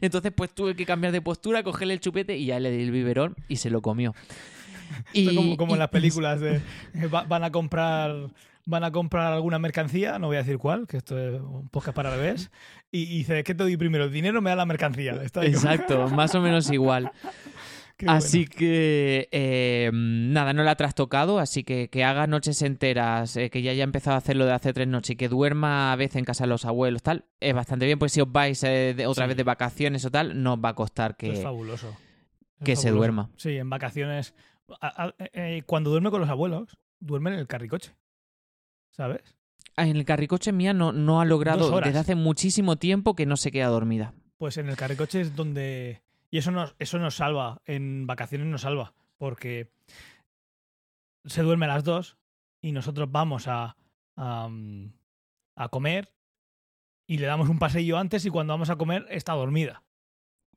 Entonces 0.00 0.32
pues 0.34 0.50
tuve 0.54 0.74
que 0.74 0.86
cambiar 0.86 1.12
de 1.12 1.20
postura, 1.20 1.62
cogerle 1.62 1.94
el 1.94 2.00
chupete 2.00 2.36
y 2.36 2.46
ya 2.46 2.60
le 2.60 2.70
di 2.70 2.82
el 2.82 2.90
biberón 2.90 3.36
y 3.48 3.56
se 3.56 3.70
lo 3.70 3.82
comió. 3.82 4.14
Esto 5.12 5.34
como, 5.34 5.56
como 5.56 5.72
y- 5.72 5.74
en 5.74 5.78
las 5.80 5.88
películas 5.90 6.40
de 6.40 6.56
eh, 6.94 7.06
va- 7.12 7.24
van 7.24 7.44
a 7.44 7.50
comprar 7.52 8.14
van 8.64 8.84
a 8.84 8.90
comprar 8.92 9.32
alguna 9.32 9.58
mercancía, 9.58 10.18
no 10.18 10.26
voy 10.26 10.36
a 10.36 10.40
decir 10.40 10.58
cuál, 10.58 10.86
que 10.86 10.98
esto 10.98 11.18
es 11.18 11.40
un 11.40 11.70
podcast 11.70 11.96
para 11.96 12.10
bebés, 12.10 12.50
y, 12.92 13.04
y 13.04 13.18
dice, 13.18 13.42
¿qué 13.42 13.54
te 13.54 13.62
doy 13.62 13.78
primero? 13.78 14.04
¿El 14.04 14.12
dinero 14.12 14.42
me 14.42 14.50
da 14.50 14.56
la 14.56 14.66
mercancía? 14.66 15.12
Está 15.22 15.42
Exacto, 15.46 16.06
más 16.14 16.34
o 16.34 16.42
menos 16.42 16.70
igual. 16.70 17.10
Qué 18.06 18.06
Así 18.08 18.46
que 18.46 19.28
eh, 19.32 19.90
nada, 19.92 20.52
no 20.52 20.62
la 20.62 20.70
ha 20.70 20.76
trastocado, 20.76 21.40
así 21.40 21.64
que 21.64 21.88
que 21.90 22.04
haga 22.04 22.26
noches 22.28 22.62
enteras, 22.62 23.36
eh, 23.36 23.50
que 23.50 23.60
ya 23.62 23.72
haya 23.72 23.82
empezado 23.82 24.14
a 24.14 24.18
hacerlo 24.18 24.46
de 24.46 24.52
hace 24.52 24.72
tres 24.72 24.86
noches 24.86 25.10
y 25.10 25.16
que 25.16 25.28
duerma 25.28 25.92
a 25.92 25.96
veces 25.96 26.16
en 26.16 26.24
casa 26.24 26.44
de 26.44 26.48
los 26.48 26.64
abuelos, 26.64 27.02
tal, 27.02 27.24
es 27.40 27.54
bastante 27.54 27.86
bien, 27.86 27.98
pues 27.98 28.12
si 28.12 28.20
os 28.20 28.30
vais 28.30 28.62
eh, 28.62 28.94
de- 28.96 29.06
otra 29.08 29.24
Sí. 29.24 29.28
vez 29.28 29.36
de 29.36 29.42
vacaciones 29.42 30.04
o 30.04 30.10
tal, 30.12 30.40
no 30.42 30.54
os 30.54 30.60
va 30.64 30.68
a 30.70 30.74
costar 30.74 31.16
bueno. 31.18 31.32
Es 31.34 31.38
que... 31.40 31.44
fabuloso. 31.44 31.96
Es 32.60 32.64
que 32.64 32.76
se 32.76 32.90
duerma. 32.90 33.30
Sí, 33.36 33.56
en 33.56 33.68
vacaciones. 33.68 34.32
a- 34.80 35.06
a- 35.06 35.14
cuando 35.66 35.90
duerme 35.90 36.10
con 36.10 36.20
los 36.20 36.28
abuelos, 36.30 36.76
duerme 37.00 37.30
en 37.32 37.38
el 37.40 37.46
carricoche. 37.48 37.94
¿Sabes? 38.90 39.22
Ah, 39.76 39.86
En 39.86 39.96
el 39.96 40.04
carricoche 40.04 40.52
mía 40.52 40.72
no, 40.74 40.92
no 40.92 41.20
ha 41.20 41.24
logrado 41.24 41.80
desde 41.80 41.98
hace 41.98 42.14
muchísimo 42.14 42.76
tiempo 42.76 43.14
que 43.14 43.26
no 43.26 43.36
se 43.36 43.50
queda 43.52 43.68
dormida. 43.68 44.12
Pues 44.36 44.56
en 44.58 44.68
el 44.68 44.76
carricoche 44.76 45.20
es 45.20 45.34
donde. 45.36 46.02
Y 46.30 46.38
eso 46.38 46.50
nos, 46.50 46.74
eso 46.78 46.98
nos 46.98 47.14
salva. 47.14 47.62
En 47.64 48.06
vacaciones 48.06 48.46
nos 48.46 48.62
salva. 48.62 48.94
Porque 49.16 49.70
se 51.24 51.42
duerme 51.42 51.66
a 51.66 51.68
las 51.68 51.84
dos 51.84 52.16
y 52.60 52.72
nosotros 52.72 53.10
vamos 53.10 53.48
a, 53.48 53.76
a, 54.16 54.48
mm, 54.48 54.92
comer 55.70 56.14
y 57.06 57.18
le 57.18 57.26
damos 57.26 57.48
un 57.48 57.58
paseillo 57.58 57.98
antes 57.98 58.24
y 58.24 58.30
cuando 58.30 58.52
vamos 58.52 58.70
a 58.70 58.76
comer 58.76 59.06
está 59.10 59.32
dormida. 59.32 59.82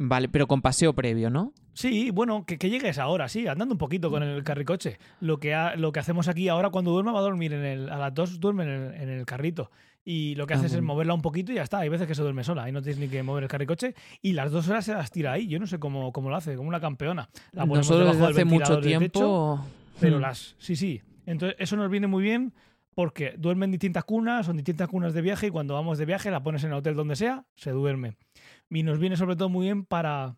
Vale, 0.04 0.30
pero 0.30 0.48
con 0.48 0.62
paseo 0.62 0.94
previo, 0.94 1.30
¿no? 1.30 1.54
Sí, 1.74 2.10
bueno, 2.12 2.44
que, 2.46 2.58
que 2.58 2.70
llegues 2.70 2.98
ahora, 2.98 3.30
sí, 3.30 3.48
andando 3.48 3.74
un 3.76 3.78
poquito 3.78 4.10
con 4.10 4.24
el 4.24 4.44
carricoche. 4.44 4.98
Lo 5.20 5.40
que, 5.40 5.54
ha- 5.54 5.76
lo 5.76 5.92
que 5.92 6.00
hacemos 6.00 6.28
aquí 6.28 6.48
ahora 6.50 6.70
cuando 6.70 6.92
duerma 6.92 7.12
va 7.12 7.20
a 7.20 7.24
dormir 7.24 7.54
en 7.54 7.64
el, 7.64 7.90
a 7.90 7.98
las 7.98 8.14
dos 8.14 8.40
duerme 8.40 8.64
en 8.64 8.70
el, 8.70 8.94
en 9.02 9.10
el 9.10 9.26
carrito. 9.26 9.70
Y 10.04 10.34
lo 10.36 10.48
que 10.48 10.56
Ah, 10.56 10.58
haces 10.58 10.74
es 10.74 10.82
moverla 10.82 11.14
un 11.14 11.22
poquito 11.22 11.52
y 11.52 11.56
ya 11.56 11.62
está. 11.62 11.78
Hay 11.80 11.90
veces 11.90 12.08
que 12.08 12.16
se 12.16 12.24
duerme 12.24 12.44
sola 12.44 12.68
y 12.68 12.72
no 12.72 12.82
tienes 12.82 13.00
ni 13.00 13.08
que 13.08 13.22
mover 13.22 13.44
el 13.44 13.50
carricoche. 13.50 13.94
Y 14.24 14.34
las 14.34 14.52
dos 14.52 14.68
horas 14.68 14.84
se 14.86 14.94
las 14.96 15.12
tira 15.12 15.32
ahí. 15.34 15.48
Yo 15.48 15.60
no 15.60 15.68
sé 15.68 15.78
cómo, 15.78 16.12
cómo 16.12 16.32
lo 16.32 16.36
hace, 16.36 16.56
como 16.56 16.68
una 16.68 16.80
campeona. 16.80 17.30
La 17.52 17.62
ponemos 17.68 17.88
Nosotros 17.90 18.18
desde 18.18 18.32
hace 18.32 18.46
mucho 18.46 18.80
techo, 18.80 18.82
tiempo... 18.82 19.64
pero 20.00 20.18
Hmm. 20.18 20.22
las. 20.22 20.56
Sí, 20.58 20.76
sí. 20.76 21.00
Entonces, 21.28 21.56
eso 21.60 21.76
nos 21.78 21.92
viene 21.92 22.08
muy 22.08 22.24
bien 22.24 22.52
porque 22.96 23.36
duerme 23.38 23.66
en 23.66 23.72
distintas 23.72 24.04
cunas, 24.04 24.48
son 24.48 24.58
distintas 24.58 24.88
cunas 24.90 25.14
de 25.14 25.22
viaje 25.22 25.48
y 25.48 25.50
cuando 25.52 25.76
vamos 25.76 26.00
de 26.00 26.06
viaje 26.06 26.32
la 26.32 26.42
pones 26.44 26.64
en 26.64 26.72
el 26.72 26.78
hotel 26.78 26.96
donde 26.96 27.16
sea, 27.16 27.46
se 27.56 27.70
duerme. 27.72 28.18
Y 28.72 28.84
nos 28.84 28.98
viene 28.98 29.18
sobre 29.18 29.36
todo 29.36 29.50
muy 29.50 29.66
bien 29.68 29.86
para 29.86 30.38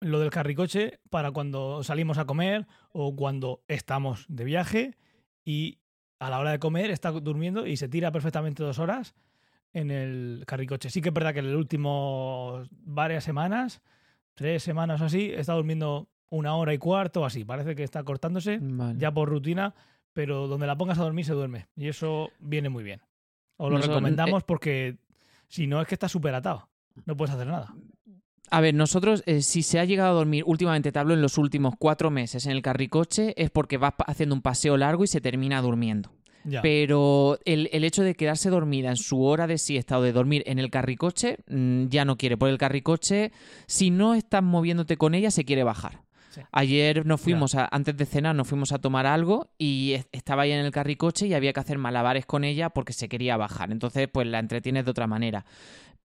lo 0.00 0.20
del 0.20 0.30
carricoche, 0.30 1.00
para 1.10 1.30
cuando 1.32 1.82
salimos 1.82 2.18
a 2.18 2.24
comer 2.26 2.66
o 2.92 3.16
cuando 3.16 3.62
estamos 3.68 4.26
de 4.28 4.44
viaje 4.44 4.96
y 5.44 5.78
a 6.20 6.30
la 6.30 6.38
hora 6.40 6.50
de 6.52 6.58
comer 6.58 6.90
está 6.90 7.10
durmiendo 7.10 7.66
y 7.66 7.76
se 7.76 7.88
tira 7.88 8.12
perfectamente 8.12 8.62
dos 8.62 8.78
horas 8.78 9.14
en 9.72 9.90
el 9.90 10.44
carricoche. 10.46 10.90
Sí 10.90 11.00
que 11.00 11.08
es 11.08 11.14
verdad 11.14 11.32
que 11.32 11.40
en 11.40 11.46
el 11.46 11.56
último 11.56 12.62
varias 12.70 13.24
semanas, 13.24 13.80
tres 14.34 14.62
semanas 14.62 15.00
o 15.00 15.04
así, 15.04 15.30
está 15.32 15.54
durmiendo 15.54 16.08
una 16.30 16.54
hora 16.54 16.74
y 16.74 16.78
cuarto 16.78 17.22
o 17.22 17.24
así. 17.24 17.44
Parece 17.44 17.74
que 17.74 17.82
está 17.84 18.02
cortándose 18.04 18.58
Vale. 18.60 18.98
ya 18.98 19.12
por 19.12 19.28
rutina, 19.28 19.74
pero 20.12 20.46
donde 20.46 20.66
la 20.66 20.76
pongas 20.76 20.98
a 20.98 21.02
dormir 21.04 21.24
se 21.24 21.32
duerme. 21.32 21.66
Y 21.76 21.88
eso 21.88 22.30
viene 22.40 22.68
muy 22.68 22.82
bien. 22.84 23.00
Os 23.56 23.70
lo 23.70 23.78
Noso- 23.78 23.88
recomendamos 23.88 24.44
porque 24.44 24.96
si 25.48 25.66
no 25.66 25.80
es 25.80 25.88
que 25.88 25.94
está 25.94 26.08
súper 26.08 26.34
atado. 26.34 26.68
No 27.06 27.16
puedes 27.16 27.34
hacer 27.34 27.46
nada. 27.46 27.74
A 28.50 28.60
ver, 28.62 28.74
nosotros, 28.74 29.22
eh, 29.26 29.42
si 29.42 29.62
se 29.62 29.78
ha 29.78 29.84
llegado 29.84 30.10
a 30.10 30.14
dormir, 30.14 30.42
últimamente 30.46 30.90
te 30.90 30.98
hablo 30.98 31.12
en 31.14 31.20
los 31.20 31.36
últimos 31.36 31.74
cuatro 31.78 32.10
meses 32.10 32.46
en 32.46 32.52
el 32.52 32.62
carricoche, 32.62 33.34
es 33.36 33.50
porque 33.50 33.76
vas 33.76 33.92
haciendo 34.06 34.34
un 34.34 34.40
paseo 34.42 34.76
largo 34.78 35.04
y 35.04 35.06
se 35.06 35.20
termina 35.20 35.60
durmiendo. 35.60 36.10
Ya. 36.44 36.62
Pero 36.62 37.38
el, 37.44 37.68
el 37.72 37.84
hecho 37.84 38.02
de 38.02 38.14
quedarse 38.14 38.48
dormida 38.48 38.88
en 38.88 38.96
su 38.96 39.22
hora 39.22 39.46
de 39.46 39.58
siesta 39.58 39.98
o 39.98 40.02
de 40.02 40.12
dormir 40.12 40.44
en 40.46 40.58
el 40.58 40.70
carricoche, 40.70 41.38
mm, 41.48 41.88
ya 41.88 42.06
no 42.06 42.16
quiere. 42.16 42.38
Por 42.38 42.48
el 42.48 42.56
carricoche, 42.56 43.32
si 43.66 43.90
no 43.90 44.14
estás 44.14 44.42
moviéndote 44.42 44.96
con 44.96 45.14
ella, 45.14 45.30
se 45.30 45.44
quiere 45.44 45.62
bajar. 45.62 46.00
Sí. 46.30 46.40
Ayer 46.52 47.04
nos 47.04 47.20
fuimos, 47.20 47.54
a- 47.54 47.68
antes 47.70 47.96
de 47.98 48.06
cenar, 48.06 48.34
nos 48.34 48.48
fuimos 48.48 48.72
a 48.72 48.78
tomar 48.78 49.04
algo 49.04 49.50
y 49.58 49.92
es- 49.94 50.06
estaba 50.12 50.42
ahí 50.42 50.52
en 50.52 50.64
el 50.64 50.70
carricoche 50.70 51.26
y 51.26 51.34
había 51.34 51.52
que 51.52 51.60
hacer 51.60 51.76
malabares 51.76 52.24
con 52.24 52.44
ella 52.44 52.70
porque 52.70 52.94
se 52.94 53.08
quería 53.10 53.36
bajar. 53.36 53.70
Entonces, 53.72 54.08
pues 54.10 54.26
la 54.26 54.38
entretienes 54.38 54.86
de 54.86 54.90
otra 54.90 55.06
manera. 55.06 55.44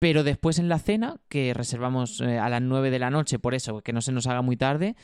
Pero 0.02 0.24
después 0.24 0.58
en 0.58 0.68
la 0.68 0.80
cena, 0.80 1.20
que 1.28 1.54
reservamos 1.54 2.20
eh, 2.22 2.36
a 2.36 2.48
las 2.48 2.60
9 2.60 2.90
de 2.90 2.98
la 2.98 3.08
noche, 3.08 3.38
por 3.38 3.54
eso, 3.54 3.82
que 3.82 3.92
no 3.92 4.00
se 4.00 4.10
nos 4.10 4.26
haga 4.26 4.42
muy 4.42 4.56
tarde, 4.56 4.96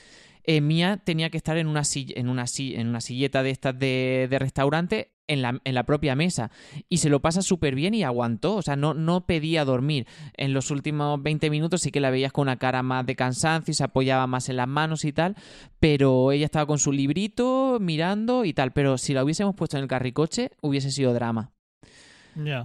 eh, 0.43 0.61
Mía 0.61 0.97
tenía 1.05 1.31
que 1.31 1.37
estar 1.37 1.57
en 1.57 1.69
una, 1.69 1.83
sill- 1.83 2.15
en 2.17 2.29
una, 2.29 2.49
si- 2.49 2.75
en 2.75 2.89
una 2.89 3.01
silleta 3.01 3.45
de 3.45 3.51
estas 3.51 3.79
de, 3.79 4.27
de 4.29 4.39
restaurante 4.41 5.13
en 5.29 5.41
la, 5.43 5.61
en 5.63 5.75
la 5.77 5.85
propia 5.85 6.17
mesa. 6.17 6.51
Y 6.89 6.97
se 6.97 7.11
lo 7.11 7.23
pasa 7.23 7.43
súper 7.43 7.77
bien 7.77 7.95
y 7.95 8.03
aguantó. 8.03 8.57
O 8.57 8.63
sea, 8.63 8.75
no, 8.75 8.93
no 8.93 9.25
pedía 9.25 9.65
dormir. 9.65 10.09
En 10.37 10.53
los 10.53 10.73
últimos 10.73 11.23
20 11.23 11.49
minutos 11.49 11.81
sí 11.83 11.93
que 11.93 12.01
la 12.01 12.11
veías 12.11 12.33
con 12.33 12.43
una 12.49 12.57
cara 12.59 12.83
más 12.83 13.07
de 13.07 13.15
cansancio 13.15 13.71
y 13.71 13.75
se 13.77 13.85
apoyaba 13.85 14.27
más 14.27 14.49
en 14.49 14.57
las 14.57 14.67
manos 14.67 15.05
y 15.05 15.13
tal. 15.13 15.37
Pero 15.79 16.33
ella 16.33 16.47
estaba 16.47 16.67
con 16.67 16.81
su 16.81 16.91
librito 16.91 17.79
mirando 17.81 18.45
y 18.45 18.53
tal. 18.53 18.73
Pero 18.73 18.99
si 18.99 19.15
la 19.15 19.23
hubiésemos 19.23 19.55
puesto 19.55 19.77
en 19.77 19.85
el 19.85 19.89
carricoche, 19.89 20.51
hubiese 20.61 20.91
sido 20.91 21.15
drama. 21.15 21.53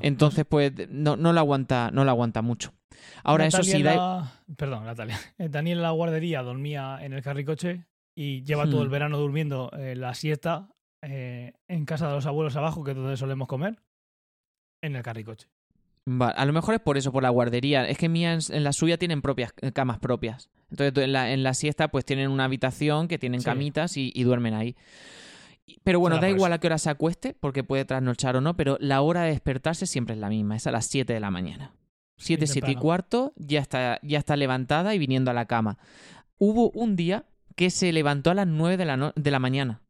Entonces, 0.01 0.45
pues, 0.47 0.71
no, 0.89 1.15
no 1.17 1.33
la 1.33 1.41
aguanta, 1.41 1.89
no 1.91 2.03
la 2.05 2.11
aguanta 2.11 2.41
mucho. 2.41 2.73
Ahora, 3.23 3.45
eso 3.47 3.63
sí, 3.63 3.71
en 3.77 3.83
da- 3.83 3.95
la- 3.95 4.31
Perdón, 4.55 4.85
Natalia. 4.85 5.19
Eh, 5.37 5.49
Daniel 5.49 5.79
en 5.79 5.83
la 5.83 5.91
guardería 5.91 6.41
dormía 6.43 6.99
en 7.01 7.13
el 7.13 7.21
carricoche 7.21 7.85
y 8.15 8.43
lleva 8.43 8.65
todo 8.65 8.79
Hmm. 8.81 8.83
el 8.83 8.89
verano 8.89 9.17
durmiendo 9.17 9.71
eh, 9.77 9.95
la 9.95 10.13
siesta 10.13 10.69
eh, 11.01 11.53
en 11.67 11.85
casa 11.85 12.07
de 12.07 12.13
los 12.13 12.25
abuelos 12.25 12.55
abajo, 12.55 12.83
que 12.83 12.91
es 12.91 12.97
donde 12.97 13.17
solemos 13.17 13.47
comer, 13.47 13.77
en 14.81 14.95
el 14.95 15.03
carricoche. 15.03 15.47
Va, 16.07 16.29
a 16.29 16.45
lo 16.45 16.53
mejor 16.53 16.75
es 16.75 16.81
por 16.81 16.97
eso, 16.97 17.11
por 17.11 17.23
la 17.23 17.29
guardería. 17.29 17.87
Es 17.87 17.97
que 17.97 18.09
mía 18.09 18.33
en, 18.33 18.39
en 18.49 18.63
la 18.63 18.73
suya 18.73 18.97
tienen 18.97 19.21
propias 19.21 19.53
camas 19.73 19.99
propias. 19.99 20.49
Entonces 20.69 21.03
en 21.03 21.13
la, 21.13 21.31
en 21.31 21.43
la 21.43 21.53
siesta 21.53 21.87
pues 21.89 22.03
tienen 22.05 22.29
una 22.29 22.43
habitación 22.45 23.07
que 23.07 23.17
tienen 23.17 23.39
Sí. 23.41 23.45
camitas 23.45 23.95
y, 23.97 24.11
y 24.13 24.23
duermen 24.23 24.53
ahí. 24.53 24.75
Pero 25.83 25.99
bueno, 25.99 26.17
da 26.17 26.29
igual 26.29 26.53
a 26.53 26.59
qué 26.59 26.67
hora 26.67 26.77
se 26.77 26.89
acueste, 26.89 27.35
porque 27.39 27.63
puede 27.63 27.85
trasnochar 27.85 28.35
o 28.35 28.41
no, 28.41 28.55
pero 28.55 28.77
la 28.79 29.01
hora 29.01 29.23
de 29.23 29.29
despertarse 29.31 29.85
siempre 29.87 30.15
es 30.15 30.19
la 30.21 30.29
misma, 30.29 30.55
es 30.55 30.67
a 30.67 30.71
las 30.71 30.85
7 30.87 31.13
de 31.13 31.19
la 31.19 31.31
mañana. 31.31 31.71
7, 32.17 32.47
7 32.47 32.71
y 32.71 32.75
cuarto, 32.75 33.33
ya 33.37 33.59
está, 33.59 33.99
ya 34.03 34.19
está 34.19 34.35
levantada 34.35 34.93
y 34.93 34.99
viniendo 34.99 35.31
a 35.31 35.33
la 35.33 35.45
cama. 35.45 35.77
Hubo 36.37 36.69
un 36.71 36.95
día 36.95 37.25
que 37.55 37.69
se 37.69 37.91
levantó 37.93 38.31
a 38.31 38.33
las 38.33 38.47
9 38.47 38.77
de 38.77 38.85
la, 38.85 38.97
no- 38.97 39.13
de 39.15 39.31
la 39.31 39.39
mañana. 39.39 39.81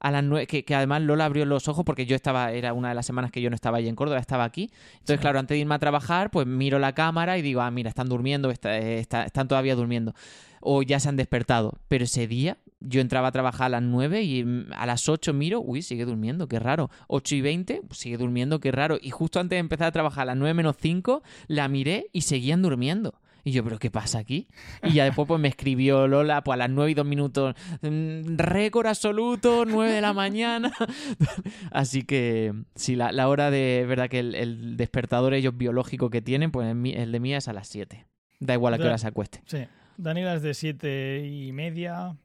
A 0.00 0.10
las 0.10 0.24
9, 0.24 0.46
que, 0.48 0.64
que 0.64 0.74
además 0.74 1.02
Lola 1.02 1.24
abrió 1.26 1.44
los 1.46 1.68
ojos 1.68 1.84
porque 1.84 2.06
yo 2.06 2.16
estaba, 2.16 2.50
era 2.52 2.72
una 2.72 2.88
de 2.88 2.94
las 2.96 3.06
semanas 3.06 3.30
que 3.30 3.40
yo 3.40 3.48
no 3.50 3.54
estaba 3.54 3.78
allí 3.78 3.88
en 3.88 3.94
Córdoba, 3.94 4.18
estaba 4.18 4.42
aquí. 4.44 4.70
Entonces, 4.94 5.16
Sí. 5.16 5.20
claro, 5.20 5.38
antes 5.38 5.54
de 5.54 5.60
irme 5.60 5.74
a 5.76 5.78
trabajar, 5.78 6.30
pues 6.32 6.46
miro 6.46 6.78
la 6.80 6.92
cámara 6.94 7.38
y 7.38 7.42
digo, 7.42 7.60
ah, 7.60 7.70
mira, 7.70 7.88
están 7.88 8.08
durmiendo, 8.08 8.50
está- 8.50 8.76
está- 8.78 9.24
están 9.24 9.46
todavía 9.46 9.76
durmiendo. 9.76 10.12
O 10.60 10.82
ya 10.82 10.98
se 10.98 11.08
han 11.08 11.16
despertado. 11.16 11.78
Pero 11.86 12.02
ese 12.04 12.26
día 12.26 12.58
Yo 12.84 13.00
entraba 13.00 13.28
a 13.28 13.32
trabajar 13.32 13.66
a 13.66 13.68
las 13.68 13.82
9 13.82 14.22
y 14.22 14.44
mm, 14.44 14.72
a 14.74 14.86
las 14.86 15.08
8 15.08 15.32
miro, 15.32 15.60
uy, 15.60 15.82
sigue 15.82 16.04
durmiendo, 16.04 16.48
qué 16.48 16.58
raro. 16.58 16.90
8 17.08 17.36
y 17.36 17.40
20, 17.40 17.82
pues 17.86 17.98
sigue 17.98 18.16
durmiendo, 18.16 18.60
qué 18.60 18.72
raro. 18.72 18.98
Y 19.00 19.10
justo 19.10 19.40
antes 19.40 19.56
de 19.56 19.60
empezar 19.60 19.88
a 19.88 19.92
trabajar 19.92 20.22
a 20.22 20.26
las 20.26 20.36
9 20.36 20.54
menos 20.54 20.76
5, 20.80 21.22
la 21.48 21.68
miré 21.68 22.06
y 22.12 22.22
seguían 22.22 22.62
durmiendo. 22.62 23.14
Y 23.44 23.50
yo, 23.50 23.64
¿pero 23.64 23.78
qué 23.78 23.90
pasa 23.90 24.18
aquí? 24.18 24.46
Y 24.84 24.92
ya 24.92 25.04
después 25.04 25.26
pues 25.26 25.40
me 25.40 25.48
escribió 25.48 26.06
Lola, 26.06 26.44
pues 26.44 26.54
a 26.54 26.58
las 26.58 26.70
9 26.70 26.92
y 26.92 26.94
2 26.94 27.04
minutos, 27.04 27.54
mm, 27.80 28.36
récord 28.36 28.86
absoluto, 28.86 29.64
9 29.66 29.92
de 29.92 30.00
la 30.00 30.12
mañana. 30.12 30.72
Así 31.72 32.02
que 32.02 32.54
sí, 32.76 32.94
la, 32.94 33.10
la 33.10 33.28
hora 33.28 33.50
de, 33.50 33.84
verdad 33.88 34.08
que 34.08 34.20
el, 34.20 34.34
el 34.36 34.76
despertador 34.76 35.34
ellos 35.34 35.56
biológico 35.56 36.08
que 36.08 36.22
tienen, 36.22 36.52
pues 36.52 36.68
el, 36.68 37.12
de 37.12 37.20
mía 37.20 37.38
es 37.38 37.48
a 37.48 37.52
las 37.52 37.66
7. 37.68 38.06
Da 38.38 38.54
igual 38.54 38.74
a 38.74 38.78
qué 38.78 38.84
hora 38.84 38.98
se 38.98 39.08
acueste. 39.08 39.42
Sí. 39.46 39.66
Daniela 39.96 40.34
es 40.34 40.42
de 40.42 40.54
siete 40.54 41.26
y 41.26 41.52
media 41.52 42.16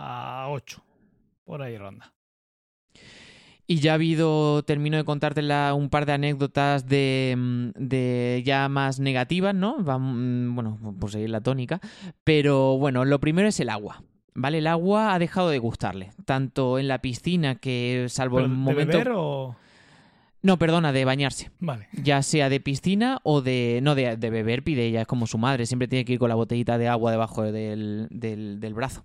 a 0.00 0.46
8. 0.50 0.82
Por 1.44 1.62
ahí 1.62 1.76
ronda. 1.76 2.12
Y 3.66 3.80
ya 3.80 3.92
ha 3.92 3.94
habido, 3.94 4.62
termino 4.62 4.96
de 4.96 5.04
contarte 5.04 5.42
la- 5.42 5.74
un 5.74 5.90
par 5.90 6.06
de 6.06 6.12
anécdotas 6.12 6.86
de, 6.86 7.34
mm, 7.36 7.68
de 7.76 8.42
ya 8.46 8.68
más 8.70 8.98
negativas, 8.98 9.54
¿no? 9.54 9.78
Vam- 9.78 10.54
bueno, 10.54 10.78
por 10.98 11.10
seguir 11.10 11.28
la 11.28 11.42
tónica. 11.42 11.78
Pero 12.24 12.78
bueno, 12.78 13.04
lo 13.04 13.20
primero 13.20 13.48
es 13.48 13.60
el 13.60 13.68
agua. 13.68 14.02
¿Vale? 14.34 14.58
El 14.58 14.68
agua 14.68 15.12
ha 15.14 15.18
dejado 15.18 15.50
de 15.50 15.58
gustarle. 15.58 16.12
Tanto 16.24 16.78
en 16.78 16.86
la 16.88 17.00
piscina 17.02 17.56
que, 17.56 18.06
salvo 18.08 18.36
¿Pero 18.36 18.46
el 18.46 18.52
¿De 18.52 18.56
momento. 18.58 18.92
beber 18.98 19.12
o...? 19.14 19.56
No, 20.40 20.56
perdona, 20.56 20.92
de 20.92 21.04
bañarse. 21.04 21.50
Vale. 21.58 21.88
Ya 21.92 22.22
sea 22.22 22.48
de 22.48 22.60
piscina 22.60 23.18
o 23.24 23.42
de. 23.42 23.80
No, 23.82 23.96
de, 23.96 24.16
de 24.16 24.30
beber, 24.30 24.62
pide 24.62 24.86
ella, 24.86 25.00
es 25.00 25.06
como 25.08 25.26
su 25.26 25.36
madre. 25.36 25.66
Siempre 25.66 25.88
tiene 25.88 26.04
que 26.04 26.12
ir 26.12 26.18
con 26.20 26.28
la 26.28 26.36
botellita 26.36 26.78
de 26.78 26.86
agua 26.86 27.10
debajo 27.10 27.42
del, 27.42 28.06
del- 28.10 28.60
del 28.60 28.74
brazo. 28.74 29.04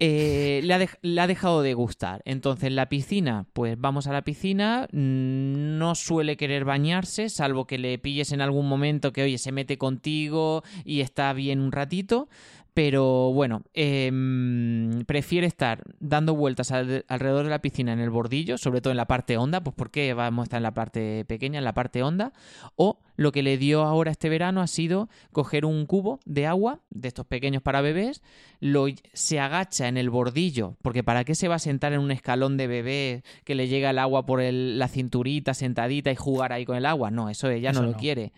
Eh, 0.00 0.60
le, 0.64 0.74
ha 0.74 0.86
le 1.02 1.20
ha 1.20 1.26
dejado 1.26 1.62
de 1.62 1.72
gustar. 1.74 2.20
Entonces, 2.24 2.72
la 2.72 2.88
piscina, 2.88 3.46
pues 3.52 3.76
vamos 3.78 4.06
a 4.06 4.12
la 4.12 4.22
piscina. 4.22 4.88
mm, 4.92 5.78
No 5.78 5.94
suele 5.94 6.36
querer 6.36 6.64
bañarse, 6.64 7.28
salvo 7.28 7.66
que 7.66 7.78
le 7.78 7.98
pilles 7.98 8.32
en 8.32 8.40
algún 8.40 8.68
momento 8.68 9.12
que, 9.12 9.22
oye, 9.22 9.38
se 9.38 9.52
mete 9.52 9.78
contigo 9.78 10.62
y 10.84 11.00
está 11.00 11.32
bien 11.32 11.60
un 11.60 11.72
ratito. 11.72 12.28
Pero 12.74 13.32
bueno, 13.32 13.62
em, 13.72 15.04
prefiere 15.06 15.46
estar 15.46 15.84
dando 16.00 16.34
vueltas 16.34 16.72
al- 16.72 17.04
alrededor 17.08 17.44
de 17.44 17.50
la 17.50 17.60
piscina 17.60 17.92
en 17.92 18.00
el 18.00 18.10
bordillo, 18.10 18.58
sobre 18.58 18.80
todo 18.80 18.90
en 18.90 18.96
la 18.96 19.06
parte 19.06 19.36
honda, 19.36 19.62
pues 19.62 19.74
porque 19.76 20.12
vamos 20.12 20.42
a 20.42 20.44
estar 20.44 20.56
en 20.58 20.64
la 20.64 20.74
parte 20.74 21.24
pequeña, 21.26 21.58
en 21.58 21.64
la 21.64 21.72
parte 21.74 22.02
honda. 22.02 22.32
O 22.76 22.98
lo 23.16 23.30
que 23.30 23.44
le 23.44 23.58
dio 23.58 23.82
ahora 23.84 24.10
este 24.10 24.28
verano 24.28 24.60
ha 24.60 24.66
sido 24.66 25.08
coger 25.30 25.64
un 25.64 25.86
cubo 25.86 26.18
de 26.24 26.46
agua, 26.48 26.80
de 26.90 27.06
estos 27.08 27.26
pequeños 27.26 27.62
para 27.62 27.80
bebés, 27.80 28.22
lo, 28.58 28.86
se 29.12 29.38
agacha 29.38 29.86
en 29.86 29.96
el 29.96 30.10
bordillo, 30.10 30.76
porque 30.82 31.04
¿para 31.04 31.22
qué 31.24 31.36
se 31.36 31.46
va 31.46 31.54
a 31.54 31.60
sentar 31.60 31.92
en 31.92 32.00
un 32.00 32.10
escalón 32.10 32.56
de 32.56 32.66
bebé 32.66 33.22
que 33.44 33.54
le 33.54 33.68
llega 33.68 33.90
el 33.90 33.98
agua 34.00 34.26
por 34.26 34.40
el- 34.40 34.80
la 34.80 34.88
cinturita 34.88 35.54
sentadita 35.54 36.10
y 36.10 36.16
jugar 36.16 36.52
ahí 36.52 36.64
con 36.64 36.76
el 36.76 36.86
agua? 36.86 37.12
No, 37.12 37.28
eso 37.30 37.48
ella 37.50 37.70
Eso 37.70 37.82
no 37.82 37.86
lo 37.88 37.96
quiere. 37.96 38.32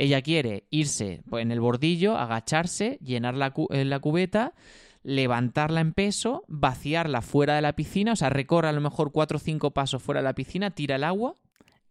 Ella 0.00 0.22
quiere 0.22 0.64
irse 0.70 1.22
pues, 1.28 1.42
en 1.42 1.52
el 1.52 1.60
bordillo, 1.60 2.16
agacharse, 2.16 2.98
llenar 3.04 3.34
la, 3.34 3.50
cu- 3.50 3.68
eh, 3.70 3.84
la 3.84 3.98
cubeta, 4.00 4.54
levantarla 5.02 5.82
en 5.82 5.92
peso, 5.92 6.42
vaciarla 6.48 7.20
fuera 7.20 7.54
de 7.54 7.60
la 7.60 7.74
piscina, 7.74 8.12
o 8.14 8.16
sea, 8.16 8.30
recorre 8.30 8.68
a 8.68 8.72
lo 8.72 8.80
mejor 8.80 9.12
cuatro 9.12 9.36
o 9.36 9.40
cinco 9.40 9.72
pasos 9.72 10.02
fuera 10.02 10.20
de 10.20 10.24
la 10.24 10.32
piscina, 10.34 10.70
tira 10.70 10.96
el 10.96 11.04
agua 11.04 11.34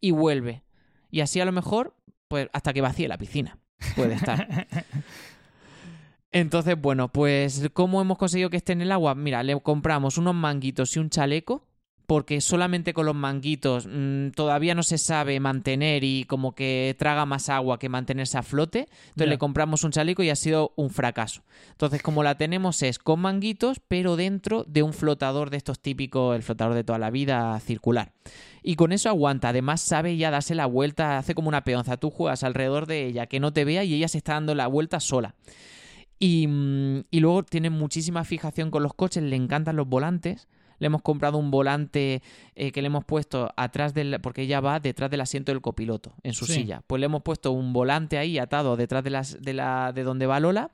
y 0.01 0.09
vuelve. 0.09 0.63
Y 1.11 1.19
así 1.21 1.39
a 1.39 1.45
lo 1.45 1.51
mejor, 1.51 1.93
pues 2.27 2.47
hasta 2.51 2.73
que 2.73 2.81
vacíe 2.81 3.07
la 3.07 3.19
piscina. 3.19 3.59
Puede 3.95 4.15
estar. 4.15 4.67
Entonces, 6.31 6.79
bueno, 6.79 7.09
pues 7.11 7.69
¿cómo 7.73 8.01
hemos 8.01 8.17
conseguido 8.17 8.49
que 8.49 8.57
esté 8.57 8.73
en 8.73 8.81
el 8.81 8.91
agua? 8.91 9.15
Mira, 9.15 9.41
le 9.43 9.59
compramos 9.61 10.17
unos 10.17 10.35
manguitos 10.35 10.95
y 10.95 10.99
un 10.99 11.09
chaleco, 11.09 11.67
porque 12.09 12.41
solamente 12.41 12.91
con 12.91 13.05
los 13.05 13.13
manguitos 13.13 13.85
mm, 13.87 14.29
todavía 14.29 14.73
no 14.73 14.81
se 14.81 14.97
sabe 14.97 15.39
mantener 15.39 16.03
y 16.03 16.23
como 16.23 16.55
que 16.55 16.95
traga 16.97 17.27
más 17.27 17.49
agua 17.49 17.77
que 17.77 17.87
mantenerse 17.87 18.35
a 18.35 18.41
flote. 18.41 18.87
Entonces 19.09 19.29
le 19.29 19.37
compramos 19.37 19.83
un 19.83 19.91
chaleco 19.91 20.23
y 20.23 20.31
ha 20.31 20.35
sido 20.35 20.73
un 20.75 20.89
fracaso. 20.89 21.43
Entonces, 21.69 22.01
como 22.01 22.23
la 22.23 22.35
tenemos 22.35 22.81
es 22.81 22.97
con 22.97 23.19
manguitos, 23.19 23.79
pero 23.87 24.15
dentro 24.15 24.63
de 24.63 24.81
un 24.81 24.93
flotador 24.93 25.51
de 25.51 25.57
estos 25.57 25.81
típicos, 25.81 26.35
el 26.35 26.41
flotador 26.41 26.73
de 26.73 26.83
toda 26.83 26.97
la 26.97 27.11
vida 27.11 27.59
circular. 27.59 28.11
Y 28.63 28.73
con 28.73 28.91
eso 28.91 29.09
aguanta. 29.09 29.49
Además, 29.49 29.79
sabe 29.79 30.17
ya 30.17 30.31
darse 30.31 30.55
la 30.55 30.65
vuelta, 30.65 31.19
hace 31.19 31.35
como 31.35 31.47
una 31.49 31.63
peonza. 31.63 31.97
Tú 31.97 32.09
juegas 32.09 32.43
alrededor 32.43 32.87
de 32.87 33.05
ella, 33.05 33.27
que 33.27 33.39
no 33.39 33.53
te 33.53 33.65
vea 33.65 33.83
y 33.83 33.93
ella 33.93 34.07
se 34.07 34.17
está 34.17 34.33
dando 34.33 34.55
la 34.55 34.65
vuelta 34.65 34.99
sola. 34.99 35.35
Y, 36.17 36.47
mm, 36.47 37.03
y 37.11 37.19
luego 37.19 37.43
tiene 37.43 37.69
muchísima 37.69 38.23
fijación 38.23 38.71
con 38.71 38.81
los 38.81 38.95
coches, 38.95 39.21
le 39.21 39.35
encantan 39.35 39.75
los 39.75 39.87
volantes. 39.87 40.47
Le 40.79 40.87
hemos 40.87 41.01
comprado 41.01 41.37
un 41.37 41.51
volante 41.51 42.21
eh, 42.55 42.71
que 42.71 42.81
le 42.81 42.87
hemos 42.87 43.05
puesto 43.05 43.51
atrás 43.55 43.93
del. 43.93 44.19
porque 44.21 44.41
ella 44.43 44.59
va 44.61 44.79
detrás 44.79 45.11
del 45.11 45.21
asiento 45.21 45.51
del 45.51 45.61
copiloto, 45.61 46.13
en 46.23 46.33
su 46.33 46.45
Sí. 46.45 46.53
silla. 46.53 46.81
Pues 46.87 46.99
le 46.99 47.05
hemos 47.05 47.21
puesto 47.21 47.51
un 47.51 47.71
volante 47.73 48.17
ahí 48.17 48.37
atado 48.39 48.75
detrás 48.77 49.03
de, 49.03 49.09
las, 49.11 49.41
de, 49.41 49.53
la, 49.53 49.91
de 49.93 50.03
donde 50.03 50.25
va 50.25 50.39
Lola. 50.39 50.71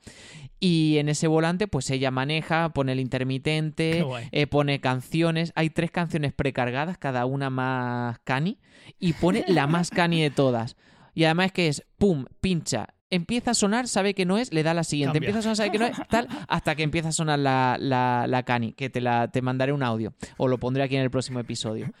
Y 0.58 0.96
en 0.98 1.08
ese 1.10 1.26
volante, 1.26 1.68
pues 1.68 1.90
ella 1.90 2.10
maneja, 2.10 2.70
pone 2.70 2.92
el 2.92 3.00
intermitente, 3.00 4.04
eh, 4.32 4.46
pone 4.46 4.80
canciones. 4.80 5.52
Hay 5.54 5.70
tres 5.70 5.90
canciones 5.90 6.32
precargadas, 6.32 6.96
cada 6.98 7.26
una 7.26 7.50
más 7.50 8.18
cani. 8.20 8.58
Y 8.98 9.12
pone 9.14 9.44
la 9.48 9.66
más 9.66 9.90
cani 9.90 10.22
de 10.22 10.30
todas. 10.30 10.76
Y 11.14 11.24
además 11.24 11.46
es 11.46 11.52
que 11.52 11.68
es 11.68 11.84
pum, 11.98 12.26
pincha. 12.40 12.88
Empieza 13.10 13.52
a 13.52 13.54
sonar, 13.54 13.86
sabe 13.86 14.14
que 14.14 14.24
no 14.24 14.36
es, 14.38 14.52
le 14.52 14.62
da 14.62 14.74
la 14.74 14.82
siguiente. 14.84 15.14
Cambia. 15.20 15.28
Empieza 15.30 15.38
a 15.38 15.42
sonar, 15.42 15.56
sabe 15.56 15.70
que 15.70 15.78
no 15.78 15.86
es, 15.86 15.96
tal, 16.08 16.28
hasta 16.48 16.74
que 16.74 16.82
empieza 16.82 17.08
a 17.10 17.12
sonar 17.12 17.38
la, 17.38 17.76
la, 17.78 18.26
la 18.28 18.42
cani, 18.42 18.72
que 18.72 18.90
te, 18.90 19.00
la, 19.00 19.28
te 19.28 19.42
mandaré 19.42 19.72
un 19.72 19.82
audio. 19.82 20.12
O 20.38 20.48
lo 20.48 20.58
pondré 20.58 20.82
aquí 20.82 20.96
en 20.96 21.02
el 21.02 21.10
próximo 21.10 21.38
episodio. 21.40 21.90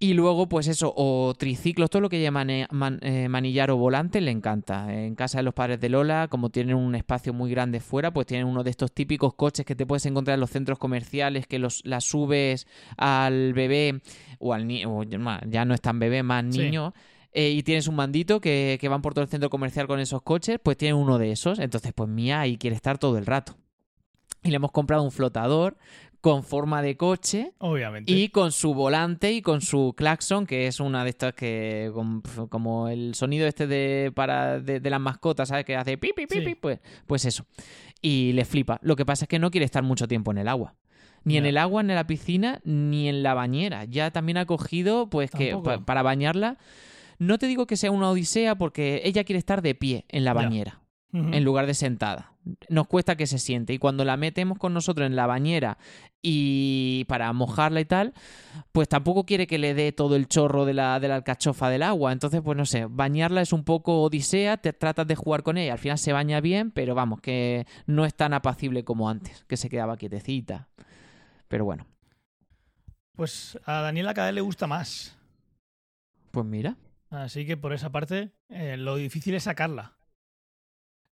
Y 0.00 0.14
luego, 0.14 0.48
pues 0.48 0.68
eso, 0.68 0.94
o 0.96 1.34
triciclos, 1.36 1.90
todo 1.90 2.00
lo 2.02 2.08
que 2.08 2.22
llaman 2.22 2.50
eh, 2.50 2.68
man- 2.70 3.00
eh, 3.02 3.28
manillar 3.28 3.72
o 3.72 3.76
volante, 3.76 4.20
le 4.20 4.30
encanta. 4.30 4.94
En 4.94 5.16
casa 5.16 5.38
de 5.38 5.42
los 5.42 5.54
padres 5.54 5.80
de 5.80 5.88
Lola, 5.88 6.28
como 6.30 6.50
tienen 6.50 6.76
un 6.76 6.94
espacio 6.94 7.32
muy 7.32 7.50
grande 7.50 7.80
fuera, 7.80 8.12
pues 8.12 8.28
tienen 8.28 8.46
uno 8.46 8.62
de 8.62 8.70
estos 8.70 8.92
típicos 8.92 9.34
coches 9.34 9.66
que 9.66 9.74
te 9.74 9.86
puedes 9.86 10.06
encontrar 10.06 10.34
en 10.34 10.40
los 10.40 10.50
centros 10.50 10.78
comerciales, 10.78 11.48
que 11.48 11.58
los 11.58 11.84
las 11.84 12.04
subes 12.04 12.68
al 12.96 13.54
bebé 13.54 14.00
o 14.38 14.54
al 14.54 14.68
niño, 14.68 15.02
ya 15.02 15.64
no 15.64 15.74
es 15.74 15.80
tan 15.80 15.98
bebé, 15.98 16.22
más 16.22 16.44
Sí. 16.54 16.60
Eh, 17.40 17.50
y 17.50 17.62
tienes 17.62 17.86
un 17.86 17.94
mandito 17.94 18.40
que, 18.40 18.78
que 18.80 18.88
van 18.88 19.00
por 19.02 19.14
todo 19.14 19.22
el 19.22 19.30
centro 19.30 19.48
comercial 19.50 19.86
con 19.86 20.00
esos 20.00 20.22
coches, 20.22 20.58
pues 20.62 20.76
tienen 20.76 20.96
uno 20.96 21.18
de 21.18 21.30
esos. 21.30 21.58
Entonces, 21.60 21.92
pues 21.94 22.08
mía, 22.08 22.40
ahí 22.40 22.56
quiere 22.56 22.74
estar 22.74 22.98
todo 22.98 23.16
el 23.18 23.26
rato. 23.26 23.56
Y 24.42 24.50
le 24.50 24.56
hemos 24.56 24.72
comprado 24.72 25.02
un 25.02 25.10
flotador 25.12 25.76
con 26.20 26.42
forma 26.42 26.82
de 26.82 26.96
coche 26.96 27.52
Obviamente. 27.58 28.10
y 28.12 28.28
con 28.30 28.50
su 28.50 28.74
volante 28.74 29.30
y 29.32 29.40
con 29.40 29.60
su 29.60 29.94
claxon, 29.96 30.46
que 30.46 30.66
es 30.66 30.80
una 30.80 31.04
de 31.04 31.10
estas 31.10 31.32
que, 31.34 31.90
con- 31.94 32.22
como 32.48 32.88
el 32.88 33.14
sonido 33.14 33.46
este 33.46 33.68
de, 33.68 34.10
para, 34.14 34.58
de, 34.58 34.80
de 34.80 34.90
las 34.90 35.00
mascotas, 35.00 35.48
¿sabes? 35.48 35.64
Que 35.64 35.76
hace 35.76 35.96
pi, 35.96 36.10
pi, 36.16 36.26
pi, 36.26 36.38
Sí. 36.38 36.44
pi, 36.44 36.54
pues, 36.56 36.80
pues 37.06 37.24
eso. 37.24 37.46
Y 38.02 38.32
le 38.32 38.44
flipa. 38.44 38.78
Lo 38.82 38.96
que 38.96 39.06
pasa 39.06 39.24
es 39.26 39.28
que 39.28 39.38
no 39.38 39.50
quiere 39.52 39.64
estar 39.64 39.82
mucho 39.84 40.08
tiempo 40.08 40.32
en 40.32 40.38
el 40.38 40.48
agua. 40.48 40.74
Ni 41.24 41.36
en 41.36 41.46
el 41.46 41.56
agua, 41.58 41.82
ni 41.82 41.90
en 41.90 41.96
la 41.96 42.06
piscina, 42.06 42.60
ni 42.64 43.08
en 43.08 43.22
la 43.22 43.34
bañera. 43.34 43.84
Ya 43.84 44.10
también 44.10 44.38
ha 44.38 44.46
cogido, 44.46 45.08
pues 45.10 45.30
que 45.30 45.56
pa- 45.62 45.84
para 45.84 46.02
bañarla. 46.02 46.58
No 47.18 47.38
te 47.38 47.46
digo 47.46 47.66
que 47.66 47.76
sea 47.76 47.90
una 47.90 48.10
odisea 48.10 48.56
porque 48.56 49.02
ella 49.04 49.24
quiere 49.24 49.38
estar 49.38 49.62
de 49.62 49.74
pie 49.74 50.04
en 50.08 50.24
la 50.24 50.32
bañera 50.32 50.80
en 51.10 51.42
lugar 51.42 51.66
de 51.66 51.72
sentada. 51.72 52.34
Nos 52.68 52.86
cuesta 52.86 53.16
que 53.16 53.26
se 53.26 53.38
siente. 53.38 53.72
Y 53.72 53.78
cuando 53.78 54.04
la 54.04 54.18
metemos 54.18 54.58
con 54.58 54.74
nosotros 54.74 55.06
en 55.06 55.16
la 55.16 55.26
bañera 55.26 55.78
y 56.22 57.04
para 57.08 57.32
mojarla 57.32 57.80
y 57.80 57.86
tal, 57.86 58.12
pues 58.72 58.88
tampoco 58.88 59.24
quiere 59.24 59.46
que 59.46 59.56
le 59.56 59.72
dé 59.72 59.92
todo 59.92 60.16
el 60.16 60.28
chorro 60.28 60.66
de 60.66 60.74
la, 60.74 61.00
de 61.00 61.08
la 61.08 61.16
alcachofa 61.16 61.70
del 61.70 61.82
agua. 61.82 62.12
Entonces, 62.12 62.42
pues 62.42 62.58
no 62.58 62.66
sé, 62.66 62.86
bañarla 62.88 63.40
es 63.40 63.54
un 63.54 63.64
poco 63.64 64.02
odisea, 64.02 64.58
te 64.58 64.74
tratas 64.74 65.06
de 65.06 65.14
jugar 65.16 65.42
con 65.42 65.56
ella. 65.56 65.72
Al 65.72 65.78
final 65.78 65.98
se 65.98 66.12
baña 66.12 66.40
bien, 66.40 66.70
pero 66.70 66.94
vamos, 66.94 67.20
que 67.22 67.66
no 67.86 68.04
es 68.04 68.14
tan 68.14 68.34
apacible 68.34 68.84
como 68.84 69.08
antes, 69.08 69.44
que 69.48 69.56
se 69.56 69.70
quedaba 69.70 69.96
quietecita. 69.96 70.68
Pero 71.48 71.64
bueno, 71.64 71.86
Pues 73.16 73.58
a 73.64 73.80
Daniela 73.80 74.12
cada 74.12 74.28
vez 74.28 74.34
le 74.34 74.40
gusta 74.42 74.66
más. 74.66 75.16
pues 76.30 76.44
mira. 76.44 76.76
Así 77.10 77.46
que 77.46 77.56
por 77.56 77.72
esa 77.72 77.90
parte, 77.90 78.32
eh, 78.48 78.76
lo 78.76 78.96
difícil 78.96 79.34
es 79.34 79.44
sacarla. 79.44 79.96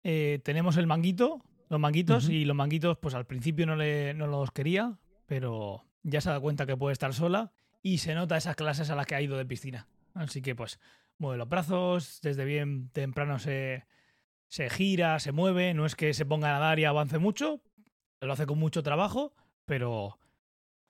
Eh, 0.02 0.40
tenemos 0.44 0.76
el 0.76 0.86
manguito, 0.86 1.42
los 1.68 1.80
manguitos, 1.80 2.28
y 2.28 2.44
los 2.44 2.56
manguitos, 2.56 2.98
pues 2.98 3.14
al 3.14 3.26
principio 3.26 3.66
no, 3.66 3.76
le, 3.76 4.14
no 4.14 4.26
los 4.26 4.50
quería, 4.52 4.98
pero 5.26 5.84
ya 6.02 6.20
se 6.20 6.30
da 6.30 6.40
cuenta 6.40 6.66
que 6.66 6.76
puede 6.76 6.92
estar 6.92 7.12
sola 7.12 7.52
y 7.82 7.98
se 7.98 8.14
nota 8.14 8.36
esas 8.36 8.56
clases 8.56 8.90
a 8.90 8.96
las 8.96 9.06
que 9.06 9.14
ha 9.14 9.22
ido 9.22 9.36
de 9.36 9.46
piscina. 9.46 9.88
Así 10.14 10.42
que 10.42 10.54
pues 10.54 10.78
mueve 11.18 11.38
los 11.38 11.48
brazos, 11.48 12.20
desde 12.22 12.44
bien 12.44 12.90
temprano 12.90 13.38
se, 13.38 13.86
se 14.48 14.70
gira, 14.70 15.18
se 15.20 15.32
mueve, 15.32 15.74
no 15.74 15.86
es 15.86 15.94
que 15.94 16.14
se 16.14 16.26
ponga 16.26 16.48
a 16.48 16.58
nadar 16.58 16.78
y 16.78 16.84
avance 16.84 17.18
mucho, 17.18 17.60
lo 18.20 18.32
hace 18.32 18.46
con 18.46 18.58
mucho 18.58 18.82
trabajo, 18.82 19.34
pero, 19.64 20.18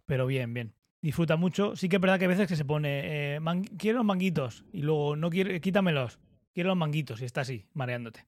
pero 0.07 0.26
bien, 0.26 0.55
bien. 0.55 0.78
Disfruta 1.01 1.36
mucho. 1.36 1.76
Sí 1.76 1.88
que 1.88 1.96
es 1.96 2.03
verdad 2.03 2.18
que 2.18 2.24
a 2.24 2.28
veces 2.28 2.49
que 2.49 2.57
se 2.57 2.64
pone, 2.64 3.34
eh, 3.36 3.40
"Man- 3.40 3.62
quiero 3.64 3.99
los 3.99 4.07
manguitos, 4.07 4.64
y 4.72 4.82
luego, 4.82 5.14
no 5.16 5.30
quiero, 5.30 5.59
quítamelos, 5.61 6.18
quiero 6.53 6.68
los 6.68 6.76
manguitos, 6.76 7.20
y 7.20 7.24
está 7.24 7.42
así, 7.42 7.66
mareándote. 7.72 8.26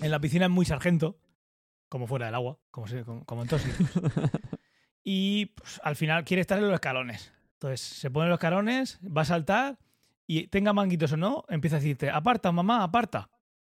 En 0.00 0.10
la 0.10 0.20
piscina 0.20 0.46
es 0.46 0.50
muy 0.50 0.64
sargento, 0.64 1.18
como 1.88 2.06
fuera 2.06 2.26
del 2.26 2.34
agua, 2.34 2.58
como, 2.70 2.86
se- 2.86 3.04
como, 3.04 3.24
como 3.24 3.42
en 3.42 3.48
todos 3.48 3.62
y 5.04 5.46
pues, 5.46 5.80
al 5.82 5.96
final 5.96 6.24
quiere 6.24 6.40
estar 6.40 6.58
en 6.58 6.64
los 6.64 6.74
escalones. 6.74 7.32
Entonces 7.54 7.80
se 7.80 8.10
pone 8.10 8.26
en 8.26 8.30
los 8.30 8.38
escalones, 8.38 8.98
va 9.04 9.22
a 9.22 9.26
saltar 9.26 9.78
y 10.26 10.46
tenga 10.48 10.72
manguitos 10.72 11.12
o 11.12 11.16
no, 11.16 11.44
empieza 11.48 11.76
a 11.76 11.80
decirte, 11.80 12.10
aparta, 12.10 12.52
mamá, 12.52 12.82
aparta. 12.84 13.30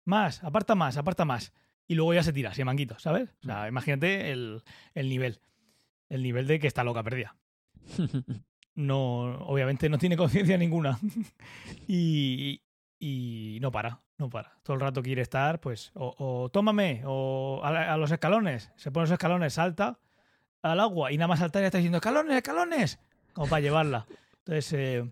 Más, 0.05 0.43
aparta 0.43 0.76
más, 0.76 0.97
aparta 0.97 1.26
más. 1.26 1.53
Y 1.88 1.95
luego 1.95 2.13
ya 2.13 2.24
se 2.24 2.34
tira, 2.34 2.53
sin 2.53 2.65
manguitos, 2.65 3.01
¿sabes? 3.01 3.30
O 3.43 3.45
sea, 3.45 3.67
imagínate 3.67 4.32
el, 4.32 4.63
el 4.93 5.09
nivel. 5.09 5.39
El 6.09 6.24
nivel 6.24 6.47
de 6.47 6.59
que 6.59 6.67
está 6.67 6.84
loca 6.84 7.03
perdida. 7.03 7.38
No, 8.76 9.36
obviamente 9.48 9.90
no 9.90 9.98
tiene 9.98 10.16
conciencia 10.18 10.58
ninguna. 10.58 10.98
y, 11.88 12.62
y 13.00 13.58
no 13.62 13.72
para, 13.72 14.00
no 14.18 14.30
para. 14.30 14.54
Todo 14.64 14.76
el 14.76 14.82
rato 14.82 15.02
quiere 15.04 15.22
estar, 15.22 15.60
pues, 15.60 15.92
o, 15.94 16.16
o 16.18 16.50
tómame, 16.50 17.02
o 17.06 17.60
a, 17.64 17.72
la- 17.72 17.94
a 17.94 17.98
los 17.98 18.12
escalones. 18.12 18.72
Se 18.78 18.92
pone 18.92 19.04
los 19.04 19.12
escalones, 19.12 19.54
salta 19.54 20.00
al 20.62 20.80
agua 20.80 21.12
y 21.12 21.18
nada 21.18 21.28
más 21.28 21.40
saltar 21.40 21.62
ya 21.64 21.68
está 21.68 21.80
diciendo 21.80 21.98
escalones, 21.98 22.36
escalones, 22.38 23.00
como 23.34 23.48
para 23.50 23.60
llevarla. 23.62 24.06
Entonces, 24.40 24.74
eh, 24.74 25.12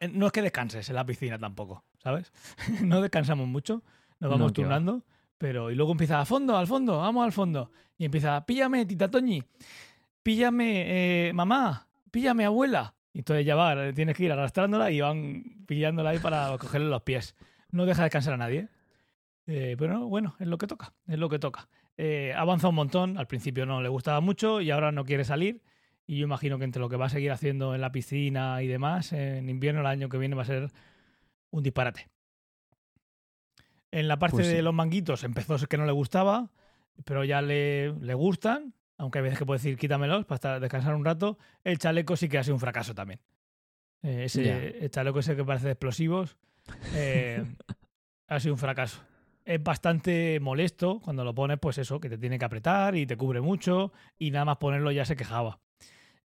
eh, 0.00 0.08
no 0.08 0.26
es 0.26 0.32
que 0.32 0.42
descanses 0.42 0.88
en 0.88 0.96
la 0.96 1.04
piscina 1.06 1.38
tampoco, 1.38 1.84
¿sabes? 1.98 2.32
no 2.82 3.00
descansamos 3.00 3.46
mucho, 3.46 3.82
nos 4.20 4.30
vamos 4.30 4.48
No, 4.48 4.52
turnando, 4.52 5.02
pero 5.38 5.70
y 5.70 5.74
luego 5.74 5.92
empieza 5.92 6.18
al 6.18 6.26
fondo, 6.26 6.56
al 6.56 6.66
fondo, 6.66 6.98
vamos 6.98 7.24
al 7.24 7.32
fondo. 7.32 7.70
Y 7.98 8.06
empieza, 8.06 8.44
píllame, 8.44 8.84
tita 8.86 9.08
Toñi, 9.10 9.42
píllame, 10.24 11.28
eh, 11.28 11.32
mamá, 11.32 11.86
píllame, 12.10 12.44
abuela. 12.44 12.94
Y 13.12 13.18
entonces 13.18 13.46
ya 13.46 13.54
va, 13.54 13.92
tienes 13.92 14.16
que 14.16 14.24
ir 14.24 14.32
arrastrándola 14.32 14.90
y 14.90 15.00
van 15.00 15.64
pillándola 15.66 16.10
ahí 16.10 16.18
para 16.18 16.58
cogerle 16.58 16.88
los 16.88 17.02
pies. 17.02 17.36
No 17.70 17.86
deja 17.86 18.02
descansar 18.02 18.34
a 18.34 18.38
nadie. 18.38 18.68
Eh, 19.46 19.76
pero 19.78 19.92
no, 19.92 20.08
bueno, 20.08 20.34
es 20.40 20.48
lo 20.48 20.58
que 20.58 20.66
toca, 20.66 20.92
es 21.06 21.18
lo 21.18 21.28
que 21.28 21.38
toca. 21.38 21.68
Eh, 21.96 22.32
avanza 22.36 22.68
un 22.68 22.74
montón, 22.74 23.18
al 23.18 23.28
principio 23.28 23.66
no 23.66 23.80
le 23.82 23.88
gustaba 23.88 24.20
mucho 24.20 24.60
y 24.60 24.72
ahora 24.72 24.90
no 24.90 25.04
quiere 25.04 25.22
salir. 25.24 25.62
Y 26.06 26.18
yo 26.18 26.24
imagino 26.24 26.58
que 26.58 26.64
entre 26.64 26.80
lo 26.80 26.88
que 26.88 26.96
va 26.96 27.06
a 27.06 27.10
seguir 27.10 27.30
haciendo 27.30 27.74
en 27.74 27.80
la 27.80 27.92
piscina 27.92 28.62
y 28.62 28.66
demás, 28.66 29.12
en 29.12 29.48
invierno 29.48 29.80
el 29.80 29.86
año 29.86 30.08
que 30.08 30.18
viene 30.18 30.34
va 30.34 30.42
a 30.42 30.46
ser 30.46 30.70
un 31.50 31.62
disparate. 31.62 32.08
En 33.90 34.08
la 34.08 34.18
parte 34.18 34.38
Pues 34.38 34.48
sí. 34.48 34.54
de 34.54 34.62
los 34.62 34.74
manguitos 34.74 35.22
empezó 35.24 35.56
que 35.68 35.76
no 35.78 35.86
le 35.86 35.92
gustaba, 35.92 36.50
pero 37.04 37.22
ya 37.24 37.40
le, 37.42 37.92
le 38.00 38.14
gustan, 38.14 38.74
aunque 38.98 39.18
hay 39.18 39.24
veces 39.24 39.38
que 39.38 39.46
puede 39.46 39.58
decir 39.58 39.76
quítamelos 39.76 40.24
para 40.24 40.36
estar- 40.36 40.60
descansar 40.60 40.94
un 40.94 41.04
rato. 41.04 41.38
El 41.62 41.78
chaleco 41.78 42.16
sí 42.16 42.28
que 42.28 42.38
ha 42.38 42.42
sido 42.44 42.54
un 42.54 42.60
fracaso 42.60 42.94
también. 42.94 43.20
Eh, 44.02 44.24
ese 44.24 44.84
el 44.84 44.90
chaleco 44.90 45.18
ese 45.20 45.34
que 45.36 45.44
parece 45.44 45.66
de 45.66 45.72
explosivos 45.72 46.36
eh, 46.94 47.42
ha 48.28 48.40
sido 48.40 48.54
un 48.54 48.58
fracaso. 48.58 49.02
Es 49.44 49.62
bastante 49.62 50.40
molesto 50.40 51.00
cuando 51.00 51.24
lo 51.24 51.34
pones, 51.34 51.58
pues 51.60 51.78
eso, 51.78 52.00
que 52.00 52.08
te 52.08 52.16
tiene 52.18 52.38
que 52.38 52.44
apretar 52.44 52.96
y 52.96 53.06
te 53.06 53.16
cubre 53.16 53.40
mucho 53.40 53.92
y 54.18 54.30
nada 54.30 54.44
más 54.46 54.56
ponerlo 54.56 54.90
ya 54.90 55.04
se 55.04 55.16
quejaba. 55.16 55.58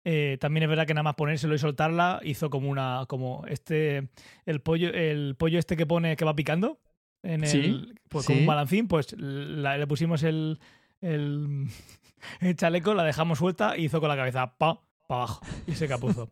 Eh, 0.03 0.38
también 0.39 0.63
es 0.63 0.70
verdad 0.70 0.86
que 0.88 0.93
nada 0.93 1.03
más 1.03 1.15
ponérselo 1.15 1.53
y 1.55 1.57
soltarla 1.57 2.22
hizo 2.24 2.49
como 2.49 2.70
una, 2.70 3.05
como 3.09 3.43
este, 3.47 4.09
el 4.45 4.61
pollo, 4.61 4.89
el 4.93 5.36
pollo 5.36 5.59
este 5.59 5.76
que 5.76 5.86
pone 5.86 6.15
que 6.15 6.24
va 6.26 6.36
picando 6.36 6.80
en 7.24 7.43
el, 7.43 7.49
Sí, 7.49 7.93
pues 8.07 8.26
como 8.28 8.39
un 8.39 8.45
balancín, 8.45 8.88
pues 8.88 9.13
la- 9.20 9.78
le 9.78 9.86
pusimos 9.88 10.24
el, 10.24 10.59
el, 11.01 11.67
el 12.41 12.55
chaleco, 12.55 12.93
la 12.93 13.03
dejamos 13.03 13.39
suelta 13.39 13.77
y 13.77 13.85
hizo 13.85 13.99
con 13.99 14.09
la 14.09 14.15
cabeza 14.15 14.57
pa 14.57 14.81
para 15.07 15.21
abajo 15.21 15.41
y 15.65 15.73
se 15.73 15.87
capuzo. 15.87 16.29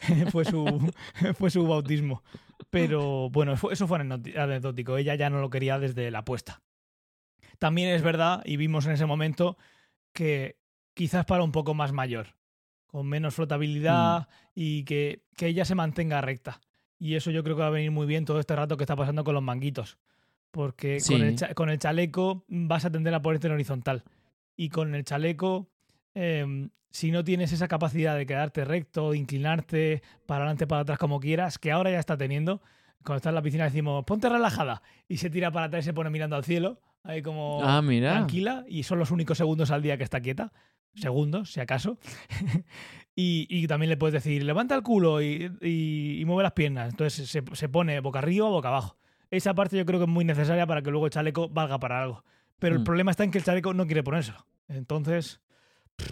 fue 0.30 0.44
su 0.44 0.92
fue 1.38 1.50
su 1.50 1.66
bautismo. 1.66 2.22
Pero 2.70 3.30
bueno, 3.30 3.54
eso 3.70 3.86
fue 3.86 4.00
anecdótico. 4.00 4.96
Ella 4.96 5.14
ya 5.14 5.30
no 5.30 5.40
lo 5.40 5.50
quería 5.50 5.78
desde 5.78 6.10
la 6.10 6.20
apuesta. 6.20 6.62
También 7.58 7.88
es 7.90 8.02
verdad, 8.02 8.42
y 8.44 8.56
vimos 8.56 8.86
en 8.86 8.92
ese 8.92 9.06
momento, 9.06 9.56
que 10.12 10.58
quizás 10.94 11.24
para 11.24 11.42
un 11.42 11.52
poco 11.52 11.74
más 11.74 11.92
mayor, 11.92 12.34
con 12.86 13.06
menos 13.06 13.34
flotabilidad 13.34 14.28
y 14.54 14.84
que, 14.84 15.22
que 15.36 15.46
ella 15.46 15.64
se 15.64 15.74
mantenga 15.74 16.20
recta. 16.20 16.60
Y 16.98 17.14
eso 17.14 17.30
yo 17.30 17.42
creo 17.44 17.56
que 17.56 17.62
va 17.62 17.68
a 17.68 17.70
venir 17.70 17.90
muy 17.90 18.06
bien 18.06 18.24
todo 18.24 18.40
este 18.40 18.56
rato 18.56 18.76
que 18.76 18.84
está 18.84 18.96
pasando 18.96 19.24
con 19.24 19.34
los 19.34 19.42
manguitos. 19.42 19.98
Porque 20.56 20.98
con, 21.06 21.22
el 21.22 21.54
con 21.54 21.68
el 21.70 21.78
chaleco 21.78 22.44
vas 22.48 22.84
a 22.86 22.90
tender 22.90 23.12
a 23.14 23.20
ponerte 23.20 23.46
en 23.46 23.52
horizontal. 23.52 24.02
Y 24.56 24.70
con 24.70 24.94
el 24.94 25.04
chaleco, 25.04 25.68
em, 26.14 26.70
si 26.90 27.10
no 27.10 27.22
tienes 27.22 27.52
esa 27.52 27.68
capacidad 27.68 28.16
de 28.16 28.24
quedarte 28.24 28.64
recto, 28.64 29.10
de 29.10 29.18
inclinarte 29.18 30.02
para 30.24 30.44
adelante, 30.44 30.66
para 30.66 30.80
atrás, 30.80 30.98
como 30.98 31.20
quieras, 31.20 31.58
que 31.58 31.70
ahora 31.72 31.90
ya 31.90 31.98
está 31.98 32.16
teniendo. 32.16 32.62
Cuando 33.04 33.16
está 33.18 33.28
en 33.28 33.34
la 33.34 33.42
piscina 33.42 33.64
decimos, 33.64 34.02
ponte 34.06 34.28
relajada. 34.30 34.80
Y 35.08 35.18
se 35.18 35.28
tira 35.28 35.50
para 35.50 35.66
atrás 35.66 35.84
y 35.84 35.86
se 35.86 35.92
pone 35.92 36.08
mirando 36.08 36.36
al 36.36 36.44
cielo, 36.44 36.80
ahí 37.04 37.20
como 37.20 37.60
Ah, 37.62 37.82
mira. 37.82 38.12
tranquila. 38.12 38.64
Y 38.66 38.82
son 38.84 38.98
los 38.98 39.10
únicos 39.10 39.36
segundos 39.36 39.70
al 39.70 39.82
día 39.82 39.98
que 39.98 40.04
está 40.04 40.20
quieta. 40.22 40.52
Segundos, 40.94 41.52
si 41.52 41.60
acaso. 41.60 41.98
y, 43.14 43.46
y 43.50 43.66
también 43.66 43.90
le 43.90 43.96
puedes 43.96 44.14
decir, 44.14 44.42
levanta 44.42 44.74
el 44.74 44.82
culo 44.82 45.20
y, 45.22 45.50
y- 45.60 46.18
y 46.20 46.24
mueve 46.24 46.44
las 46.44 46.52
piernas. 46.52 46.90
Entonces 46.90 47.28
se, 47.28 47.42
se 47.52 47.68
pone 47.68 48.00
boca 48.00 48.20
arriba 48.20 48.46
o 48.46 48.50
boca 48.50 48.68
abajo. 48.68 48.96
Esa 49.30 49.54
parte 49.54 49.76
yo 49.76 49.84
creo 49.86 49.98
que 50.00 50.04
es 50.04 50.10
muy 50.10 50.24
necesaria 50.24 50.66
para 50.66 50.82
que 50.82 50.90
luego 50.90 51.06
el 51.06 51.12
chaleco 51.12 51.48
valga 51.48 51.78
para 51.78 52.02
algo. 52.02 52.24
Pero 52.58 52.74
el 52.76 52.80
Mm. 52.82 52.84
problema 52.84 53.10
está 53.10 53.24
en 53.24 53.30
que 53.30 53.38
el 53.38 53.44
chaleco 53.44 53.74
no 53.74 53.86
quiere 53.86 54.02
ponérselo. 54.02 54.46
Entonces, 54.68 55.40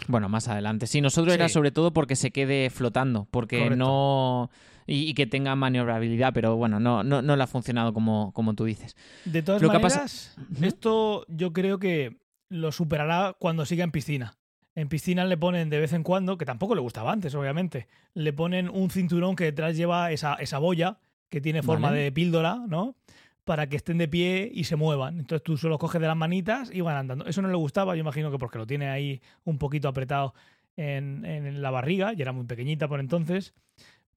Bueno, 0.07 0.29
más 0.29 0.47
adelante. 0.47 0.87
Sí, 0.87 0.99
nosotros 0.99 1.33
era 1.35 1.47
sobre 1.47 1.69
todo 1.71 1.93
porque 1.93 2.15
se 2.15 2.31
quede 2.31 2.71
flotando, 2.71 3.27
porque 3.29 3.59
Correcto. 3.59 3.75
no. 3.77 4.49
Y, 4.87 5.09
y 5.09 5.13
que 5.13 5.27
tenga 5.27 5.55
maniobrabilidad, 5.55 6.33
pero 6.33 6.55
bueno, 6.55 6.79
no, 6.79 7.03
no, 7.03 7.21
no 7.21 7.35
le 7.35 7.43
ha 7.43 7.47
funcionado 7.47 7.93
como, 7.93 8.31
como 8.33 8.53
tú 8.55 8.65
dices. 8.65 8.95
de 9.25 9.41
todas 9.43 9.61
Lo 9.61 9.69
pasa- 9.71 9.97
maneras, 9.99 10.35
Ujú. 10.51 10.65
esto 10.65 11.25
yo 11.27 11.53
creo 11.53 11.77
que 11.79 12.17
lo 12.49 12.71
superará 12.71 13.35
cuando 13.39 13.65
siga 13.65 13.83
en 13.83 13.91
piscina. 13.91 14.37
En 14.75 14.89
piscina 14.89 15.23
le 15.25 15.37
ponen 15.37 15.69
de 15.69 15.79
vez 15.79 15.93
en 15.93 16.03
cuando, 16.03 16.37
que 16.37 16.45
tampoco 16.45 16.73
le 16.75 16.81
gustaba 16.81 17.11
antes, 17.11 17.33
obviamente, 17.35 17.87
le 18.13 18.33
ponen 18.33 18.69
un 18.69 18.89
cinturón 18.91 19.35
que 19.35 19.45
detrás 19.45 19.75
lleva 19.77 20.11
esa, 20.11 20.33
esa 20.35 20.57
boya 20.59 20.97
que 21.35 21.41
tiene 21.41 21.61
forma 21.61 21.89
Vale. 21.89 21.99
de 22.03 22.11
píldora, 22.13 22.61
¿no? 22.65 22.95
Para 23.43 23.67
que 23.67 23.75
estén 23.75 23.97
de 23.97 24.07
pie 24.07 24.49
y 24.53 24.63
se 24.63 24.77
muevan. 24.77 25.19
Entonces 25.19 25.43
tú 25.43 25.57
solo 25.57 25.77
coges 25.77 25.99
de 25.99 26.07
las 26.07 26.15
manitas 26.15 26.71
y 26.73 26.79
van 26.79 26.95
andando. 26.95 27.25
Eso 27.25 27.41
no 27.41 27.49
le 27.49 27.55
gustaba, 27.57 27.93
yo 27.93 27.99
imagino 27.99 28.31
que 28.31 28.37
porque 28.37 28.57
lo 28.57 28.65
tiene 28.65 28.87
ahí 28.87 29.21
un 29.43 29.57
poquito 29.57 29.89
apretado 29.89 30.33
en, 30.77 31.25
en 31.25 31.61
la 31.61 31.71
barriga, 31.71 32.13
y 32.13 32.21
era 32.21 32.31
muy 32.31 32.45
pequeñita 32.45 32.87
por 32.87 33.01
entonces. 33.01 33.53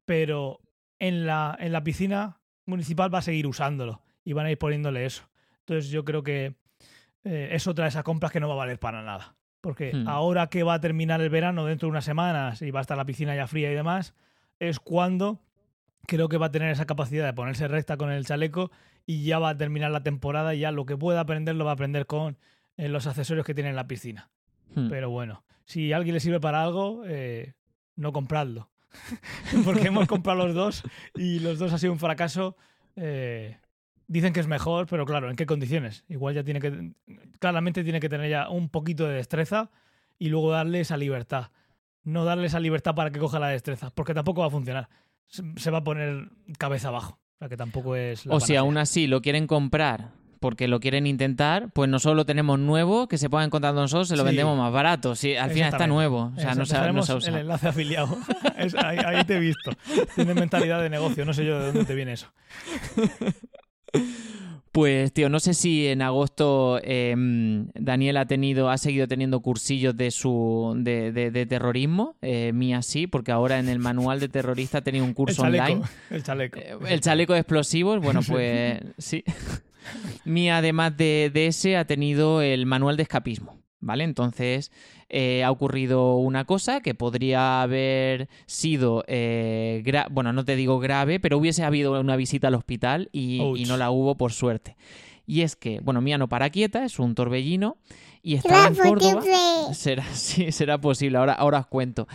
Pero 0.04 0.60
en 1.00 1.26
la, 1.26 1.56
en 1.58 1.72
la 1.72 1.82
piscina 1.82 2.38
municipal 2.66 3.12
va 3.12 3.18
a 3.18 3.22
seguir 3.22 3.48
usándolo 3.48 4.00
y 4.24 4.32
van 4.32 4.46
a 4.46 4.52
ir 4.52 4.58
poniéndole 4.58 5.04
eso. 5.04 5.28
Entonces 5.66 5.90
yo 5.90 6.04
creo 6.04 6.22
que 6.22 6.54
eh, 7.24 7.48
es 7.50 7.66
otra 7.66 7.86
de 7.86 7.88
esas 7.88 8.04
compras 8.04 8.30
que 8.30 8.38
no 8.38 8.46
va 8.46 8.54
a 8.54 8.58
valer 8.58 8.78
para 8.78 9.02
nada. 9.02 9.34
Porque 9.60 9.92
Hmm. 9.92 10.06
ahora 10.06 10.46
que 10.46 10.62
va 10.62 10.74
a 10.74 10.80
terminar 10.80 11.20
el 11.20 11.30
verano 11.30 11.64
dentro 11.64 11.86
de 11.88 11.90
unas 11.90 12.04
semanas 12.04 12.62
y 12.62 12.70
va 12.70 12.78
a 12.78 12.82
estar 12.82 12.96
la 12.96 13.04
piscina 13.04 13.34
ya 13.34 13.48
fría 13.48 13.72
y 13.72 13.74
demás, 13.74 14.14
es 14.60 14.78
cuando 14.78 15.40
creo 16.08 16.30
que 16.30 16.38
va 16.38 16.46
a 16.46 16.50
tener 16.50 16.70
esa 16.70 16.86
capacidad 16.86 17.26
de 17.26 17.34
ponerse 17.34 17.68
recta 17.68 17.98
con 17.98 18.10
el 18.10 18.24
chaleco 18.24 18.70
y 19.04 19.24
ya 19.24 19.38
va 19.38 19.50
a 19.50 19.56
terminar 19.58 19.90
la 19.90 20.02
temporada 20.02 20.54
y 20.54 20.60
ya 20.60 20.72
lo 20.72 20.86
que 20.86 20.96
pueda 20.96 21.20
aprender 21.20 21.54
lo 21.54 21.66
va 21.66 21.72
a 21.72 21.74
aprender 21.74 22.06
con 22.06 22.38
eh, 22.78 22.88
los 22.88 23.06
accesorios 23.06 23.44
que 23.44 23.54
tiene 23.54 23.68
en 23.68 23.76
la 23.76 23.86
piscina. 23.86 24.30
Hmm. 24.74 24.88
Pero 24.88 25.10
bueno, 25.10 25.44
si 25.66 25.92
a 25.92 25.98
alguien 25.98 26.14
le 26.14 26.20
sirve 26.20 26.40
para 26.40 26.62
algo, 26.62 27.02
eh, 27.06 27.52
no 27.94 28.12
compradlo. 28.14 28.70
Porque 29.66 29.88
hemos 29.88 30.08
comprado 30.08 30.46
los 30.46 30.54
dos 30.54 30.82
y 31.14 31.40
los 31.40 31.58
dos 31.58 31.74
ha 31.74 31.78
sido 31.78 31.92
un 31.92 31.98
fracaso. 31.98 32.56
eh, 32.96 33.58
dicen 34.06 34.32
que 34.32 34.40
es 34.40 34.46
mejor, 34.46 34.86
pero 34.86 35.04
claro, 35.04 35.28
¿en 35.28 35.36
qué 35.36 35.44
condiciones? 35.44 36.04
Igual 36.08 36.34
ya 36.34 36.42
tiene 36.42 36.60
que. 36.60 36.92
Claramente 37.38 37.84
tiene 37.84 38.00
que 38.00 38.08
tener 38.08 38.30
ya 38.30 38.48
un 38.48 38.70
poquito 38.70 39.06
de 39.06 39.14
destreza 39.14 39.70
y 40.18 40.30
luego 40.30 40.52
darle 40.52 40.80
esa 40.80 40.96
libertad. 40.96 41.50
No 42.02 42.24
darle 42.24 42.46
esa 42.46 42.60
libertad 42.60 42.94
para 42.94 43.10
que 43.10 43.18
coja 43.18 43.38
la 43.38 43.48
destreza, 43.48 43.90
porque 43.90 44.14
tampoco 44.14 44.40
va 44.40 44.46
a 44.46 44.50
funcionar. 44.50 44.88
Se, 45.28 45.70
va 45.70 45.78
a 45.78 45.84
poner 45.84 46.30
cabeza 46.58 46.88
abajo. 46.88 47.18
O 47.36 47.38
sea 47.38 47.48
que 47.48 47.56
tampoco 47.56 47.94
es. 47.96 48.26
La 48.26 48.34
O 48.34 48.40
si 48.40 48.46
panacea. 48.46 48.60
aún 48.60 48.78
así 48.78 49.06
lo 49.06 49.20
quieren 49.22 49.46
comprar 49.46 50.10
porque 50.40 50.68
lo 50.68 50.78
quieren 50.78 51.06
intentar, 51.08 51.70
pues 51.72 51.90
nosotros 51.90 52.16
lo 52.16 52.24
tenemos 52.24 52.58
nuevo, 52.60 53.08
que 53.08 53.18
se 53.18 53.28
pueda 53.28 53.44
encontrar 53.44 53.74
nosotros, 53.74 54.06
se 54.08 54.16
lo 54.16 54.22
Sí. 54.22 54.26
vendemos 54.28 54.56
más 54.56 54.72
barato. 54.72 55.16
Sí, 55.16 55.34
al 55.34 55.50
final 55.50 55.72
está 55.72 55.86
nuevo. 55.88 56.32
O 56.36 56.40
sea, 56.40 56.54
no 56.54 56.64
se, 56.64 56.74
no 56.92 57.02
se 57.02 57.12
ha 57.12 57.16
el 57.28 57.36
enlace 57.38 57.68
afiliado. 57.68 58.16
Es- 58.56 58.74
ahí, 58.76 58.98
ahí 58.98 59.24
te 59.24 59.36
he 59.36 59.40
visto. 59.40 59.72
Tienes 60.14 60.36
mentalidad 60.36 60.80
de 60.80 60.90
negocio. 60.90 61.24
No 61.24 61.32
sé 61.34 61.44
yo 61.44 61.58
de 61.58 61.66
dónde 61.66 61.84
te 61.84 61.94
viene 61.94 62.12
eso. 62.12 62.32
Pues, 64.78 65.12
tío, 65.12 65.28
no 65.28 65.40
sé 65.40 65.54
si 65.54 65.88
en 65.88 66.02
agosto 66.02 66.78
eh, 66.84 67.12
Daniel 67.74 68.16
ha 68.16 68.26
tenido, 68.26 68.70
ha 68.70 68.78
seguido 68.78 69.08
teniendo 69.08 69.40
cursillos 69.40 69.96
de 69.96 70.12
su 70.12 70.72
de, 70.76 71.10
de- 71.10 71.32
de 71.32 71.46
terrorismo. 71.46 72.14
Eh, 72.22 72.52
Mía 72.54 72.82
sí, 72.82 73.08
porque 73.08 73.32
ahora 73.32 73.58
en 73.58 73.68
el 73.68 73.80
manual 73.80 74.20
de 74.20 74.28
terrorista 74.28 74.78
ha 74.78 74.82
tenido 74.82 75.02
un 75.04 75.10
El 75.10 75.16
curso 75.16 75.42
chaleco. 75.42 75.64
online. 75.64 75.82
El 76.10 76.22
chaleco. 76.22 76.60
Eh, 76.60 76.76
El 76.90 77.00
chaleco 77.00 77.32
de 77.32 77.40
explosivos, 77.40 78.00
bueno, 78.00 78.20
pues 78.24 78.78
sí. 78.98 79.24
Mía, 80.24 80.58
además 80.58 80.96
de, 80.96 81.30
de 81.34 81.48
ese, 81.48 81.76
ha 81.76 81.84
tenido 81.84 82.40
el 82.40 82.64
manual 82.66 82.96
de 82.96 83.02
escapismo, 83.02 83.58
¿vale? 83.80 84.04
Entonces, 84.04 84.72
eh, 85.08 85.44
ha 85.44 85.50
ocurrido 85.50 86.16
una 86.16 86.44
cosa 86.44 86.80
que 86.80 86.94
podría 86.94 87.62
haber 87.62 88.28
sido, 88.46 89.04
eh, 89.06 89.82
bueno, 90.10 90.32
no 90.32 90.44
te 90.44 90.56
digo 90.56 90.78
grave, 90.78 91.20
pero 91.20 91.38
hubiese 91.38 91.64
habido 91.64 91.98
una 92.00 92.16
visita 92.16 92.48
al 92.48 92.54
hospital 92.54 93.08
y, 93.12 93.64
no 93.66 93.76
la 93.76 93.90
hubo 93.90 94.16
por 94.16 94.32
suerte. 94.32 94.76
Y 95.26 95.42
es 95.42 95.56
que, 95.56 95.80
bueno, 95.80 96.00
Mía 96.00 96.18
no 96.18 96.28
para 96.28 96.50
quieta, 96.50 96.84
es 96.84 96.98
un 96.98 97.14
torbellino 97.14 97.76
y 98.22 98.34
estaba 98.34 98.68
en 98.68 98.74
Córdoba. 98.74 99.22
Será, 99.74 100.04
sí, 100.12 100.52
será 100.52 100.80
posible, 100.80 101.18
ahora, 101.18 101.34
ahora 101.34 101.60
os 101.60 101.66
cuento. 101.66 102.08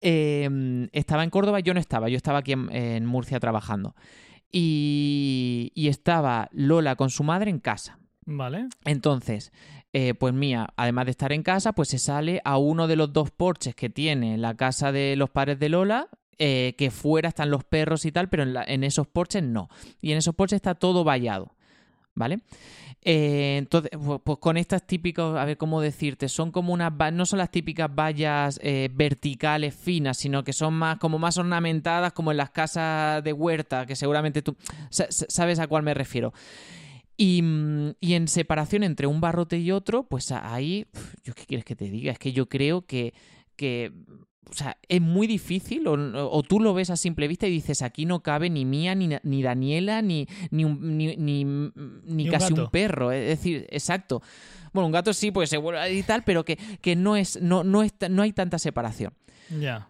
Eh, 0.00 0.88
estaba 0.92 1.24
en 1.24 1.30
Córdoba, 1.30 1.60
yo 1.60 1.74
no 1.74 1.80
estaba, 1.80 2.08
yo 2.08 2.16
estaba 2.16 2.38
aquí 2.38 2.52
en, 2.52 2.70
en 2.72 3.06
Murcia 3.06 3.40
trabajando. 3.40 3.94
Y, 4.50 5.72
y 5.74 5.88
estaba 5.88 6.48
Lola 6.52 6.96
con 6.96 7.10
su 7.10 7.22
madre 7.22 7.50
en 7.50 7.58
casa. 7.58 7.98
Vale. 8.24 8.68
Entonces, 8.84 9.52
eh, 9.92 10.14
pues 10.14 10.34
Mía, 10.34 10.68
además 10.76 11.06
de 11.06 11.12
estar 11.12 11.32
en 11.32 11.42
casa, 11.42 11.72
pues 11.72 11.88
se 11.88 11.98
sale 11.98 12.40
a 12.44 12.58
uno 12.58 12.86
de 12.86 12.96
los 12.96 13.12
dos 13.12 13.30
porches 13.30 13.74
que 13.74 13.88
tiene 13.88 14.36
la 14.38 14.54
casa 14.56 14.92
de 14.92 15.16
los 15.16 15.30
padres 15.30 15.58
de 15.58 15.68
Lola, 15.70 16.08
eh, 16.38 16.74
que 16.78 16.90
fuera 16.90 17.28
están 17.30 17.50
los 17.50 17.64
perros 17.64 18.04
y 18.04 18.12
tal, 18.12 18.28
pero 18.28 18.42
en, 18.44 18.52
la- 18.54 18.64
en 18.64 18.84
esos 18.84 19.06
porches 19.06 19.42
no. 19.42 19.68
Y 20.00 20.12
en 20.12 20.18
esos 20.18 20.34
porches 20.34 20.56
está 20.56 20.74
todo 20.74 21.02
vallado, 21.04 21.52
¿vale? 22.14 22.40
Eh, 23.02 23.56
entonces, 23.58 23.92
pu- 23.92 24.20
pues 24.22 24.38
con 24.38 24.56
estas 24.56 24.86
típicas, 24.86 25.34
a 25.36 25.44
ver 25.44 25.56
cómo 25.56 25.80
decirte, 25.80 26.28
son 26.28 26.50
como 26.52 26.72
unas, 26.72 26.92
no 27.12 27.24
son 27.26 27.38
las 27.38 27.50
típicas 27.50 27.88
vallas 27.92 28.60
verticales 28.92 29.74
finas, 29.74 30.18
sino 30.18 30.44
que 30.44 30.52
son 30.52 30.74
más 30.74 30.98
como 30.98 31.18
más 31.18 31.38
ornamentadas, 31.38 32.12
como 32.12 32.30
en 32.30 32.36
las 32.36 32.50
casas 32.50 33.22
de 33.24 33.32
huerta, 33.32 33.86
que 33.86 33.96
seguramente 33.96 34.42
tú 34.42 34.56
sa- 34.90 35.10
sa- 35.10 35.26
sabes 35.28 35.58
a 35.58 35.66
cuál 35.66 35.82
me 35.82 35.94
refiero. 35.94 36.32
Y, 37.20 37.42
mm, 37.42 37.94
y 38.00 38.14
en 38.14 38.28
separación 38.28 38.84
entre 38.84 39.06
un 39.08 39.20
barrote 39.20 39.58
y 39.58 39.72
otro, 39.72 40.04
pues 40.04 40.30
ahí, 40.32 40.86
¿yo 41.24 41.34
qué 41.34 41.44
quieres 41.44 41.64
que 41.64 41.74
te 41.76 41.90
diga? 41.90 42.12
Es 42.12 42.18
que 42.18 42.32
yo 42.32 42.48
creo 42.48 42.86
que, 42.86 43.12
que 43.56 43.92
o 44.48 44.54
sea, 44.54 44.78
es 44.88 45.00
muy 45.02 45.26
difícil, 45.26 45.86
o, 45.88 45.94
o 46.30 46.42
tú 46.44 46.60
lo 46.60 46.72
ves 46.74 46.90
a 46.90 46.96
simple 46.96 47.26
vista 47.28 47.46
y 47.46 47.50
dices, 47.50 47.82
aquí 47.82 48.06
no 48.06 48.22
cabe 48.22 48.48
ni 48.48 48.64
Mía, 48.64 48.94
ni, 48.94 49.10
ni 49.22 49.42
Daniela, 49.42 50.00
ni, 50.00 50.26
ni, 50.50 50.64
un- 50.64 50.96
ni, 50.96 51.16
ni- 51.16 51.44
un 51.44 51.72
casi 52.30 52.52
un 52.64 52.70
perro. 52.70 53.10
Es 53.12 53.26
decir, 53.26 53.66
exacto. 53.70 54.22
Bueno, 54.72 54.86
un 54.86 54.92
gato 54.92 55.12
sí, 55.12 55.30
pues 55.32 55.50
se 55.50 55.56
vuelve 55.58 55.92
y 55.92 56.02
tal, 56.04 56.22
pero 56.22 56.44
que, 56.44 56.56
que 56.80 56.94
no, 56.94 57.16
es, 57.16 57.42
no, 57.42 57.64
no, 57.64 57.82
es, 57.82 57.92
no 58.08 58.22
hay 58.22 58.32
tanta 58.32 58.58
separación. 58.58 59.12
Ya. 59.58 59.88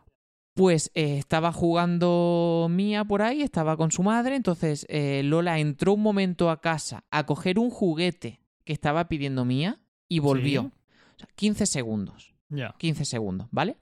Pues 0.58 0.90
eh, 0.94 1.18
estaba 1.18 1.52
jugando 1.52 2.66
Mía 2.68 3.04
por 3.04 3.22
ahí, 3.22 3.42
estaba 3.42 3.76
con 3.76 3.92
su 3.92 4.02
madre, 4.02 4.34
entonces 4.34 4.86
eh, 4.88 5.22
Lola 5.24 5.60
entró 5.60 5.92
un 5.94 6.02
momento 6.02 6.50
a 6.50 6.60
casa 6.60 7.04
a 7.12 7.26
coger 7.26 7.60
un 7.60 7.70
juguete 7.70 8.40
que 8.64 8.72
estaba 8.72 9.06
pidiendo 9.06 9.44
Mía 9.44 9.78
y 10.08 10.18
volvió. 10.18 10.62
Sí. 10.62 10.68
O 11.14 11.18
sea, 11.20 11.28
15 11.36 11.66
segundos, 11.66 12.34
Ya. 12.48 12.74
15 12.76 13.04
segundos, 13.04 13.46
¿vale? 13.52 13.76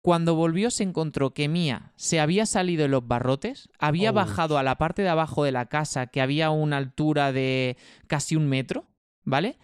Cuando 0.00 0.34
volvió 0.34 0.70
se 0.70 0.84
encontró 0.84 1.34
que 1.34 1.48
Mía 1.48 1.92
se 1.96 2.18
había 2.18 2.46
salido 2.46 2.84
de 2.84 2.88
los 2.88 3.06
barrotes, 3.06 3.68
había 3.78 4.10
bajado 4.10 4.56
a 4.56 4.62
la 4.62 4.78
parte 4.78 5.02
de 5.02 5.10
abajo 5.10 5.44
de 5.44 5.52
la 5.52 5.66
casa 5.66 6.06
que 6.06 6.22
había 6.22 6.48
una 6.48 6.78
altura 6.78 7.30
de 7.30 7.76
casi 8.06 8.36
un 8.36 8.48
metro, 8.48 8.86
¿vale? 9.22 9.58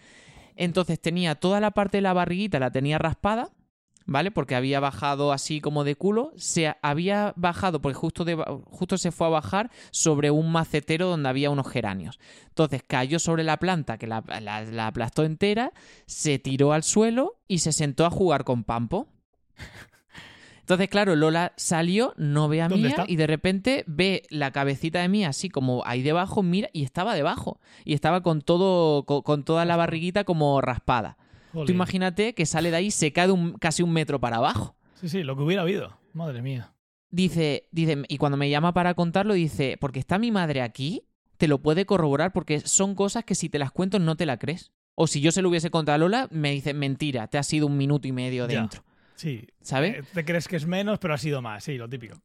Entonces 0.54 1.00
tenía 1.00 1.34
toda 1.34 1.60
la 1.60 1.70
parte 1.70 1.96
de 1.96 2.02
la 2.02 2.12
barriguita, 2.12 2.58
la 2.58 2.70
tenía 2.70 2.98
raspada, 2.98 3.52
¿vale? 4.06 4.30
Porque 4.30 4.54
había 4.54 4.80
bajado 4.80 5.32
así 5.32 5.60
como 5.60 5.84
de 5.84 5.96
culo. 5.96 6.32
Se 6.36 6.74
había 6.82 7.32
bajado, 7.36 7.80
porque 7.80 7.94
justo, 7.94 8.24
de- 8.24 8.36
justo 8.66 8.98
se 8.98 9.12
fue 9.12 9.26
a 9.26 9.30
bajar 9.30 9.70
sobre 9.90 10.30
un 10.30 10.50
macetero 10.52 11.08
donde 11.08 11.28
había 11.28 11.50
unos 11.50 11.68
geranios. 11.68 12.18
Entonces 12.48 12.82
cayó 12.86 13.18
sobre 13.18 13.44
la 13.44 13.56
planta 13.58 13.98
que 13.98 14.06
la, 14.06 14.22
la- 14.40 14.62
la 14.62 14.86
aplastó 14.86 15.24
entera, 15.24 15.72
se 16.06 16.38
tiró 16.38 16.72
al 16.72 16.82
suelo 16.82 17.38
y 17.48 17.58
se 17.58 17.72
sentó 17.72 18.04
a 18.06 18.10
jugar 18.10 18.44
con 18.44 18.64
Pampo. 18.64 19.08
Entonces, 20.60 20.88
claro, 20.88 21.16
Lola 21.16 21.52
salió, 21.56 22.14
no 22.16 22.48
ve 22.48 22.62
a 22.62 22.68
¿Dónde 22.68 22.86
Mía 22.88 22.96
está? 23.00 23.04
y 23.08 23.16
de 23.16 23.26
repente 23.26 23.84
ve 23.88 24.22
la 24.30 24.52
cabecita 24.52 25.00
de 25.00 25.08
Mía 25.08 25.28
así 25.30 25.48
como 25.48 25.82
ahí 25.86 26.02
debajo, 26.02 26.42
mira, 26.44 26.68
y 26.72 26.84
estaba 26.84 27.14
debajo. 27.14 27.58
Y 27.84 27.94
estaba 27.94 28.22
con 28.22 28.42
todo, 28.42 29.04
con, 29.04 29.22
con 29.22 29.44
toda 29.44 29.64
la 29.64 29.76
barriguita 29.76 30.22
como 30.22 30.60
raspada. 30.60 31.18
Tú 31.52 31.70
imagínate 31.72 32.34
que 32.34 32.46
sale 32.46 32.70
de 32.70 32.76
ahí, 32.76 32.90
se 32.90 33.12
cae 33.12 33.26
de 33.26 33.32
un- 33.32 33.52
casi 33.54 33.82
un 33.82 33.92
metro 33.92 34.18
para 34.20 34.36
abajo. 34.36 34.76
Sí, 35.00 35.08
sí, 35.08 35.22
lo 35.22 35.36
que 35.36 35.42
hubiera 35.42 35.62
habido. 35.62 35.98
Madre 36.12 36.42
mía. 36.42 36.72
Dice, 37.10 37.68
dice, 37.72 38.02
y 38.08 38.16
cuando 38.16 38.38
me 38.38 38.48
llama 38.48 38.72
para 38.72 38.94
contarlo, 38.94 39.34
dice, 39.34 39.76
porque 39.80 39.98
está 39.98 40.18
mi 40.18 40.30
madre 40.30 40.62
aquí, 40.62 41.04
te 41.36 41.46
lo 41.48 41.58
puede 41.60 41.84
corroborar 41.84 42.32
porque 42.32 42.60
son 42.60 42.94
cosas 42.94 43.24
que 43.24 43.34
si 43.34 43.48
te 43.48 43.58
las 43.58 43.70
cuento 43.72 43.98
no 43.98 44.16
te 44.16 44.24
la 44.26 44.38
crees. 44.38 44.72
O 44.94 45.06
si 45.06 45.20
yo 45.20 45.32
se 45.32 45.42
lo 45.42 45.48
hubiese 45.48 45.70
contado 45.70 45.96
a 45.96 45.98
Lola, 45.98 46.28
me 46.30 46.52
dice, 46.52 46.72
mentira, 46.74 47.26
te 47.28 47.38
ha 47.38 47.42
sido 47.42 47.66
un 47.66 47.76
minuto 47.76 48.06
y 48.08 48.12
medio 48.12 48.46
Ya. 48.48 48.60
dentro. 48.60 48.84
Sí. 49.14 49.46
¿Sabes? 49.60 49.96
Eh, 49.96 50.02
Te 50.14 50.24
crees 50.24 50.48
que 50.48 50.56
es 50.56 50.66
menos, 50.66 50.98
pero 50.98 51.14
ha 51.14 51.18
sido 51.18 51.42
más. 51.42 51.64
Sí, 51.64 51.76
lo 51.76 51.88
típico. 51.88 52.16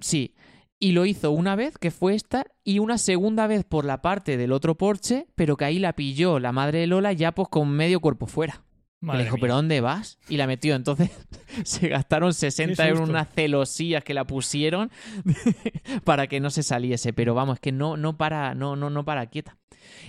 Sí. 0.00 0.34
Y 0.78 0.92
lo 0.92 1.06
hizo 1.06 1.30
una 1.30 1.56
vez, 1.56 1.78
que 1.78 1.90
fue 1.90 2.14
esta, 2.14 2.44
y 2.62 2.78
una 2.80 2.98
segunda 2.98 3.46
vez 3.46 3.64
por 3.64 3.84
la 3.84 4.02
parte 4.02 4.36
del 4.36 4.52
otro 4.52 4.76
porche, 4.76 5.26
pero 5.34 5.56
que 5.56 5.64
ahí 5.64 5.78
la 5.78 5.94
pilló 5.94 6.38
la 6.38 6.52
madre 6.52 6.80
de 6.80 6.86
Lola 6.86 7.12
ya 7.14 7.32
pues 7.32 7.48
con 7.48 7.70
medio 7.70 8.00
cuerpo 8.00 8.26
fuera. 8.26 8.62
Madre 9.00 9.18
le 9.18 9.24
dijo, 9.24 9.36
mía. 9.36 9.40
¿pero 9.42 9.54
dónde 9.56 9.80
vas? 9.80 10.18
Y 10.28 10.36
la 10.36 10.46
metió. 10.46 10.74
Entonces 10.74 11.10
se 11.64 11.88
gastaron 11.88 12.32
60 12.34 12.82
Qué 12.82 12.88
euros 12.88 13.04
en 13.04 13.10
unas 13.10 13.28
celosías 13.34 14.02
que 14.02 14.14
la 14.14 14.24
pusieron 14.26 14.90
para 16.04 16.26
que 16.26 16.40
no 16.40 16.50
se 16.50 16.62
saliese. 16.62 17.12
Pero 17.12 17.34
vamos, 17.34 17.54
es 17.56 17.60
que 17.60 17.72
no, 17.72 17.96
no 17.96 18.16
para, 18.16 18.54
no, 18.54 18.76
no, 18.76 18.90
no 18.90 19.04
para 19.04 19.26
quieta. 19.26 19.56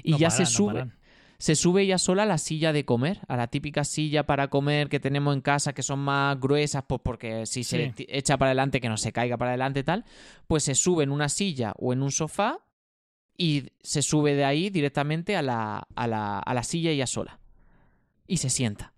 Y 0.04 0.12
No 0.12 0.18
ya 0.18 0.30
paran, 0.30 0.46
se 0.46 0.52
sube. 0.52 0.88
se 1.38 1.56
sube 1.56 1.84
ella 1.84 1.98
sola 1.98 2.24
a 2.24 2.26
la 2.26 2.38
silla 2.38 2.74
de 2.74 2.86
comer, 2.86 3.20
a 3.28 3.38
la 3.38 3.48
típica 3.48 3.84
silla 3.84 4.26
para 4.26 4.48
comer 4.50 4.90
que 4.90 5.00
tenemos 5.00 5.36
en 5.36 5.42
casa, 5.42 5.74
que 5.74 5.84
son 5.84 6.00
más 6.00 6.40
gruesas, 6.40 6.84
pues 6.88 7.02
porque 7.04 7.46
si 7.46 7.64
se 7.64 7.94
Sí. 7.96 8.06
echa 8.10 8.38
para 8.38 8.50
adelante, 8.50 8.82
que 8.82 8.90
no 8.90 8.98
se 8.98 9.12
caiga 9.12 9.38
para 9.38 9.52
adelante 9.52 9.84
tal, 9.84 10.06
pues 10.48 10.64
se 10.64 10.74
sube 10.76 11.04
en 11.04 11.12
una 11.12 11.30
silla 11.30 11.74
o 11.78 11.94
en 11.94 12.02
un 12.02 12.12
sofá 12.12 12.60
y 13.38 13.68
se 13.84 14.02
sube 14.02 14.34
de 14.34 14.46
ahí 14.46 14.70
directamente 14.72 15.36
a 15.36 15.44
la, 15.44 15.88
a 15.96 16.08
la, 16.08 16.40
a 16.40 16.54
la 16.56 16.64
silla 16.64 16.90
ella 16.90 17.06
sola. 17.06 17.40
Y 18.28 18.38
se 18.38 18.49
sienta. 18.49 18.94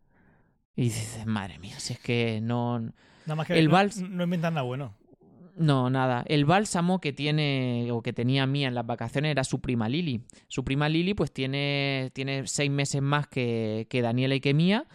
Y 0.76 0.84
dices, 0.84 1.26
madre 1.26 1.60
mía, 1.60 1.80
si 1.80 1.93
es 1.93 1.99
que 1.99 2.39
no... 2.41 2.80
Nada 2.80 3.35
más 3.35 3.47
que 3.47 3.60
El 3.60 3.68
no, 3.68 3.72
vals- 3.76 4.07
no 4.07 4.23
inventan 4.23 4.56
nada 4.56 4.65
bueno. 4.65 4.95
No, 5.56 5.89
nada. 5.89 6.23
El 6.27 6.45
bálsamo 6.45 7.01
que 7.01 7.11
tiene 7.11 7.89
o 7.91 8.01
que 8.01 8.14
tenía 8.14 8.45
Mía 8.47 8.69
en 8.69 8.76
las 8.76 8.85
vacaciones 8.85 9.31
era 9.31 9.43
su 9.43 9.60
prima 9.60 9.89
Lili. 9.89 10.23
Su 10.47 10.64
prima 10.64 10.88
Lili 10.88 11.14
pues 11.14 11.34
tiene, 11.34 12.11
tiene 12.14 12.47
seis 12.47 12.72
meses 12.72 13.01
más 13.01 13.27
que, 13.27 13.85
que 13.89 14.01
Daniela 14.01 14.35
y 14.35 14.39
que 14.39 14.53
Mía, 14.53 14.85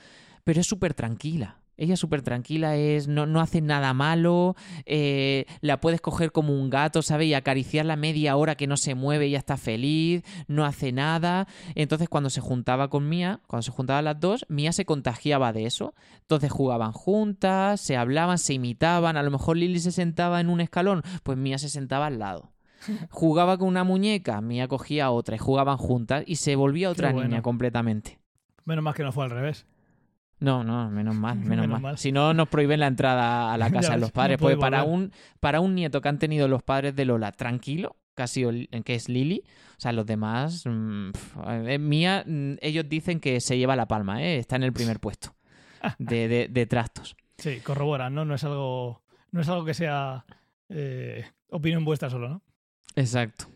pero 0.43 0.61
es 0.62 0.66
súper 0.66 0.94
tranquila. 0.94 1.61
Ella 1.76 1.94
es 1.94 2.01
súper 2.01 2.22
tranquila, 2.22 2.76
es, 2.76 3.09
no, 3.09 3.26
no 3.26 3.40
hace 3.40 3.60
nada 3.60 3.92
malo, 3.94 4.55
eh, 4.86 5.46
la 5.60 5.80
puedes 5.80 6.01
coger 6.01 6.32
como 6.32 6.59
un 6.59 6.70
gato, 6.70 7.02
¿sabes? 7.02 7.28
Y 7.28 7.34
acariciarla 7.34 7.96
media 7.96 8.36
hora 8.36 8.55
que 8.55 8.66
no 8.66 8.76
se 8.76 8.94
mueve, 8.94 9.26
ella 9.26 9.38
está 9.38 9.56
feliz, 9.56 10.22
no 10.46 10.64
hace 10.64 10.92
nada. 10.92 11.48
Entonces 11.74 12.09
cuando 12.09 12.30
se 12.30 12.40
juntaba 12.40 12.88
con 12.88 13.09
Mía, 13.09 13.40
cuando 13.46 13.62
se 13.62 13.72
juntaban 13.72 14.05
las 14.05 14.20
dos, 14.20 14.46
Mía 14.48 14.72
se 14.72 14.84
contagiaba 14.84 15.52
de 15.52 15.66
eso. 15.66 15.94
Entonces 16.20 16.51
jugaban 16.52 16.92
juntas, 16.92 17.80
se 17.80 17.96
hablaban, 17.96 18.38
se 18.38 18.55
imitaban. 18.55 19.16
A 19.16 19.22
lo 19.22 19.30
mejor 19.30 19.56
Lili 19.56 19.80
se 19.80 19.92
sentaba 19.92 20.40
en 20.40 20.48
un 20.48 20.60
escalón, 20.60 21.02
pues 21.22 21.36
Mía 21.36 21.59
se 21.59 21.68
sentaba 21.68 22.06
al 22.06 22.18
lado. 22.18 22.52
Jugaba 23.10 23.59
con 23.59 23.68
una 23.68 23.84
muñeca, 23.84 24.40
Mía 24.40 24.68
cogía 24.68 25.10
otra 25.10 25.36
y 25.36 25.38
jugaban 25.38 25.76
juntas 25.76 26.24
y 26.26 26.36
se 26.36 26.56
volvía 26.56 26.90
otra 26.90 27.12
bueno. 27.12 27.28
niña 27.28 27.42
completamente. 27.42 28.18
Menos 28.64 28.84
mal 28.84 28.94
que 28.94 29.02
no 29.02 29.12
fue 29.12 29.24
al 29.24 29.30
revés. 29.30 29.66
No, 30.40 30.62
no, 30.65 30.90
menos 30.90 31.15
mal, 31.15 31.36
menos, 31.36 31.48
Menos 31.51 31.69
mal. 31.69 31.81
mal. 31.82 31.98
Si 31.98 32.12
no, 32.12 32.35
nos 32.35 32.48
prohíben 32.48 32.81
la 32.81 32.86
entrada 32.89 33.52
a 33.52 33.59
la 33.59 33.70
casa 33.70 33.93
de 33.94 33.98
los 34.01 34.11
no 34.11 34.12
padres. 34.15 34.39
puede 34.39 34.56
Porque 34.56 34.61
para 34.61 34.82
un, 34.85 35.12
para 35.40 35.61
un 35.61 35.74
nieto 35.74 36.01
que 36.01 36.09
han 36.09 36.19
tenido 36.19 36.48
los 36.48 36.62
padres 36.62 36.94
de 36.97 37.05
Lola 37.05 37.32
tranquilo, 37.32 37.97
sido, 38.27 38.52
que 38.85 38.94
es 38.94 39.09
Lili, 39.09 39.43
o 39.77 39.81
sea, 39.81 39.93
los 39.93 40.06
demás, 40.06 40.65
mm, 40.66 41.11
eh, 41.66 41.78
Mía, 41.78 42.24
mm, 42.27 42.55
ellos 42.61 42.89
dicen 42.89 43.20
que 43.20 43.40
se 43.40 43.59
lleva 43.59 43.74
la 43.77 43.86
palma, 43.89 44.23
¿eh? 44.23 44.39
está 44.39 44.56
en 44.56 44.62
el 44.65 44.73
primer 44.73 45.01
puesto 45.01 45.35
de, 45.98 46.28
de- 46.28 46.48
de 46.48 46.66
trastos. 46.66 47.16
Sí, 47.39 47.59
corroboran, 47.61 48.15
¿no? 48.15 48.24
No 48.24 48.35
es 48.35 48.44
algo, 48.44 49.02
no 49.32 49.40
es 49.40 49.48
algo 49.48 49.65
que 49.65 49.74
sea 49.74 50.24
eh, 50.69 51.24
opinión 51.51 51.85
vuestra 51.85 52.09
solo, 52.11 52.28
¿no? 52.28 52.43
Exacto. 52.97 53.47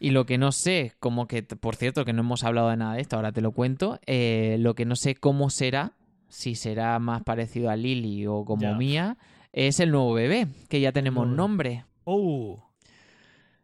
Y 0.00 0.10
lo 0.10 0.24
que 0.24 0.38
no 0.38 0.52
sé, 0.52 0.94
como 1.00 1.26
que, 1.26 1.42
por 1.42 1.76
cierto, 1.76 2.04
que 2.04 2.12
no 2.14 2.20
hemos 2.22 2.44
hablado 2.44 2.70
de 2.70 2.76
nada 2.78 2.94
de 2.94 3.00
esto, 3.02 3.16
ahora 3.16 3.32
te 3.32 3.42
lo 3.42 3.52
cuento, 3.52 3.98
eh, 4.06 4.56
lo 4.60 4.74
que 4.74 4.86
no 4.86 4.96
sé 4.96 5.14
cómo 5.16 5.50
será, 5.50 5.92
si 6.36 6.54
será 6.54 6.98
más 6.98 7.22
parecido 7.22 7.70
a 7.70 7.76
Lili 7.76 8.26
o 8.26 8.44
como. 8.44 8.74
Mía, 8.74 9.16
es 9.52 9.80
el 9.80 9.90
nuevo 9.90 10.12
bebé, 10.12 10.48
que 10.68 10.80
ya 10.80 10.92
tenemos 10.92 11.26
nombre. 11.26 11.86
¡Oh! 12.04 12.62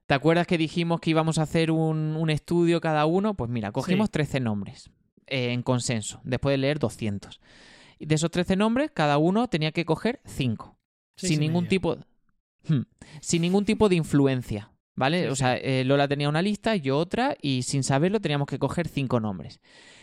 ¿Te 0.06 0.14
acuerdas 0.14 0.46
que 0.46 0.56
dijimos 0.56 0.98
que 0.98 1.10
íbamos 1.10 1.36
a 1.36 1.42
hacer 1.42 1.70
un, 1.70 2.16
un 2.16 2.30
estudio 2.30 2.80
cada 2.80 3.04
uno? 3.04 3.34
Pues 3.34 3.50
mira, 3.50 3.72
cogimos 3.72 4.06
Sí. 4.06 4.12
13 4.12 4.40
nombres 4.40 4.90
eh, 5.26 5.52
en 5.52 5.62
consenso, 5.62 6.22
después 6.24 6.54
de 6.54 6.58
leer 6.58 6.78
200. 6.78 7.40
Y 7.98 8.06
de 8.06 8.14
esos 8.14 8.30
13 8.30 8.56
nombres, 8.56 8.90
cada 8.90 9.18
uno 9.18 9.48
tenía 9.48 9.72
que 9.72 9.84
coger 9.84 10.22
5. 10.24 10.78
Seis 11.16 11.32
Sin 11.32 11.40
ningún 11.40 11.68
tipo. 11.68 11.98
Hmm. 12.66 12.82
Sin 13.20 13.42
ningún 13.42 13.66
tipo 13.66 13.90
de 13.90 13.96
influencia. 13.96 14.70
¿Vale? 14.94 15.28
O 15.28 15.36
sea, 15.36 15.56
eh, 15.56 15.84
Lola 15.84 16.08
tenía 16.08 16.28
una 16.28 16.42
lista, 16.42 16.74
yo 16.76 16.96
otra, 16.98 17.36
y 17.40 17.62
sin 17.62 17.82
saberlo 17.82 18.20
teníamos 18.20 18.46
que 18.46 18.58
coger 18.58 18.88
cinco 18.88 19.20
nombres. 19.20 19.60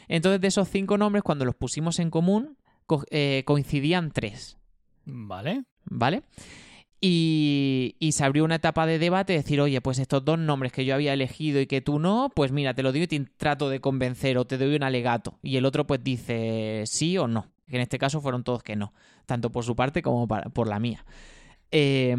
Entonces, 0.09 0.41
de 0.41 0.47
esos 0.47 0.67
cinco 0.67 0.97
nombres, 0.97 1.23
cuando 1.23 1.45
los 1.45 1.55
pusimos 1.55 1.99
en 1.99 2.09
común, 2.09 2.57
co- 2.89 3.05
eh, 3.11 3.43
coincidían 3.45 4.09
tres. 4.11 4.57
Vale. 5.05 5.63
¿Vale? 5.85 6.23
Y, 7.01 7.95
y 7.99 8.11
se 8.11 8.25
abrió 8.25 8.43
una 8.43 8.55
etapa 8.55 8.85
de 8.85 8.99
debate, 8.99 9.31
decir, 9.33 9.61
oye, 9.61 9.79
pues 9.79 9.99
estos 9.99 10.25
dos 10.25 10.37
nombres 10.37 10.73
que 10.73 10.83
yo 10.83 10.95
había 10.95 11.13
elegido 11.13 11.61
y 11.61 11.67
que 11.67 11.79
tú 11.81 11.97
no, 11.99 12.29
pues 12.35 12.51
mira, 12.51 12.73
te 12.73 12.83
lo 12.83 12.91
digo 12.91 13.05
y 13.05 13.07
te 13.07 13.19
trato 13.37 13.69
de 13.69 13.79
convencer 13.79 14.37
o 14.37 14.45
te 14.45 14.57
doy 14.57 14.75
un 14.75 14.83
alegato. 14.83 15.39
Y 15.41 15.55
el 15.55 15.65
otro 15.65 15.87
pues 15.87 16.03
dice 16.03 16.83
sí 16.87 17.17
o 17.17 17.27
no. 17.27 17.47
Que 17.69 17.75
en 17.75 17.83
este 17.83 17.99
caso 17.99 18.19
fueron 18.19 18.43
todos 18.43 18.63
que 18.63 18.75
no, 18.75 18.93
tanto 19.27 19.51
por 19.51 19.63
su 19.63 19.75
parte 19.75 20.01
como 20.01 20.27
para- 20.27 20.49
por 20.49 20.67
la 20.67 20.79
mía. 20.79 21.05
Eh, 21.71 22.15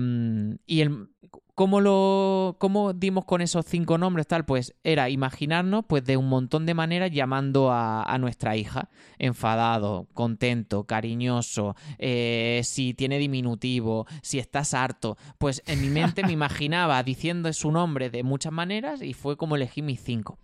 y 0.67 0.81
el, 0.81 1.09
¿cómo, 1.55 1.83
lo, 1.83 2.57
¿cómo 2.59 2.95
dimos 2.95 3.27
con 3.27 3.43
esos 3.43 3.67
cinco 3.67 3.99
nombres? 3.99 4.27
Tal, 4.27 4.47
pues 4.47 4.75
era 4.83 5.11
imaginarnos 5.11 5.85
pues 5.87 6.03
de 6.05 6.17
un 6.17 6.29
montón 6.29 6.65
de 6.65 6.73
maneras 6.73 7.11
llamando 7.11 7.71
a, 7.71 8.03
a 8.03 8.19
nuestra 8.19 8.57
hija. 8.57 8.89
Enfadado, 9.19 10.09
contento, 10.15 10.85
cariñoso, 10.85 11.77
eh, 11.99 12.63
si 12.65 12.95
tiene 12.95 13.19
diminutivo, 13.19 14.07
si 14.23 14.39
estás 14.39 14.73
harto. 14.73 15.19
Pues 15.39 15.63
en 15.67 15.83
mi 15.83 15.89
mente 15.89 16.23
me 16.25 16.33
imaginaba 16.33 17.03
diciendo 17.03 17.53
su 17.53 17.71
nombre 17.71 18.09
de 18.09 18.23
muchas 18.23 18.53
maneras 18.53 19.03
y 19.03 19.13
fue 19.13 19.37
como 19.37 19.57
elegí 19.57 19.83
mis 19.83 20.01
cinco. 20.01 20.39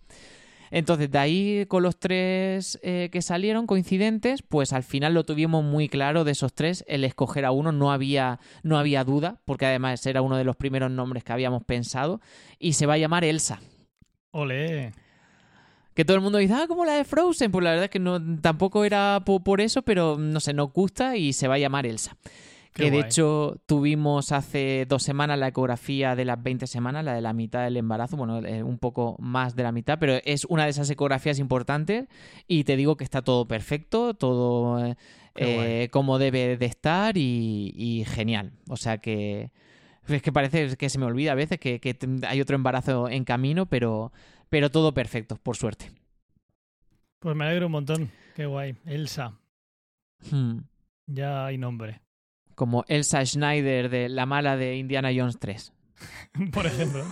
Entonces, 0.71 1.09
de 1.11 1.17
ahí 1.17 1.65
con 1.67 1.83
los 1.83 1.97
tres 1.97 2.79
eh, 2.83 3.09
que 3.11 3.21
salieron 3.21 3.67
coincidentes, 3.67 4.41
pues 4.41 4.73
al 4.73 4.83
final 4.83 5.13
lo 5.13 5.23
tuvimos 5.23 5.63
muy 5.63 5.89
claro 5.89 6.23
de 6.23 6.31
esos 6.31 6.53
tres, 6.53 6.83
el 6.87 7.03
escoger 7.03 7.45
a 7.45 7.51
uno, 7.51 7.71
no 7.71 7.91
había, 7.91 8.39
no 8.63 8.77
había 8.77 9.03
duda, 9.03 9.39
porque 9.45 9.65
además 9.65 10.05
era 10.05 10.21
uno 10.21 10.37
de 10.37 10.43
los 10.43 10.55
primeros 10.55 10.91
nombres 10.91 11.23
que 11.23 11.33
habíamos 11.33 11.63
pensado, 11.63 12.21
y 12.59 12.73
se 12.73 12.85
va 12.85 12.95
a 12.95 12.97
llamar 12.97 13.23
Elsa. 13.23 13.59
Ole. 14.31 14.93
Que 15.93 16.05
todo 16.05 16.15
el 16.15 16.21
mundo 16.21 16.37
dice, 16.37 16.53
ah, 16.53 16.65
como 16.67 16.85
la 16.85 16.93
de 16.93 17.05
Frozen. 17.05 17.51
Pues 17.51 17.63
la 17.63 17.71
verdad 17.71 17.85
es 17.85 17.89
que 17.89 17.97
no, 17.97 18.21
tampoco 18.39 18.85
era 18.85 19.23
po- 19.25 19.39
por, 19.43 19.61
eso, 19.61 19.81
pero 19.81 20.15
no 20.19 20.39
sé, 20.39 20.53
nos 20.53 20.71
gusta 20.71 21.17
y 21.17 21.33
se 21.33 21.47
va 21.47 21.55
a 21.55 21.57
llamar 21.57 21.87
Elsa. 21.87 22.15
Qué 22.77 22.83
que 22.83 22.91
de 22.91 22.97
guay. 22.97 23.07
hecho 23.09 23.59
tuvimos 23.65 24.31
hace 24.31 24.85
dos 24.87 25.03
semanas 25.03 25.39
la 25.39 25.47
ecografía 25.47 26.15
de 26.15 26.25
las 26.25 26.41
20 26.41 26.67
semanas, 26.67 27.03
la 27.03 27.15
de 27.15 27.21
la 27.21 27.33
mitad 27.33 27.63
del 27.63 27.75
embarazo, 27.75 28.15
bueno, 28.17 28.45
eh, 28.45 28.61
un 28.61 28.77
poco 28.77 29.15
más 29.19 29.55
de 29.55 29.63
la 29.63 29.71
mitad, 29.71 29.97
pero 29.99 30.19
es 30.23 30.45
una 30.45 30.65
de 30.65 30.69
esas 30.69 30.89
ecografías 30.89 31.39
importantes 31.39 32.07
y 32.47 32.63
te 32.63 32.77
digo 32.77 32.95
que 32.95 33.03
está 33.03 33.23
todo 33.23 33.47
perfecto, 33.47 34.13
todo 34.13 34.85
eh, 34.85 34.95
eh, 35.35 35.89
como 35.91 36.19
debe 36.19 36.55
de 36.55 36.65
estar 36.67 37.17
y, 37.17 37.73
y 37.75 38.05
genial. 38.05 38.53
O 38.69 38.77
sea 38.77 38.99
que 38.99 39.51
es 40.07 40.21
que 40.21 40.31
parece 40.31 40.77
que 40.77 40.89
se 40.89 40.99
me 40.99 41.05
olvida 41.05 41.33
a 41.33 41.35
veces 41.35 41.59
que, 41.59 41.79
hay 42.27 42.41
otro 42.41 42.55
embarazo 42.55 43.09
en 43.09 43.25
camino, 43.25 43.65
pero, 43.65 44.11
pero 44.49 44.71
todo 44.71 44.93
perfecto, 44.93 45.37
por 45.37 45.57
suerte. 45.57 45.91
Pues 47.19 47.35
me 47.35 47.45
alegro 47.45 47.65
un 47.65 47.73
montón. 47.73 48.11
Qué 48.35 48.45
guay. 48.45 48.75
Elsa. 48.85 49.33
Hmm. 50.31 50.59
Ya 51.07 51.45
hay 51.45 51.57
nombre. 51.57 52.01
Como 52.57 52.85
Elsa 52.87 53.23
Schneider 53.23 53.87
de 53.87 54.09
la 54.09 54.25
mala 54.25 54.57
de 54.57 54.77
Indiana 54.77 55.11
Jones 55.15 55.37
3. 55.37 55.73
Por 56.51 56.65
ejemplo. 56.65 57.05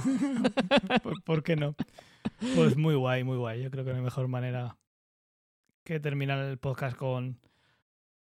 ¿Por, 1.24 1.44
qué 1.44 1.56
no? 1.56 1.76
Pues 2.56 2.76
muy 2.76 2.96
guay, 2.96 3.24
muy 3.24 3.38
guay. 3.38 3.62
Yo 3.62 3.70
creo 3.70 3.86
que 3.86 3.92
no 3.92 3.98
hay 3.98 4.04
mejor 4.04 4.28
manera 4.28 4.76
que 5.84 6.00
terminar 6.00 6.40
el 6.40 6.58
podcast 6.58 6.98
con, 6.98 7.38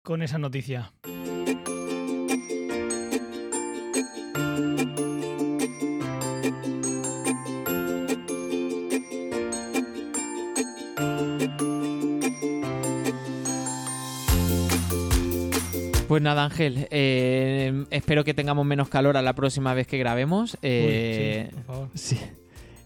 con 0.03 0.21
esa 0.21 0.37
noticia. 0.37 0.93
Pues 16.09 16.21
nada, 16.23 16.43
Ángel, 16.43 16.87
eh, 16.91 17.85
espero 17.91 18.23
que 18.25 18.33
tengamos 18.33 18.65
menos 18.65 18.89
calor 18.89 19.15
a 19.15 19.21
la 19.21 19.33
próxima 19.33 19.73
vez 19.73 19.85
que 19.87 19.97
grabemos. 19.97 20.55
Uy, 20.55 20.59
Eh, 20.63 21.47
sí, 21.49 21.55
por 21.55 21.63
favor. 21.65 21.89
sí. 21.93 22.19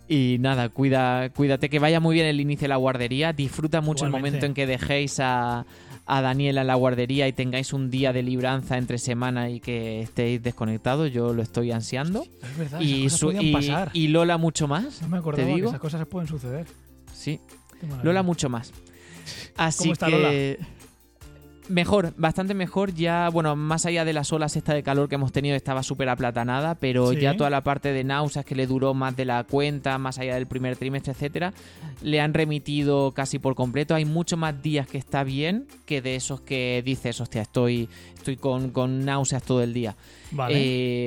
Y 0.09 0.37
nada, 0.41 0.67
cuida, 0.69 1.29
cuídate, 1.29 1.69
que 1.69 1.79
vaya 1.79 1.99
muy 2.01 2.13
bien 2.15 2.27
el 2.27 2.39
inicio 2.41 2.65
de 2.65 2.67
la 2.69 2.75
guardería. 2.75 3.31
Disfruta 3.33 3.79
mucho 3.81 4.05
el 4.05 4.11
momento 4.11 4.45
en 4.45 4.53
que 4.53 4.67
dejéis 4.67 5.21
a, 5.21 5.65
a 6.05 6.21
Daniela 6.21 6.61
en 6.61 6.67
la 6.67 6.75
guardería 6.75 7.25
y 7.29 7.31
tengáis 7.33 7.71
un 7.71 7.89
día 7.89 8.11
de 8.11 8.21
libranza 8.21 8.77
entre 8.77 8.97
semana 8.97 9.49
y 9.49 9.61
que 9.61 10.01
estéis 10.01 10.43
desconectados. 10.43 11.09
Yo 11.13 11.33
lo 11.33 11.41
estoy 11.41 11.71
ansiando. 11.71 12.25
Es 12.43 12.57
verdad, 12.57 12.81
Y, 12.81 13.05
esas 13.05 13.21
cosas 13.21 13.41
y- 13.41 13.53
pasar. 13.53 13.89
y 13.93 14.09
Lola 14.09 14.37
mucho 14.37 14.67
más. 14.67 15.01
no 15.01 15.07
me 15.07 15.17
acordaba 15.17 15.47
te 15.47 15.55
digo. 15.55 15.67
que 15.69 15.77
esas 15.77 15.79
cosas 15.81 16.05
pueden 16.07 16.27
suceder. 16.27 16.67
Sí. 17.13 17.39
Lola 18.03 18.21
mucho 18.21 18.49
más. 18.49 18.73
Así 19.55 19.83
¿Cómo 19.85 19.93
está 19.93 20.07
que 20.07 20.59
mejor, 21.69 22.13
bastante 22.17 22.53
mejor. 22.53 22.93
Ya, 22.93 23.29
bueno, 23.29 23.55
más 23.55 23.85
allá 23.85 24.05
de 24.05 24.13
las 24.13 24.31
olas 24.33 24.55
esta 24.55 24.73
de 24.73 24.83
calor 24.83 25.09
que 25.09 25.15
hemos 25.15 25.31
tenido, 25.31 25.55
estaba 25.55 25.83
súper 25.83 26.09
aplatanada, 26.09 26.75
pero 26.75 27.11
Sí. 27.11 27.19
ya 27.19 27.35
toda 27.37 27.49
la 27.49 27.61
parte 27.61 27.93
de 27.93 28.03
náuseas 28.03 28.45
que 28.45 28.55
le 28.55 28.67
duró 28.67 28.93
más 28.93 29.15
de 29.15 29.25
la 29.25 29.43
cuenta, 29.43 29.97
más 29.97 30.19
allá 30.19 30.35
del 30.35 30.47
primer 30.47 30.75
trimestre, 30.77 31.13
etcétera, 31.13 31.53
le 32.01 32.19
han 32.21 32.33
remitido 32.33 33.11
casi 33.11 33.39
por 33.39 33.55
completo. 33.55 33.95
Hay 33.95 34.05
mucho 34.05 34.37
más 34.37 34.61
días 34.61 34.87
que 34.87 34.97
está 34.97 35.23
bien 35.23 35.65
que 35.85 36.01
de 36.01 36.15
esos 36.15 36.41
que 36.41 36.81
dices, 36.85 37.19
hostia, 37.21 37.41
estoy, 37.41 37.87
estoy 38.15 38.37
con, 38.37 38.69
con 38.71 39.05
náuseas 39.05 39.43
todo 39.43 39.61
el 39.63 39.73
día. 39.73 39.95
Vale. 40.31 40.55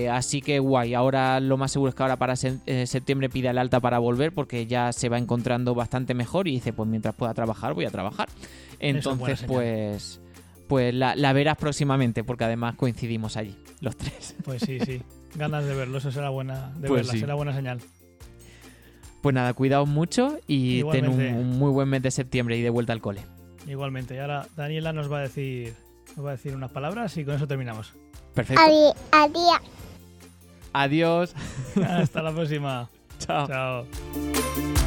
Eh, 0.05 0.09
así 0.09 0.41
que 0.41 0.59
guay, 0.61 0.95
ahora 0.95 1.41
lo 1.41 1.57
más 1.57 1.73
seguro 1.73 1.89
es 1.89 1.95
que 1.95 2.03
ahora 2.03 2.17
para 2.17 2.35
eh, 2.67 2.87
septiembre 2.87 3.29
pida 3.29 3.51
el 3.51 3.59
alta 3.59 3.81
para 3.81 3.99
volver 3.99 4.33
porque 4.33 4.67
ya 4.67 4.93
se 4.93 5.09
va 5.09 5.19
encontrando 5.19 5.75
bastante 5.75 6.15
mejor 6.15 6.47
y 6.49 6.53
dice, 6.53 6.73
pues 6.73 6.89
mientras 6.89 7.15
pueda 7.15 7.35
trabajar, 7.35 7.75
voy 7.75 7.87
a 7.87 7.91
trabajar. 7.91 8.29
Entonces, 8.79 9.43
pues, 9.47 10.21
pues 10.69 10.95
la, 10.95 11.15
la 11.17 11.33
verás 11.33 11.57
próximamente 11.57 12.25
porque 12.25 12.45
además 12.45 12.75
coincidimos 12.77 13.37
allí, 13.37 13.57
los 13.81 13.97
tres. 13.97 14.35
Pues 14.45 14.63
sí, 14.63 14.79
sí. 14.81 15.03
Ganas 15.35 15.65
de 15.65 15.75
verlo, 15.75 15.99
eso 15.99 16.11
será 16.11 16.31
buena, 16.31 16.71
de 16.77 16.89
Pues 16.89 17.01
verla, 17.03 17.13
sí. 17.13 17.21
será 17.21 17.35
buena 17.35 17.55
señal. 17.55 17.81
Pues 19.23 19.35
nada, 19.35 19.53
cuidaos 19.55 19.89
mucho 19.89 20.39
y 20.47 20.83
ten 20.91 21.09
un, 21.09 21.59
muy 21.59 21.71
buen 21.73 21.89
mes 21.89 22.01
de 22.03 22.11
septiembre 22.11 22.57
y 22.57 22.63
de 22.63 22.71
vuelta 22.71 22.93
al 22.93 23.01
cole. 23.01 23.23
Igualmente. 23.67 24.15
Y 24.15 24.19
ahora 24.19 24.47
Daniela 24.57 24.93
nos 24.93 25.11
va 25.13 25.19
a 25.19 25.23
decir, 25.23 25.75
nos 26.17 26.25
va 26.25 26.31
a 26.31 26.33
decir 26.33 26.55
unas 26.55 26.71
palabras 26.71 27.17
y 27.17 27.25
con 27.25 27.35
eso 27.35 27.47
terminamos. 27.49 27.93
Perfecto. 28.35 28.63
Adi- 28.63 28.95
Adiós. 29.13 29.61
Adiós. 30.73 31.35
Hasta 31.85 32.23
la 32.23 32.33
próxima. 32.33 32.89
Chao. 33.19 33.47
Chao. 33.49 34.86